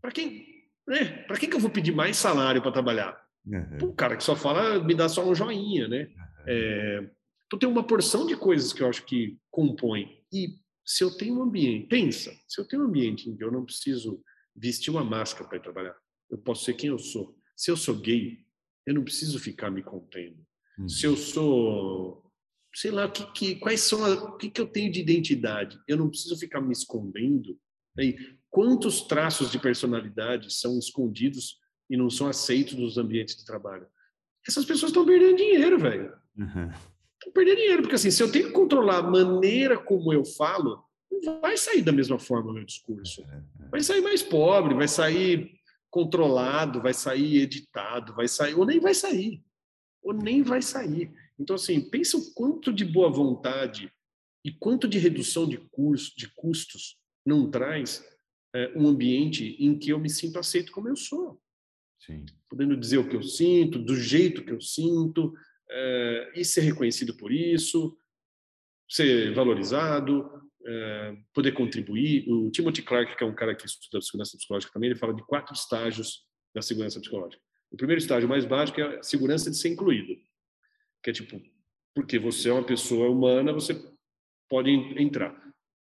Pra 0.00 0.10
quem, 0.10 0.44
né? 0.84 1.04
Pra 1.28 1.36
quem 1.36 1.48
que 1.48 1.54
eu 1.54 1.60
vou 1.60 1.70
pedir 1.70 1.92
mais 1.92 2.16
salário 2.16 2.60
para 2.60 2.72
trabalhar? 2.72 3.16
Uhum. 3.46 3.90
O 3.90 3.94
cara 3.94 4.16
que 4.16 4.24
só 4.24 4.34
fala, 4.34 4.82
me 4.82 4.96
dá 4.96 5.08
só 5.08 5.24
um 5.24 5.32
joinha, 5.32 5.86
né? 5.86 6.08
Uhum. 6.08 6.44
É, 6.48 7.10
então 7.46 7.56
tem 7.56 7.68
uma 7.68 7.86
porção 7.86 8.26
de 8.26 8.36
coisas 8.36 8.72
que 8.72 8.82
eu 8.82 8.88
acho 8.88 9.04
que 9.04 9.38
compõem. 9.48 10.20
E 10.32 10.56
se 10.84 11.02
eu 11.02 11.10
tenho 11.16 11.38
um 11.38 11.42
ambiente, 11.42 11.86
pensa, 11.86 12.32
se 12.46 12.60
eu 12.60 12.66
tenho 12.66 12.82
um 12.82 12.86
ambiente 12.86 13.28
em 13.28 13.36
que 13.36 13.42
eu 13.42 13.50
não 13.50 13.64
preciso 13.64 14.22
vestir 14.54 14.90
uma 14.90 15.02
máscara 15.04 15.48
para 15.48 15.60
trabalhar, 15.60 15.96
eu 16.30 16.38
posso 16.38 16.64
ser 16.64 16.74
quem 16.74 16.90
eu 16.90 16.98
sou. 16.98 17.36
Se 17.56 17.70
eu 17.70 17.76
sou 17.76 17.96
gay, 17.96 18.38
eu 18.86 18.94
não 18.94 19.02
preciso 19.02 19.38
ficar 19.38 19.70
me 19.70 19.82
contendo. 19.82 20.44
Uhum. 20.78 20.88
Se 20.88 21.06
eu 21.06 21.16
sou, 21.16 22.30
sei 22.74 22.90
lá, 22.90 23.10
que, 23.10 23.24
que, 23.32 23.54
quais 23.56 23.80
são 23.80 24.02
o 24.02 24.36
que, 24.36 24.50
que 24.50 24.60
eu 24.60 24.66
tenho 24.66 24.92
de 24.92 25.00
identidade, 25.00 25.78
eu 25.88 25.96
não 25.96 26.10
preciso 26.10 26.36
ficar 26.36 26.60
me 26.60 26.72
escondendo. 26.72 27.58
Aí, 27.98 28.16
quantos 28.50 29.02
traços 29.02 29.50
de 29.50 29.58
personalidade 29.58 30.52
são 30.52 30.78
escondidos 30.78 31.58
e 31.88 31.96
não 31.96 32.10
são 32.10 32.28
aceitos 32.28 32.74
nos 32.74 32.98
ambientes 32.98 33.36
de 33.36 33.44
trabalho? 33.44 33.86
Essas 34.46 34.64
pessoas 34.64 34.90
estão 34.90 35.06
perdendo 35.06 35.36
dinheiro, 35.36 35.78
velho. 35.78 36.12
Uhum 36.36 36.93
perder 37.32 37.56
dinheiro, 37.56 37.82
porque 37.82 37.94
assim, 37.94 38.10
se 38.10 38.22
eu 38.22 38.30
tenho 38.30 38.46
que 38.46 38.52
controlar 38.52 38.98
a 38.98 39.10
maneira 39.10 39.78
como 39.78 40.12
eu 40.12 40.24
falo, 40.24 40.84
não 41.10 41.40
vai 41.40 41.56
sair 41.56 41.82
da 41.82 41.92
mesma 41.92 42.18
forma 42.18 42.50
o 42.50 42.54
meu 42.54 42.64
discurso. 42.64 43.22
É, 43.22 43.64
é. 43.64 43.68
Vai 43.68 43.80
sair 43.80 44.00
mais 44.00 44.22
pobre, 44.22 44.74
vai 44.74 44.88
sair 44.88 45.54
controlado, 45.90 46.82
vai 46.82 46.92
sair 46.92 47.38
editado, 47.38 48.14
vai 48.14 48.26
sair, 48.26 48.54
ou 48.54 48.66
nem 48.66 48.80
vai 48.80 48.94
sair. 48.94 49.42
Ou 50.02 50.12
nem 50.12 50.42
vai 50.42 50.60
sair. 50.60 51.12
Então, 51.38 51.56
assim, 51.56 51.80
pensa 51.80 52.16
o 52.16 52.34
quanto 52.34 52.72
de 52.72 52.84
boa 52.84 53.10
vontade 53.10 53.90
e 54.44 54.52
quanto 54.52 54.86
de 54.86 54.98
redução 54.98 55.48
de, 55.48 55.56
curso, 55.56 56.12
de 56.16 56.28
custos 56.34 56.98
não 57.24 57.50
traz 57.50 58.04
é, 58.54 58.72
um 58.76 58.86
ambiente 58.86 59.56
em 59.58 59.78
que 59.78 59.90
eu 59.90 59.98
me 59.98 60.10
sinto 60.10 60.38
aceito 60.38 60.72
como 60.72 60.88
eu 60.88 60.96
sou. 60.96 61.40
Sim. 62.04 62.26
Podendo 62.50 62.76
dizer 62.76 62.98
o 62.98 63.08
que 63.08 63.16
eu 63.16 63.22
sinto, 63.22 63.78
do 63.78 63.96
jeito 63.96 64.44
que 64.44 64.52
eu 64.52 64.60
sinto, 64.60 65.32
é, 65.70 66.32
e 66.36 66.44
ser 66.44 66.62
reconhecido 66.62 67.14
por 67.16 67.32
isso, 67.32 67.96
ser 68.88 69.32
valorizado, 69.34 70.30
é, 70.66 71.16
poder 71.32 71.52
contribuir. 71.52 72.28
O 72.28 72.50
Timothy 72.50 72.82
Clark, 72.82 73.16
que 73.16 73.24
é 73.24 73.26
um 73.26 73.34
cara 73.34 73.54
que 73.54 73.66
estuda 73.66 74.02
segurança 74.02 74.36
psicológica 74.36 74.72
também, 74.72 74.90
ele 74.90 74.98
fala 74.98 75.14
de 75.14 75.24
quatro 75.24 75.54
estágios 75.54 76.24
da 76.54 76.62
segurança 76.62 77.00
psicológica. 77.00 77.42
O 77.70 77.76
primeiro 77.76 78.00
estágio 78.00 78.28
mais 78.28 78.44
básico 78.44 78.80
é 78.80 78.98
a 78.98 79.02
segurança 79.02 79.50
de 79.50 79.56
ser 79.56 79.70
incluído, 79.70 80.14
que 81.02 81.10
é 81.10 81.12
tipo, 81.12 81.40
porque 81.94 82.18
você 82.18 82.48
é 82.48 82.52
uma 82.52 82.64
pessoa 82.64 83.10
humana, 83.10 83.52
você 83.52 83.74
pode 84.48 84.70
entrar. 84.70 85.34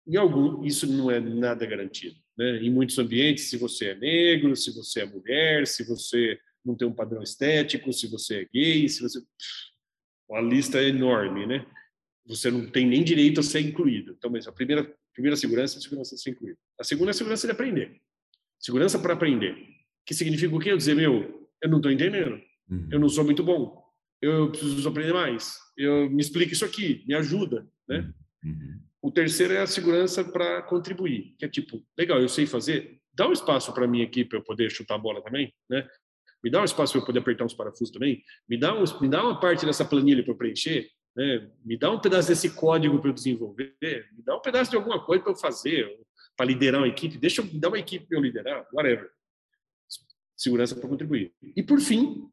Em 0.08 0.18
algum, 0.18 0.64
isso 0.64 0.88
não 0.88 1.10
é 1.10 1.20
nada 1.20 1.66
garantido. 1.66 2.16
Né? 2.38 2.58
Em 2.58 2.70
muitos 2.70 2.98
ambientes, 2.98 3.50
se 3.50 3.58
você 3.58 3.90
é 3.90 3.96
negro, 3.96 4.56
se 4.56 4.74
você 4.74 5.02
é 5.02 5.06
mulher, 5.06 5.66
se 5.68 5.84
você 5.84 6.40
não 6.66 6.76
tem 6.76 6.88
um 6.88 6.94
padrão 6.94 7.22
estético, 7.22 7.94
se 7.94 8.08
você 8.08 8.42
é 8.42 8.48
gay, 8.54 8.90
se 8.90 9.02
você. 9.02 9.22
Uma 10.28 10.42
lista 10.42 10.80
é 10.80 10.90
enorme, 10.90 11.46
né? 11.46 11.66
Você 12.26 12.50
não 12.50 12.70
tem 12.70 12.88
nem 12.88 13.04
direito 13.04 13.40
a 13.40 13.44
ser 13.44 13.60
incluído. 13.60 14.16
Então, 14.18 14.32
mas 14.32 14.48
a 14.48 14.52
primeira, 14.52 14.92
primeira 15.14 15.38
segurança 15.38 15.76
é 15.76 15.78
a 15.78 15.82
segurança 15.82 16.16
de 16.16 16.22
ser 16.22 16.32
incluído. 16.32 16.58
A 16.80 16.84
segunda 16.84 17.12
é 17.12 17.14
a 17.14 17.14
segurança 17.14 17.46
de 17.46 17.52
aprender. 17.52 18.02
Segurança 18.60 18.98
para 18.98 19.14
aprender. 19.14 19.56
Que 20.06 20.14
significa 20.14 20.56
o 20.56 20.60
quê? 20.60 20.72
Eu 20.72 20.78
dizer, 20.78 20.96
meu, 20.96 21.48
eu 21.62 21.70
não 21.70 21.78
estou 21.78 21.92
entendendo. 21.92 22.42
Uhum. 22.70 22.90
Eu 22.92 23.00
não 23.00 23.10
sou 23.10 23.24
muito 23.24 23.44
bom. 23.44 23.84
Eu 24.22 24.50
preciso 24.50 24.90
aprender 24.90 25.14
mais. 25.14 25.58
Eu 25.78 26.10
me 26.10 26.22
explica 26.22 26.54
isso 26.54 26.66
aqui, 26.66 27.04
me 27.08 27.14
ajuda, 27.14 27.68
né? 27.88 28.12
Uhum. 28.44 28.80
O 29.02 29.12
terceiro 29.12 29.54
é 29.54 29.62
a 29.62 29.68
segurança 29.68 30.24
para 30.24 30.64
contribuir, 30.64 31.36
que 31.38 31.46
é 31.46 31.48
tipo, 31.48 31.86
legal, 31.96 32.20
eu 32.20 32.28
sei 32.28 32.48
fazer, 32.48 33.00
dá 33.14 33.28
um 33.28 33.34
espaço 33.34 33.72
para 33.72 33.88
mim 33.88 34.02
aqui 34.02 34.26
para 34.26 34.40
eu 34.40 34.44
poder 34.44 34.72
chutar 34.72 34.96
a 34.96 34.98
bola 35.00 35.22
também, 35.22 35.54
né? 35.70 35.88
Me 36.46 36.52
dá 36.52 36.62
um 36.62 36.64
espaço 36.64 36.94
para 36.94 37.02
eu 37.02 37.06
poder 37.08 37.20
apertar 37.22 37.44
uns 37.44 37.56
parafusos 37.56 37.90
também. 37.90 38.24
Me 38.48 38.56
dá, 38.56 38.72
um, 38.72 38.84
me 39.02 39.10
dá 39.10 39.24
uma 39.24 39.40
parte 39.40 39.66
dessa 39.66 39.84
planilha 39.84 40.22
para 40.22 40.32
eu 40.32 40.38
preencher. 40.38 40.88
Né? 41.16 41.50
Me 41.66 41.76
dá 41.76 41.90
um 41.90 42.00
pedaço 42.00 42.28
desse 42.28 42.52
código 42.52 43.00
para 43.00 43.10
eu 43.10 43.16
desenvolver. 43.16 43.76
Me 43.82 44.22
dá 44.24 44.38
um 44.38 44.40
pedaço 44.40 44.70
de 44.70 44.78
alguma 44.78 45.04
coisa 45.04 45.24
para 45.24 45.32
eu 45.32 45.36
fazer, 45.36 46.00
para 46.38 46.46
liderar 46.46 46.82
uma 46.82 46.88
equipe. 46.88 47.18
Deixa 47.18 47.42
eu 47.42 47.46
me 47.46 47.60
dar 47.60 47.70
uma 47.70 47.80
equipe 47.80 48.06
para 48.06 48.16
eu 48.16 48.22
liderar, 48.22 48.68
whatever. 48.72 49.10
Segurança 50.38 50.76
para 50.76 50.88
contribuir. 50.88 51.34
E 51.56 51.64
por 51.64 51.80
fim, 51.80 52.30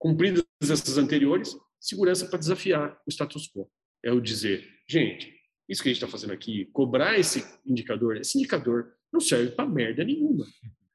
cumpridas 0.00 0.44
essas 0.60 0.98
anteriores, 0.98 1.56
segurança 1.78 2.26
para 2.26 2.40
desafiar 2.40 3.00
o 3.06 3.08
status 3.08 3.48
quo. 3.48 3.70
É 4.02 4.10
o 4.10 4.20
dizer, 4.20 4.68
gente, 4.88 5.32
isso 5.68 5.80
que 5.80 5.90
a 5.90 5.92
gente 5.92 6.02
está 6.02 6.08
fazendo 6.08 6.32
aqui, 6.32 6.64
cobrar 6.72 7.20
esse 7.20 7.44
indicador, 7.64 8.16
esse 8.16 8.36
indicador 8.36 8.92
não 9.12 9.20
serve 9.20 9.52
para 9.52 9.68
merda 9.68 10.02
nenhuma. 10.02 10.44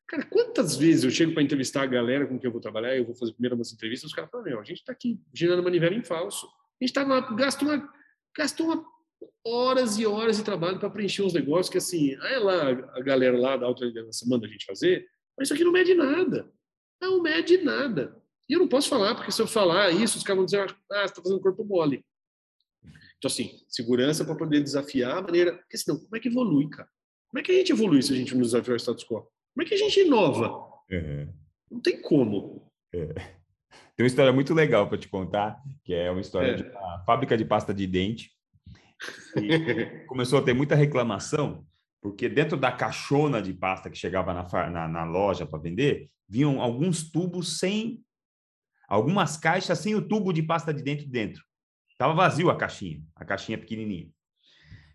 Cara, 0.10 0.26
quantas 0.26 0.76
vezes 0.76 1.04
eu 1.04 1.12
chego 1.12 1.34
para 1.34 1.44
entrevistar 1.44 1.84
a 1.84 1.86
galera 1.86 2.26
com 2.26 2.40
quem 2.40 2.48
eu 2.48 2.52
vou 2.52 2.60
trabalhar, 2.60 2.98
eu 2.98 3.06
vou 3.06 3.14
fazer 3.14 3.32
primeiro 3.34 3.56
umas 3.56 3.72
entrevistas, 3.72 4.10
os 4.10 4.16
caras 4.16 4.32
falam, 4.32 4.44
meu, 4.44 4.60
a 4.60 4.64
gente 4.64 4.80
está 4.80 4.92
aqui 4.92 5.22
girando 5.32 5.62
manivela 5.62 5.94
em 5.94 6.04
falso. 6.04 6.48
A 6.48 6.84
gente 6.84 6.94
tá 6.94 7.04
lá, 7.04 7.22
gasta 7.36 7.64
uma, 7.64 7.94
gasta 8.36 8.64
uma 8.64 8.84
horas 9.46 10.00
e 10.00 10.08
horas 10.08 10.38
de 10.38 10.44
trabalho 10.44 10.80
para 10.80 10.90
preencher 10.90 11.22
uns 11.22 11.34
negócios 11.34 11.70
que, 11.70 11.78
assim, 11.78 12.16
aí 12.22 12.40
lá 12.40 12.70
a 12.70 13.02
galera 13.02 13.38
lá 13.38 13.56
da 13.56 13.68
alta 13.68 13.86
liderança 13.86 14.26
manda 14.28 14.48
a 14.48 14.50
gente 14.50 14.66
fazer, 14.66 15.06
mas 15.38 15.48
isso 15.48 15.54
aqui 15.54 15.64
não 15.64 15.72
mede 15.72 15.94
nada. 15.94 16.52
Não 17.00 17.22
mede 17.22 17.60
nada. 17.60 18.20
E 18.50 18.54
eu 18.54 18.60
não 18.60 18.68
posso 18.68 18.90
falar, 18.90 19.14
porque 19.14 19.32
se 19.32 19.40
eu 19.40 19.46
falar 19.46 19.92
isso, 19.92 20.18
os 20.18 20.24
caras 20.24 20.38
vão 20.38 20.46
dizer, 20.46 20.62
ah, 20.62 21.02
você 21.02 21.06
está 21.06 21.22
fazendo 21.22 21.40
corpo 21.40 21.64
mole. 21.64 22.04
Então, 23.20 23.28
assim, 23.28 23.60
segurança 23.68 24.26
para 24.26 24.36
poder 24.36 24.64
desafiar 24.64 25.18
a 25.18 25.22
maneira. 25.22 25.56
Porque 25.56 25.78
senão, 25.78 26.00
como 26.00 26.16
é 26.16 26.20
que 26.20 26.30
evolui, 26.30 26.68
cara? 26.68 26.90
Como 27.28 27.40
é 27.40 27.44
que 27.44 27.52
a 27.52 27.56
gente 27.56 27.72
evolui 27.72 28.02
se 28.02 28.12
a 28.12 28.16
gente 28.16 28.34
não 28.34 28.42
desafiar 28.42 28.74
o 28.74 28.80
status 28.80 29.04
quo? 29.04 29.30
Como 29.60 29.68
é 29.68 29.70
que 29.72 29.76
a 29.76 29.78
gente 29.78 30.00
inova? 30.00 30.70
Uhum. 30.90 31.34
Não 31.70 31.82
tem 31.82 32.02
como. 32.02 32.72
É. 32.96 33.08
Tem 33.94 34.06
uma 34.06 34.08
história 34.08 34.32
muito 34.32 34.54
legal 34.54 34.88
para 34.88 34.98
te 34.98 35.10
contar, 35.10 35.62
que 35.84 35.94
é 35.94 36.10
uma 36.10 36.22
história 36.22 36.52
é. 36.52 36.54
de 36.54 36.64
uma 36.64 37.04
fábrica 37.04 37.38
de 37.38 37.44
pasta 37.44 37.74
de 37.74 37.86
dente. 37.86 38.32
Começou 40.08 40.40
a 40.40 40.42
ter 40.42 40.54
muita 40.54 40.76
reclamação, 40.76 41.66
porque 42.02 42.30
dentro 42.30 42.56
da 42.56 42.72
caixona 42.72 43.42
de 43.42 43.54
pasta 43.54 43.90
que 43.90 43.98
chegava 43.98 44.34
na, 44.34 44.70
na, 44.70 44.88
na 44.88 45.04
loja 45.04 45.46
para 45.46 45.60
vender, 45.60 46.10
vinham 46.26 46.62
alguns 46.62 47.12
tubos 47.12 47.60
sem. 47.60 48.02
Algumas 48.88 49.36
caixas 49.36 49.78
sem 49.80 49.94
o 49.94 50.08
tubo 50.08 50.32
de 50.32 50.42
pasta 50.42 50.74
de 50.74 50.82
dente 50.82 51.06
dentro. 51.06 51.44
Estava 51.92 52.14
vazio 52.14 52.50
a 52.50 52.56
caixinha, 52.56 53.04
a 53.14 53.26
caixinha 53.26 53.58
pequenininha. 53.58 54.10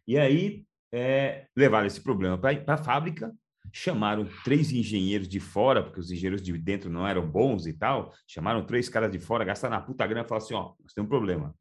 E 0.09 0.19
aí 0.19 0.65
é, 0.91 1.49
levaram 1.55 1.87
esse 1.87 2.01
problema 2.01 2.39
para 2.39 2.65
a 2.67 2.79
fábrica 2.79 3.31
chamaram 3.75 4.29
três 4.45 4.71
engenheiros 4.71 5.29
de 5.29 5.41
fora, 5.41 5.83
porque 5.83 5.99
os 5.99 6.09
engenheiros 6.09 6.41
de 6.41 6.57
dentro 6.57 6.89
não 6.89 7.05
eram 7.05 7.29
bons 7.29 7.67
e 7.67 7.73
tal, 7.73 8.15
chamaram 8.25 8.65
três 8.65 8.89
caras 8.89 9.11
de 9.11 9.19
fora, 9.19 9.45
gastaram 9.45 9.75
na 9.75 9.83
puta 9.83 10.07
grana 10.07 10.25
e 10.25 10.29
falaram 10.29 10.45
assim, 10.45 10.55
ó, 10.55 10.75
nós 10.81 10.93
temos 10.95 11.09
um 11.09 11.11
problema. 11.11 11.53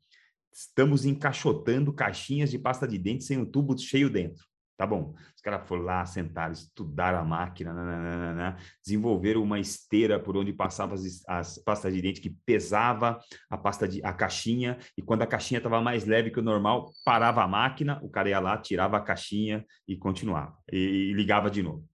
Estamos 0.53 1.05
encaixotando 1.05 1.91
caixinhas 1.91 2.51
de 2.51 2.59
pasta 2.59 2.87
de 2.87 2.99
dente 2.99 3.23
sem 3.23 3.39
um 3.39 3.45
tubo 3.45 3.75
cheio 3.75 4.11
dentro. 4.11 4.45
Tá 4.77 4.85
bom. 4.85 5.15
Os 5.35 5.41
caras 5.41 5.67
foram 5.67 5.81
lá, 5.81 6.05
sentaram, 6.05 6.53
estudaram 6.53 7.17
a 7.17 7.23
máquina, 7.23 7.73
nananana, 7.73 8.57
desenvolveram 8.83 9.41
uma 9.41 9.59
esteira 9.59 10.19
por 10.19 10.37
onde 10.37 10.53
passavam 10.53 10.93
as, 10.93 11.23
as 11.27 11.57
pastas 11.57 11.95
de 11.95 12.01
dente 12.01 12.21
que 12.21 12.29
pesava 12.45 13.19
a 13.49 13.57
pasta 13.57 13.87
de 13.87 14.05
a 14.05 14.13
caixinha, 14.13 14.77
e 14.95 15.01
quando 15.01 15.23
a 15.23 15.27
caixinha 15.27 15.57
estava 15.57 15.81
mais 15.81 16.05
leve 16.05 16.29
que 16.29 16.39
o 16.39 16.43
normal, 16.43 16.91
parava 17.03 17.43
a 17.43 17.47
máquina, 17.47 17.99
o 18.03 18.09
cara 18.09 18.29
ia 18.29 18.39
lá, 18.39 18.55
tirava 18.57 18.97
a 18.97 19.01
caixinha 19.01 19.65
e 19.87 19.97
continuava, 19.97 20.55
e, 20.71 20.77
e 20.77 21.13
ligava 21.13 21.49
de 21.49 21.63
novo. 21.63 21.92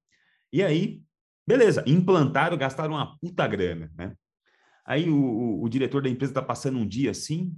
E 0.52 0.64
aí, 0.64 1.04
beleza, 1.47 1.84
implantaram, 1.88 2.58
gastaram 2.58 2.93
uma 2.93 3.18
puta 3.18 3.47
grana, 3.47 3.91
né? 3.95 4.16
Aí 4.86 5.10
o, 5.10 5.16
o, 5.16 5.64
o 5.64 5.70
diretor 5.70 6.02
da 6.02 6.10
empresa 6.10 6.32
está 6.32 6.41
passando 6.41 6.80
um 6.80 6.88
dia 6.88 7.12
assim, 7.12 7.56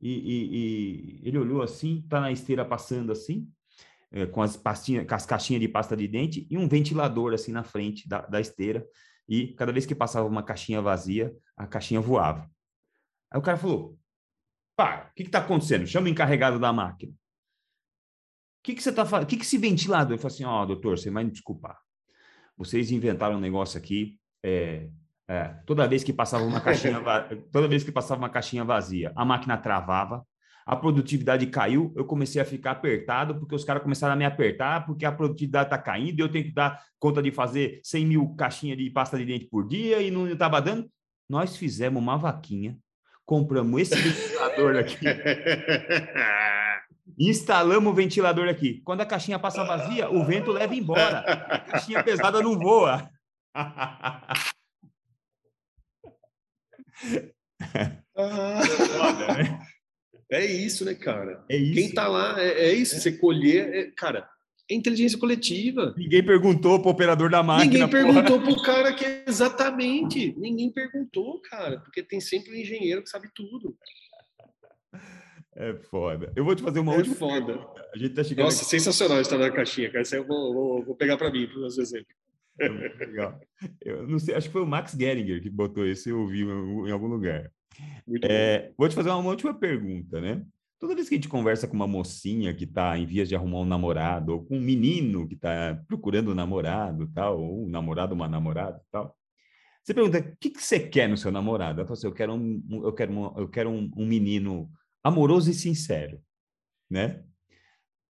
e, 0.00 0.10
e, 0.10 0.56
e, 0.56 1.28
ele 1.28 1.38
olhou 1.38 1.62
assim, 1.62 2.02
tá 2.08 2.20
na 2.20 2.32
esteira 2.32 2.64
passando 2.64 3.12
assim, 3.12 3.48
é, 4.10 4.26
com 4.26 4.42
as 4.42 4.56
pastinhas, 4.56 5.06
com 5.06 5.14
as 5.14 5.26
caixinhas 5.26 5.60
de 5.60 5.68
pasta 5.68 5.96
de 5.96 6.08
dente 6.08 6.46
e 6.50 6.56
um 6.56 6.68
ventilador 6.68 7.34
assim 7.34 7.52
na 7.52 7.62
frente 7.62 8.08
da, 8.08 8.22
da 8.22 8.40
esteira. 8.40 8.86
E 9.28 9.48
cada 9.54 9.72
vez 9.72 9.84
que 9.84 9.94
passava 9.94 10.26
uma 10.26 10.42
caixinha 10.42 10.80
vazia, 10.80 11.34
a 11.56 11.66
caixinha 11.66 12.00
voava. 12.00 12.50
Aí 13.30 13.38
o 13.38 13.42
cara 13.42 13.58
falou: 13.58 13.98
Para, 14.76 15.08
o 15.10 15.14
que 15.14 15.24
está 15.24 15.40
acontecendo? 15.40 15.86
Chama 15.86 16.06
o 16.06 16.10
encarregado 16.10 16.58
da 16.58 16.72
máquina. 16.72 17.12
O 17.12 17.16
que, 18.62 18.74
que 18.74 18.82
você 18.82 18.90
está 18.90 19.04
fazendo? 19.04 19.26
O 19.26 19.28
que, 19.28 19.36
que 19.36 19.44
esse 19.44 19.58
ventilador? 19.58 20.14
Eu 20.14 20.18
falei 20.18 20.34
assim: 20.34 20.44
Ó, 20.44 20.62
oh, 20.62 20.66
doutor, 20.66 20.98
você 20.98 21.10
vai 21.10 21.24
me 21.24 21.30
desculpar 21.30 21.78
vocês 22.58 22.90
inventaram 22.90 23.36
um 23.36 23.40
negócio 23.40 23.78
aqui. 23.78 24.18
É, 24.44 24.88
é, 25.28 25.54
toda 25.64 25.86
vez 25.86 26.02
que 26.02 26.12
passava 26.12 26.44
uma 26.44 26.60
caixinha, 26.60 27.00
toda 27.52 27.68
vez 27.68 27.84
que 27.84 27.92
passava 27.92 28.20
uma 28.20 28.28
caixinha 28.28 28.64
vazia, 28.64 29.12
a 29.14 29.24
máquina 29.24 29.56
travava, 29.56 30.26
a 30.66 30.76
produtividade 30.76 31.46
caiu, 31.46 31.94
eu 31.96 32.04
comecei 32.04 32.42
a 32.42 32.44
ficar 32.44 32.72
apertado, 32.72 33.36
porque 33.36 33.54
os 33.54 33.64
caras 33.64 33.82
começaram 33.82 34.14
a 34.14 34.16
me 34.16 34.24
apertar, 34.24 34.84
porque 34.84 35.06
a 35.06 35.12
produtividade 35.12 35.66
está 35.66 35.78
caindo, 35.78 36.20
eu 36.20 36.28
tenho 36.28 36.44
que 36.44 36.52
dar 36.52 36.82
conta 36.98 37.22
de 37.22 37.30
fazer 37.30 37.80
100 37.84 38.06
mil 38.06 38.34
caixinhas 38.34 38.76
de 38.76 38.90
pasta 38.90 39.16
de 39.16 39.24
dente 39.24 39.46
por 39.46 39.66
dia 39.66 40.02
e 40.02 40.10
não 40.10 40.28
estava 40.28 40.60
dando. 40.60 40.90
Nós 41.28 41.56
fizemos 41.56 42.02
uma 42.02 42.18
vaquinha, 42.18 42.76
compramos 43.24 43.80
esse 43.80 43.96
ventilador 43.96 44.76
aqui. 44.80 44.98
Instalamos 47.18 47.92
o 47.92 47.94
ventilador 47.94 48.48
aqui. 48.48 48.82
Quando 48.84 49.00
a 49.00 49.06
caixinha 49.06 49.38
passa 49.38 49.64
vazia, 49.64 50.10
o 50.10 50.24
vento 50.24 50.50
leva 50.50 50.74
embora. 50.74 51.20
A 51.20 51.60
caixinha 51.60 52.02
pesada 52.02 52.42
não 52.42 52.58
voa. 52.58 53.08
É 60.30 60.44
isso, 60.44 60.84
né, 60.84 60.94
cara? 60.94 61.42
É 61.48 61.56
isso. 61.56 61.74
Quem 61.74 61.92
tá 61.92 62.06
lá, 62.06 62.38
é, 62.38 62.68
é 62.68 62.72
isso. 62.74 62.96
É. 62.96 62.98
Você 62.98 63.12
colher, 63.12 63.74
é, 63.74 63.90
cara, 63.96 64.28
é 64.70 64.74
inteligência 64.74 65.18
coletiva. 65.18 65.94
Ninguém 65.96 66.22
perguntou 66.22 66.80
pro 66.80 66.90
operador 66.90 67.30
da 67.30 67.42
máquina. 67.42 67.86
Ninguém 67.86 67.88
perguntou 67.88 68.38
porra. 68.38 68.54
pro 68.54 68.62
cara 68.62 68.92
que 68.92 69.04
é 69.04 69.24
exatamente. 69.26 70.34
Ninguém 70.36 70.70
perguntou, 70.70 71.40
cara, 71.40 71.80
porque 71.80 72.02
tem 72.02 72.20
sempre 72.20 72.52
um 72.52 72.56
engenheiro 72.56 73.02
que 73.02 73.08
sabe 73.08 73.30
tudo. 73.34 73.74
É 75.60 75.74
foda. 75.74 76.32
Eu 76.36 76.44
vou 76.44 76.54
te 76.54 76.62
fazer 76.62 76.78
uma 76.78 76.94
é 76.94 76.98
última. 76.98 77.16
É 77.16 77.18
foda. 77.18 77.46
Pergunta. 77.46 77.88
A 77.92 77.98
gente 77.98 78.14
tá 78.14 78.22
chegando. 78.22 78.44
Nossa, 78.44 78.62
aqui. 78.62 78.70
sensacional 78.70 79.20
estar 79.20 79.36
na 79.36 79.50
caixinha, 79.50 79.90
cara. 79.90 80.02
Isso 80.02 80.14
aí 80.14 80.20
eu 80.20 80.26
vou, 80.26 80.54
vou, 80.54 80.84
vou 80.84 80.94
pegar 80.94 81.16
para 81.16 81.32
mim, 81.32 81.48
para 81.48 81.58
os 81.58 81.76
exemplos. 81.76 82.14
É 82.60 82.68
legal. 82.68 83.40
Eu 83.80 84.06
não 84.06 84.18
sei, 84.20 84.34
acho 84.34 84.46
que 84.46 84.52
foi 84.52 84.62
o 84.62 84.66
Max 84.66 84.92
Geringer 84.92 85.42
que 85.42 85.50
botou 85.50 85.86
isso, 85.86 86.08
eu 86.08 86.20
ouvi 86.20 86.42
em 86.42 86.90
algum 86.90 87.06
lugar. 87.06 87.50
É, 88.22 88.72
vou 88.76 88.88
te 88.88 88.94
fazer 88.94 89.10
uma 89.10 89.30
última 89.30 89.54
pergunta, 89.54 90.20
né? 90.20 90.44
Toda 90.78 90.94
vez 90.94 91.08
que 91.08 91.14
a 91.14 91.18
gente 91.18 91.28
conversa 91.28 91.66
com 91.66 91.74
uma 91.74 91.86
mocinha 91.86 92.54
que 92.54 92.64
está 92.64 92.96
em 92.96 93.06
vias 93.06 93.28
de 93.28 93.34
arrumar 93.34 93.58
um 93.58 93.64
namorado, 93.64 94.32
ou 94.32 94.44
com 94.44 94.56
um 94.56 94.60
menino 94.60 95.26
que 95.26 95.34
está 95.34 95.80
procurando 95.88 96.30
um 96.30 96.34
namorado, 96.34 97.08
tal, 97.12 97.40
ou 97.40 97.64
um 97.64 97.68
namorado, 97.68 98.14
uma 98.14 98.28
namorada, 98.28 98.80
tal, 98.90 99.16
você 99.88 99.94
pergunta: 99.94 100.18
o 100.18 100.36
que, 100.38 100.50
que 100.50 100.62
você 100.62 100.78
quer 100.78 101.08
no 101.08 101.16
seu 101.16 101.32
namorado? 101.32 101.80
Ela 101.80 101.86
fala 101.86 101.96
assim: 101.96 102.06
eu 102.06 102.12
quero 102.12 102.34
um, 102.34 102.62
eu 102.84 102.92
quero 102.92 103.12
um, 103.12 103.38
eu 103.38 103.48
quero 103.48 103.70
um, 103.70 103.90
um 103.96 104.06
menino 104.06 104.70
amoroso 105.02 105.50
e 105.50 105.54
sincero, 105.54 106.22
né? 106.90 107.24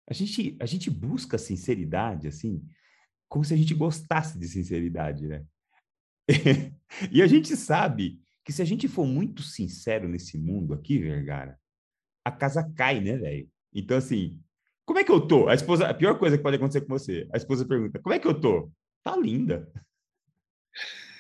A 0.09 0.15
gente, 0.15 0.57
a 0.61 0.67
gente 0.67 0.91
busca 0.91 1.37
sinceridade, 1.37 2.29
assim, 2.29 2.65
como 3.29 3.45
se 3.45 3.53
a 3.53 3.57
gente 3.57 3.75
gostasse 3.75 4.39
de 4.39 4.49
sinceridade, 4.49 5.27
né? 5.27 5.45
e 7.13 7.23
a 7.23 7.27
gente 7.27 7.55
sabe 7.57 8.21
que 8.45 8.53
se 8.53 8.63
a 8.63 8.65
gente 8.65 8.89
for 8.89 9.07
muito 9.07 9.43
sincero 9.43 10.09
nesse 10.09 10.39
mundo 10.39 10.73
aqui, 10.73 10.99
Vergara, 10.99 11.59
a 12.25 12.31
casa 12.31 12.63
cai, 12.75 13.01
né, 13.01 13.17
velho? 13.19 13.49
Então, 13.75 13.99
assim, 13.99 14.41
como 14.87 14.99
é 14.99 15.05
que 15.05 15.13
eu 15.13 15.21
tô? 15.21 15.49
A 15.49 15.55
esposa, 15.55 15.87
a 15.87 15.93
pior 15.93 16.19
coisa 16.19 16.39
que 16.39 16.43
pode 16.43 16.57
acontecer 16.57 16.81
com 16.81 16.89
você, 16.89 17.29
a 17.33 17.37
esposa 17.37 17.67
pergunta, 17.67 17.99
como 17.99 18.15
é 18.15 18.19
que 18.19 18.27
eu 18.27 18.41
tô? 18.41 18.73
Tá 19.05 19.15
linda. 19.17 19.71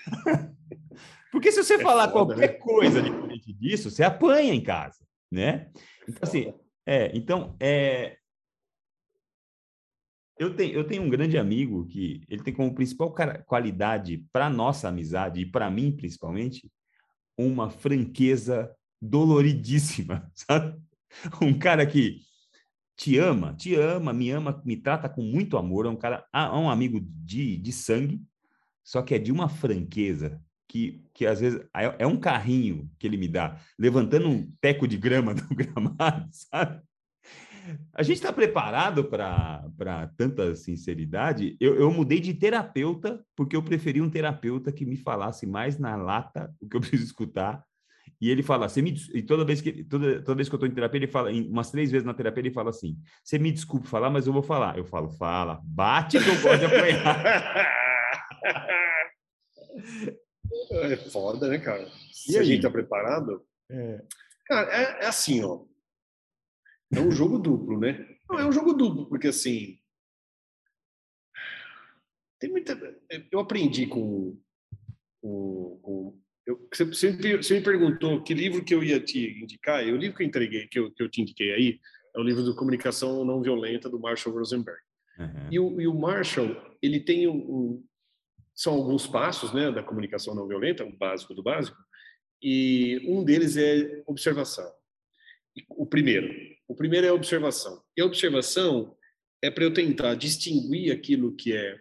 Porque 1.31 1.53
se 1.53 1.62
você 1.62 1.74
é 1.74 1.78
falar 1.78 2.11
foda, 2.11 2.35
qualquer 2.35 2.53
né? 2.53 2.59
coisa 2.59 3.03
diferente 3.03 3.53
disso, 3.53 3.90
você 3.90 4.03
apanha 4.03 4.55
em 4.55 4.62
casa 4.62 5.07
né? 5.30 5.70
Então, 6.09 6.20
assim, 6.22 6.55
é, 6.86 7.10
então, 7.16 7.56
é, 7.60 8.16
eu 10.38 10.55
tenho, 10.55 10.72
eu 10.72 10.86
tenho 10.86 11.02
um 11.02 11.10
grande 11.10 11.36
amigo 11.36 11.86
que 11.86 12.22
ele 12.28 12.42
tem 12.42 12.55
como 12.55 12.74
principal 12.74 13.14
qualidade 13.44 14.24
para 14.32 14.48
nossa 14.48 14.88
amizade 14.88 15.40
e 15.40 15.46
para 15.46 15.70
mim 15.70 15.90
principalmente 15.90 16.70
uma 17.36 17.70
franqueza 17.70 18.74
doloridíssima, 19.00 20.30
sabe? 20.34 20.80
Um 21.42 21.59
cara 21.59 21.86
que 21.86 22.20
te 22.96 23.16
ama, 23.18 23.55
te 23.55 23.74
ama, 23.74 24.12
me 24.12 24.30
ama, 24.30 24.62
me 24.64 24.76
trata 24.76 25.09
com 25.09 25.22
muito 25.22 25.56
amor, 25.56 25.86
é 25.86 25.88
um 25.88 25.96
cara, 25.96 26.26
é 26.32 26.48
um 26.50 26.70
amigo 26.70 27.00
de, 27.00 27.56
de 27.56 27.72
sangue, 27.72 28.22
só 28.84 29.02
que 29.02 29.14
é 29.14 29.18
de 29.18 29.30
uma 29.30 29.48
franqueza 29.48 30.42
que, 30.69 31.03
que 31.15 31.27
às 31.27 31.40
vezes 31.40 31.61
é, 31.74 31.97
é 32.01 32.07
um 32.07 32.19
carrinho 32.19 32.89
que 32.99 33.07
ele 33.07 33.16
me 33.16 33.27
dá, 33.27 33.59
levantando 33.78 34.28
um 34.28 34.53
teco 34.61 34.86
de 34.86 34.99
grama 34.99 35.35
do 35.35 35.49
gramado, 35.55 36.28
sabe? 36.31 36.82
A 37.95 38.03
gente 38.03 38.16
está 38.16 38.32
preparado 38.32 39.05
para 39.05 40.11
tanta 40.16 40.55
sinceridade? 40.55 41.57
Eu, 41.61 41.74
eu, 41.74 41.90
mudei 41.90 42.19
de 42.19 42.32
terapeuta 42.32 43.23
porque 43.36 43.55
eu 43.55 43.62
preferi 43.62 44.01
um 44.01 44.09
terapeuta 44.09 44.73
que 44.73 44.86
me 44.86 44.97
falasse 44.97 45.47
mais 45.47 45.78
na 45.78 45.95
lata 45.97 46.51
o 46.61 46.69
que 46.69 46.77
eu 46.77 46.81
preciso 46.81 47.05
escutar. 47.05 47.62
E 48.20 48.31
ele 48.31 48.43
fala, 48.43 48.69
você 48.69 48.81
me, 48.81 48.95
e 49.12 49.23
toda 49.23 49.45
vez 49.45 49.61
que 49.61 49.85
toda, 49.85 50.23
toda 50.23 50.36
vez 50.36 50.49
que 50.49 50.55
eu 50.55 50.57
estou 50.57 50.69
em 50.69 50.74
terapia, 50.74 50.99
ele 50.99 51.07
fala, 51.07 51.31
umas 51.31 51.70
três 51.70 51.90
vezes 51.90 52.07
na 52.07 52.15
terapia, 52.15 52.40
ele 52.40 52.51
fala 52.51 52.70
assim: 52.70 52.97
você 53.23 53.39
me 53.39 53.53
desculpe 53.53 53.86
falar, 53.86 54.11
mas 54.11 54.27
eu 54.27 54.32
vou 54.32 54.43
falar. 54.43 54.78
Eu 54.78 54.85
falo, 54.85 55.11
fala, 55.11 55.61
bate 55.62 56.19
que 56.19 56.28
eu 56.28 56.40
gosto 56.40 56.59
de 56.59 56.65
apanhar. 56.65 57.23
É 60.70 60.97
foda, 60.97 61.49
né, 61.49 61.59
cara? 61.59 61.89
Se 62.12 62.39
a 62.39 62.43
gente 62.43 62.62
tá 62.62 62.70
preparado. 62.70 63.45
É. 63.70 64.03
Cara, 64.47 64.70
é, 64.73 65.05
é, 65.05 65.07
assim, 65.07 65.43
ó. 65.43 65.65
É 66.93 67.01
um 67.01 67.11
jogo 67.11 67.39
duplo, 67.39 67.78
né? 67.78 68.07
Não, 68.28 68.39
é 68.39 68.47
um 68.47 68.53
jogo 68.53 68.73
duplo, 68.73 69.09
porque 69.09 69.28
assim. 69.28 69.78
Tem 72.39 72.51
muita. 72.51 72.78
Eu 73.31 73.40
aprendi 73.40 73.86
com. 73.86 74.40
com, 75.20 75.81
com 75.82 76.20
eu, 76.47 76.69
você, 76.73 76.85
você, 76.85 77.55
me 77.55 77.61
perguntou 77.62 78.23
que 78.23 78.32
livro 78.32 78.65
que 78.65 78.74
eu 78.74 78.82
ia 78.82 78.99
te 78.99 79.43
indicar, 79.43 79.86
e 79.86 79.93
o 79.93 79.97
livro 79.97 80.16
que 80.16 80.23
eu 80.23 80.27
entreguei, 80.27 80.66
que 80.66 80.78
eu, 80.78 80.90
que 80.90 81.03
eu 81.03 81.11
te 81.11 81.20
indiquei 81.20 81.53
aí, 81.53 81.81
é 82.16 82.19
o 82.19 82.23
livro 82.23 82.43
do 82.43 82.57
Comunicação 82.57 83.24
Não 83.24 83.43
Violenta, 83.43 83.90
do 83.90 84.01
Marshall 84.01 84.35
Rosenberg. 84.35 84.81
Uhum. 85.19 85.49
E, 85.51 85.59
o, 85.59 85.81
e 85.81 85.86
o 85.86 85.95
Marshall, 85.95 86.57
ele 86.81 87.01
tem 87.01 87.28
um, 87.28 87.36
um, 87.36 87.85
são 88.59 88.74
alguns 88.74 89.06
passos 89.06 89.52
né, 89.52 89.70
da 89.70 89.85
comunicação 89.85 90.35
não 90.35 90.48
violenta, 90.48 90.85
o 90.85 90.90
básico 90.90 91.32
do 91.32 91.44
básico, 91.44 91.78
e 92.43 93.01
um 93.06 93.22
deles 93.22 93.56
é 93.56 94.02
observação. 94.05 94.68
O 95.70 95.86
primeiro, 95.86 96.28
o 96.66 96.74
primeiro 96.74 97.06
é 97.06 97.12
observação. 97.12 97.80
E 97.97 98.01
a 98.01 98.05
observação 98.05 98.97
é 99.40 99.48
para 99.48 99.62
eu 99.62 99.72
tentar 99.72 100.16
distinguir 100.16 100.93
aquilo 100.93 101.36
que 101.36 101.55
é 101.55 101.80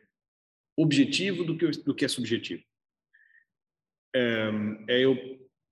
objetivo 0.77 1.43
do 1.43 1.57
que, 1.57 1.67
do 1.81 1.95
que 1.95 2.05
é 2.05 2.07
subjetivo. 2.07 2.63
É, 4.15 4.49
é, 4.87 4.99
eu, 5.03 5.15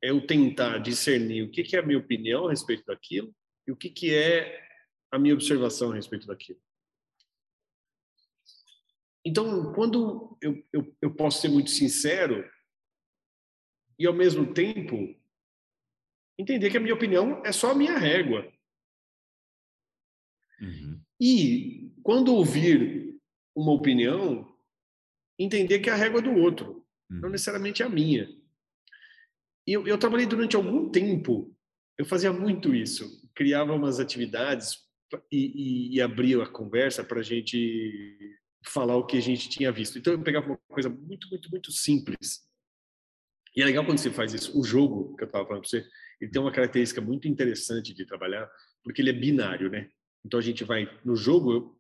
é 0.04 0.10
eu 0.10 0.26
tentar 0.26 0.80
discernir 0.80 1.44
o 1.44 1.52
que, 1.52 1.62
que 1.62 1.76
é 1.76 1.80
a 1.80 1.86
minha 1.86 2.00
opinião 2.00 2.48
a 2.48 2.50
respeito 2.50 2.84
daquilo 2.84 3.32
e 3.68 3.72
o 3.72 3.76
que, 3.76 3.92
que 3.92 4.12
é 4.12 4.60
a 5.12 5.20
minha 5.20 5.36
observação 5.36 5.92
a 5.92 5.96
respeito 5.96 6.26
daquilo. 6.26 6.60
Então, 9.26 9.74
quando 9.74 10.38
eu, 10.40 10.64
eu, 10.72 10.96
eu 11.02 11.16
posso 11.16 11.42
ser 11.42 11.50
muito 11.50 11.72
sincero 11.72 12.48
e, 13.98 14.06
ao 14.06 14.14
mesmo 14.14 14.54
tempo, 14.54 15.16
entender 16.38 16.70
que 16.70 16.78
a 16.78 16.80
minha 16.80 16.94
opinião 16.94 17.42
é 17.44 17.52
só 17.52 17.72
a 17.72 17.76
minha 17.76 17.98
régua. 17.98 18.52
Uhum. 20.62 21.02
E, 21.20 21.92
quando 22.04 22.36
ouvir 22.36 23.20
uma 23.56 23.72
opinião, 23.72 24.56
entender 25.40 25.80
que 25.80 25.90
é 25.90 25.94
a 25.94 25.98
régua 25.98 26.22
do 26.22 26.32
outro, 26.32 26.86
uhum. 27.10 27.22
não 27.22 27.30
necessariamente 27.30 27.82
a 27.82 27.90
minha. 27.90 28.30
E 29.66 29.74
eu, 29.74 29.88
eu 29.88 29.98
trabalhei 29.98 30.28
durante 30.28 30.56
algum 30.56 30.92
tempo, 30.92 31.52
eu 31.98 32.06
fazia 32.06 32.32
muito 32.32 32.76
isso, 32.76 33.28
criava 33.34 33.74
umas 33.74 34.00
atividades 34.00 34.86
e, 35.32 35.38
e, 35.40 35.96
e 35.96 36.02
abria 36.02 36.44
a 36.44 36.48
conversa 36.48 37.04
para 37.04 37.22
a 37.22 37.24
gente 37.24 38.38
falar 38.70 38.96
o 38.96 39.06
que 39.06 39.18
a 39.18 39.22
gente 39.22 39.50
tinha 39.50 39.72
visto. 39.72 39.98
Então 39.98 40.14
eu 40.14 40.22
pegava 40.22 40.48
uma 40.48 40.60
coisa 40.70 40.90
muito, 40.90 41.28
muito, 41.30 41.50
muito 41.50 41.72
simples. 41.72 42.44
E 43.56 43.62
é 43.62 43.66
legal 43.66 43.86
quando 43.86 43.98
você 43.98 44.12
faz 44.12 44.34
isso. 44.34 44.58
O 44.60 44.64
jogo 44.64 45.16
que 45.16 45.24
eu 45.24 45.28
estava 45.28 45.46
falando 45.46 45.62
para 45.62 45.70
você, 45.70 45.88
ele 46.20 46.32
tem 46.32 46.42
uma 46.42 46.52
característica 46.52 47.02
muito 47.02 47.28
interessante 47.28 47.94
de 47.94 48.06
trabalhar, 48.06 48.50
porque 48.84 49.02
ele 49.02 49.10
é 49.10 49.14
binário, 49.14 49.70
né? 49.70 49.90
Então 50.26 50.40
a 50.40 50.44
gente 50.44 50.64
vai 50.64 50.90
no 51.06 51.16
jogo, 51.16 51.80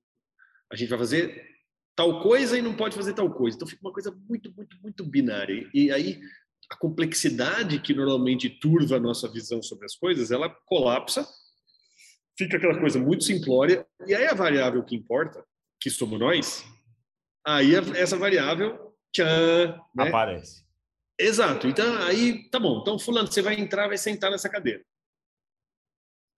a 0.72 0.76
gente 0.76 0.90
vai 0.90 1.00
fazer 1.00 1.44
tal 1.96 2.22
coisa 2.22 2.58
e 2.58 2.62
não 2.62 2.76
pode 2.76 2.96
fazer 2.96 3.14
tal 3.14 3.32
coisa. 3.34 3.56
Então 3.56 3.68
fica 3.68 3.82
uma 3.82 3.94
coisa 3.94 4.12
muito, 4.12 4.54
muito, 4.56 4.78
muito 4.82 5.04
binária. 5.04 5.70
E 5.74 5.92
aí 5.92 6.22
a 6.70 6.78
complexidade 6.78 7.80
que 7.80 7.94
normalmente 7.94 8.50
turva 8.50 8.98
a 8.98 9.00
nossa 9.00 9.30
visão 9.32 9.62
sobre 9.62 9.86
as 9.86 9.96
coisas, 9.96 10.32
ela 10.32 10.50
colapsa, 10.66 11.28
fica 12.38 12.58
aquela 12.58 12.80
coisa 12.80 13.00
muito 13.00 13.24
simplória, 13.24 13.86
e 14.08 14.14
aí 14.14 14.26
a 14.26 14.34
variável 14.34 14.84
que 14.84 14.96
importa, 14.96 15.46
que 15.86 15.90
somos 15.92 16.20
nós, 16.20 16.66
aí 17.46 17.76
essa 17.96 18.18
variável 18.18 18.92
tchan, 19.14 19.80
né? 19.96 20.08
aparece. 20.08 20.66
Exato. 21.18 21.68
Então, 21.68 22.02
aí, 22.02 22.50
tá 22.50 22.60
bom. 22.60 22.82
Então, 22.82 22.98
fulano, 22.98 23.32
você 23.32 23.40
vai 23.40 23.54
entrar, 23.54 23.88
vai 23.88 23.98
sentar 23.98 24.32
nessa 24.32 24.50
cadeira. 24.50 24.84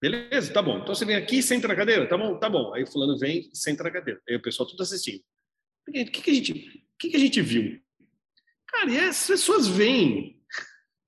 Beleza, 0.02 0.52
tá 0.52 0.62
bom. 0.62 0.80
Então, 0.80 0.94
você 0.94 1.06
vem 1.06 1.16
aqui, 1.16 1.42
senta 1.42 1.66
na 1.66 1.78
cadeira, 1.78 2.06
tá 2.10 2.18
bom? 2.18 2.38
Tá 2.38 2.50
bom. 2.50 2.74
Aí, 2.74 2.86
fulano 2.86 3.18
vem, 3.18 3.50
senta 3.54 3.86
na 3.86 3.90
cadeira. 3.92 4.22
Aí, 4.28 4.36
o 4.36 4.42
pessoal 4.42 4.68
tudo 4.68 4.84
assistindo. 4.84 5.24
O 5.88 5.94
que, 5.94 6.04
que, 6.04 6.30
a, 6.30 6.34
gente, 6.34 6.52
o 6.52 6.98
que, 7.00 7.10
que 7.10 7.16
a 7.16 7.20
gente 7.20 7.42
viu? 7.42 7.82
Cara, 8.68 8.92
e 8.92 9.00
as 9.00 9.26
pessoas 9.26 9.66
vêm. 9.66 10.44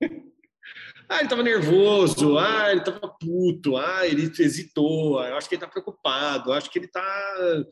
ah, 1.10 1.16
ele 1.16 1.24
estava 1.24 1.42
nervoso. 1.42 2.38
Ah, 2.38 2.70
ele 2.70 2.80
estava 2.80 3.06
puto. 3.06 3.76
Ah, 3.76 4.06
ele 4.06 4.22
hesitou. 4.22 5.18
Ah, 5.18 5.28
eu 5.28 5.36
acho 5.36 5.46
que 5.46 5.56
ele 5.56 5.62
está 5.62 5.70
preocupado. 5.70 6.48
Eu 6.48 6.54
acho 6.54 6.70
que 6.70 6.78
ele 6.78 6.86
está... 6.86 7.66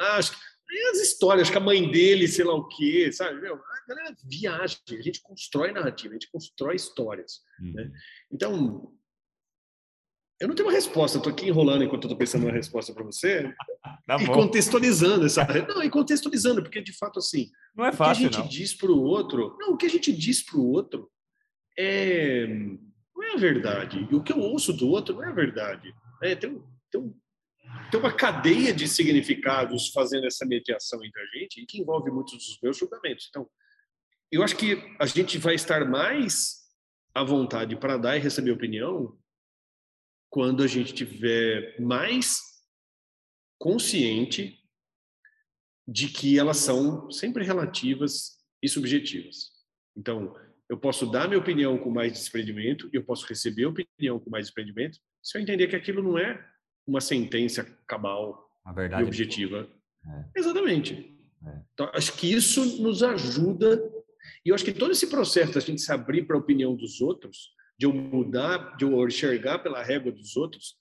Ah, 0.00 0.16
acho 0.16 0.32
que 0.32 0.50
e 0.72 0.90
as 0.90 0.98
histórias, 0.98 1.50
que 1.50 1.56
a 1.56 1.60
mãe 1.60 1.90
dele, 1.90 2.28
sei 2.28 2.44
lá 2.44 2.54
o 2.54 2.68
quê, 2.68 3.10
sabe? 3.12 3.40
Meu, 3.40 3.56
a 3.56 3.88
galera 3.88 4.14
viaja, 4.24 4.78
a 4.88 5.02
gente 5.02 5.20
constrói 5.20 5.72
narrativa, 5.72 6.12
a 6.12 6.14
gente 6.14 6.30
constrói 6.30 6.76
histórias. 6.76 7.40
Uhum. 7.60 7.72
Né? 7.72 7.90
Então, 8.30 8.92
eu 10.40 10.46
não 10.46 10.54
tenho 10.54 10.68
uma 10.68 10.74
resposta, 10.74 11.18
estou 11.18 11.32
aqui 11.32 11.48
enrolando 11.48 11.82
enquanto 11.82 12.04
estou 12.04 12.16
pensando 12.16 12.44
uma 12.44 12.52
resposta 12.52 12.94
para 12.94 13.04
você. 13.04 13.52
Tá 14.06 14.16
e 14.20 14.26
contextualizando 14.26 15.24
essa. 15.24 15.46
Não, 15.68 15.82
e 15.82 15.88
contextualizando, 15.88 16.62
porque 16.62 16.82
de 16.82 16.92
fato, 16.92 17.18
assim. 17.18 17.48
Não 17.74 17.84
é 17.84 17.92
fácil. 17.92 18.26
O 18.26 18.28
que 18.28 18.36
a 18.36 18.38
gente 18.38 18.44
não. 18.44 18.48
diz 18.48 18.74
para 18.74 18.90
o 18.90 19.02
outro. 19.02 19.56
Não, 19.58 19.72
o 19.72 19.76
que 19.76 19.86
a 19.86 19.90
gente 19.90 20.12
diz 20.12 20.44
para 20.44 20.58
o 20.58 20.68
outro 20.68 21.10
é, 21.78 22.46
não 22.46 23.22
é 23.22 23.34
a 23.34 23.36
verdade. 23.36 24.06
E 24.10 24.14
o 24.14 24.22
que 24.22 24.32
eu 24.32 24.38
ouço 24.38 24.72
do 24.72 24.88
outro 24.88 25.14
não 25.14 25.24
é 25.24 25.28
a 25.28 25.32
verdade. 25.32 25.94
É, 26.22 26.34
tem, 26.34 26.60
tem 26.90 27.00
um 27.00 27.14
tem 27.90 27.98
uma 28.00 28.12
cadeia 28.12 28.72
de 28.72 28.88
significados 28.88 29.88
fazendo 29.88 30.26
essa 30.26 30.46
mediação 30.46 31.04
entre 31.04 31.20
a 31.20 31.26
gente 31.38 31.60
e 31.60 31.66
que 31.66 31.80
envolve 31.80 32.10
muitos 32.10 32.32
dos 32.32 32.58
meus 32.62 32.76
julgamentos. 32.76 33.26
Então, 33.28 33.48
eu 34.30 34.42
acho 34.42 34.56
que 34.56 34.76
a 34.98 35.06
gente 35.06 35.38
vai 35.38 35.54
estar 35.54 35.84
mais 35.84 36.60
à 37.14 37.24
vontade 37.24 37.76
para 37.76 37.96
dar 37.96 38.16
e 38.16 38.20
receber 38.20 38.52
opinião 38.52 39.18
quando 40.28 40.62
a 40.62 40.66
gente 40.66 40.94
tiver 40.94 41.76
mais 41.80 42.40
consciente 43.58 44.58
de 45.86 46.08
que 46.08 46.38
elas 46.38 46.58
são 46.58 47.10
sempre 47.10 47.44
relativas 47.44 48.38
e 48.62 48.68
subjetivas. 48.68 49.50
Então, 49.96 50.34
eu 50.68 50.78
posso 50.78 51.04
dar 51.04 51.26
minha 51.26 51.40
opinião 51.40 51.76
com 51.76 51.90
mais 51.90 52.12
desprendimento 52.12 52.88
e 52.92 52.96
eu 52.96 53.04
posso 53.04 53.26
receber 53.26 53.66
opinião 53.66 54.20
com 54.20 54.30
mais 54.30 54.46
desprendimento 54.46 55.00
se 55.20 55.36
eu 55.36 55.42
entender 55.42 55.66
que 55.66 55.74
aquilo 55.74 56.00
não 56.00 56.16
é 56.16 56.48
uma 56.86 57.00
sentença 57.00 57.64
cabal 57.86 58.50
e 58.98 59.02
objetiva. 59.02 59.68
É. 60.06 60.40
Exatamente. 60.40 61.16
É. 61.46 61.60
Então, 61.72 61.90
acho 61.94 62.12
que 62.16 62.32
isso 62.32 62.82
nos 62.82 63.02
ajuda. 63.02 63.82
E 64.44 64.50
eu 64.50 64.54
acho 64.54 64.64
que 64.64 64.72
todo 64.72 64.92
esse 64.92 65.06
processo 65.06 65.52
da 65.52 65.60
gente 65.60 65.80
se 65.80 65.92
abrir 65.92 66.26
para 66.26 66.36
a 66.36 66.40
opinião 66.40 66.74
dos 66.74 67.00
outros, 67.00 67.54
de 67.78 67.86
eu 67.86 67.92
mudar, 67.92 68.76
de 68.76 68.84
eu 68.84 69.06
enxergar 69.06 69.60
pela 69.60 69.82
régua 69.82 70.12
dos 70.12 70.36
outros, 70.36 70.76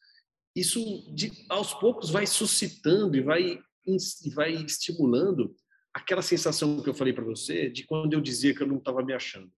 isso 0.56 1.14
de, 1.14 1.32
aos 1.50 1.74
poucos 1.74 2.10
vai 2.10 2.26
suscitando 2.26 3.16
e 3.16 3.22
vai, 3.22 3.60
e 3.86 4.30
vai 4.34 4.54
estimulando 4.54 5.56
aquela 5.94 6.22
sensação 6.22 6.82
que 6.82 6.90
eu 6.90 6.94
falei 6.94 7.14
para 7.14 7.24
você 7.24 7.70
de 7.70 7.84
quando 7.86 8.14
eu 8.14 8.22
dizia 8.22 8.54
que 8.54 8.62
eu 8.62 8.68
não 8.68 8.78
estava 8.78 9.04
me 9.04 9.14
achando. 9.14 9.50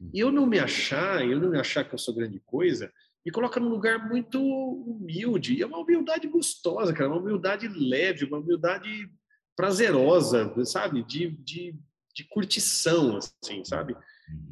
Hum. 0.00 0.10
E 0.14 0.20
eu 0.20 0.32
não 0.32 0.46
me 0.46 0.58
achar, 0.58 1.26
eu 1.26 1.40
não 1.40 1.50
me 1.50 1.58
achar 1.58 1.84
que 1.84 1.94
eu 1.94 1.98
sou 1.98 2.14
grande 2.14 2.40
coisa, 2.40 2.92
me 3.24 3.32
coloca 3.32 3.60
num 3.60 3.68
lugar 3.68 4.08
muito 4.08 4.40
humilde. 4.40 5.54
E 5.54 5.62
é 5.62 5.66
uma 5.66 5.78
humildade 5.78 6.28
gostosa, 6.28 6.92
cara, 6.92 7.10
uma 7.10 7.20
humildade 7.20 7.68
leve, 7.68 8.24
uma 8.24 8.38
humildade 8.38 9.10
prazerosa, 9.56 10.52
sabe? 10.64 11.02
De, 11.04 11.30
de, 11.42 11.76
de 12.14 12.24
curtição, 12.24 13.18
assim, 13.18 13.64
sabe? 13.64 13.96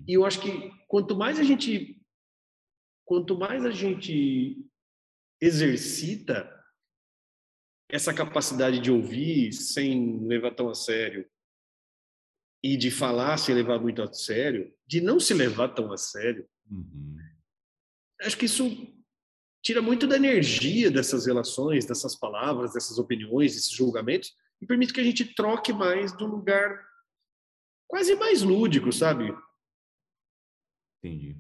E 0.07 0.15
eu 0.15 0.25
acho 0.25 0.41
que 0.41 0.71
quanto 0.89 1.17
mais 1.17 1.39
a 1.39 1.43
gente 1.43 2.01
quanto 3.05 3.39
mais 3.39 3.65
a 3.65 3.71
gente 3.71 4.67
exercita 5.41 6.53
essa 7.89 8.13
capacidade 8.13 8.81
de 8.81 8.91
ouvir 8.91 9.53
sem 9.53 10.27
levar 10.27 10.51
tão 10.51 10.69
a 10.69 10.75
sério 10.75 11.25
e 12.61 12.77
de 12.77 12.91
falar 12.91 13.37
sem 13.37 13.55
levar 13.55 13.79
muito 13.79 14.03
a 14.03 14.13
sério, 14.13 14.75
de 14.89 15.01
não 15.01 15.21
se 15.21 15.33
levar 15.35 15.69
tão 15.69 15.93
a 15.93 15.97
sério, 15.97 16.49
uhum 16.69 17.17
acho 18.23 18.37
que 18.37 18.47
isso 18.47 18.95
tira 19.63 19.83
muito 19.83 20.07
da 20.07 20.17
energia 20.17 20.91
dessas 20.91 21.27
relações, 21.27 21.85
dessas 21.85 22.15
palavras, 22.15 22.73
dessas 22.73 22.99
opiniões, 22.99 23.55
desses 23.55 23.73
julgamentos, 23.73 24.33
e 24.61 24.67
permite 24.67 24.93
que 24.93 25.01
a 25.01 25.05
gente 25.05 25.35
troque 25.35 25.73
mais 25.73 26.13
um 26.21 26.27
lugar 26.27 26.85
quase 27.89 28.15
mais 28.15 28.43
lúdico, 28.43 28.93
sabe? 28.93 29.37
Entendi. 30.99 31.37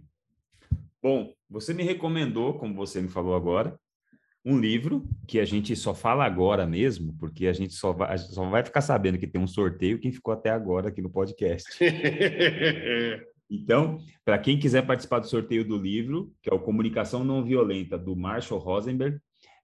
Bom, 1.02 1.34
você 1.48 1.72
me 1.72 1.82
recomendou, 1.82 2.58
como 2.58 2.74
você 2.74 3.00
me 3.00 3.08
falou 3.08 3.34
agora, 3.34 3.78
um 4.44 4.58
livro 4.58 5.08
que 5.26 5.40
a 5.40 5.44
gente 5.44 5.74
só 5.74 5.94
fala 5.94 6.24
agora 6.24 6.66
mesmo, 6.66 7.16
porque 7.18 7.46
a 7.46 7.52
gente 7.52 7.74
só 7.74 7.92
vai, 7.92 8.16
gente 8.16 8.34
só 8.34 8.48
vai 8.48 8.64
ficar 8.64 8.80
sabendo 8.80 9.18
que 9.18 9.26
tem 9.26 9.40
um 9.40 9.46
sorteio 9.46 9.98
quem 9.98 10.12
ficou 10.12 10.32
até 10.32 10.50
agora 10.50 10.88
aqui 10.88 11.02
no 11.02 11.10
podcast. 11.10 11.68
então, 13.50 13.98
para 14.24 14.38
quem 14.38 14.58
quiser 14.58 14.86
participar 14.86 15.20
do 15.20 15.28
sorteio 15.28 15.66
do 15.66 15.76
livro, 15.76 16.32
que 16.42 16.50
é 16.50 16.54
o 16.54 16.60
Comunicação 16.60 17.24
Não 17.24 17.44
Violenta, 17.44 17.96
do 17.96 18.16
Marshall 18.16 18.60
Rosenberg, 18.60 19.18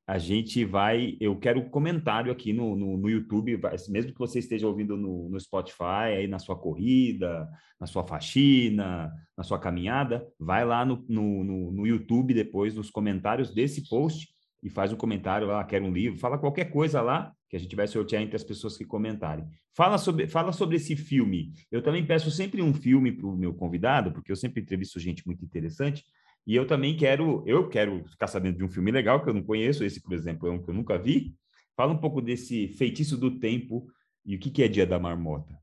a 0.06 0.18
gente 0.18 0.64
vai. 0.64 1.16
Eu 1.20 1.38
quero 1.38 1.70
comentário 1.70 2.32
aqui 2.32 2.52
no, 2.52 2.76
no, 2.76 2.96
no 2.96 3.08
YouTube, 3.08 3.60
mesmo 3.88 4.12
que 4.12 4.18
você 4.18 4.40
esteja 4.40 4.66
ouvindo 4.66 4.96
no, 4.96 5.28
no, 5.28 5.40
Spotify, 5.40 6.16
aí 6.16 6.26
na 6.26 6.38
sua 6.38 6.56
corrida, 6.56 7.48
na 7.80 7.86
sua 7.86 8.04
faxina, 8.04 9.12
na 9.36 9.44
sua 9.44 9.58
caminhada, 9.58 10.26
vai 10.38 10.64
lá 10.64 10.84
no, 10.84 11.04
no, 11.08 11.72
no 11.72 11.86
YouTube 11.86 12.34
depois, 12.34 12.74
nos 12.74 12.90
comentários 12.90 13.54
desse 13.54 13.88
post, 13.88 14.28
e 14.62 14.68
faz 14.68 14.92
um 14.92 14.96
comentário 14.96 15.46
lá, 15.46 15.62
quer 15.64 15.82
um 15.82 15.92
livro, 15.92 16.18
fala 16.18 16.38
qualquer 16.38 16.66
coisa 16.66 17.00
lá 17.00 17.32
que 17.52 17.56
a 17.56 17.60
gente 17.60 17.76
vai 17.76 17.86
sortear 17.86 18.22
entre 18.22 18.34
as 18.34 18.42
pessoas 18.42 18.78
que 18.78 18.84
comentarem. 18.86 19.44
Fala 19.76 19.98
sobre, 19.98 20.26
fala 20.26 20.52
sobre 20.52 20.76
esse 20.76 20.96
filme. 20.96 21.52
Eu 21.70 21.82
também 21.82 22.02
peço 22.02 22.30
sempre 22.30 22.62
um 22.62 22.72
filme 22.72 23.12
para 23.12 23.26
o 23.26 23.36
meu 23.36 23.52
convidado, 23.52 24.10
porque 24.10 24.32
eu 24.32 24.36
sempre 24.36 24.62
entrevisto 24.62 24.98
gente 24.98 25.26
muito 25.26 25.44
interessante. 25.44 26.02
E 26.46 26.56
eu 26.56 26.66
também 26.66 26.96
quero, 26.96 27.44
eu 27.46 27.68
quero 27.68 28.06
ficar 28.06 28.26
sabendo 28.26 28.56
de 28.56 28.64
um 28.64 28.70
filme 28.70 28.90
legal 28.90 29.22
que 29.22 29.28
eu 29.28 29.34
não 29.34 29.42
conheço. 29.42 29.84
Esse, 29.84 30.00
por 30.00 30.14
exemplo, 30.14 30.48
é 30.48 30.50
um 30.50 30.62
que 30.62 30.70
eu 30.70 30.74
nunca 30.74 30.96
vi. 30.96 31.34
Fala 31.76 31.92
um 31.92 31.98
pouco 31.98 32.22
desse 32.22 32.68
Feitiço 32.68 33.18
do 33.18 33.38
Tempo 33.38 33.86
e 34.24 34.34
o 34.34 34.38
que, 34.38 34.50
que 34.50 34.62
é 34.62 34.68
Dia 34.68 34.86
da 34.86 34.98
Marmota. 34.98 35.54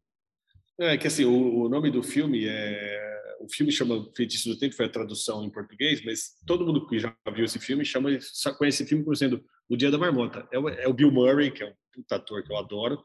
É 0.80 0.96
que 0.96 1.08
assim, 1.08 1.26
o, 1.26 1.62
o 1.62 1.70
nome 1.70 1.90
do 1.90 2.04
filme 2.04 2.46
é 2.46 3.10
o 3.40 3.50
filme 3.50 3.72
chama 3.72 4.08
Feitiço 4.16 4.48
do 4.48 4.60
Tempo, 4.60 4.76
foi 4.76 4.86
a 4.86 4.90
tradução 4.90 5.44
em 5.44 5.50
português, 5.50 6.04
mas 6.06 6.36
todo 6.46 6.66
mundo 6.66 6.86
que 6.86 7.00
já 7.00 7.16
viu 7.34 7.46
esse 7.46 7.58
filme 7.58 7.84
chama, 7.84 8.10
conhece 8.58 8.84
esse 8.84 8.86
filme 8.86 9.04
como 9.04 9.16
sendo 9.16 9.44
O 9.70 9.78
Dia 9.78 9.92
da 9.92 9.98
Marmota. 9.98 10.48
É 10.52 10.58
o, 10.58 10.68
é 10.68 10.88
o 10.88 10.94
Bill 10.94 11.12
Murray, 11.12 11.52
que 11.52 11.64
é 11.64 11.68
um 11.68 12.04
ator 12.12 12.44
que 12.44 12.52
eu 12.52 12.58
adoro, 12.58 13.04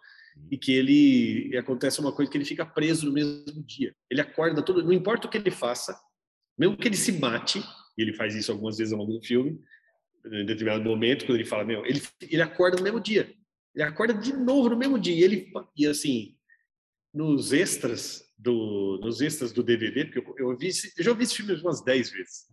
e 0.51 0.59
que 0.59 0.73
ele 0.73 1.49
e 1.51 1.57
acontece 1.57 2.01
uma 2.01 2.13
coisa 2.13 2.31
que 2.31 2.37
ele 2.37 2.45
fica 2.45 2.65
preso 2.65 3.07
no 3.07 3.13
mesmo 3.13 3.63
dia. 3.63 3.95
Ele 4.11 4.21
acorda 4.21 4.63
todo, 4.63 4.83
não 4.83 4.93
importa 4.93 5.27
o 5.27 5.31
que 5.31 5.39
ele 5.39 5.51
faça, 5.51 5.99
mesmo 6.59 6.77
que 6.77 6.89
ele 6.89 6.97
se 6.97 7.13
mate, 7.13 7.63
e 7.97 8.03
ele 8.03 8.15
faz 8.15 8.35
isso 8.35 8.51
algumas 8.51 8.79
vezes 8.79 8.93
ao 8.93 8.99
longo 8.99 9.13
do 9.13 9.25
filme, 9.25 9.61
em 10.27 10.47
determinado 10.47 10.85
momento, 10.85 11.27
quando 11.27 11.37
ele 11.37 11.45
fala, 11.45 11.65
meu, 11.65 11.85
ele, 11.85 12.03
ele 12.23 12.43
acorda 12.43 12.77
no 12.77 12.83
mesmo 12.83 13.01
dia. 13.01 13.33
Ele 13.75 13.85
acorda 13.85 14.15
de 14.15 14.33
novo 14.33 14.71
no 14.71 14.77
mesmo 14.77 14.99
dia. 14.99 15.15
E, 15.15 15.23
ele, 15.23 15.53
e 15.77 15.87
assim, 15.87 16.35
nos 17.13 17.53
extras 17.53 18.25
do, 18.39 19.01
nos 19.03 19.21
extras 19.21 19.53
do 19.53 19.63
DVD, 19.63 20.05
porque 20.05 20.19
eu, 20.19 20.51
eu, 20.51 20.57
vi, 20.57 20.71
eu 20.97 21.05
já 21.05 21.13
vi 21.13 21.25
esse 21.25 21.37
filme 21.37 21.55
umas 21.61 21.83
10 21.83 22.11
vezes. 22.11 22.47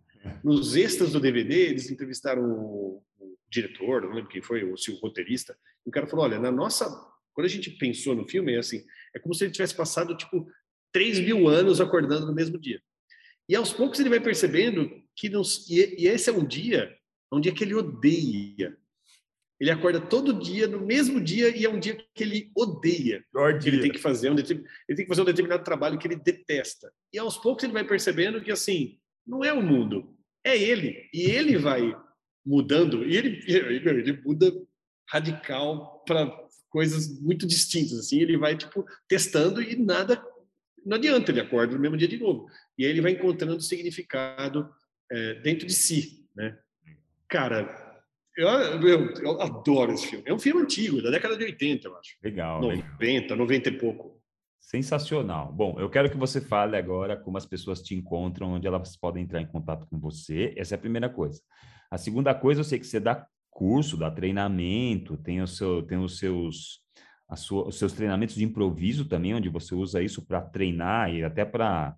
Nos 0.43 0.75
extras 0.75 1.13
do 1.13 1.19
DVD, 1.19 1.69
eles 1.69 1.89
entrevistaram 1.89 2.43
o, 2.43 3.03
o 3.17 3.30
diretor, 3.51 4.01
não 4.01 4.13
lembro 4.13 4.29
quem 4.29 4.41
foi, 4.41 4.63
ou 4.63 4.77
se 4.77 4.91
o 4.91 4.95
roteirista, 4.95 5.57
e 5.85 5.89
o 5.89 5.91
cara 5.91 6.07
falou: 6.07 6.25
olha, 6.25 6.39
na 6.39 6.51
nossa. 6.51 7.09
Quando 7.33 7.45
a 7.45 7.49
gente 7.49 7.69
pensou 7.71 8.13
no 8.13 8.27
filme, 8.27 8.53
é 8.53 8.59
assim: 8.59 8.83
é 9.15 9.19
como 9.19 9.33
se 9.33 9.43
ele 9.43 9.51
tivesse 9.51 9.75
passado, 9.75 10.15
tipo, 10.17 10.47
3 10.91 11.19
mil 11.19 11.47
anos 11.47 11.79
acordando 11.79 12.25
no 12.25 12.33
mesmo 12.33 12.59
dia. 12.59 12.81
E 13.47 13.55
aos 13.55 13.71
poucos 13.71 13.99
ele 13.99 14.09
vai 14.09 14.19
percebendo 14.19 14.89
que. 15.15 15.29
Nos, 15.29 15.69
e, 15.69 15.95
e 15.97 16.07
esse 16.07 16.29
é 16.29 16.33
um 16.33 16.45
dia, 16.45 16.95
um 17.31 17.39
dia 17.39 17.53
que 17.53 17.63
ele 17.63 17.75
odeia 17.75 18.77
ele 19.61 19.69
acorda 19.69 20.01
todo 20.01 20.33
dia, 20.33 20.67
no 20.67 20.83
mesmo 20.83 21.21
dia, 21.21 21.55
e 21.55 21.65
é 21.65 21.69
um 21.69 21.79
dia 21.79 21.95
que 22.15 22.23
ele 22.23 22.51
odeia. 22.55 23.23
Que 23.61 23.69
ele 23.69 23.79
tem 23.79 23.91
que 23.91 23.99
fazer 23.99 24.31
um 24.31 24.35
ele 24.35 24.45
tem 24.55 25.05
que 25.05 25.07
fazer 25.07 25.21
um 25.21 25.25
determinado 25.25 25.63
trabalho 25.63 25.99
que 25.99 26.07
ele 26.07 26.15
detesta. 26.15 26.91
E 27.13 27.19
aos 27.19 27.37
poucos 27.37 27.63
ele 27.63 27.71
vai 27.71 27.83
percebendo 27.83 28.41
que 28.41 28.51
assim, 28.51 28.97
não 29.25 29.43
é 29.43 29.53
o 29.53 29.61
mundo, 29.61 30.17
é 30.43 30.57
ele. 30.57 31.07
E 31.13 31.29
ele 31.29 31.59
vai 31.59 31.95
mudando, 32.45 33.05
e 33.05 33.15
ele, 33.15 33.43
ele 33.47 34.21
muda 34.23 34.51
radical 35.07 36.03
para 36.05 36.31
coisas 36.69 37.19
muito 37.21 37.45
distintas. 37.45 37.99
Assim, 37.99 38.19
ele 38.21 38.37
vai 38.37 38.57
tipo 38.57 38.85
testando 39.07 39.61
e 39.61 39.75
nada, 39.75 40.23
não 40.85 40.97
adianta, 40.97 41.31
ele 41.31 41.41
acorda 41.41 41.73
no 41.73 41.79
mesmo 41.79 41.97
dia 41.97 42.07
de 42.07 42.17
novo. 42.17 42.47
E 42.77 42.85
aí 42.85 42.91
ele 42.91 43.01
vai 43.01 43.11
encontrando 43.11 43.61
significado 43.61 44.69
é, 45.11 45.35
dentro 45.35 45.67
de 45.67 45.73
si, 45.73 46.27
né? 46.35 46.57
Cara, 47.27 47.91
eu, 48.37 48.47
eu, 48.47 49.13
eu, 49.15 49.41
adoro 49.41 49.93
esse 49.93 50.07
filme. 50.07 50.23
É 50.27 50.33
um 50.33 50.39
filme 50.39 50.61
antigo, 50.61 51.01
da 51.01 51.09
década 51.09 51.37
de 51.37 51.43
80, 51.43 51.87
eu 51.87 51.97
acho. 51.97 52.17
Legal. 52.23 52.61
90, 52.61 52.99
legal. 52.99 53.37
90 53.37 53.69
e 53.69 53.77
pouco. 53.77 54.20
Sensacional. 54.61 55.51
Bom, 55.51 55.75
eu 55.79 55.89
quero 55.89 56.09
que 56.09 56.15
você 56.15 56.39
fale 56.39 56.77
agora 56.77 57.17
como 57.17 57.37
as 57.37 57.45
pessoas 57.45 57.81
te 57.81 57.95
encontram, 57.95 58.53
onde 58.53 58.67
elas 58.67 58.95
podem 58.95 59.23
entrar 59.23 59.41
em 59.41 59.47
contato 59.47 59.85
com 59.87 59.99
você. 59.99 60.53
Essa 60.55 60.75
é 60.75 60.77
a 60.77 60.79
primeira 60.79 61.09
coisa. 61.09 61.41
A 61.89 61.97
segunda 61.97 62.33
coisa, 62.33 62.61
eu 62.61 62.63
sei 62.63 62.79
que 62.79 62.85
você 62.85 62.99
dá 62.99 63.27
curso, 63.49 63.97
dá 63.97 64.09
treinamento, 64.09 65.17
tem, 65.17 65.41
o 65.41 65.47
seu, 65.47 65.83
tem 65.83 65.97
os 65.97 66.17
seus 66.19 66.79
sua, 67.35 67.67
os 67.67 67.77
seus 67.77 67.91
treinamentos 67.93 68.35
de 68.35 68.43
improviso 68.43 69.05
também, 69.05 69.33
onde 69.33 69.49
você 69.49 69.73
usa 69.73 70.01
isso 70.01 70.25
para 70.25 70.41
treinar 70.41 71.13
e 71.13 71.23
até 71.23 71.43
para 71.43 71.95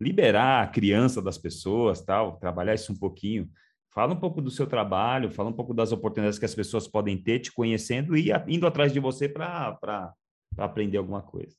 liberar 0.00 0.64
a 0.64 0.66
criança 0.66 1.22
das 1.22 1.38
pessoas, 1.38 2.02
tal, 2.02 2.38
trabalhar 2.38 2.74
isso 2.74 2.92
um 2.92 2.98
pouquinho. 2.98 3.48
Fala 3.94 4.14
um 4.14 4.20
pouco 4.20 4.40
do 4.40 4.50
seu 4.50 4.66
trabalho, 4.66 5.30
fala 5.30 5.50
um 5.50 5.54
pouco 5.54 5.72
das 5.72 5.92
oportunidades 5.92 6.38
que 6.38 6.44
as 6.44 6.54
pessoas 6.54 6.88
podem 6.88 7.16
ter 7.16 7.40
te 7.40 7.52
conhecendo 7.52 8.16
e 8.16 8.30
indo 8.48 8.66
atrás 8.66 8.92
de 8.92 9.00
você 9.00 9.28
para 9.28 10.12
aprender 10.58 10.96
alguma 10.98 11.22
coisa. 11.22 11.54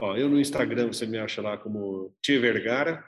Ó, 0.00 0.16
eu 0.16 0.28
no 0.28 0.40
Instagram 0.40 0.88
você 0.88 1.06
me 1.06 1.18
acha 1.18 1.42
lá 1.42 1.56
como 1.56 2.14
Tia 2.22 2.40
Vergara, 2.40 3.04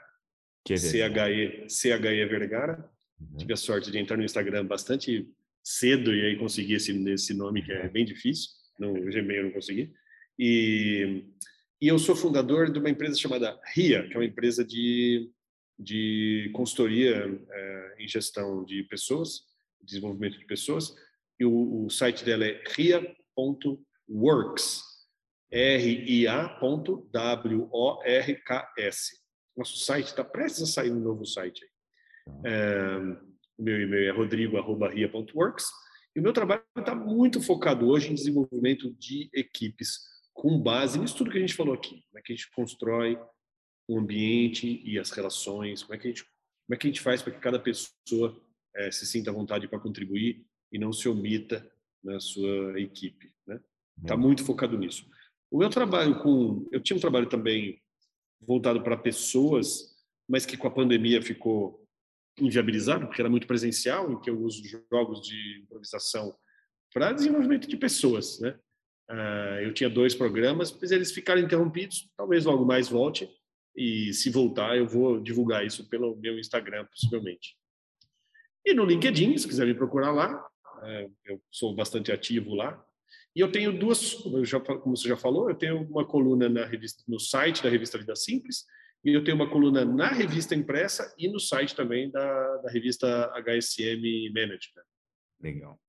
C-H-E, 0.67 1.69
C-H-E 1.69 2.25
Vergara. 2.25 2.89
Uhum. 3.19 3.37
Tive 3.37 3.53
a 3.53 3.57
sorte 3.57 3.91
de 3.91 3.97
entrar 3.97 4.17
no 4.17 4.23
Instagram 4.23 4.65
bastante 4.65 5.27
cedo 5.63 6.13
e 6.13 6.25
aí 6.25 6.37
consegui 6.37 6.73
esse, 6.73 6.91
esse 7.09 7.33
nome 7.33 7.61
que 7.61 7.71
é 7.71 7.87
bem 7.87 8.05
difícil. 8.05 8.49
No 8.79 8.93
Gmail 8.93 9.37
eu 9.37 9.43
não 9.45 9.51
consegui. 9.51 9.93
E, 10.37 11.23
e 11.79 11.87
eu 11.87 11.99
sou 11.99 12.15
fundador 12.15 12.71
de 12.71 12.79
uma 12.79 12.89
empresa 12.89 13.17
chamada 13.17 13.59
RIA, 13.73 14.07
que 14.07 14.15
é 14.15 14.17
uma 14.17 14.25
empresa 14.25 14.65
de 14.65 15.29
de 15.81 16.51
consultoria 16.53 17.25
é, 17.49 17.95
em 17.99 18.07
gestão 18.07 18.63
de 18.63 18.83
pessoas, 18.83 19.41
desenvolvimento 19.81 20.37
de 20.37 20.45
pessoas, 20.45 20.95
e 21.39 21.45
o, 21.45 21.85
o 21.85 21.89
site 21.89 22.23
dela 22.23 22.45
é 22.45 22.63
ria.works, 22.75 24.83
R-I-A.W-O-R-K-S. 25.51 26.41
Nosso 29.55 29.77
site 29.79 30.07
está 30.07 30.23
prestes 30.23 30.63
a 30.63 30.65
sair 30.65 30.91
um 30.91 30.99
novo 30.99 31.25
site. 31.25 31.65
É, 32.45 32.97
o 33.57 33.63
meu 33.63 33.81
e-mail 33.81 34.09
é 34.09 34.11
rodrigo.ria.works. 34.11 35.65
E 36.15 36.19
o 36.19 36.23
meu 36.23 36.33
trabalho 36.33 36.63
está 36.77 36.95
muito 36.95 37.41
focado 37.41 37.87
hoje 37.87 38.11
em 38.11 38.15
desenvolvimento 38.15 38.93
de 38.95 39.29
equipes 39.33 39.99
com 40.33 40.59
base 40.59 40.99
nisso 40.99 41.17
tudo 41.17 41.31
que 41.31 41.37
a 41.37 41.41
gente 41.41 41.53
falou 41.53 41.73
aqui. 41.73 42.01
Como 42.09 42.19
é 42.19 42.21
que 42.21 42.33
a 42.33 42.35
gente 42.35 42.49
constrói 42.51 43.19
o 43.87 43.99
ambiente 43.99 44.81
e 44.85 44.97
as 44.97 45.11
relações, 45.11 45.83
como 45.83 45.95
é 45.95 45.97
que 45.97 46.07
a 46.07 46.11
gente, 46.11 46.23
como 46.23 46.75
é 46.75 46.77
que 46.77 46.87
a 46.87 46.89
gente 46.89 47.01
faz 47.01 47.21
para 47.21 47.33
que 47.33 47.39
cada 47.39 47.59
pessoa 47.59 48.41
é, 48.75 48.89
se 48.91 49.05
sinta 49.05 49.29
à 49.29 49.33
vontade 49.33 49.67
para 49.67 49.79
contribuir 49.79 50.45
e 50.71 50.79
não 50.79 50.93
se 50.93 51.09
omita 51.09 51.69
na 52.03 52.19
sua 52.19 52.79
equipe, 52.79 53.33
né? 53.45 53.59
Está 54.01 54.17
muito 54.17 54.43
focado 54.43 54.77
nisso. 54.77 55.05
O 55.51 55.57
meu 55.57 55.69
trabalho 55.69 56.17
com, 56.23 56.67
eu 56.71 56.81
tinha 56.81 56.95
um 56.95 57.01
trabalho 57.01 57.27
também 57.27 57.81
voltado 58.39 58.81
para 58.81 58.95
pessoas, 58.95 59.93
mas 60.27 60.45
que 60.45 60.55
com 60.55 60.67
a 60.67 60.71
pandemia 60.71 61.21
ficou 61.21 61.85
inviabilizado 62.39 63.05
porque 63.05 63.21
era 63.21 63.29
muito 63.29 63.45
presencial, 63.45 64.11
em 64.11 64.19
que 64.19 64.29
eu 64.29 64.39
uso 64.39 64.63
jogos 64.89 65.21
de 65.21 65.61
improvisação 65.63 66.33
para 66.93 67.11
desenvolvimento 67.11 67.67
de 67.67 67.77
pessoas, 67.77 68.39
né? 68.39 68.57
Uh, 69.09 69.59
eu 69.63 69.73
tinha 69.73 69.89
dois 69.89 70.15
programas, 70.15 70.71
mas 70.79 70.89
eles 70.89 71.11
ficaram 71.11 71.41
interrompidos. 71.41 72.09
Talvez 72.15 72.45
logo 72.45 72.65
mais 72.65 72.87
volte. 72.87 73.29
E 73.75 74.13
se 74.13 74.29
voltar, 74.29 74.77
eu 74.77 74.87
vou 74.87 75.21
divulgar 75.21 75.65
isso 75.65 75.89
pelo 75.89 76.15
meu 76.15 76.39
Instagram, 76.39 76.85
possivelmente. 76.85 77.57
E 78.65 78.73
no 78.73 78.85
LinkedIn, 78.85 79.37
se 79.37 79.47
quiser 79.47 79.65
me 79.65 79.73
procurar 79.73 80.11
lá, 80.11 80.45
é, 80.83 81.09
eu 81.25 81.41
sou 81.51 81.75
bastante 81.75 82.11
ativo 82.11 82.55
lá. 82.55 82.81
E 83.35 83.39
eu 83.39 83.51
tenho 83.51 83.77
duas, 83.77 84.13
como, 84.15 84.43
já, 84.43 84.59
como 84.59 84.95
você 84.95 85.07
já 85.07 85.15
falou, 85.15 85.49
eu 85.49 85.55
tenho 85.55 85.81
uma 85.83 86.05
coluna 86.05 86.49
na 86.49 86.65
revista, 86.65 87.03
no 87.07 87.19
site 87.19 87.63
da 87.63 87.69
revista 87.69 87.97
Vida 87.97 88.15
Simples, 88.15 88.65
e 89.03 89.13
eu 89.13 89.23
tenho 89.23 89.35
uma 89.35 89.49
coluna 89.49 89.85
na 89.85 90.09
revista 90.09 90.53
impressa 90.53 91.13
e 91.17 91.27
no 91.27 91.39
site 91.39 91.75
também 91.75 92.11
da, 92.11 92.57
da 92.57 92.69
revista 92.69 93.31
HSM 93.35 94.31
Management. 94.33 94.83
Legal. 95.41 95.79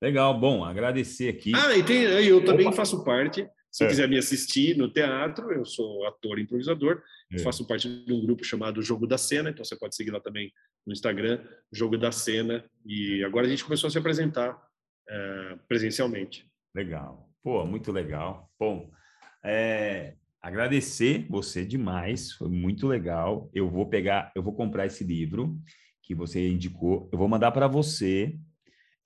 Legal, 0.00 0.38
bom, 0.38 0.64
agradecer 0.64 1.28
aqui. 1.28 1.52
Ah, 1.54 1.76
e 1.76 1.82
tem, 1.82 2.02
eu 2.02 2.44
também 2.44 2.68
Opa. 2.68 2.76
faço 2.76 3.02
parte 3.04 3.48
se 3.70 3.84
é. 3.84 3.88
quiser 3.88 4.08
me 4.08 4.18
assistir 4.18 4.76
no 4.76 4.88
teatro, 4.88 5.52
eu 5.52 5.64
sou 5.64 6.06
ator 6.06 6.38
improvisador, 6.38 7.02
é. 7.32 7.38
faço 7.38 7.66
parte 7.66 7.88
de 7.88 8.12
um 8.12 8.20
grupo 8.20 8.42
chamado 8.42 8.82
Jogo 8.82 9.06
da 9.06 9.18
Cena, 9.18 9.50
então 9.50 9.64
você 9.64 9.76
pode 9.76 9.94
seguir 9.94 10.10
lá 10.10 10.20
também 10.20 10.52
no 10.86 10.92
Instagram, 10.92 11.44
Jogo 11.70 11.98
da 11.98 12.10
Cena, 12.10 12.64
e 12.84 13.22
agora 13.24 13.46
a 13.46 13.48
gente 13.48 13.64
começou 13.64 13.88
a 13.88 13.90
se 13.90 13.98
apresentar 13.98 14.58
é, 15.08 15.58
presencialmente. 15.68 16.47
Legal, 16.74 17.28
pô, 17.42 17.64
muito 17.66 17.90
legal. 17.92 18.50
Bom, 18.58 18.90
é, 19.44 20.14
agradecer 20.40 21.26
você 21.28 21.64
demais, 21.64 22.32
foi 22.32 22.48
muito 22.48 22.86
legal. 22.86 23.50
Eu 23.54 23.68
vou 23.68 23.88
pegar, 23.88 24.32
eu 24.34 24.42
vou 24.42 24.54
comprar 24.54 24.86
esse 24.86 25.04
livro 25.04 25.58
que 26.02 26.14
você 26.14 26.48
indicou, 26.48 27.08
eu 27.12 27.18
vou 27.18 27.28
mandar 27.28 27.52
para 27.52 27.66
você 27.66 28.38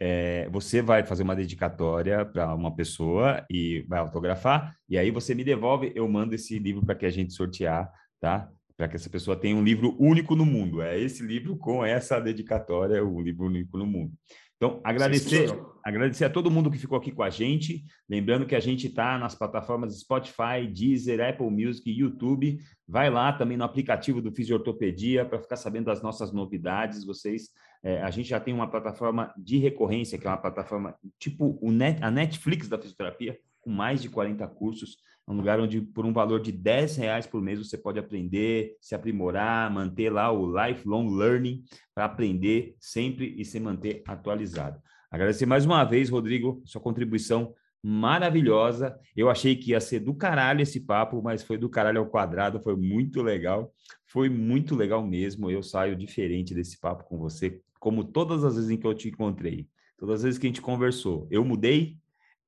é, 0.05 0.49
você 0.51 0.83
vai 0.83 1.05
fazer 1.05 1.23
uma 1.23 1.37
dedicatória 1.37 2.27
para 2.27 2.53
uma 2.57 2.75
pessoa 2.75 3.47
e 3.49 3.85
vai 3.89 4.01
autografar, 4.01 4.77
e 4.89 4.99
aí 4.99 5.13
você 5.13 5.33
me 5.33 5.45
devolve, 5.45 5.93
eu 5.95 6.09
mando 6.09 6.35
esse 6.35 6.59
livro 6.59 6.85
para 6.85 6.97
que 6.97 7.07
a 7.07 7.11
gente 7.11 7.33
sortear, 7.33 7.89
tá? 8.21 8.51
Para 8.83 8.89
que 8.89 8.97
essa 8.97 9.09
pessoa 9.09 9.37
tenha 9.37 9.55
um 9.55 9.63
livro 9.63 9.95
único 9.97 10.35
no 10.35 10.45
mundo. 10.45 10.83
É 10.83 10.99
esse 10.99 11.23
livro 11.23 11.57
com 11.57 11.87
essa 11.87 12.19
dedicatória, 12.19 13.05
o 13.05 13.21
livro 13.21 13.47
único 13.47 13.79
no 13.79 13.87
mundo. 13.87 14.13
Então, 14.57 14.81
agradecer, 14.83 15.57
agradecer 15.85 16.25
a 16.25 16.31
todo 16.31 16.51
mundo 16.51 16.69
que 16.69 16.79
ficou 16.79 16.99
aqui 16.99 17.13
com 17.13 17.23
a 17.23 17.31
gente. 17.31 17.85
Lembrando 18.11 18.45
que 18.45 18.57
a 18.57 18.61
gente 18.61 18.89
está 18.89 19.17
nas 19.17 19.37
plataformas 19.37 19.97
Spotify, 20.01 20.67
Deezer, 20.69 21.21
Apple 21.21 21.49
Music, 21.49 21.89
YouTube. 21.89 22.59
Vai 22.89 23.09
lá 23.09 23.33
também 23.33 23.57
no 23.57 23.63
aplicativo 23.63 24.21
do 24.21 24.33
Fisiortopedia 24.33 25.25
para 25.25 25.39
ficar 25.39 25.55
sabendo 25.55 25.85
das 25.85 26.03
nossas 26.03 26.33
novidades. 26.33 27.05
Vocês, 27.05 27.51
é, 27.85 28.03
a 28.03 28.11
gente 28.11 28.31
já 28.31 28.41
tem 28.41 28.53
uma 28.53 28.69
plataforma 28.69 29.33
de 29.39 29.59
recorrência, 29.59 30.19
que 30.19 30.27
é 30.27 30.31
uma 30.31 30.43
plataforma 30.43 30.97
tipo 31.21 31.57
o 31.63 31.71
Net, 31.71 32.03
a 32.03 32.11
Netflix 32.11 32.69
da 32.69 32.79
fisioterapia, 32.79 33.39
com 33.61 33.71
mais 33.71 34.03
de 34.03 34.11
40 34.11 34.45
cursos. 34.49 34.97
Um 35.33 35.37
lugar 35.37 35.59
onde, 35.59 35.81
por 35.81 36.05
um 36.05 36.13
valor 36.13 36.41
de 36.41 36.53
10 36.53 36.97
reais 36.97 37.27
por 37.27 37.41
mês, 37.41 37.59
você 37.59 37.79
pode 37.79 37.99
aprender, 37.99 38.77
se 38.81 38.95
aprimorar, 38.95 39.73
manter 39.73 40.11
lá 40.11 40.31
o 40.31 40.47
lifelong 40.47 41.17
learning 41.17 41.65
para 41.95 42.05
aprender 42.05 42.77
sempre 42.79 43.35
e 43.39 43.45
se 43.45 43.59
manter 43.59 44.03
atualizado. 44.07 44.79
Agradecer 45.11 45.47
mais 45.47 45.65
uma 45.65 45.85
vez, 45.85 46.11
Rodrigo, 46.11 46.63
sua 46.67 46.83
contribuição 46.83 47.55
maravilhosa. 47.83 48.95
Eu 49.17 49.31
achei 49.31 49.57
que 49.57 49.71
ia 49.71 49.81
ser 49.81 50.01
do 50.01 50.15
caralho 50.15 50.61
esse 50.61 50.81
papo, 50.81 51.23
mas 51.23 51.43
foi 51.43 51.57
do 51.57 51.69
caralho 51.69 52.01
ao 52.01 52.07
quadrado, 52.07 52.61
foi 52.61 52.77
muito 52.77 53.23
legal. 53.23 53.73
Foi 54.07 54.29
muito 54.29 54.75
legal 54.75 55.03
mesmo. 55.03 55.51
Eu 55.51 55.63
saio 55.63 55.97
diferente 55.97 56.55
desse 56.55 56.79
papo 56.79 57.05
com 57.05 57.17
você, 57.17 57.59
como 57.81 58.05
todas 58.05 58.45
as 58.45 58.57
vezes 58.57 58.71
em 58.71 58.77
que 58.77 58.87
eu 58.87 58.95
te 58.95 59.09
encontrei. 59.09 59.67
Todas 59.97 60.17
as 60.17 60.23
vezes 60.25 60.39
que 60.39 60.47
a 60.47 60.51
gente 60.51 60.61
conversou. 60.61 61.27
Eu 61.31 61.43
mudei, 61.43 61.97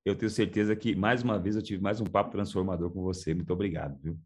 eu 0.05 0.15
tenho 0.15 0.31
certeza 0.31 0.77
que, 0.77 0.95
mais 0.95 1.23
uma 1.23 1.39
vez, 1.39 1.57
eu 1.57 1.63
tive 1.63 1.83
mais 1.83 2.01
um 2.01 2.05
papo 2.05 2.31
transformador 2.31 2.91
com 2.91 3.03
você. 3.03 3.35
Muito 3.35 3.53
obrigado, 3.53 3.99
viu? 4.03 4.19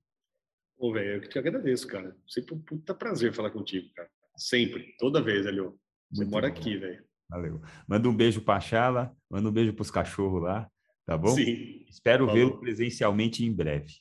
Ô, 0.77 0.93
velho, 0.93 1.15
eu 1.15 1.21
que 1.21 1.29
te 1.29 1.39
agradeço, 1.39 1.87
cara. 1.87 2.17
Sempre 2.27 2.55
um 2.55 2.61
puta 2.61 2.95
prazer 2.95 3.33
falar 3.33 3.51
contigo, 3.51 3.89
cara. 3.95 4.09
Sempre, 4.37 4.95
toda 4.99 5.23
vez, 5.23 5.47
Alio. 5.47 5.79
Você 6.11 6.23
Muito 6.23 6.33
mora 6.33 6.49
bom. 6.49 6.55
aqui, 6.57 6.77
velho. 6.77 7.05
Valeu. 7.29 7.61
Manda 7.87 8.09
um 8.09 8.17
beijo 8.17 8.41
pra 8.41 8.61
Chala, 8.61 9.15
manda 9.31 9.49
um 9.49 9.53
beijo 9.53 9.75
pros 9.75 9.91
cachorros 9.91 10.43
lá, 10.43 10.69
tá 11.05 11.17
bom? 11.19 11.29
Sim. 11.29 11.85
Espero 11.89 12.33
vê-lo 12.33 12.59
presencialmente 12.59 13.45
em 13.45 13.53
breve. 13.53 13.95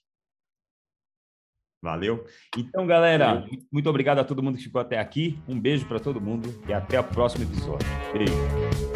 Valeu. 1.84 2.26
Então, 2.58 2.88
galera, 2.88 3.42
Valeu. 3.42 3.50
muito 3.72 3.90
obrigado 3.90 4.20
a 4.20 4.24
todo 4.24 4.42
mundo 4.42 4.58
que 4.58 4.64
ficou 4.64 4.82
até 4.82 4.98
aqui. 4.98 5.38
Um 5.48 5.60
beijo 5.60 5.88
para 5.88 6.00
todo 6.00 6.22
mundo 6.22 6.50
e 6.68 6.74
até 6.74 7.00
o 7.00 7.04
próximo 7.04 7.44
episódio. 7.44 7.88
Beijo. 8.14 8.87